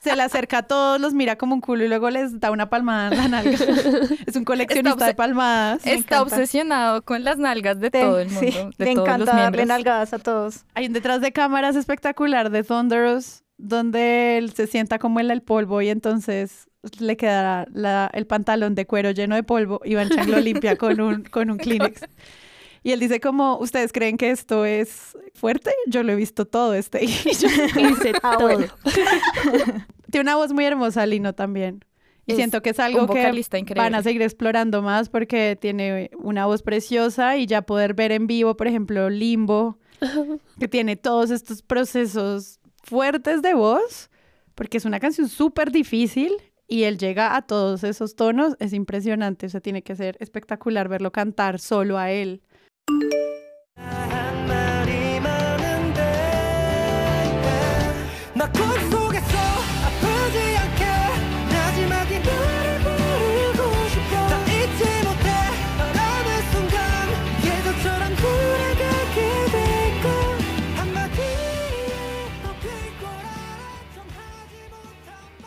se 0.01 0.15
le 0.15 0.21
acerca 0.23 0.59
a 0.59 0.63
todos, 0.63 0.99
los 1.01 1.13
mira 1.13 1.35
como 1.37 1.53
un 1.55 1.61
culo 1.61 1.83
y 1.83 1.87
luego 1.87 2.09
les 2.09 2.39
da 2.39 2.51
una 2.51 2.69
palmada 2.69 3.09
en 3.11 3.17
la 3.17 3.27
nalga. 3.27 3.57
Es 4.25 4.35
un 4.35 4.43
coleccionista 4.45 5.05
de 5.07 5.13
palmadas. 5.15 5.85
Me 5.85 5.93
Está 5.93 6.15
encanta. 6.17 6.21
obsesionado 6.35 7.01
con 7.03 7.23
las 7.23 7.37
nalgas 7.37 7.79
de 7.79 7.91
Te- 7.91 8.01
todo 8.01 8.19
el 8.19 8.29
sí, 8.29 8.45
mundo, 8.51 8.71
de 8.77 8.85
le 8.85 8.93
todos 8.95 9.07
encanta 9.07 9.25
darle 9.25 9.41
miembros. 9.41 9.67
nalgadas 9.67 10.13
a 10.13 10.19
todos. 10.19 10.65
Hay 10.75 10.85
un 10.87 10.93
detrás 10.93 11.21
de 11.21 11.31
cámaras 11.31 11.75
espectacular 11.75 12.49
de 12.49 12.63
Thunderous, 12.63 13.43
donde 13.57 14.37
él 14.37 14.53
se 14.53 14.67
sienta 14.67 14.99
como 14.99 15.19
en 15.19 15.31
el 15.31 15.41
polvo 15.41 15.81
y 15.81 15.89
entonces 15.89 16.67
le 16.99 17.17
queda 17.17 17.65
la- 17.73 18.09
el 18.13 18.27
pantalón 18.27 18.75
de 18.75 18.85
cuero 18.85 19.11
lleno 19.11 19.35
de 19.35 19.43
polvo 19.43 19.81
y 19.83 19.95
Van 19.95 20.09
Chang 20.09 20.29
lo 20.29 20.39
limpia 20.39 20.75
con 20.77 21.01
un, 21.01 21.23
con 21.23 21.49
un 21.49 21.57
Kleenex. 21.57 22.01
Y 22.83 22.91
él 22.91 22.99
dice 22.99 23.19
como, 23.19 23.57
¿ustedes 23.59 23.91
creen 23.91 24.17
que 24.17 24.29
esto 24.31 24.65
es 24.65 25.17
fuerte? 25.33 25.71
Yo 25.87 26.03
lo 26.03 26.11
he 26.13 26.15
visto 26.15 26.45
todo 26.45 26.73
este. 26.73 27.03
Y 27.05 27.07
yo- 27.39 27.49
Dice 27.87 28.13
Ah, 28.23 28.35
todo. 28.37 28.47
bueno. 28.47 28.67
tiene 30.11 30.21
una 30.21 30.35
voz 30.35 30.51
muy 30.53 30.65
hermosa, 30.65 31.05
Lino, 31.05 31.33
también. 31.33 31.83
Y 32.25 32.31
Es 32.33 32.37
siento 32.37 32.61
que 32.61 32.71
es 32.71 32.79
algo 32.79 33.07
que 33.07 33.21
increíble. 33.21 33.75
van 33.75 33.95
a 33.95 34.03
seguir 34.03 34.21
explorando 34.21 34.81
más 34.81 35.07
porque 35.09 35.57
tiene 35.59 36.11
una 36.17 36.45
voz 36.45 36.61
preciosa 36.61 37.37
y 37.37 37.45
ya 37.45 37.61
poder 37.61 37.93
ver 37.93 38.11
en 38.11 38.27
vivo, 38.27 38.57
por 38.57 38.67
ejemplo, 38.67 39.09
Limbo, 39.09 39.79
que 40.59 40.67
tiene 40.67 40.97
todos 40.97 41.31
estos 41.31 41.61
procesos 41.61 42.59
fuertes 42.83 43.41
de 43.41 43.53
voz, 43.53 44.09
porque 44.55 44.77
es 44.77 44.83
una 44.85 44.99
canción 44.99 45.29
súper 45.29 45.71
difícil 45.71 46.33
y 46.67 46.83
él 46.83 46.97
llega 46.97 47.35
a 47.37 47.43
todos 47.43 47.85
esos 47.85 48.15
tonos, 48.17 48.57
es 48.59 48.73
impresionante, 48.73 49.45
o 49.45 49.49
sea, 49.49 49.61
tiene 49.61 49.81
que 49.81 49.95
ser 49.95 50.17
espectacular 50.19 50.89
verlo 50.89 51.13
cantar 51.13 51.59
solo 51.61 51.97
a 51.97 52.11
él. 52.11 52.41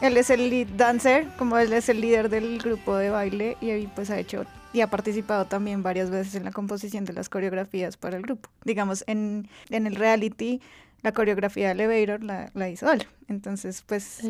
Él 0.01 0.17
es 0.17 0.31
el 0.31 0.49
lead 0.49 0.67
dancer, 0.77 1.29
como 1.37 1.59
él 1.59 1.73
es 1.75 1.91
el 1.91 2.01
líder 2.01 2.31
del 2.31 2.59
grupo 2.59 2.97
de 2.97 3.11
baile 3.11 3.57
y 3.61 3.87
pues 3.89 4.09
ha 4.11 4.19
hecho 4.19 4.47
y 4.73 4.81
ha 4.81 4.87
participado 4.89 5.47
también 5.47 5.83
varias 5.83 6.11
veces 6.11 6.35
en 6.35 6.45
la 6.45 6.53
composición 6.53 7.05
de 7.05 7.13
las 7.13 7.29
coreografías 7.29 7.97
para 7.97 8.17
el 8.17 8.23
grupo. 8.23 8.49
Digamos, 8.65 9.05
en, 9.07 9.49
en 9.71 9.87
el 9.87 9.97
reality, 9.97 10.61
la 11.03 11.13
coreografía 11.13 11.67
de 11.67 11.73
Elevator 11.73 12.23
la, 12.23 12.51
la 12.55 12.69
hizo 12.69 12.91
él. 12.93 13.07
Entonces, 13.29 13.83
pues 13.87 14.23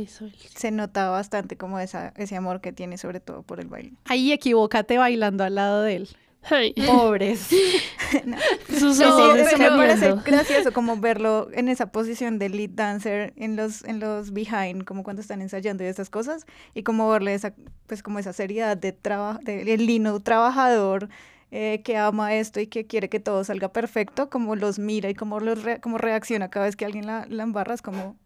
se 0.54 0.70
nota 0.70 1.10
bastante 1.10 1.56
como 1.56 1.78
esa, 1.78 2.12
ese 2.16 2.36
amor 2.36 2.60
que 2.60 2.72
tiene 2.72 2.98
sobre 2.98 3.20
todo 3.20 3.42
por 3.42 3.60
el 3.60 3.68
baile. 3.68 3.92
Ahí 4.04 4.32
equivócate 4.32 4.98
bailando 4.98 5.44
al 5.44 5.54
lado 5.54 5.82
de 5.82 5.96
él. 5.96 6.08
Ay, 6.42 6.72
Pobres. 6.72 7.40
sus 8.68 8.96
Sí, 8.96 9.02
ojos 9.04 9.36
eso 9.36 9.58
me 9.58 9.68
parece 9.70 10.14
gracioso 10.24 10.72
como 10.72 10.96
verlo 10.96 11.48
en 11.52 11.68
esa 11.68 11.92
posición 11.92 12.38
de 12.38 12.48
lead 12.48 12.70
dancer 12.70 13.32
en 13.36 13.56
los 13.56 13.84
en 13.84 14.00
los 14.00 14.32
behind, 14.32 14.84
como 14.84 15.02
cuando 15.02 15.20
están 15.22 15.42
ensayando 15.42 15.84
y 15.84 15.86
esas 15.86 16.10
cosas, 16.10 16.46
y 16.74 16.82
como 16.82 17.08
verle 17.10 17.34
esa 17.34 17.54
pues 17.86 18.02
como 18.02 18.18
esa 18.18 18.32
seriedad 18.32 18.76
de 18.76 18.92
trabajo, 18.92 19.38
del 19.44 19.86
lino 19.86 20.18
trabajador 20.20 21.08
eh, 21.50 21.82
que 21.84 21.96
ama 21.96 22.34
esto 22.34 22.60
y 22.60 22.66
que 22.68 22.86
quiere 22.86 23.08
que 23.08 23.20
todo 23.20 23.44
salga 23.44 23.72
perfecto, 23.72 24.30
como 24.30 24.56
los 24.56 24.78
mira 24.78 25.10
y 25.10 25.14
como 25.14 25.40
los 25.40 25.62
re- 25.62 25.80
como 25.80 25.98
reacciona 25.98 26.48
cada 26.48 26.66
vez 26.66 26.76
que 26.76 26.84
alguien 26.86 27.06
la, 27.06 27.26
la 27.28 27.42
embarra, 27.42 27.74
es 27.74 27.82
como 27.82 28.16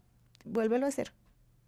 vuélvelo 0.45 0.85
a 0.85 0.89
hacer. 0.89 1.11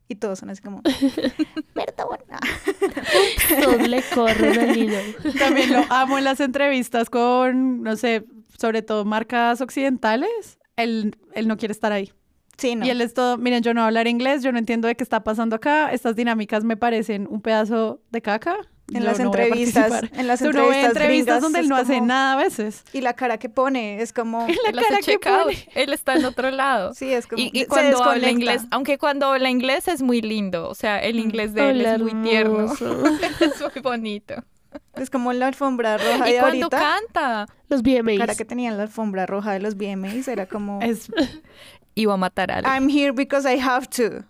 Y 0.10 0.16
todos 0.16 0.40
son 0.40 0.50
así 0.50 0.62
como, 0.62 0.82
perdón. 1.74 2.20
Todos 3.62 3.88
le 3.88 4.02
corren 4.14 4.60
al 4.60 4.78
hilo. 4.78 4.98
También 5.40 5.74
lo 5.74 5.84
amo 5.90 6.18
en 6.18 6.24
las 6.24 6.40
entrevistas 6.40 7.10
con, 7.10 7.82
no 7.84 7.96
sé, 7.96 8.26
sobre 8.58 8.82
todo 8.82 9.04
marcas 9.04 9.60
occidentales. 9.60 10.60
Él, 10.78 11.18
él 11.34 11.48
no 11.48 11.58
quiere 11.58 11.74
estar 11.74 11.92
ahí. 11.92 12.12
Sí, 12.58 12.76
no. 12.76 12.86
Y 12.86 12.90
él 12.90 13.02
es 13.02 13.14
todo, 13.14 13.38
miren, 13.38 13.62
yo 13.62 13.74
no 13.74 13.84
hablar 13.84 14.08
inglés, 14.08 14.42
yo 14.44 14.52
no 14.52 14.58
entiendo 14.58 14.88
de 14.88 14.96
qué 14.96 15.04
está 15.04 15.24
pasando 15.24 15.58
acá, 15.58 15.92
estas 15.92 16.16
dinámicas 16.16 16.64
me 16.64 16.76
parecen 16.78 17.28
un 17.30 17.42
pedazo 17.42 18.02
de 18.10 18.22
caca. 18.22 18.58
En 18.94 19.04
las 19.04 19.20
no 19.20 19.30
voy 19.30 19.40
a 19.42 19.44
entrevistas, 19.44 20.04
en 20.14 20.28
las 20.28 20.42
entrevistas 20.42 21.42
donde 21.42 21.60
él 21.60 21.68
no 21.68 21.76
hace 21.76 22.00
nada 22.00 22.34
a 22.34 22.36
veces. 22.38 22.84
Y 22.94 23.02
la 23.02 23.14
cara 23.14 23.38
que 23.38 23.50
pone 23.50 24.02
es 24.02 24.14
como, 24.14 24.48
La 24.48 24.70
Él 24.70 24.76
cara 24.82 24.98
hace 25.00 25.12
que 25.12 25.20
pone. 25.20 25.68
él 25.76 25.92
está 25.94 26.16
en 26.16 26.24
otro 26.26 26.50
lado. 26.52 26.94
sí, 26.94 27.12
es 27.12 27.28
como, 27.28 27.42
Y, 27.42 27.52
y 27.54 27.60
se 27.62 27.68
cuando 27.68 27.98
habla 27.98 28.14
desconecta. 28.28 28.30
inglés, 28.32 28.62
aunque 28.72 28.98
cuando 28.98 29.26
habla 29.34 29.50
inglés 29.50 29.88
es 29.90 30.02
muy 30.02 30.22
lindo, 30.22 30.70
o 30.70 30.74
sea, 30.76 31.00
el 31.00 31.20
inglés 31.20 31.54
de 31.54 31.70
él 31.72 31.80
Hola, 31.82 31.96
es 31.96 32.02
muy 32.02 32.14
tierno, 32.24 32.74
es 33.42 33.62
muy 33.62 33.82
bonito. 33.84 34.36
Es 34.96 35.10
como 35.10 35.34
la 35.34 35.48
alfombra 35.48 35.98
roja 35.98 36.30
Y 36.30 36.34
de 36.34 36.40
cuando 36.40 36.66
ahorita. 36.68 36.78
canta, 36.80 37.48
Los 37.70 37.84
La 37.86 38.02
VMAs. 38.02 38.18
cara 38.20 38.36
que 38.36 38.46
tenía 38.46 38.70
en 38.70 38.78
la 38.78 38.84
alfombra 38.84 39.26
roja 39.26 39.52
de 39.52 39.60
los 39.60 39.76
VMAs 39.76 40.28
era 40.28 40.46
como 40.46 40.80
Es, 40.82 41.12
iba 41.96 42.14
a 42.14 42.18
matar 42.18 42.52
a 42.52 42.58
alguien. 42.58 42.74
I'm 42.74 42.90
here 42.90 43.12
because 43.12 43.52
I 43.52 43.60
have 43.60 43.88
to. 43.98 44.24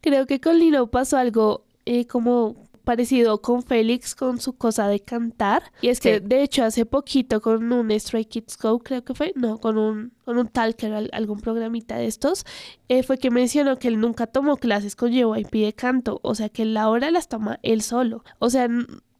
Creo 0.00 0.26
que 0.26 0.40
con 0.40 0.58
Lino 0.58 0.86
pasó 0.88 1.18
algo 1.18 1.64
eh, 1.84 2.06
como 2.06 2.56
parecido 2.84 3.40
con 3.42 3.62
Félix 3.62 4.14
con 4.14 4.40
su 4.40 4.54
cosa 4.54 4.88
de 4.88 5.00
cantar. 5.00 5.62
Y 5.80 5.88
es 5.88 6.00
que 6.00 6.20
de 6.20 6.42
hecho 6.42 6.64
hace 6.64 6.84
poquito 6.86 7.40
con 7.40 7.72
un 7.72 7.90
Stray 7.98 8.24
Kids 8.24 8.56
Go, 8.58 8.78
creo 8.80 9.04
que 9.04 9.14
fue, 9.14 9.32
no, 9.36 9.58
con 9.58 9.78
un, 9.78 10.12
con 10.24 10.38
un 10.38 10.48
Talker, 10.48 10.92
al- 10.92 11.10
algún 11.12 11.40
programita 11.40 11.96
de 11.96 12.06
estos, 12.06 12.44
eh, 12.88 13.02
fue 13.02 13.18
que 13.18 13.30
mencionó 13.30 13.78
que 13.78 13.88
él 13.88 14.00
nunca 14.00 14.26
tomó 14.26 14.56
clases 14.56 14.96
con 14.96 15.10
JYP 15.12 15.52
de 15.64 15.72
canto. 15.72 16.20
O 16.22 16.34
sea 16.34 16.48
que 16.48 16.62
él 16.62 16.76
ahora 16.76 17.10
las 17.10 17.28
toma 17.28 17.58
él 17.62 17.82
solo. 17.82 18.24
O 18.38 18.50
sea... 18.50 18.68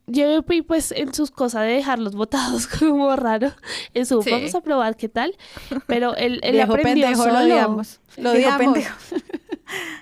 JYP 0.09 0.67
pues 0.67 0.91
en 0.91 1.15
sus 1.15 1.31
cosas 1.31 1.63
de 1.63 1.69
dejarlos 1.75 2.17
botados 2.17 2.67
como 2.79 3.15
raro 3.15 3.53
en 3.95 4.05
su 4.05 4.21
Sí. 4.21 4.31
vamos 4.33 4.55
a 4.57 4.61
probar 4.61 4.97
qué 4.97 5.09
tal 5.09 5.37
pero 5.87 6.17
él, 6.17 6.41
él 6.43 6.61
aprendió 6.61 7.05
pendejo, 7.07 7.23
solo 7.23 7.35
lo 7.35 7.45
odiamos. 7.45 8.01
Lo 8.17 8.33
Dijo 8.33 8.49
odiamos. 8.57 8.59
pendejo. 8.75 8.97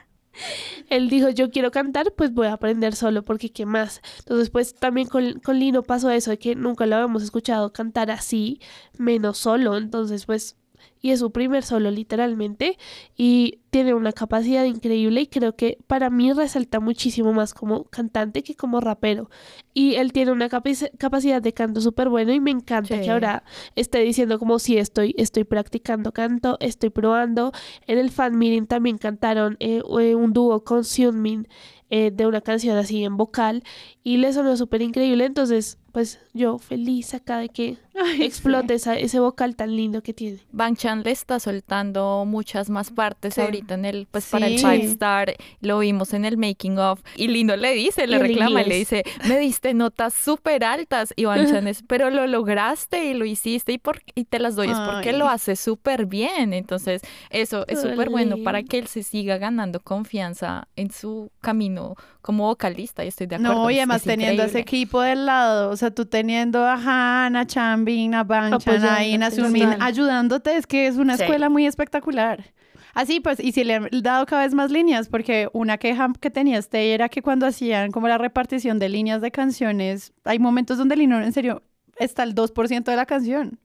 él 0.89 1.09
dijo, 1.09 1.31
yo 1.31 1.51
quiero 1.51 1.71
cantar, 1.71 2.13
pues 2.17 2.33
voy 2.33 2.49
a 2.49 2.55
aprender 2.55 2.95
solo, 2.95 3.23
porque 3.23 3.53
¿qué 3.53 3.67
más? 3.67 4.01
Entonces, 4.19 4.51
pues 4.51 4.75
también 4.75 5.09
con, 5.09 5.41
con 5.41 5.59
Lino 5.59 5.83
pasó 5.83 6.11
eso, 6.11 6.31
de 6.31 6.39
que 6.39 6.55
nunca 6.55 6.87
lo 6.87 6.97
habíamos 6.97 7.23
escuchado 7.23 7.73
cantar 7.73 8.11
así, 8.11 8.61
menos 8.99 9.39
solo. 9.39 9.77
Entonces, 9.77 10.27
pues, 10.27 10.57
y 11.01 11.11
es 11.11 11.21
su 11.21 11.31
primer 11.31 11.63
solo 11.63 11.91
literalmente, 11.91 12.77
y 13.17 13.59
tiene 13.71 13.95
una 13.95 14.13
capacidad 14.13 14.65
increíble 14.65 15.21
y 15.23 15.27
creo 15.29 15.55
que 15.55 15.79
para 15.87 16.11
mí 16.11 16.33
resalta 16.33 16.81
muchísimo 16.81 17.33
más 17.33 17.55
como 17.55 17.85
cantante 17.85 18.43
que 18.43 18.55
como 18.57 18.81
rapero. 18.81 19.31
Y 19.73 19.95
él 19.95 20.13
tiene 20.13 20.33
una 20.33 20.49
capaci- 20.49 20.91
capacidad 20.99 21.41
de 21.41 21.53
canto 21.53 21.81
súper 21.81 22.09
bueno 22.09 22.33
y 22.33 22.41
me 22.41 22.51
encanta 22.51 22.97
Sí. 22.97 23.03
que 23.05 23.11
ahora 23.11 23.45
esté 23.77 24.01
diciendo 24.01 24.39
como 24.39 24.59
si 24.59 24.77
estoy, 24.79 25.15
estoy 25.17 25.45
practicando 25.45 26.13
canto, 26.13 26.57
estoy 26.61 26.91
probando. 26.91 27.53
En 27.87 27.99
el 27.99 28.11
fan 28.11 28.37
meeting 28.37 28.67
también 28.67 28.99
cantaron 28.99 29.57
eh, 29.61 29.83
eh, 30.01 30.15
un 30.17 30.33
dúo 30.33 30.65
con 30.65 30.83
Seungmin 30.85 31.47
eh, 31.91 32.11
de 32.13 32.27
una 32.27 32.41
canción 32.41 32.77
así 32.77 33.05
en 33.05 33.17
vocal 33.17 33.63
y 34.03 34.17
le 34.17 34.33
sonó 34.33 34.57
súper 34.57 34.83
increíble. 34.83 35.25
Entonces, 35.25 35.79
pues 35.93 36.21
yo 36.35 36.59
feliz 36.59 37.15
acá 37.15 37.39
de 37.39 37.49
que 37.49 37.79
Ay, 38.03 38.23
explote 38.25 38.75
esa- 38.75 38.99
ese 38.99 39.21
vocal 39.21 39.57
tan 39.57 39.77
lindo 39.77 40.03
que 40.03 40.15
tiene. 40.15 40.39
Bang 40.53 40.77
Chan 40.77 41.03
le 41.03 41.11
está 41.11 41.39
soltando 41.39 42.25
muchas 42.27 42.71
más 42.71 42.91
partes 42.91 43.35
Sí. 43.35 43.41
ahorita 43.41 43.75
en 43.75 43.85
el, 43.85 44.09
pues 44.11 44.27
para 44.27 44.47
el 44.47 44.59
Sí. 44.59 44.65
Five 44.65 44.85
Star, 44.87 45.35
lo 45.61 45.79
vimos 45.81 46.15
en 46.15 46.25
el 46.25 46.37
making 46.37 46.79
of, 46.79 47.01
y 47.17 47.29
Lino 47.29 47.57
le 47.57 47.73
dice, 47.75 48.07
le 48.07 48.15
Y 48.17 48.21
el 48.21 48.23
reclama, 48.29 48.51
le 48.57 48.61
inglés. 48.63 48.79
dice, 48.79 49.05
me 49.29 49.39
diste 49.39 49.75
notas 49.75 50.15
súper 50.15 50.65
altas, 50.65 51.13
y 51.17 51.25
Bang 51.27 51.47
Chan 51.51 51.67
es, 51.69 51.83
pero 51.87 52.11
lo 52.11 52.27
lograste 52.27 53.05
y 53.07 53.15
lo 53.15 53.25
hiciste 53.25 53.73
y, 53.73 53.79
por, 53.79 54.01
y 54.15 54.25
te 54.25 54.39
las 54.39 54.57
doy, 54.57 54.71
es 54.71 54.79
porque 54.79 55.13
lo 55.13 55.29
hace 55.29 55.57
súper 55.57 56.07
bien, 56.07 56.53
entonces 56.55 57.03
eso 57.31 57.65
es 57.69 57.81
súper 57.83 58.09
bueno 58.11 58.37
para 58.45 58.63
que 58.63 58.79
él 58.79 58.87
se 58.87 59.03
siga 59.03 59.39
ganando 59.39 59.81
confianza 59.81 60.69
en 60.77 60.91
su 60.91 61.31
camino 61.41 61.95
como 62.23 62.47
vocalista, 62.47 63.05
y 63.05 63.09
estoy 63.09 63.27
de 63.27 63.37
acuerdo. 63.37 63.55
No, 63.55 63.71
y 63.71 63.77
además 63.79 63.99
es 64.03 64.05
teniendo 64.05 64.43
a 64.43 64.47
ese 64.47 64.59
equipo 64.59 65.01
del 65.01 65.27
lado, 65.27 65.71
o 65.71 65.77
sea, 65.77 65.91
tú 65.91 66.05
teniendo 66.07 66.65
a 66.65 66.75
Han, 66.75 67.37
a 67.37 67.47
Chanbin, 67.97 68.15
a 68.15 68.25
Banchan, 68.25 68.85
a 68.85 69.05
Ina 69.05 69.27
Apoyándote, 69.27 69.37
Sunmin, 69.43 69.83
ayudándote, 69.83 70.57
es 70.57 70.67
que 70.67 70.87
es 70.87 70.97
una 70.97 71.17
Sí. 71.17 71.23
escuela 71.25 71.49
muy 71.49 71.67
espectacular. 71.67 72.53
Así 72.93 73.21
pues, 73.21 73.39
y 73.39 73.53
si 73.53 73.63
le 73.63 73.75
han 73.77 73.89
dado 74.03 74.27
cada 74.27 74.43
vez 74.43 74.53
más 74.53 74.71
líneas, 74.71 75.09
porque 75.09 75.49
una 75.53 75.79
queja 75.79 76.09
que 76.21 76.29
tenía 76.31 76.59
este 76.59 76.93
era 76.93 77.09
que 77.09 77.23
cuando 77.23 77.47
hacían 77.47 77.93
como 77.93 78.09
la 78.09 78.19
repartición 78.19 78.79
de 78.79 78.89
líneas 78.89 79.21
de 79.21 79.31
canciones, 79.31 80.13
hay 80.25 80.39
momentos 80.41 80.77
donde 80.79 80.97
Lino, 80.97 81.21
en 81.21 81.33
serio, 81.33 81.63
está 81.99 82.25
el 82.25 82.35
2% 82.35 82.91
de 82.91 82.97
la 82.97 83.07
canción. 83.07 83.61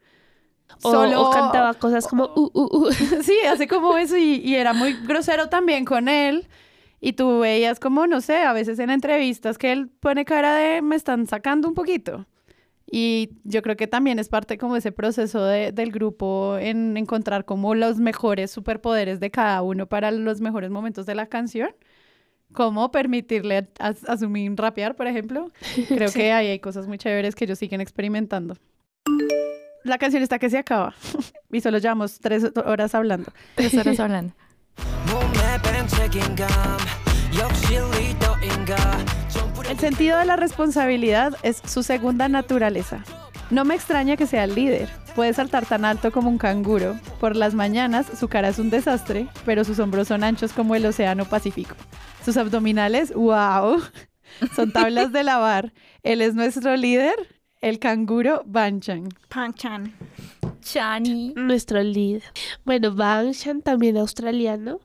O, 0.84 0.90
o 0.92 1.30
cantaba 1.32 1.74
cosas 1.76 2.08
como, 2.08 2.26
uh, 2.36 2.50
uh, 2.54 2.78
uh. 2.88 2.92
Sí, 3.24 3.34
hace 3.50 3.68
como 3.68 3.98
eso 3.98 4.18
y, 4.18 4.36
y 4.44 4.56
era 4.56 4.74
muy 4.74 4.94
grosero 4.94 5.48
también 5.50 5.86
con 5.86 6.08
él. 6.08 6.48
Y 7.02 7.14
tú 7.14 7.40
veías 7.40 7.80
como, 7.80 8.08
no 8.08 8.20
sé, 8.22 8.38
a 8.44 8.54
veces 8.54 8.80
en 8.80 8.90
entrevistas 8.90 9.58
que 9.58 9.72
él 9.72 9.90
pone 10.00 10.26
cara 10.26 10.56
de 10.56 10.82
me 10.82 10.96
están 10.96 11.28
sacando 11.28 11.68
un 11.68 11.74
poquito. 11.76 12.26
Y 12.90 13.32
yo 13.44 13.62
creo 13.64 13.76
que 13.76 13.88
también 13.88 14.20
es 14.20 14.30
parte 14.30 14.58
como 14.58 14.76
ese 14.78 14.92
proceso 14.92 15.44
de- 15.44 15.72
del 15.72 15.92
grupo 15.92 16.58
en 16.60 16.96
encontrar 16.98 17.44
como 17.46 17.74
los 17.76 17.98
mejores 17.98 18.52
superpoderes 18.52 19.20
de 19.20 19.32
cada 19.32 19.62
uno 19.64 19.88
para 19.88 20.12
los 20.12 20.40
mejores 20.40 20.70
momentos 20.70 21.06
de 21.06 21.16
la 21.16 21.26
canción. 21.26 21.70
Como 22.54 22.92
permitirle 22.92 23.58
a, 23.80 23.88
a, 23.88 23.94
a 24.08 24.18
Sumin 24.18 24.56
rapear, 24.56 24.96
por 24.96 25.08
ejemplo. 25.08 25.52
Creo 25.90 26.12
que 26.12 26.32
ahí 26.32 26.48
hay 26.48 26.60
cosas 26.60 26.88
muy 26.88 26.98
chéveres 26.98 27.34
que 27.36 27.46
ellos 27.46 27.58
siguen 27.60 27.82
experimentando. 27.82 28.56
La 29.84 29.98
canción 29.98 30.22
está 30.24 30.40
que 30.40 30.50
se 30.50 30.58
acaba. 30.60 30.94
y 31.52 31.62
solo 31.62 31.80
llevamos 31.80 32.20
tres 32.20 32.46
horas 32.66 32.94
hablando. 32.96 33.32
Tres 33.56 33.74
horas 33.78 34.00
hablando. 34.00 34.34
El 39.70 39.80
sentido 39.80 40.20
de 40.20 40.26
la 40.26 40.36
responsabilidad 40.36 41.36
es 41.42 41.60
su 41.66 41.82
segunda 41.82 42.30
naturaleza. 42.30 43.04
No 43.50 43.66
me 43.66 43.74
extraña 43.74 44.16
que 44.16 44.28
sea 44.28 44.44
el 44.44 44.54
líder. 44.54 44.90
Puede 45.16 45.34
saltar 45.34 45.66
tan 45.66 45.86
alto 45.86 46.12
como 46.12 46.30
un 46.30 46.38
canguro. 46.38 47.00
Por 47.20 47.36
las 47.36 47.56
mañanas 47.56 48.06
su 48.20 48.28
cara 48.28 48.50
es 48.50 48.60
un 48.60 48.70
desastre, 48.70 49.28
pero 49.44 49.64
sus 49.64 49.80
hombros 49.80 50.08
son 50.08 50.24
anchos 50.24 50.54
como 50.54 50.76
el 50.76 50.86
Océano 50.86 51.26
Pacífico. 51.26 51.76
Sus 52.24 52.38
abdominales, 52.38 53.12
wow, 53.14 53.82
son 54.56 54.72
tablas 54.72 55.12
de 55.12 55.24
lavar. 55.24 55.74
Él 56.04 56.22
es 56.22 56.36
nuestro 56.36 56.76
líder, 56.78 57.16
el 57.60 57.80
canguro 57.80 58.44
Banchan. 58.46 59.10
Banchan. 59.34 59.94
Chani. 60.62 61.34
Nuestro 61.36 61.82
líder. 61.82 62.24
Bueno, 62.66 62.94
Banchan 62.94 63.62
también 63.64 63.98
australiano, 63.98 64.80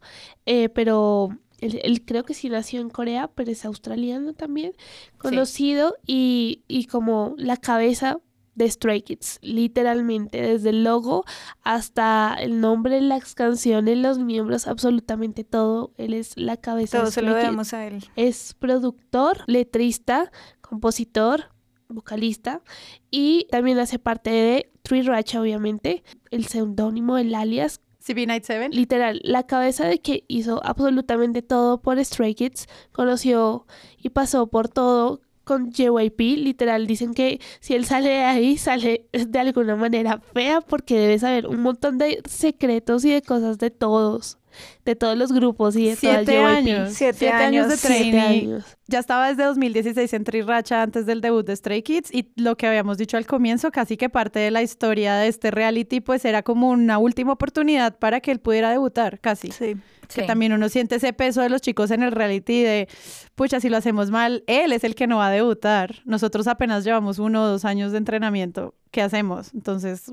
eh, 0.47 0.70
pero 0.70 1.31
él, 1.61 1.81
él 1.82 2.05
creo 2.05 2.24
que 2.24 2.35
sí 2.35 2.49
nació 2.49 2.81
en 2.81 2.91
Corea, 2.91 3.31
pero 3.35 3.51
es 3.51 3.65
australiano 3.65 4.32
también, 4.35 4.73
conocido 5.19 5.97
y, 6.07 6.62
y 6.69 6.87
como 6.87 7.35
la 7.37 7.57
cabeza 7.57 8.20
de 8.55 8.70
Stray 8.70 9.03
Kids, 9.03 9.39
literalmente, 9.43 10.41
desde 10.43 10.70
el 10.70 10.85
logo 10.85 11.24
hasta 11.62 12.37
el 12.39 12.61
nombre, 12.61 13.01
las 13.01 13.35
canciones, 13.35 13.97
los 13.97 14.19
miembros, 14.19 14.66
absolutamente 14.66 15.45
todo, 15.45 15.93
él 15.97 16.15
es 16.15 16.37
la 16.37 16.57
cabeza 16.57 16.99
Todo 16.99 17.07
de 17.07 17.12
se 17.12 17.23
lo 17.23 17.28
Kids. 17.28 17.43
debemos 17.43 17.73
a 17.73 17.87
él. 17.87 18.05
Es 18.16 18.55
productor, 18.59 19.45
letrista, 19.47 20.31
compositor, 20.61 21.53
vocalista 21.89 22.62
y 23.11 23.47
también 23.51 23.78
hace 23.78 23.99
parte 23.99 24.31
de 24.31 24.70
Tree 24.82 25.03
Racha, 25.03 25.41
obviamente, 25.41 26.03
el 26.31 26.47
seudónimo, 26.47 27.19
el 27.19 27.35
alias, 27.35 27.81
CB 28.01 28.27
Night 28.27 28.44
7. 28.44 28.70
literal, 28.70 29.20
la 29.24 29.44
cabeza 29.44 29.86
de 29.86 30.01
que 30.01 30.24
hizo 30.27 30.64
absolutamente 30.64 31.43
todo 31.43 31.81
por 31.81 32.02
Stray 32.02 32.35
Kids, 32.35 32.66
conoció 32.93 33.66
y 33.98 34.10
pasó 34.10 34.47
por 34.47 34.68
todo 34.68 35.20
con 35.44 35.72
JYP, 35.72 36.20
literal, 36.39 36.86
dicen 36.86 37.12
que 37.12 37.40
si 37.59 37.74
él 37.74 37.85
sale 37.85 38.10
de 38.10 38.22
ahí, 38.22 38.56
sale 38.56 39.06
de 39.12 39.39
alguna 39.39 39.74
manera 39.74 40.20
fea 40.32 40.60
porque 40.60 40.98
debe 40.98 41.18
saber 41.18 41.47
un 41.47 41.60
montón 41.60 41.98
de 41.98 42.22
secretos 42.28 43.05
y 43.05 43.10
de 43.10 43.22
cosas 43.22 43.59
de 43.59 43.70
todos, 43.70 44.39
de 44.85 44.97
todos 44.97 45.16
los 45.16 45.32
grupos 45.32 45.77
y 45.77 45.89
de 45.89 45.97
Siete 45.97 46.39
años. 46.39 46.93
Siete 46.94 47.31
años 47.31 47.68
de 47.68 47.77
Siete 47.77 47.97
trainee. 48.10 48.20
años. 48.20 48.64
Ya 48.89 48.98
estaba 48.98 49.28
desde 49.28 49.44
2016 49.44 50.12
en 50.14 50.24
Triracha 50.24 50.82
antes 50.82 51.06
del 51.06 51.20
debut 51.20 51.47
de 51.47 51.55
Stray 51.55 51.82
Kids 51.82 52.12
y 52.12 52.28
lo 52.36 52.56
que 52.56 52.66
habíamos 52.66 52.98
dicho 52.98 53.16
al 53.16 53.27
comienzo, 53.27 53.70
casi 53.70 53.97
que 53.97 54.09
parte 54.09 54.39
de 54.40 54.51
la 54.51 54.62
historia 54.62 55.14
de 55.16 55.28
este 55.28 55.51
reality, 55.51 56.01
pues 56.01 56.24
era 56.24 56.43
como 56.43 56.70
una 56.70 56.98
última 56.98 57.32
oportunidad 57.32 57.98
para 57.98 58.20
que 58.20 58.32
él 58.32 58.40
pudiera 58.40 58.70
debutar, 58.70 59.20
casi. 59.20 59.51
Sí. 59.52 59.77
Que 60.12 60.22
Sí. 60.22 60.27
también 60.27 60.52
uno 60.52 60.68
siente 60.68 60.97
ese 60.97 61.12
peso 61.12 61.40
de 61.40 61.48
los 61.51 61.60
chicos 61.60 61.93
en 61.93 62.02
el 62.02 62.10
reality 62.10 62.62
de, 62.64 62.89
pucha, 63.36 63.60
si 63.60 63.68
lo 63.68 63.77
hacemos 63.77 64.10
mal, 64.10 64.43
él 64.48 64.72
es 64.72 64.82
el 64.82 64.97
que 64.97 65.06
no 65.06 65.18
va 65.18 65.28
a 65.28 65.31
debutar. 65.31 65.94
Nosotros 66.05 66.48
apenas 66.48 66.82
llevamos 66.82 67.20
uno 67.20 67.44
o 67.44 67.47
dos 67.47 67.64
años 67.64 67.93
de 67.93 67.98
entrenamiento. 67.98 68.74
¿Qué 68.90 69.02
hacemos? 69.02 69.55
Entonces, 69.55 70.10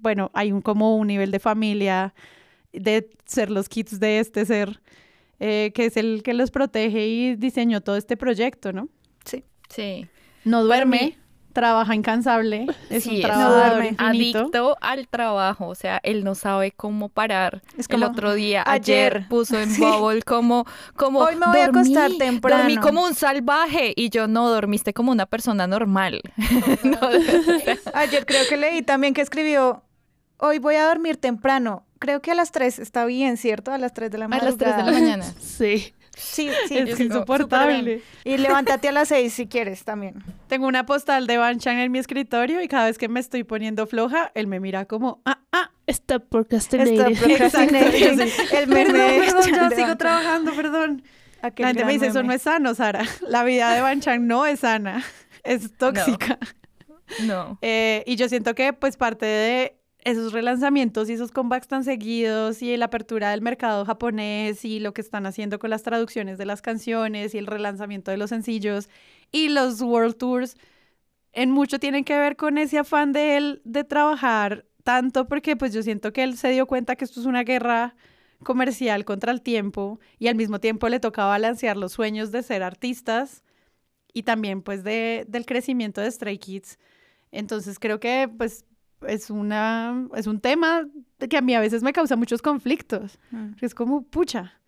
bueno, 0.00 0.30
hay 0.32 0.50
un 0.50 0.62
como 0.62 0.96
un 0.96 1.08
nivel 1.08 1.30
de 1.30 1.40
familia, 1.40 2.14
de 2.80 3.10
ser 3.24 3.50
los 3.50 3.68
kids 3.68 4.00
de 4.00 4.18
este 4.20 4.44
ser, 4.46 4.80
eh, 5.40 5.72
que 5.74 5.86
es 5.86 5.96
el 5.96 6.22
que 6.22 6.34
los 6.34 6.50
protege 6.50 7.06
y 7.06 7.36
diseñó 7.36 7.80
todo 7.80 7.96
este 7.96 8.16
proyecto, 8.16 8.72
¿no? 8.72 8.88
Sí. 9.68 10.06
No 10.44 10.62
duerme, 10.62 11.00
mí- 11.02 11.16
trabaja 11.52 11.94
incansable, 11.94 12.66
es 12.90 13.04
Sí, 13.04 13.16
un 13.16 13.22
trabajador 13.22 13.70
duerme. 13.76 13.94
Adicto 13.98 14.76
al 14.80 15.08
trabajo, 15.08 15.66
o 15.68 15.74
sea, 15.74 16.00
él 16.04 16.22
no 16.22 16.34
sabe 16.34 16.70
cómo 16.72 17.08
parar. 17.08 17.62
Es 17.78 17.88
el 17.88 17.96
como, 18.00 18.06
otro 18.12 18.34
día, 18.34 18.62
ayer. 18.66 19.16
ayer, 19.16 19.28
puso 19.28 19.58
en 19.58 19.70
Sí. 19.74 19.80
Bubble 19.82 20.22
como, 20.22 20.66
como 20.96 21.20
Hoy 21.20 21.34
me 21.36 21.46
voy 21.46 21.60
a 21.60 21.64
acostar 21.66 22.02
"Dormí, 22.10 22.18
temprano". 22.18 22.62
Dormí 22.62 22.76
como 22.76 23.04
un 23.04 23.14
salvaje 23.14 23.92
y 23.96 24.10
yo 24.10 24.28
no, 24.28 24.48
dormiste 24.50 24.92
como 24.92 25.10
una 25.12 25.26
persona 25.26 25.66
normal. 25.66 26.20
No, 26.84 26.98
Ayer 27.94 28.26
creo 28.26 28.46
que 28.48 28.56
leí 28.56 28.82
también 28.82 29.14
que 29.14 29.22
escribió, 29.22 29.82
hoy 30.38 30.58
voy 30.58 30.74
a 30.76 30.86
dormir 30.86 31.16
temprano. 31.16 31.86
Creo 32.04 32.20
que 32.20 32.32
a 32.32 32.34
las 32.34 32.52
3 32.52 32.80
está 32.80 33.06
bien, 33.06 33.38
¿cierto? 33.38 33.72
A 33.72 33.78
las 33.78 33.94
3 33.94 34.10
de 34.10 34.18
la 34.18 34.26
a 34.26 34.28
mañana. 34.28 34.50
las 34.50 34.58
3 34.58 34.76
de 34.76 34.82
la 34.82 34.92
mañana. 34.92 35.24
Sí. 35.40 35.94
Sí, 36.14 36.50
sí. 36.68 36.76
Es 36.76 36.98
yo 36.98 37.04
insoportable. 37.04 38.02
Y 38.24 38.36
levántate 38.36 38.88
a 38.88 38.92
las 38.92 39.08
6 39.08 39.32
si 39.32 39.46
quieres 39.46 39.84
también. 39.84 40.22
Tengo 40.46 40.66
una 40.66 40.84
postal 40.84 41.26
de 41.26 41.38
Banchan 41.38 41.78
en 41.78 41.90
mi 41.90 41.98
escritorio 41.98 42.60
y 42.60 42.68
cada 42.68 42.84
vez 42.84 42.98
que 42.98 43.08
me 43.08 43.20
estoy 43.20 43.42
poniendo 43.42 43.86
floja, 43.86 44.30
él 44.34 44.48
me 44.48 44.60
mira 44.60 44.84
como, 44.84 45.22
ah, 45.24 45.40
ah, 45.50 45.70
Stop 45.86 46.28
procrastinating. 46.28 47.00
Stop 47.00 47.18
procrastinating. 47.26 48.20
El 48.52 48.66
meme 48.66 48.92
perdón, 48.92 49.44
perdón, 49.50 49.68
de 49.70 49.76
sigo 49.76 49.96
trabajando, 49.96 50.52
perdón. 50.54 51.02
La 51.40 51.52
gente 51.56 51.86
me 51.86 51.92
dice, 51.92 52.08
eso 52.08 52.22
no 52.22 52.34
es 52.34 52.42
sano, 52.42 52.74
Sara. 52.74 53.06
La 53.26 53.44
vida 53.44 53.74
de 53.74 53.80
Banchan 53.80 54.26
no 54.26 54.44
es 54.44 54.60
sana, 54.60 55.02
es 55.42 55.74
tóxica. 55.74 56.38
No. 57.22 57.58
Eh, 57.62 58.02
y 58.06 58.16
yo 58.16 58.28
siento 58.28 58.54
que 58.54 58.74
pues 58.74 58.98
parte 58.98 59.24
de 59.24 59.78
esos 60.04 60.32
relanzamientos 60.32 61.08
y 61.08 61.14
esos 61.14 61.30
comebacks 61.30 61.66
tan 61.66 61.82
seguidos 61.82 62.60
y 62.62 62.76
la 62.76 62.86
apertura 62.86 63.30
del 63.30 63.40
mercado 63.40 63.84
japonés 63.86 64.64
y 64.64 64.78
lo 64.78 64.92
que 64.92 65.00
están 65.00 65.24
haciendo 65.26 65.58
con 65.58 65.70
las 65.70 65.82
traducciones 65.82 66.36
de 66.38 66.44
las 66.44 66.60
canciones 66.62 67.34
y 67.34 67.38
el 67.38 67.46
relanzamiento 67.46 68.10
de 68.10 68.18
los 68.18 68.30
sencillos 68.30 68.90
y 69.32 69.48
los 69.48 69.80
world 69.80 70.16
tours 70.16 70.56
en 71.32 71.50
mucho 71.50 71.78
tienen 71.78 72.04
que 72.04 72.18
ver 72.18 72.36
con 72.36 72.58
ese 72.58 72.78
afán 72.78 73.12
de 73.12 73.36
él 73.38 73.62
de 73.64 73.82
trabajar 73.84 74.66
tanto 74.84 75.26
porque 75.26 75.56
pues 75.56 75.72
yo 75.72 75.82
siento 75.82 76.12
que 76.12 76.22
él 76.22 76.36
se 76.36 76.50
dio 76.50 76.66
cuenta 76.66 76.96
que 76.96 77.06
esto 77.06 77.20
es 77.20 77.26
una 77.26 77.42
guerra 77.42 77.96
comercial 78.44 79.06
contra 79.06 79.32
el 79.32 79.40
tiempo 79.40 80.00
y 80.18 80.28
al 80.28 80.34
mismo 80.34 80.60
tiempo 80.60 80.88
le 80.90 81.00
tocaba 81.00 81.30
balancear 81.30 81.78
los 81.78 81.92
sueños 81.92 82.30
de 82.30 82.42
ser 82.42 82.62
artistas 82.62 83.42
y 84.12 84.24
también 84.24 84.62
pues 84.62 84.84
de, 84.84 85.24
del 85.28 85.46
crecimiento 85.46 86.02
de 86.02 86.10
Stray 86.10 86.38
Kids. 86.38 86.78
Entonces 87.32 87.78
creo 87.78 87.98
que 87.98 88.30
pues 88.36 88.66
es 89.06 89.30
una 89.30 90.08
es 90.14 90.26
un 90.26 90.40
tema 90.40 90.86
que 91.28 91.36
a 91.36 91.40
mí 91.40 91.54
a 91.54 91.60
veces 91.60 91.82
me 91.82 91.92
causa 91.92 92.16
muchos 92.16 92.42
conflictos. 92.42 93.18
Mm. 93.30 93.52
Es 93.60 93.74
como, 93.74 94.02
pucha. 94.02 94.60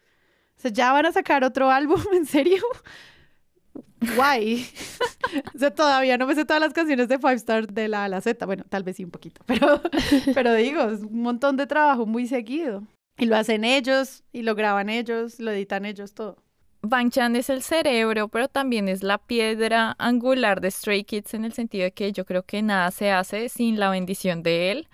O 0.57 0.61
sea, 0.61 0.70
ya 0.70 0.93
van 0.93 1.07
a 1.07 1.12
sacar 1.12 1.44
otro 1.44 1.70
álbum, 1.70 2.01
¿en 2.12 2.27
serio? 2.27 2.62
Guay. 4.15 4.66
o 5.55 5.59
sea, 5.59 5.74
todavía 5.74 6.19
no 6.19 6.27
me 6.27 6.35
sé 6.35 6.44
todas 6.44 6.61
las 6.61 6.73
canciones 6.73 7.09
de 7.09 7.19
Five 7.19 7.35
Star 7.35 7.66
de 7.66 7.89
la 7.89 8.03
A 8.03 8.05
a 8.05 8.09
la 8.09 8.20
Z. 8.20 8.44
Bueno, 8.47 8.65
tal 8.69 8.82
vez 8.82 8.97
sí 8.97 9.05
un 9.05 9.11
poquito, 9.11 9.43
pero, 9.47 9.81
pero 10.35 10.55
digo, 10.55 10.82
es 10.82 11.01
un 11.01 11.23
montón 11.23 11.57
de 11.57 11.66
trabajo 11.66 12.07
muy 12.07 12.27
seguido. 12.27 12.82
Y 13.19 13.24
lo 13.24 13.36
hacen 13.36 13.65
ellos, 13.65 14.24
y 14.31 14.43
lo 14.43 14.55
graban 14.55 14.90
ellos, 14.90 15.40
lo 15.40 15.51
editan 15.51 15.86
ellos, 15.86 16.12
todo. 16.12 16.36
Bang 16.82 17.11
Chan 17.11 17.36
es 17.36 17.51
el 17.51 17.62
cerebro, 17.62 18.28
pero 18.28 18.48
también 18.48 18.89
es 18.89 19.03
la 19.03 19.19
piedra 19.19 19.97
angular 19.98 20.61
de 20.61 20.70
Stray 20.70 21.05
Kids 21.05 21.35
en 21.35 21.44
el 21.44 21.53
sentido 21.53 21.85
de 21.85 21.93
que 21.93 22.12
yo 22.12 22.24
creo 22.24 22.43
que 22.44 22.62
nada 22.62 22.90
se 22.90 23.11
hace 23.11 23.48
sin 23.48 23.78
la 23.78 23.90
bendición 23.90 24.43
de 24.43 24.70
él. 24.70 24.89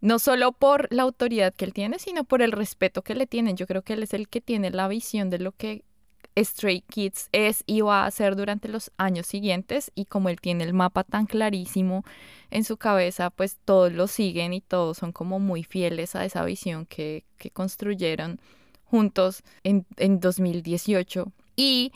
No 0.00 0.18
solo 0.18 0.52
por 0.52 0.88
la 0.92 1.02
autoridad 1.04 1.54
que 1.54 1.64
él 1.64 1.72
tiene, 1.72 1.98
sino 1.98 2.24
por 2.24 2.42
el 2.42 2.52
respeto 2.52 3.02
que 3.02 3.14
le 3.14 3.26
tienen. 3.26 3.56
Yo 3.56 3.66
creo 3.66 3.82
que 3.82 3.92
él 3.92 4.02
es 4.02 4.14
el 4.14 4.28
que 4.28 4.40
tiene 4.40 4.70
la 4.70 4.88
visión 4.88 5.30
de 5.30 5.38
lo 5.38 5.52
que 5.52 5.84
Stray 6.36 6.82
Kids 6.82 7.28
es 7.32 7.62
y 7.66 7.82
va 7.82 8.02
a 8.02 8.06
hacer 8.06 8.36
durante 8.36 8.68
los 8.68 8.90
años 8.96 9.26
siguientes 9.26 9.92
y 9.94 10.06
como 10.06 10.28
él 10.28 10.40
tiene 10.40 10.64
el 10.64 10.72
mapa 10.72 11.04
tan 11.04 11.26
clarísimo 11.26 12.04
en 12.50 12.64
su 12.64 12.76
cabeza, 12.76 13.30
pues 13.30 13.58
todos 13.64 13.92
lo 13.92 14.06
siguen 14.06 14.52
y 14.52 14.60
todos 14.60 14.98
son 14.98 15.12
como 15.12 15.38
muy 15.38 15.62
fieles 15.62 16.16
a 16.16 16.24
esa 16.24 16.44
visión 16.44 16.86
que, 16.86 17.24
que 17.36 17.50
construyeron 17.50 18.40
juntos 18.92 19.42
en, 19.64 19.86
en 19.96 20.20
2018. 20.20 21.32
Y 21.56 21.92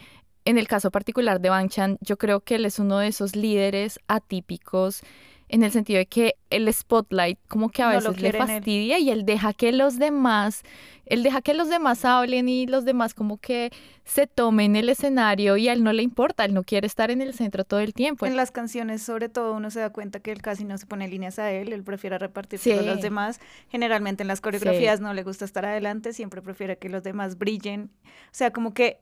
en 0.47 0.57
el 0.57 0.67
caso 0.67 0.91
particular 0.91 1.43
de 1.43 1.69
Chan, 1.69 1.99
yo 2.01 2.17
creo 2.17 2.41
que 2.41 2.55
él 2.55 2.65
es 2.65 2.79
uno 2.79 2.99
de 3.01 3.09
esos 3.09 3.37
líderes 3.37 4.01
atípicos 4.09 5.03
en 5.49 5.63
el 5.63 5.71
sentido 5.71 5.99
de 5.99 6.07
que 6.07 6.35
el 6.51 6.73
spotlight 6.73 7.39
como 7.49 7.69
que 7.71 7.83
a 7.83 7.91
No 7.93 7.93
veces 8.01 8.21
le 8.21 8.29
él. 8.31 8.37
fastidia 8.37 8.99
y 8.99 9.11
él 9.11 9.25
deja 9.25 9.53
que 9.53 9.71
los 9.73 9.99
demás, 9.99 10.63
él 11.05 11.23
deja 11.23 11.41
que 11.43 11.55
los 11.55 11.69
demás 11.69 12.05
hablen 12.05 12.49
y 12.49 12.67
los 12.67 12.85
demás 12.85 13.15
como 13.15 13.39
que 13.39 13.71
se 14.05 14.27
tomen 14.27 14.75
el 14.77 14.89
escenario 14.89 15.57
y 15.57 15.69
a 15.69 15.73
él 15.73 15.85
no 15.85 15.93
le 15.93 16.03
importa, 16.03 16.45
él 16.45 16.55
no 16.55 16.65
quiere 16.65 16.87
estar 16.87 17.11
en 17.11 17.21
el 17.23 17.35
centro 17.35 17.65
todo 17.65 17.81
el 17.81 17.95
tiempo. 17.95 18.27
En 18.27 18.37
las 18.37 18.51
canciones, 18.51 19.03
sobre 19.03 19.29
todo, 19.29 19.53
uno 19.55 19.71
se 19.71 19.81
da 19.81 19.91
cuenta 19.91 20.21
que 20.21 20.33
él 20.33 20.43
casi 20.43 20.65
no 20.65 20.77
se 20.79 20.87
pone 20.87 21.07
líneas 21.09 21.39
a 21.39 21.51
él, 21.53 21.73
él 21.73 21.85
prefiere 21.85 22.19
repartirse 22.19 22.75
con 22.75 22.81
Sí. 22.85 22.87
los 22.87 23.01
demás. 23.01 23.41
Generalmente 23.69 24.23
en 24.23 24.29
las 24.29 24.41
coreografías 24.41 25.01
no 25.01 25.15
le 25.15 25.23
gusta 25.23 25.45
estar 25.45 25.65
adelante, 25.65 26.13
siempre 26.13 26.43
prefiere 26.43 26.79
que 26.79 26.89
los 26.89 27.03
demás 27.03 27.39
brillen. 27.39 27.91
O 28.05 28.09
sea, 28.33 28.51
como 28.53 28.75
que 28.75 28.99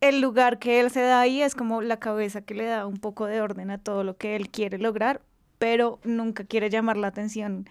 el 0.00 0.20
lugar 0.20 0.58
que 0.60 0.78
él 0.80 0.90
se 0.90 1.00
da 1.00 1.20
ahí 1.20 1.42
es 1.42 1.54
como 1.56 1.82
la 1.82 1.98
cabeza 1.98 2.40
que 2.42 2.54
le 2.54 2.64
da 2.66 2.86
un 2.86 2.98
poco 2.98 3.26
de 3.26 3.40
orden 3.40 3.70
a 3.70 3.78
todo 3.78 4.04
lo 4.04 4.16
que 4.16 4.36
él 4.36 4.48
quiere 4.48 4.78
lograr, 4.78 5.20
pero 5.58 6.00
nunca 6.04 6.44
quiere 6.44 6.70
llamar 6.70 6.96
la 6.96 7.08
atención 7.08 7.68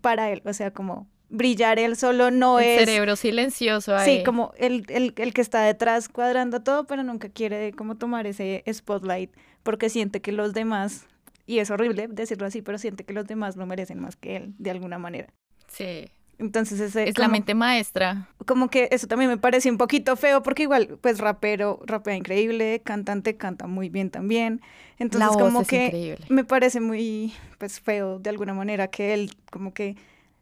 para 0.00 0.30
él. 0.30 0.42
O 0.44 0.52
sea, 0.52 0.70
como 0.72 1.06
brillar 1.28 1.78
él 1.78 1.96
solo 1.96 2.30
no 2.30 2.58
el 2.60 2.66
es... 2.66 2.80
cerebro 2.80 3.16
silencioso 3.16 3.96
ahí. 3.96 4.18
Sí, 4.18 4.24
como 4.24 4.52
el, 4.58 4.84
el, 4.88 5.14
el 5.16 5.34
que 5.34 5.40
está 5.40 5.62
detrás 5.62 6.08
cuadrando 6.08 6.62
todo, 6.62 6.86
pero 6.86 7.02
nunca 7.02 7.28
quiere 7.28 7.72
como 7.72 7.96
tomar 7.96 8.26
ese 8.26 8.62
spotlight 8.70 9.30
porque 9.62 9.88
siente 9.88 10.20
que 10.20 10.32
los 10.32 10.54
demás, 10.54 11.06
y 11.46 11.58
es 11.58 11.70
horrible 11.70 12.08
decirlo 12.08 12.46
así, 12.46 12.62
pero 12.62 12.78
siente 12.78 13.04
que 13.04 13.12
los 13.12 13.26
demás 13.26 13.56
no 13.56 13.66
merecen 13.66 14.00
más 14.00 14.16
que 14.16 14.36
él, 14.36 14.54
de 14.58 14.70
alguna 14.70 14.98
manera. 14.98 15.32
Sí. 15.68 16.10
Entonces 16.42 16.80
ese, 16.80 17.08
Es 17.08 17.18
la 17.18 17.28
mente 17.28 17.54
maestra. 17.54 18.28
como 18.44 18.68
que 18.68 18.88
eso 18.90 19.06
también 19.06 19.30
me 19.30 19.38
parece 19.38 19.70
un 19.70 19.78
poquito 19.78 20.16
feo 20.16 20.42
porque 20.42 20.64
igual, 20.64 20.98
pues 21.00 21.18
rapero, 21.18 21.80
rapea 21.86 22.16
increíble, 22.16 22.82
cantante, 22.84 23.36
canta 23.36 23.66
muy 23.66 23.88
bien 23.88 24.10
también. 24.10 24.60
Entonces 24.98 25.20
la 25.20 25.28
voz 25.28 25.42
como 25.42 25.62
es 25.62 25.68
que 25.68 25.86
increíble. 25.86 26.26
me 26.28 26.44
parece 26.44 26.80
muy 26.80 27.32
pues 27.58 27.80
feo 27.80 28.18
de 28.18 28.30
alguna 28.30 28.54
manera 28.54 28.88
que 28.88 29.14
él 29.14 29.30
como 29.50 29.72
que 29.72 29.96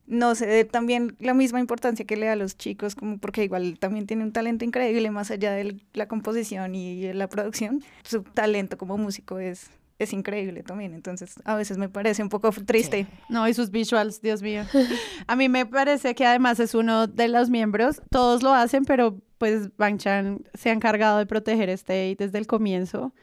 no 0.06 0.34
se 0.34 0.46
dé 0.46 0.64
también 0.64 1.14
la 1.20 1.34
misma 1.34 1.60
importancia 1.60 2.04
que 2.04 2.16
le 2.16 2.26
da 2.26 2.32
a 2.32 2.36
los 2.36 2.56
chicos, 2.56 2.96
como 2.96 3.18
porque 3.18 3.44
igual 3.44 3.78
también 3.78 4.06
tiene 4.06 4.24
un 4.24 4.32
talento 4.32 4.64
increíble 4.64 5.08
más 5.12 5.30
allá 5.30 5.52
de 5.52 5.76
la 5.92 6.08
composición 6.08 6.74
y 6.74 7.12
la 7.12 7.28
producción. 7.28 7.82
Su 8.02 8.22
talento 8.24 8.76
como 8.76 8.98
músico 8.98 9.38
es, 9.38 9.70
es 10.04 10.12
increíble 10.12 10.62
también, 10.62 10.94
entonces 10.94 11.34
a 11.44 11.54
veces 11.54 11.78
me 11.78 11.88
parece 11.88 12.22
un 12.22 12.28
poco 12.28 12.50
triste. 12.52 13.06
No, 13.28 13.46
y 13.46 13.54
sus 13.54 13.70
visuals, 13.70 14.20
Dios 14.20 14.42
mío. 14.42 14.64
A 15.26 15.36
mí 15.36 15.48
me 15.48 15.66
parece 15.66 16.14
que 16.14 16.24
además 16.24 16.58
es 16.60 16.74
uno 16.74 17.06
de 17.06 17.28
los 17.28 17.50
miembros, 17.50 18.00
todos 18.10 18.42
lo 18.42 18.52
hacen, 18.54 18.84
pero 18.84 19.20
pues 19.38 19.74
Bang 19.76 19.98
Chan 19.98 20.44
se 20.54 20.70
ha 20.70 20.72
encargado 20.72 21.18
de 21.18 21.26
proteger 21.26 21.68
este 21.68 22.14
desde 22.18 22.38
el 22.38 22.46
comienzo. 22.46 23.14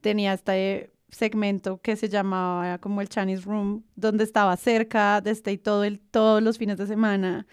Tenía 0.00 0.32
este 0.32 0.90
segmento 1.08 1.80
que 1.80 1.96
se 1.96 2.08
llamaba 2.08 2.78
como 2.78 3.00
el 3.00 3.08
Chinese 3.08 3.44
Room, 3.44 3.84
donde 3.94 4.24
estaba 4.24 4.56
cerca 4.56 5.20
de 5.20 5.30
este 5.30 5.56
todo 5.58 5.84
el, 5.84 6.00
todos 6.00 6.42
los 6.42 6.58
fines 6.58 6.78
de 6.78 6.86
semana, 6.86 7.46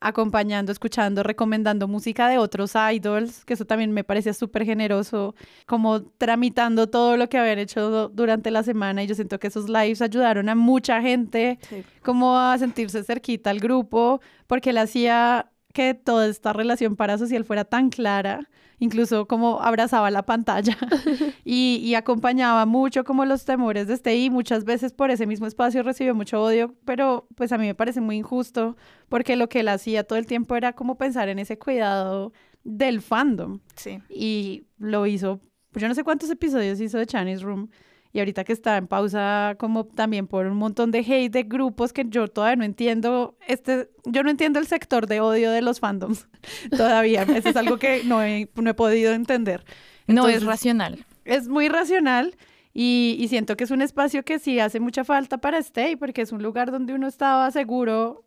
acompañando, 0.00 0.72
escuchando, 0.72 1.22
recomendando 1.22 1.88
música 1.88 2.28
de 2.28 2.38
otros 2.38 2.72
idols, 2.92 3.44
que 3.44 3.54
eso 3.54 3.64
también 3.64 3.92
me 3.92 4.04
parecía 4.04 4.34
súper 4.34 4.64
generoso, 4.64 5.34
como 5.66 6.02
tramitando 6.02 6.86
todo 6.88 7.16
lo 7.16 7.28
que 7.28 7.38
habían 7.38 7.58
hecho 7.58 8.08
durante 8.10 8.50
la 8.50 8.62
semana 8.62 9.02
y 9.02 9.06
yo 9.06 9.14
siento 9.14 9.38
que 9.38 9.46
esos 9.48 9.68
lives 9.68 10.02
ayudaron 10.02 10.48
a 10.48 10.54
mucha 10.54 11.00
gente 11.00 11.58
Sí. 11.68 11.82
como 12.02 12.38
a 12.38 12.56
sentirse 12.58 13.02
cerquita 13.04 13.50
al 13.50 13.60
grupo, 13.60 14.20
porque 14.46 14.70
él 14.70 14.78
hacía 14.78 15.50
que 15.72 15.94
toda 15.94 16.26
esta 16.28 16.52
relación 16.52 16.96
parasocial 16.96 17.44
fuera 17.44 17.64
tan 17.64 17.90
clara, 17.90 18.48
incluso 18.78 19.26
como 19.26 19.60
abrazaba 19.60 20.10
la 20.10 20.24
pantalla 20.24 20.76
y, 21.44 21.76
y 21.82 21.94
acompañaba 21.94 22.66
mucho 22.66 23.04
como 23.04 23.24
los 23.24 23.44
temores 23.44 23.86
de 23.88 23.94
este 23.94 24.16
y 24.16 24.30
muchas 24.30 24.64
veces 24.64 24.92
por 24.92 25.10
ese 25.10 25.26
mismo 25.26 25.46
espacio 25.46 25.82
recibió 25.82 26.14
mucho 26.14 26.42
odio, 26.42 26.74
pero 26.84 27.26
pues 27.34 27.52
a 27.52 27.58
mí 27.58 27.66
me 27.66 27.74
parece 27.74 28.00
muy 28.00 28.16
injusto 28.16 28.76
porque 29.08 29.36
lo 29.36 29.48
que 29.48 29.60
él 29.60 29.68
hacía 29.68 30.04
todo 30.04 30.18
el 30.18 30.26
tiempo 30.26 30.56
era 30.56 30.72
como 30.74 30.96
pensar 30.98 31.28
en 31.28 31.38
ese 31.38 31.58
cuidado 31.58 32.32
del 32.64 33.00
fandom 33.00 33.60
Sí. 33.76 34.00
y 34.08 34.64
lo 34.78 35.06
hizo, 35.06 35.40
pues 35.70 35.80
yo 35.82 35.88
no 35.88 35.94
sé 35.94 36.04
cuántos 36.04 36.28
episodios 36.30 36.80
hizo 36.80 36.98
de 36.98 37.06
Chinese 37.06 37.42
Room 37.44 37.68
y 38.16 38.18
ahorita 38.18 38.44
que 38.44 38.54
está 38.54 38.78
en 38.78 38.86
pausa 38.86 39.56
como 39.58 39.84
también 39.84 40.26
por 40.26 40.46
un 40.46 40.56
montón 40.56 40.90
de 40.90 41.00
hate 41.00 41.30
de 41.30 41.42
grupos 41.42 41.92
que 41.92 42.06
yo 42.08 42.28
todavía 42.28 42.56
no 42.56 42.64
entiendo, 42.64 43.36
este, 43.46 43.90
yo 44.06 44.22
no 44.22 44.30
entiendo 44.30 44.58
el 44.58 44.66
sector 44.66 45.06
de 45.06 45.20
odio 45.20 45.50
de 45.50 45.60
los 45.60 45.80
fandoms 45.80 46.26
todavía, 46.74 47.24
eso 47.24 47.50
es 47.50 47.56
algo 47.56 47.76
que 47.76 48.04
no 48.04 48.22
he, 48.22 48.48
no 48.54 48.70
he 48.70 48.74
podido 48.74 49.12
entender. 49.12 49.66
No 50.06 50.28
es 50.28 50.36
Entonces, 50.36 50.44
racional. 50.44 51.04
es 51.26 51.46
muy 51.46 51.68
racional 51.68 52.38
y, 52.72 53.16
y 53.20 53.28
siento 53.28 53.54
que 53.54 53.64
es 53.64 53.70
un 53.70 53.82
espacio 53.82 54.24
que 54.24 54.38
sí 54.38 54.60
hace 54.60 54.80
mucha 54.80 55.04
falta 55.04 55.36
para 55.36 55.58
Stay, 55.58 55.96
porque 55.96 56.22
es 56.22 56.32
un 56.32 56.42
lugar 56.42 56.70
donde 56.70 56.94
uno 56.94 57.08
estaba 57.08 57.50
seguro 57.50 58.24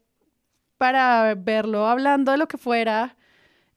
para 0.77 1.33
verlo 1.33 1.87
hablando 1.87 2.31
de 2.31 2.37
lo 2.37 2.47
que 2.47 2.59
fuera, 2.59 3.17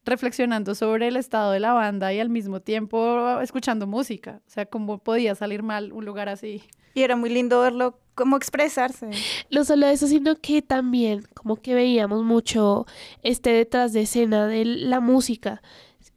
reflexionando 0.05 0.75
sobre 0.75 1.09
el 1.09 1.17
estado 1.17 1.53
de 1.53 1.61
la 1.61 1.73
banda 1.73 2.13
y 2.13 2.21
al 2.21 2.29
mismo 2.29 2.61
tiempo 2.61 3.41
escuchando 3.41 3.87
música. 3.87 4.41
O 4.47 4.51
sea, 4.51 4.67
cómo 4.67 4.99
podía 4.99 5.35
salir 5.35 5.63
mal 5.63 5.93
un 5.93 6.05
lugar 6.05 6.29
así. 6.29 6.63
Y 6.95 7.03
era 7.03 7.17
muy 7.17 7.31
lindo 7.31 7.61
verlo 7.61 7.99
como 8.15 8.37
expresarse. 8.37 9.11
No 9.51 9.65
solo 9.65 9.87
eso, 9.87 10.07
sino 10.07 10.37
que 10.37 10.61
también 10.61 11.23
como 11.35 11.57
que 11.57 11.75
veíamos 11.75 12.23
mucho 12.23 12.87
este 13.23 13.51
detrás 13.51 13.93
de 13.93 14.03
escena 14.03 14.47
de 14.47 14.65
la 14.65 15.01
música. 15.01 15.63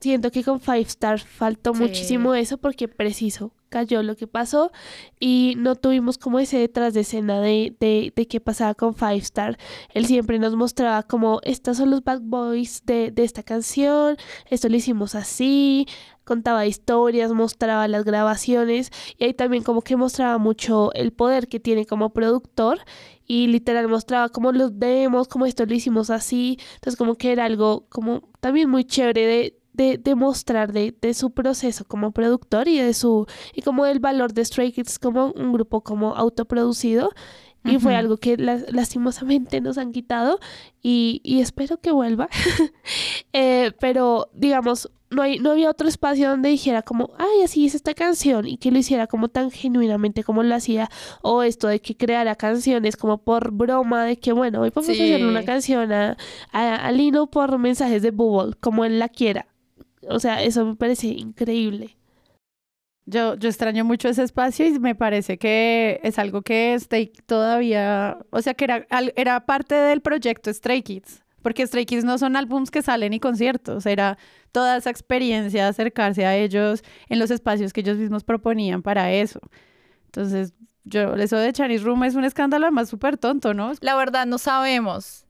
Siento 0.01 0.29
que 0.31 0.43
con 0.43 0.59
Five 0.59 0.81
Star 0.81 1.19
faltó 1.19 1.73
Sí. 1.73 1.81
muchísimo 1.81 2.35
eso 2.35 2.57
porque 2.57 2.87
preciso 2.87 3.53
cayó 3.69 4.03
lo 4.03 4.15
que 4.15 4.27
pasó 4.27 4.71
y 5.19 5.55
no 5.57 5.75
tuvimos 5.75 6.17
como 6.17 6.39
ese 6.39 6.57
detrás 6.57 6.93
de 6.93 7.01
escena 7.01 7.41
de, 7.41 7.75
de, 7.79 8.13
de 8.15 8.27
qué 8.27 8.39
pasaba 8.39 8.73
con 8.73 8.95
Five 8.95 9.17
Star. 9.17 9.57
Él 9.93 10.05
siempre 10.05 10.39
nos 10.39 10.55
mostraba 10.55 11.03
como 11.03 11.39
estos 11.43 11.77
son 11.77 11.91
los 11.91 12.03
bad 12.03 12.21
boys 12.21 12.83
de, 12.85 13.11
de 13.11 13.23
esta 13.23 13.43
canción, 13.43 14.17
esto 14.49 14.69
lo 14.69 14.75
hicimos 14.75 15.15
así, 15.15 15.87
contaba 16.25 16.65
historias, 16.65 17.31
mostraba 17.31 17.87
las 17.87 18.03
grabaciones 18.03 18.91
y 19.17 19.25
ahí 19.25 19.33
también 19.33 19.63
como 19.63 19.81
que 19.81 19.95
mostraba 19.95 20.37
mucho 20.37 20.91
el 20.93 21.13
poder 21.13 21.47
que 21.47 21.59
tiene 21.59 21.85
como 21.85 22.11
productor 22.11 22.79
y 23.27 23.47
literal 23.47 23.87
mostraba 23.87 24.29
como 24.29 24.51
los 24.51 24.79
demos, 24.79 25.27
como 25.27 25.45
esto 25.45 25.65
lo 25.65 25.73
hicimos 25.73 26.09
así, 26.09 26.57
entonces 26.75 26.97
como 26.97 27.15
que 27.15 27.31
era 27.31 27.45
algo 27.45 27.85
como 27.89 28.29
también 28.39 28.69
muy 28.69 28.83
chévere 28.83 29.25
de, 29.25 29.59
de, 29.75 29.97
de 29.97 30.15
mostrar 30.15 30.71
de, 30.73 30.95
de 31.01 31.13
su 31.13 31.31
proceso 31.31 31.85
como 31.85 32.11
productor 32.11 32.67
y 32.67 32.79
de 32.79 32.93
su 32.93 33.25
y 33.53 33.61
como 33.61 33.85
del 33.85 33.99
valor 33.99 34.33
de 34.33 34.43
Stray 34.45 34.71
Kids 34.71 34.99
como 34.99 35.31
un 35.31 35.53
grupo 35.53 35.81
como 35.81 36.15
autoproducido. 36.15 37.11
Y 37.67 37.79
fue 37.79 37.95
algo 37.95 38.17
que 38.17 38.37
las- 38.37 38.71
lastimosamente 38.71 39.59
nos 39.59 39.79
han 39.79 39.91
quitado 39.91 40.39
y, 40.83 41.19
y 41.23 41.39
espero 41.41 41.79
que 41.81 41.91
vuelva. 41.91 42.29
Eh, 43.33 43.71
pero 43.79 44.29
digamos 44.33 44.89
no 45.09 45.21
hay 45.21 45.39
no 45.39 45.51
había 45.51 45.69
otro 45.69 45.87
espacio 45.89 46.29
donde 46.29 46.49
dijera 46.49 46.81
como 46.83 47.11
ay 47.17 47.41
así 47.43 47.65
es 47.65 47.75
esta 47.75 47.93
canción 47.93 48.47
y 48.47 48.57
que 48.57 48.71
lo 48.71 48.77
hiciera 48.77 49.07
como 49.07 49.27
tan 49.27 49.51
genuinamente 49.51 50.23
como 50.23 50.41
lo 50.41 50.55
hacía 50.55 50.89
o 51.21 51.43
esto 51.43 51.67
de 51.67 51.81
que 51.81 51.97
creara 51.97 52.35
canciones 52.35 52.95
como 52.95 53.17
por 53.17 53.51
broma 53.51 54.05
de 54.05 54.17
que 54.17 54.31
bueno 54.31 54.61
hoy 54.61 54.71
vamos 54.73 54.89
a 54.89 54.93
hacer 54.93 55.25
una 55.25 55.41
Sí. 55.41 55.45
canción 55.45 55.91
a, 55.91 56.17
a, 56.53 56.75
a 56.75 56.91
Lino 56.91 57.27
por 57.27 57.57
mensajes 57.57 58.01
de 58.01 58.11
Bubble 58.11 58.55
como 58.61 58.85
él 58.85 58.99
la 58.99 59.09
quiera 59.09 59.47
o 60.09 60.19
sea 60.19 60.43
eso 60.43 60.65
me 60.65 60.75
parece 60.75 61.07
increíble 61.07 61.97
Yo, 63.07 63.35
yo 63.35 63.49
extraño 63.49 63.85
mucho 63.85 64.09
ese 64.09 64.23
espacio 64.23 64.65
y 64.65 64.79
me 64.79 64.95
parece 64.95 65.37
que 65.37 65.99
es 66.03 66.17
algo 66.17 66.41
que 66.41 66.75
Stray 66.79 67.11
todavía, 67.27 68.17
o 68.31 68.41
sea, 68.41 68.55
que 68.55 68.65
era, 68.65 68.87
al- 68.89 69.13
era 69.15 69.45
parte 69.45 69.75
del 69.75 70.01
proyecto 70.01 70.51
Stray 70.51 70.81
Kids, 70.81 71.21
porque 71.43 71.67
Stray 71.67 71.85
Kids 71.85 72.03
no 72.03 72.17
son 72.17 72.35
álbums 72.35 72.71
que 72.71 72.81
salen 72.81 73.13
y 73.13 73.19
conciertos, 73.19 73.85
era 73.85 74.17
toda 74.51 74.77
esa 74.77 74.89
experiencia 74.89 75.63
de 75.63 75.69
acercarse 75.69 76.25
a 76.25 76.35
ellos 76.35 76.81
en 77.07 77.19
los 77.19 77.29
espacios 77.29 77.73
que 77.73 77.81
ellos 77.81 77.97
mismos 77.97 78.23
proponían 78.23 78.81
para 78.81 79.11
eso. 79.13 79.39
Entonces, 80.07 80.53
yo, 80.85 81.15
eso 81.15 81.37
de 81.37 81.53
Chinese 81.53 81.83
Room 81.85 82.03
es 82.05 82.15
un 82.15 82.25
escándalo 82.25 82.65
además 82.67 82.89
súper 82.89 83.17
tonto, 83.17 83.53
¿no? 83.53 83.73
La 83.81 83.95
verdad, 83.95 84.25
no 84.27 84.37
sabemos. 84.39 85.24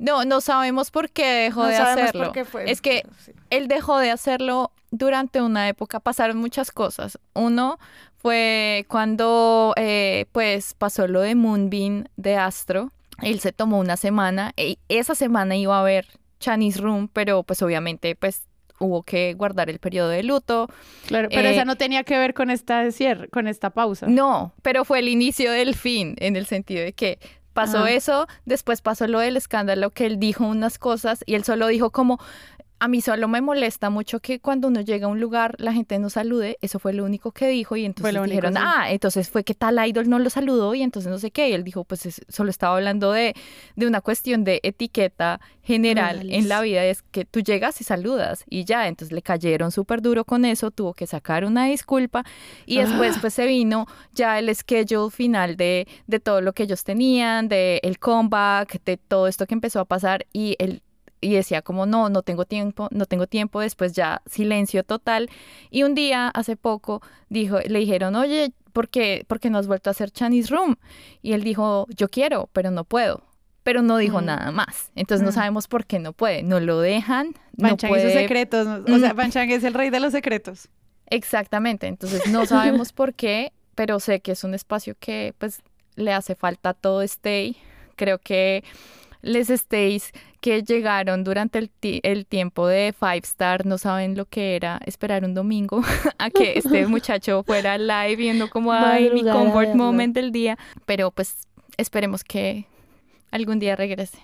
No, 0.00 0.24
no 0.24 0.40
sabemos 0.40 0.90
por 0.90 1.10
qué 1.10 1.26
dejó 1.44 1.62
No 1.62 1.68
de 1.68 1.76
sabemos 1.76 2.02
hacerlo. 2.02 2.24
por 2.24 2.32
qué 2.32 2.44
fue, 2.44 2.70
Es 2.70 2.80
que 2.80 3.04
sí. 3.18 3.32
él 3.50 3.68
dejó 3.68 3.98
de 3.98 4.10
hacerlo 4.10 4.72
durante 4.90 5.40
una 5.42 5.68
época, 5.68 6.00
pasaron 6.00 6.38
muchas 6.38 6.72
cosas. 6.72 7.18
Uno 7.34 7.78
fue 8.16 8.86
cuando 8.88 9.72
eh, 9.76 10.26
pues 10.32 10.74
pasó 10.74 11.06
lo 11.06 11.20
de 11.20 11.34
Moonbeam 11.34 12.04
de 12.16 12.36
Astro. 12.36 12.90
Él 13.22 13.40
se 13.40 13.52
tomó 13.52 13.78
una 13.78 13.96
semana 13.96 14.52
y 14.56 14.78
esa 14.88 15.14
semana 15.14 15.54
iba 15.56 15.76
a 15.76 15.80
haber 15.80 16.06
Chinese 16.38 16.80
Room, 16.80 17.08
pero 17.12 17.42
pues 17.42 17.60
obviamente 17.62 18.16
pues 18.16 18.42
hubo 18.78 19.02
que 19.02 19.34
guardar 19.34 19.68
el 19.68 19.78
periodo 19.78 20.08
de 20.08 20.22
luto. 20.22 20.66
Claro, 21.06 21.28
pero 21.30 21.46
Eh, 21.48 21.52
esa 21.52 21.66
no 21.66 21.76
tenía 21.76 22.02
que 22.02 22.16
ver 22.16 22.32
con 22.32 22.48
esta 22.50 22.90
cierre, 22.92 23.28
con 23.28 23.46
esta 23.46 23.68
pausa. 23.70 24.06
No, 24.08 24.54
pero 24.62 24.86
fue 24.86 25.00
el 25.00 25.08
inicio 25.08 25.52
del 25.52 25.74
fin, 25.74 26.16
en 26.18 26.36
el 26.36 26.46
sentido 26.46 26.82
de 26.82 26.94
que 26.94 27.18
pasó 27.52 27.78
Ajá. 27.78 27.90
eso, 27.90 28.26
después 28.44 28.82
pasó 28.82 29.06
lo 29.06 29.18
del 29.18 29.36
escándalo, 29.36 29.90
que 29.90 30.06
él 30.06 30.18
dijo 30.18 30.46
unas 30.46 30.78
cosas 30.78 31.22
y 31.26 31.34
él 31.34 31.44
solo 31.44 31.66
dijo 31.66 31.90
como, 31.90 32.18
a 32.80 32.88
mí 32.88 33.00
solo 33.02 33.28
me 33.28 33.40
molesta 33.40 33.90
mucho 33.90 34.20
que 34.20 34.40
cuando 34.40 34.68
uno 34.68 34.80
llega 34.80 35.06
a 35.06 35.10
un 35.10 35.20
lugar 35.20 35.54
la 35.58 35.72
gente 35.72 35.98
no 35.98 36.10
salude, 36.10 36.56
eso 36.62 36.78
fue 36.78 36.92
lo 36.92 37.04
único 37.04 37.30
que 37.30 37.46
dijo 37.48 37.76
y 37.76 37.84
entonces 37.84 38.12
único, 38.14 38.24
dijeron, 38.26 38.54
sí. 38.54 38.58
ah, 38.62 38.90
entonces 38.90 39.28
fue 39.30 39.44
que 39.44 39.54
tal 39.54 39.78
idol 39.86 40.08
no 40.08 40.18
lo 40.18 40.30
saludó 40.30 40.74
y 40.74 40.82
entonces 40.82 41.10
no 41.10 41.18
sé 41.18 41.30
qué, 41.30 41.50
y 41.50 41.52
él 41.52 41.62
dijo, 41.62 41.84
pues 41.84 42.06
es- 42.06 42.22
solo 42.28 42.50
estaba 42.50 42.74
hablando 42.76 43.12
de, 43.12 43.34
de 43.76 43.86
una 43.86 44.00
cuestión 44.00 44.44
de 44.44 44.60
etiqueta 44.62 45.40
general 45.62 46.30
en 46.32 46.48
la 46.48 46.60
vida, 46.62 46.84
es 46.84 47.02
que 47.02 47.24
tú 47.24 47.40
llegas 47.40 47.80
y 47.80 47.84
saludas 47.84 48.44
y 48.48 48.64
ya, 48.64 48.88
entonces 48.88 49.12
le 49.12 49.22
cayeron 49.22 49.70
súper 49.70 50.02
duro 50.02 50.24
con 50.24 50.44
eso, 50.44 50.70
tuvo 50.70 50.94
que 50.94 51.06
sacar 51.06 51.44
una 51.44 51.66
disculpa 51.66 52.24
y 52.66 52.78
después 52.78 53.18
pues 53.20 53.34
se 53.34 53.46
vino 53.46 53.86
ya 54.14 54.38
el 54.38 54.52
schedule 54.54 55.10
final 55.10 55.56
de, 55.56 55.86
de 56.06 56.18
todo 56.20 56.40
lo 56.40 56.54
que 56.54 56.62
ellos 56.64 56.82
tenían, 56.82 57.48
de 57.48 57.78
el 57.82 57.98
comeback, 57.98 58.82
de 58.84 58.96
todo 58.96 59.28
esto 59.28 59.46
que 59.46 59.54
empezó 59.54 59.80
a 59.80 59.84
pasar 59.84 60.26
y 60.32 60.56
él 60.58 60.82
y 61.20 61.34
decía 61.34 61.62
como 61.62 61.86
no, 61.86 62.08
no 62.08 62.22
tengo 62.22 62.44
tiempo, 62.44 62.88
no 62.90 63.06
tengo 63.06 63.26
tiempo, 63.26 63.60
después 63.60 63.92
ya 63.92 64.22
silencio 64.26 64.84
total 64.84 65.28
y 65.70 65.82
un 65.82 65.94
día 65.94 66.28
hace 66.28 66.56
poco 66.56 67.02
dijo, 67.28 67.58
le 67.60 67.78
dijeron, 67.80 68.16
"Oye, 68.16 68.52
¿por 68.72 68.88
qué, 68.88 69.24
por 69.28 69.40
qué 69.40 69.50
no 69.50 69.58
has 69.58 69.66
vuelto 69.66 69.90
a 69.90 69.92
hacer 69.92 70.10
Chinese 70.10 70.48
Room?" 70.54 70.76
Y 71.22 71.32
él 71.32 71.42
dijo, 71.44 71.86
"Yo 71.90 72.08
quiero, 72.08 72.48
pero 72.52 72.70
no 72.70 72.84
puedo." 72.84 73.22
Pero 73.62 73.82
no 73.82 73.98
dijo 73.98 74.22
Mm. 74.22 74.24
nada 74.24 74.50
más. 74.52 74.90
Entonces 74.96 75.22
no 75.24 75.32
sabemos 75.32 75.68
por 75.68 75.84
qué 75.84 75.98
no 75.98 76.14
puede. 76.14 76.42
No 76.42 76.60
lo 76.60 76.80
dejan. 76.80 77.34
No 77.58 77.68
Banchan 77.68 77.90
y 77.90 78.00
sus 78.00 78.12
secretos. 78.12 78.66
¿no? 78.66 78.96
O 78.96 78.98
sea, 78.98 79.44
es 79.44 79.64
el 79.64 79.74
rey 79.74 79.90
de 79.90 80.00
los 80.00 80.12
secretos. 80.12 80.68
Exactamente, 81.06 81.86
entonces 81.86 82.26
no 82.28 82.46
sabemos 82.46 82.92
por 82.92 83.12
qué, 83.14 83.52
pero 83.74 84.00
sé 84.00 84.20
que 84.20 84.32
es 84.32 84.44
un 84.44 84.54
espacio 84.54 84.94
que 84.98 85.34
pues 85.38 85.60
le 85.96 86.12
hace 86.14 86.34
falta 86.36 86.72
todo 86.72 87.02
Stay. 87.02 87.56
Creo 87.96 88.18
que 88.18 88.64
les 89.20 89.48
Stays 89.48 90.12
que 90.40 90.62
llegaron 90.62 91.24
durante 91.24 91.58
el, 91.58 91.70
el 92.02 92.26
tiempo 92.26 92.66
de 92.66 92.94
Five 92.98 93.22
Star 93.24 93.66
no 93.66 93.78
saben 93.78 94.16
lo 94.16 94.26
que 94.26 94.56
era 94.56 94.80
esperar 94.86 95.24
un 95.24 95.34
domingo 95.34 95.82
a 96.18 96.30
que 96.30 96.54
este 96.56 96.86
muchacho 96.88 97.42
fuera 97.44 97.78
live 97.78 98.16
viendo 98.16 98.48
como 98.50 98.72
ay 98.72 99.10
mi 99.10 99.22
comfort 99.22 99.74
moment 99.74 100.14
del 100.14 100.32
día, 100.32 100.58
pero 100.86 101.10
pues 101.10 101.46
esperemos 101.76 102.24
que 102.24 102.66
algún 103.30 103.58
día 103.58 103.76
regrese. 103.76 104.18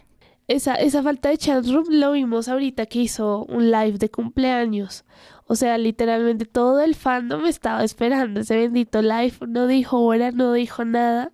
Esa, 0.48 0.76
esa 0.76 1.02
falta 1.02 1.28
de 1.28 1.38
chat 1.38 1.66
room 1.66 1.86
lo 1.90 2.12
vimos 2.12 2.48
ahorita 2.48 2.86
que 2.86 3.00
hizo 3.00 3.44
un 3.46 3.72
live 3.72 3.98
de 3.98 4.10
cumpleaños. 4.10 5.04
O 5.48 5.56
sea, 5.56 5.76
literalmente 5.76 6.44
todo 6.44 6.80
el 6.80 6.94
fandom 6.94 7.46
estaba 7.46 7.82
esperando 7.82 8.40
ese 8.40 8.56
bendito 8.56 9.02
live. 9.02 9.34
No 9.48 9.66
dijo 9.66 10.00
hora, 10.00 10.30
no 10.30 10.52
dijo 10.52 10.84
nada. 10.84 11.32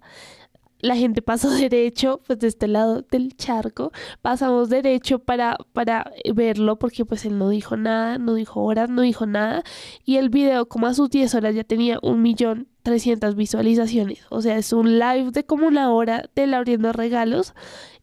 La 0.83 0.95
gente 0.97 1.23
pasó 1.23 1.49
derecho, 1.55 2.21
pues 2.27 2.39
de 2.41 2.49
este 2.49 2.69
lado 2.69 3.03
del 3.11 3.35
charco, 3.37 3.91
pasamos 4.21 4.69
derecho 4.69 5.21
para, 5.21 5.57
para 5.73 6.13
verlo 6.35 6.79
porque 6.79 7.05
pues 7.07 7.25
él 7.25 7.39
no 7.39 7.49
dijo 7.49 7.77
nada, 7.79 8.19
no 8.19 8.35
dijo 8.35 8.61
horas, 8.63 8.91
no 8.91 9.01
dijo 9.01 9.25
nada. 9.25 9.63
Y 10.05 10.17
el 10.17 10.29
video 10.29 10.67
como 10.67 10.87
a 10.89 10.93
sus 10.95 11.09
10 11.09 11.35
horas 11.37 11.55
ya 11.55 11.65
tenía 11.65 11.99
un 12.03 12.21
millón 12.21 12.69
trescientas 12.83 13.37
visualizaciones. 13.37 14.27
O 14.29 14.43
sea, 14.43 14.59
es 14.59 14.73
un 14.73 14.99
live 14.99 15.31
de 15.31 15.45
como 15.45 15.67
una 15.69 15.91
hora 15.93 16.29
de 16.35 16.53
abriendo 16.53 16.93
regalos 16.93 17.55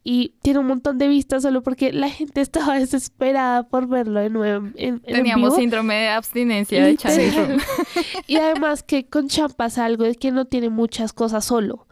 y 0.02 0.36
tiene 0.40 0.60
un 0.60 0.66
montón 0.66 0.96
de 0.96 1.06
vistas 1.08 1.42
solo 1.42 1.62
porque 1.62 1.92
la 1.92 2.08
gente 2.08 2.40
estaba 2.40 2.78
desesperada 2.78 3.64
por 3.68 3.86
verlo 3.86 4.20
de 4.20 4.30
nuevo 4.30 4.66
en, 4.68 4.72
en- 4.76 5.02
en 5.04 5.14
Teníamos 5.16 5.50
vivo. 5.50 5.60
síndrome 5.60 5.94
de 5.96 6.08
abstinencia 6.08 6.82
de 6.82 6.96
Chinese 6.96 7.26
Literal. 7.26 7.48
Room. 7.48 7.60
Y 8.26 8.36
además 8.36 8.82
que 8.82 9.04
con 9.06 9.28
Chan 9.28 9.50
pasa 9.56 9.84
algo 9.84 10.04
de 10.04 10.14
que 10.14 10.30
no 10.30 10.46
tiene 10.46 10.70
muchas 10.70 11.12
cosas 11.12 11.44
solo. 11.44 11.86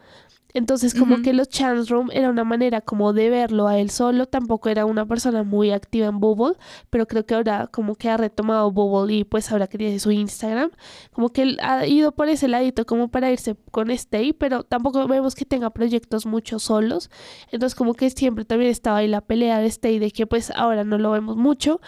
Entonces 0.54 0.94
como 0.94 1.20
que 1.22 1.32
los 1.34 1.48
Chance 1.48 1.92
Room 1.92 2.08
era 2.12 2.30
una 2.30 2.44
manera 2.44 2.80
como 2.80 3.12
de 3.12 3.28
verlo 3.28 3.68
a 3.68 3.78
él 3.78 3.90
solo. 3.90 4.26
Tampoco 4.26 4.68
era 4.68 4.86
una 4.86 5.06
persona 5.06 5.42
muy 5.42 5.70
activa 5.70 6.06
en 6.06 6.20
Bubble, 6.20 6.56
pero 6.90 7.06
creo 7.06 7.26
que 7.26 7.34
ahora 7.34 7.66
como 7.66 7.96
que 7.96 8.08
ha 8.08 8.16
retomado 8.16 8.70
Bubble 8.70 9.14
y 9.14 9.24
pues 9.24 9.52
ahora 9.52 9.66
quería 9.66 9.98
su 9.98 10.10
Instagram. 10.10 10.70
Como 11.12 11.28
que 11.30 11.42
él 11.42 11.58
ha 11.62 11.86
ido 11.86 12.12
por 12.12 12.28
ese 12.28 12.48
ladito 12.48 12.86
como 12.86 13.08
para 13.08 13.30
irse 13.30 13.56
con 13.70 13.90
Stay, 13.90 14.32
pero 14.32 14.62
tampoco 14.62 15.06
vemos 15.06 15.34
que 15.34 15.44
tenga 15.44 15.70
proyectos 15.70 16.24
mucho 16.24 16.58
solos. 16.58 17.10
Entonces 17.52 17.76
como 17.76 17.94
que 17.94 18.08
siempre 18.10 18.44
también 18.44 18.70
estaba 18.70 18.98
ahí 18.98 19.08
la 19.08 19.20
pelea 19.20 19.60
de 19.60 19.66
Stay 19.66 19.98
de 19.98 20.10
que 20.10 20.26
pues 20.26 20.50
ahora 20.56 20.84
no 20.84 20.98
lo 20.98 21.10
vemos 21.10 21.36
mucho. 21.36 21.80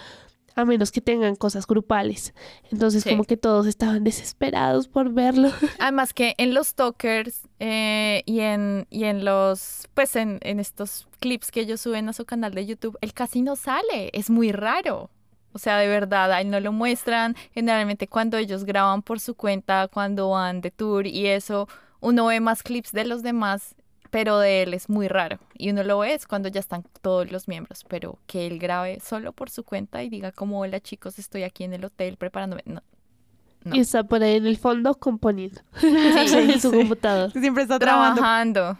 A 0.61 0.65
menos 0.65 0.93
que 0.93 1.01
tengan 1.01 1.37
cosas 1.37 1.67
grupales. 1.67 2.35
Entonces, 2.71 3.03
Sí. 3.03 3.11
como 3.11 3.25
que 3.25 3.37
todos 3.37 3.67
estaban 3.67 4.05
desesperados 4.05 4.89
por 4.89 5.13
verlo. 5.13 5.51
Además 5.79 6.13
que 6.13 6.35
en 6.39 6.55
los 6.55 6.75
talkers 6.75 7.49
eh, 7.59 8.23
y, 8.27 8.41
en, 8.41 8.87
y 8.91 9.05
en 9.05 9.25
los, 9.25 9.89
pues 9.95 10.17
en, 10.17 10.39
en 10.43 10.61
estos 10.61 11.09
clips 11.21 11.51
que 11.51 11.61
ellos 11.61 11.81
suben 11.81 12.09
a 12.09 12.13
su 12.13 12.25
canal 12.25 12.53
de 12.55 12.67
YouTube, 12.67 12.97
él 13.01 13.13
casi 13.13 13.43
no 13.43 13.57
sale, 13.57 14.11
es 14.13 14.31
muy 14.31 14.53
raro. 14.53 15.11
O 15.53 15.59
sea, 15.59 15.79
de 15.79 15.89
verdad, 15.89 16.31
a 16.33 16.41
él 16.41 16.51
no 16.51 16.61
lo 16.61 16.71
muestran. 16.73 17.35
Generalmente 17.53 18.07
cuando 18.07 18.37
ellos 18.37 18.65
graban 18.65 19.03
por 19.03 19.19
su 19.19 19.35
cuenta, 19.35 19.89
cuando 19.89 20.31
van 20.31 20.61
de 20.61 20.71
tour 20.71 21.07
y 21.09 21.27
eso, 21.27 21.69
uno 22.01 22.27
ve 22.27 22.39
más 22.41 22.63
clips 22.63 22.93
de 22.93 23.05
los 23.05 23.23
demás, 23.25 23.75
pero 24.11 24.39
de 24.39 24.63
él 24.63 24.75
es 24.75 24.89
muy 24.89 25.09
raro. 25.09 25.39
Y 25.55 25.71
uno 25.71 25.83
lo 25.85 25.99
ve 26.01 26.15
es 26.15 26.27
cuando 26.27 26.49
ya 26.49 26.61
están 26.61 26.85
todos 27.03 27.31
los 27.31 27.49
miembros, 27.49 27.85
pero 27.89 28.19
que 28.27 28.47
él 28.47 28.59
grabe 28.59 29.01
solo 29.01 29.33
por 29.33 29.51
su 29.51 29.65
cuenta 29.65 30.03
y 30.03 30.09
diga 30.09 30.33
como, 30.33 30.61
hola 30.61 30.81
chicos, 30.81 31.19
estoy 31.19 31.45
aquí 31.45 31.65
en 31.65 31.73
el 31.75 31.85
hotel 31.85 32.17
preparándome. 32.17 32.63
No, 32.67 32.83
No. 33.63 33.77
Y 33.77 33.81
está 33.81 34.05
por 34.05 34.23
ahí 34.23 34.37
en 34.37 34.47
el 34.47 34.57
fondo 34.57 34.95
componiendo 34.95 35.61
en 35.83 36.61
su 36.61 36.71
sí. 36.71 36.77
computador. 36.79 37.31
Siempre 37.33 37.65
está 37.65 37.79
trabajando. 37.79 38.21
trabajando. 38.21 38.79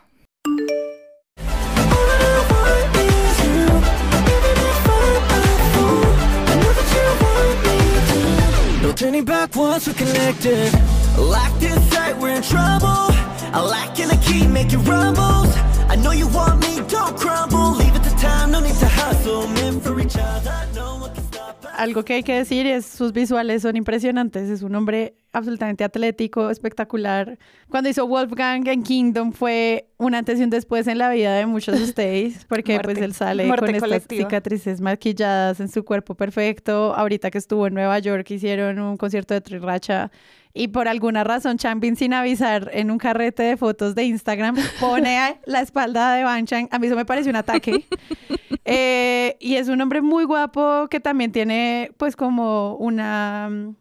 No 8.83 8.93
turning 8.93 9.25
back 9.25 9.55
once 9.55 9.87
we're 9.87 9.95
connected. 9.95 10.73
Like 11.19 11.53
this 11.61 11.79
sight, 11.93 12.17
we're 12.19 12.37
in 12.37 12.43
trouble. 12.43 13.20
I 13.53 13.61
like 13.61 13.99
in 13.99 14.09
the 14.09 14.17
key, 14.25 14.47
making 14.47 14.85
rumbles. 14.85 15.55
I 15.89 15.97
know 15.97 16.13
you 16.13 16.29
want 16.29 16.61
me, 16.61 16.81
don't 16.89 17.17
crumble. 17.17 17.75
Leave 17.77 17.95
it 17.97 18.03
to 18.05 18.17
time, 18.17 18.53
no 18.53 18.61
need 18.61 18.77
to 18.79 18.87
hustle. 18.87 19.49
Meant 19.49 19.83
for 19.83 19.99
each 20.01 20.17
other, 20.17 20.55
no 20.75 21.01
one 21.01 21.13
can 21.13 21.25
stop 21.25 21.65
us. 21.65 21.71
Algo 21.77 22.05
que 22.05 22.15
hay 22.15 22.23
que 22.23 22.35
decir 22.35 22.67
es 22.67 22.87
sus 22.87 23.13
visuales 23.13 23.63
son 23.63 23.75
impresionantes. 23.75 24.49
Es 24.49 24.63
un 24.63 24.77
hombre 24.77 25.15
absolutamente 25.33 25.83
atlético, 25.83 26.51
espectacular. 26.51 27.39
Cuando 27.69 27.91
hizo 27.91 28.07
Wolfgang 28.07 28.69
en 28.69 28.85
Kingdom 28.85 29.33
fue 29.33 29.89
un 29.97 30.15
antes 30.15 30.39
y 30.39 30.45
un 30.45 30.51
después 30.51 30.87
en 30.87 30.99
la 30.99 31.11
vida 31.11 31.35
de 31.35 31.47
muchos 31.47 31.77
de 31.77 31.85
ustedes, 31.85 32.45
porque 32.49 32.75
Muerte. 32.75 32.93
pues 32.93 33.03
él 33.03 33.15
sale 33.15 33.49
con 33.49 33.75
estas 33.75 34.05
cicatrices 34.09 34.81
maquilladas 34.81 35.59
en 35.59 35.69
su 35.69 35.85
cuerpo 35.85 36.15
perfecto. 36.15 36.95
Ahorita 36.95 37.33
que 37.33 37.39
estuvo 37.39 37.67
en 37.67 37.75
Nueva 37.75 37.99
York 37.99 38.31
hicieron 38.31 38.79
un 38.79 38.97
concierto 38.97 39.35
de 39.35 39.41
Triracha 39.41 40.13
y 40.53 40.69
por 40.69 40.89
alguna 40.89 41.25
razón 41.25 41.59
Champin 41.59 41.97
sin 41.97 42.13
avisar 42.13 42.71
en 42.73 42.91
un 42.91 42.99
carrete 42.99 43.43
de 43.43 43.57
fotos 43.57 43.95
de 43.95 44.05
Instagram 44.05 44.57
pone 44.81 45.19
a 45.19 45.41
la 45.47 45.61
espalda 45.61 46.15
de 46.15 46.25
Banchan. 46.25 46.69
A 46.71 46.79
mí 46.79 46.87
eso 46.87 46.97
me 46.97 47.05
parece 47.05 47.31
un 47.31 47.37
ataque. 47.37 47.87
Eh, 48.67 49.37
y 49.41 49.57
es 49.57 49.69
un 49.69 49.81
hombre 49.81 50.03
muy 50.03 50.25
guapo 50.25 50.87
que 50.91 51.01
también 51.01 51.33
tiene 51.33 51.93
pues 51.97 52.15
como 52.15 52.77
una 52.77 53.49
mm, 53.51 53.75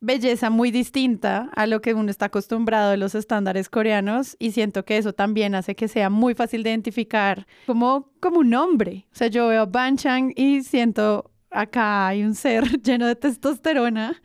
belleza 0.00 0.50
muy 0.50 0.70
distinta 0.70 1.50
a 1.54 1.66
lo 1.66 1.80
que 1.80 1.94
uno 1.94 2.10
está 2.10 2.26
acostumbrado 2.26 2.90
de 2.90 2.96
los 2.96 3.14
estándares 3.14 3.68
coreanos 3.68 4.34
y 4.38 4.52
siento 4.52 4.84
que 4.84 4.96
eso 4.96 5.12
también 5.12 5.54
hace 5.54 5.76
que 5.76 5.86
sea 5.86 6.10
muy 6.10 6.34
fácil 6.34 6.62
de 6.62 6.70
identificar 6.70 7.46
como, 7.66 8.10
como 8.18 8.38
un 8.38 8.54
hombre. 8.54 9.06
O 9.12 9.16
sea, 9.16 9.28
yo 9.28 9.48
veo 9.48 9.62
a 9.62 9.66
Banchan 9.66 10.32
y 10.34 10.62
siento 10.62 11.30
acá 11.56 12.08
hay 12.08 12.22
un 12.22 12.34
ser 12.34 12.64
lleno 12.82 13.06
de 13.06 13.16
testosterona. 13.16 14.20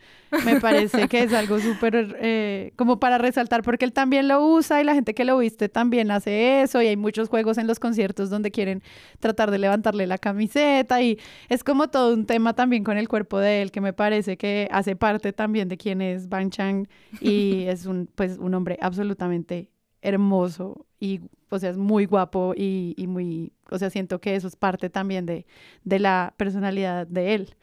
Me 0.45 0.61
parece 0.61 1.09
que 1.09 1.23
es 1.23 1.33
algo 1.33 1.59
súper 1.59 2.15
eh, 2.21 2.71
como 2.77 3.01
para 3.01 3.17
resaltar 3.17 3.63
porque 3.63 3.83
él 3.83 3.91
también 3.91 4.29
lo 4.29 4.45
usa 4.45 4.79
y 4.79 4.85
la 4.85 4.93
gente 4.93 5.13
que 5.13 5.25
lo 5.25 5.37
viste 5.37 5.67
también 5.67 6.09
hace 6.09 6.61
eso 6.61 6.81
y 6.81 6.87
hay 6.87 6.95
muchos 6.95 7.27
juegos 7.27 7.57
en 7.57 7.67
los 7.67 7.79
conciertos 7.79 8.29
donde 8.29 8.49
quieren 8.49 8.81
tratar 9.19 9.51
de 9.51 9.57
levantarle 9.57 10.07
la 10.07 10.17
camiseta 10.17 11.01
y 11.01 11.19
es 11.49 11.65
como 11.65 11.89
todo 11.89 12.13
un 12.13 12.25
tema 12.25 12.53
también 12.53 12.85
con 12.85 12.97
el 12.97 13.09
cuerpo 13.09 13.39
de 13.39 13.61
él 13.61 13.71
que 13.71 13.81
me 13.81 13.91
parece 13.91 14.37
que 14.37 14.69
hace 14.71 14.95
parte 14.95 15.33
también 15.33 15.67
de 15.67 15.75
quién 15.75 16.01
es 16.01 16.29
Ban 16.29 16.49
Chang 16.49 16.87
y 17.19 17.63
es 17.67 17.85
un 17.85 18.07
pues 18.15 18.37
un 18.37 18.53
hombre 18.53 18.77
absolutamente 18.81 19.70
hermoso 20.01 20.85
y, 20.99 21.21
o 21.49 21.59
sea, 21.59 21.69
es 21.71 21.77
muy 21.77 22.05
guapo 22.05 22.53
y, 22.55 22.93
y 22.97 23.07
muy, 23.07 23.53
o 23.69 23.77
sea, 23.77 23.89
siento 23.89 24.19
que 24.19 24.35
eso 24.35 24.47
es 24.47 24.55
parte 24.55 24.89
también 24.89 25.25
de, 25.25 25.45
de 25.83 25.99
la 25.99 26.33
personalidad 26.37 27.07
de 27.07 27.33
él. 27.35 27.55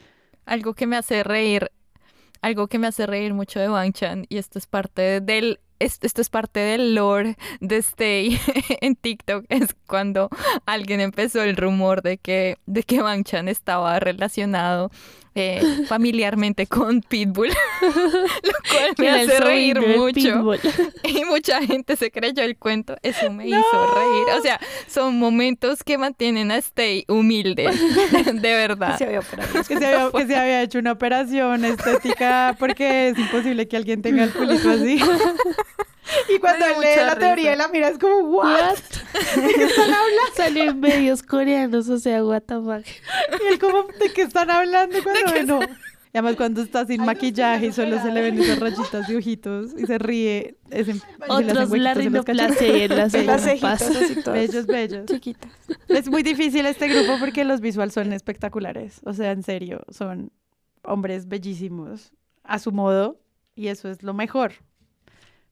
Algo 0.46 0.74
que 0.74 0.86
me 0.86 0.96
hace 0.96 1.22
reír, 1.24 1.70
algo 2.40 2.68
que 2.68 2.78
me 2.78 2.86
hace 2.86 3.06
reír 3.06 3.34
mucho 3.34 3.60
de 3.60 3.68
Wang 3.70 3.92
Chan, 3.92 4.26
y 4.28 4.38
esto 4.38 4.58
es 4.58 4.66
parte 4.66 5.20
del 5.20 5.60
es- 5.80 5.98
esto 6.02 6.20
es 6.20 6.28
parte 6.28 6.58
del 6.58 6.96
lore 6.96 7.36
de 7.60 7.76
Stay 7.76 8.36
en 8.80 8.96
TikTok, 8.96 9.44
es 9.48 9.76
cuando 9.86 10.28
alguien 10.66 11.00
empezó 11.00 11.42
el 11.42 11.56
rumor 11.56 12.02
de 12.02 12.18
que, 12.18 12.58
de 12.66 12.82
que 12.82 13.00
Wang 13.00 13.22
Chan 13.24 13.46
estaba 13.48 14.00
relacionado 14.00 14.90
eh, 15.38 15.84
familiarmente 15.86 16.66
con 16.66 17.00
Pitbull, 17.00 17.48
lo 17.80 18.52
cual 18.70 18.94
me 18.98 19.08
hace 19.08 19.40
reír 19.40 19.80
mucho. 19.80 20.52
Y 21.04 21.24
mucha 21.24 21.62
gente 21.62 21.96
se 21.96 22.10
creyó 22.10 22.42
el 22.42 22.56
cuento, 22.56 22.96
eso 23.02 23.30
me 23.30 23.46
hizo 23.46 23.56
reír. 23.58 24.38
O 24.38 24.42
sea, 24.42 24.60
son 24.88 25.18
momentos 25.18 25.84
que 25.84 25.96
mantienen 25.96 26.50
a 26.50 26.56
Stay 26.56 27.04
humilde, 27.08 27.70
de 28.34 28.54
verdad. 28.54 28.98
Se 28.98 29.04
había 29.04 29.20
operado. 29.20 29.64
Que 29.64 29.78
se, 29.78 29.86
había, 29.86 30.10
que 30.10 30.26
se 30.26 30.36
había 30.36 30.62
hecho 30.62 30.78
una 30.78 30.92
operación 30.92 31.64
estética 31.64 32.56
porque 32.58 33.10
es 33.10 33.18
imposible 33.18 33.68
que 33.68 33.76
alguien 33.76 34.02
tenga 34.02 34.24
el 34.24 34.32
culito 34.32 34.70
así. 34.70 35.00
Y 36.34 36.38
cuando 36.38 36.64
él 36.66 36.72
lee 36.80 36.96
la 36.96 37.16
teoría 37.18 37.34
risa. 37.34 37.50
de 37.50 37.56
la 37.56 37.68
mira 37.68 37.88
es 37.88 37.98
como, 37.98 38.18
¿what? 38.30 38.76
¿De 39.36 39.54
qué 39.54 39.64
están 39.64 39.84
hablando? 39.94 40.34
Salió 40.36 40.64
en 40.64 40.80
medios 40.80 41.22
coreanos, 41.22 41.88
o 41.88 41.98
sea, 41.98 42.24
what 42.24 42.42
the 42.42 42.54
fuck. 42.56 42.86
Y 43.42 43.52
él 43.52 43.58
como, 43.58 43.84
¿de 43.98 44.12
qué 44.12 44.22
están 44.22 44.50
hablando? 44.50 44.96
Cuando 45.02 45.60
no. 45.60 45.66
Y 46.10 46.16
además 46.16 46.36
cuando 46.36 46.62
está 46.62 46.86
sin 46.86 47.04
maquillaje 47.04 47.66
y 47.66 47.72
solo 47.72 48.00
se 48.00 48.10
le 48.10 48.22
ven 48.22 48.38
esas 48.38 48.58
rayitas 48.60 49.06
de 49.06 49.16
ojitos 49.18 49.72
y 49.76 49.84
se 49.86 49.98
ríe. 49.98 50.56
es 50.70 50.88
en- 50.88 51.02
Otros 51.28 51.52
la 51.52 51.66
huequitos 51.66 52.28
en 52.28 52.36
las 52.96 53.12
Las 53.26 53.42
cejitas 53.42 54.26
Bellos, 54.32 54.66
bellos. 54.66 55.04
chiquitas. 55.04 55.52
Es 55.88 56.08
muy 56.08 56.22
difícil 56.22 56.64
este 56.64 56.88
grupo 56.88 57.18
porque 57.20 57.44
los 57.44 57.60
visuales 57.60 57.92
son 57.92 58.14
espectaculares. 58.14 59.00
O 59.04 59.12
sea, 59.12 59.32
en 59.32 59.42
serio, 59.42 59.82
son 59.90 60.32
hombres 60.82 61.28
bellísimos 61.28 62.12
a 62.42 62.58
su 62.58 62.72
modo 62.72 63.20
y 63.54 63.68
eso 63.68 63.90
es 63.90 64.02
lo 64.02 64.14
mejor. 64.14 64.52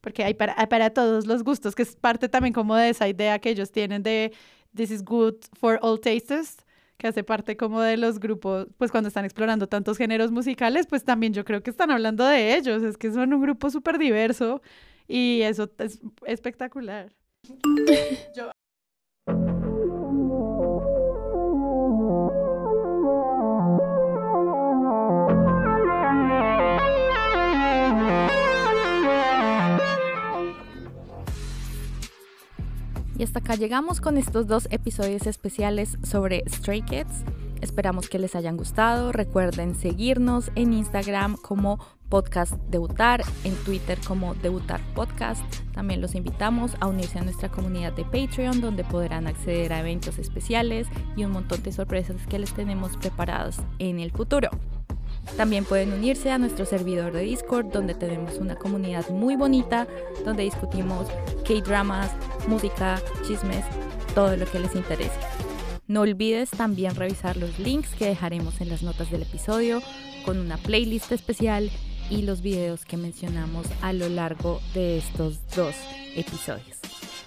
Porque 0.06 0.22
hay 0.22 0.34
para, 0.34 0.54
hay 0.56 0.68
para 0.68 0.90
todos 0.90 1.26
los 1.26 1.42
gustos, 1.42 1.74
que 1.74 1.82
es 1.82 1.96
parte 1.96 2.28
también 2.28 2.54
como 2.54 2.76
de 2.76 2.90
esa 2.90 3.08
idea 3.08 3.40
que 3.40 3.50
ellos 3.50 3.72
tienen 3.72 4.04
de 4.04 4.32
This 4.72 4.92
is 4.92 5.04
good 5.04 5.34
for 5.58 5.80
all 5.82 5.98
tastes, 5.98 6.58
que 6.96 7.08
hace 7.08 7.24
parte 7.24 7.56
como 7.56 7.80
de 7.80 7.96
los 7.96 8.20
grupos, 8.20 8.68
pues 8.78 8.92
cuando 8.92 9.08
están 9.08 9.24
explorando 9.24 9.66
tantos 9.66 9.98
géneros 9.98 10.30
musicales, 10.30 10.86
pues 10.86 11.02
también 11.02 11.34
yo 11.34 11.44
creo 11.44 11.60
que 11.60 11.70
están 11.70 11.90
hablando 11.90 12.24
de 12.24 12.54
ellos, 12.54 12.84
es 12.84 12.96
que 12.96 13.10
son 13.10 13.34
un 13.34 13.42
grupo 13.42 13.68
súper 13.68 13.98
diverso 13.98 14.62
y 15.08 15.40
eso 15.42 15.72
es 15.78 15.98
espectacular. 16.24 17.12
Y 33.18 33.22
hasta 33.22 33.38
acá 33.38 33.54
llegamos 33.54 34.00
con 34.00 34.18
estos 34.18 34.46
dos 34.46 34.68
episodios 34.70 35.26
especiales 35.26 35.96
sobre 36.02 36.44
Stray 36.48 36.82
Kids. 36.82 37.24
Esperamos 37.62 38.10
que 38.10 38.18
les 38.18 38.36
hayan 38.36 38.58
gustado. 38.58 39.10
Recuerden 39.10 39.74
seguirnos 39.74 40.50
en 40.54 40.74
Instagram 40.74 41.36
como 41.36 41.78
Podcast 42.10 42.52
Debutar, 42.68 43.22
en 43.44 43.54
Twitter 43.64 43.98
como 44.06 44.34
Debutar 44.34 44.80
Podcast. 44.94 45.42
También 45.72 46.02
los 46.02 46.14
invitamos 46.14 46.72
a 46.80 46.88
unirse 46.88 47.18
a 47.18 47.24
nuestra 47.24 47.48
comunidad 47.48 47.94
de 47.94 48.04
Patreon, 48.04 48.60
donde 48.60 48.84
podrán 48.84 49.26
acceder 49.26 49.72
a 49.72 49.80
eventos 49.80 50.18
especiales 50.18 50.86
y 51.16 51.24
un 51.24 51.32
montón 51.32 51.62
de 51.62 51.72
sorpresas 51.72 52.26
que 52.26 52.38
les 52.38 52.52
tenemos 52.52 52.98
preparadas 52.98 53.62
en 53.78 53.98
el 53.98 54.12
futuro. 54.12 54.50
También 55.36 55.64
pueden 55.64 55.92
unirse 55.92 56.30
a 56.30 56.38
nuestro 56.38 56.64
servidor 56.64 57.12
de 57.12 57.20
Discord, 57.22 57.66
donde 57.66 57.94
tenemos 57.94 58.38
una 58.38 58.56
comunidad 58.56 59.08
muy 59.10 59.36
bonita, 59.36 59.86
donde 60.24 60.44
discutimos 60.44 61.08
K-dramas, 61.46 62.10
música, 62.48 63.00
chismes, 63.26 63.64
todo 64.14 64.36
lo 64.36 64.46
que 64.46 64.60
les 64.60 64.74
interese. 64.74 65.18
No 65.88 66.00
olvides 66.00 66.50
también 66.50 66.94
revisar 66.96 67.36
los 67.36 67.58
links 67.58 67.90
que 67.90 68.06
dejaremos 68.06 68.60
en 68.60 68.70
las 68.70 68.82
notas 68.82 69.10
del 69.10 69.22
episodio 69.22 69.82
con 70.24 70.38
una 70.38 70.56
playlist 70.56 71.12
especial 71.12 71.70
y 72.10 72.22
los 72.22 72.42
videos 72.42 72.84
que 72.84 72.96
mencionamos 72.96 73.66
a 73.82 73.92
lo 73.92 74.08
largo 74.08 74.60
de 74.74 74.98
estos 74.98 75.38
dos 75.54 75.74
episodios. 76.16 76.78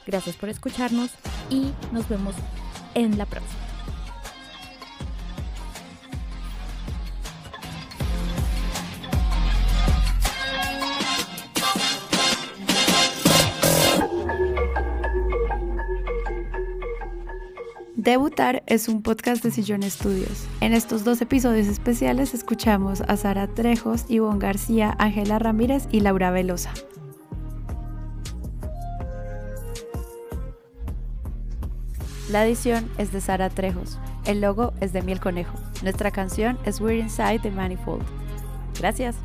Gracias 0.05 0.35
por 0.35 0.49
escucharnos 0.49 1.11
y 1.49 1.71
nos 1.93 2.09
vemos 2.09 2.35
en 2.95 3.17
la 3.17 3.25
próxima. 3.25 3.68
Debutar 18.09 18.63
es 18.65 18.87
un 18.87 19.03
podcast 19.03 19.43
de 19.43 19.51
Sillón 19.51 19.83
Estudios. 19.83 20.47
En 20.61 20.73
estos 20.73 21.03
dos 21.03 21.21
episodios 21.21 21.67
especiales 21.67 22.33
escuchamos 22.33 23.01
a 23.01 23.15
Sara 23.17 23.45
Trejos, 23.45 24.05
Ivonne 24.07 24.39
García, 24.39 24.95
Ángela 24.97 25.37
Ramírez 25.37 25.87
y 25.91 25.99
Laura 25.99 26.31
Velosa. 26.31 26.73
La 32.31 32.47
edición 32.47 32.89
es 32.97 33.11
de 33.11 33.21
Sara 33.21 33.51
Trejos. 33.51 33.99
El 34.25 34.41
logo 34.41 34.73
es 34.81 34.91
de 34.91 35.03
Miel 35.03 35.19
Conejo. 35.19 35.53
Nuestra 35.83 36.09
canción 36.09 36.57
es 36.65 36.81
We're 36.81 36.97
Inside 36.97 37.41
the 37.43 37.51
Manifold. 37.51 38.01
Gracias. 38.79 39.17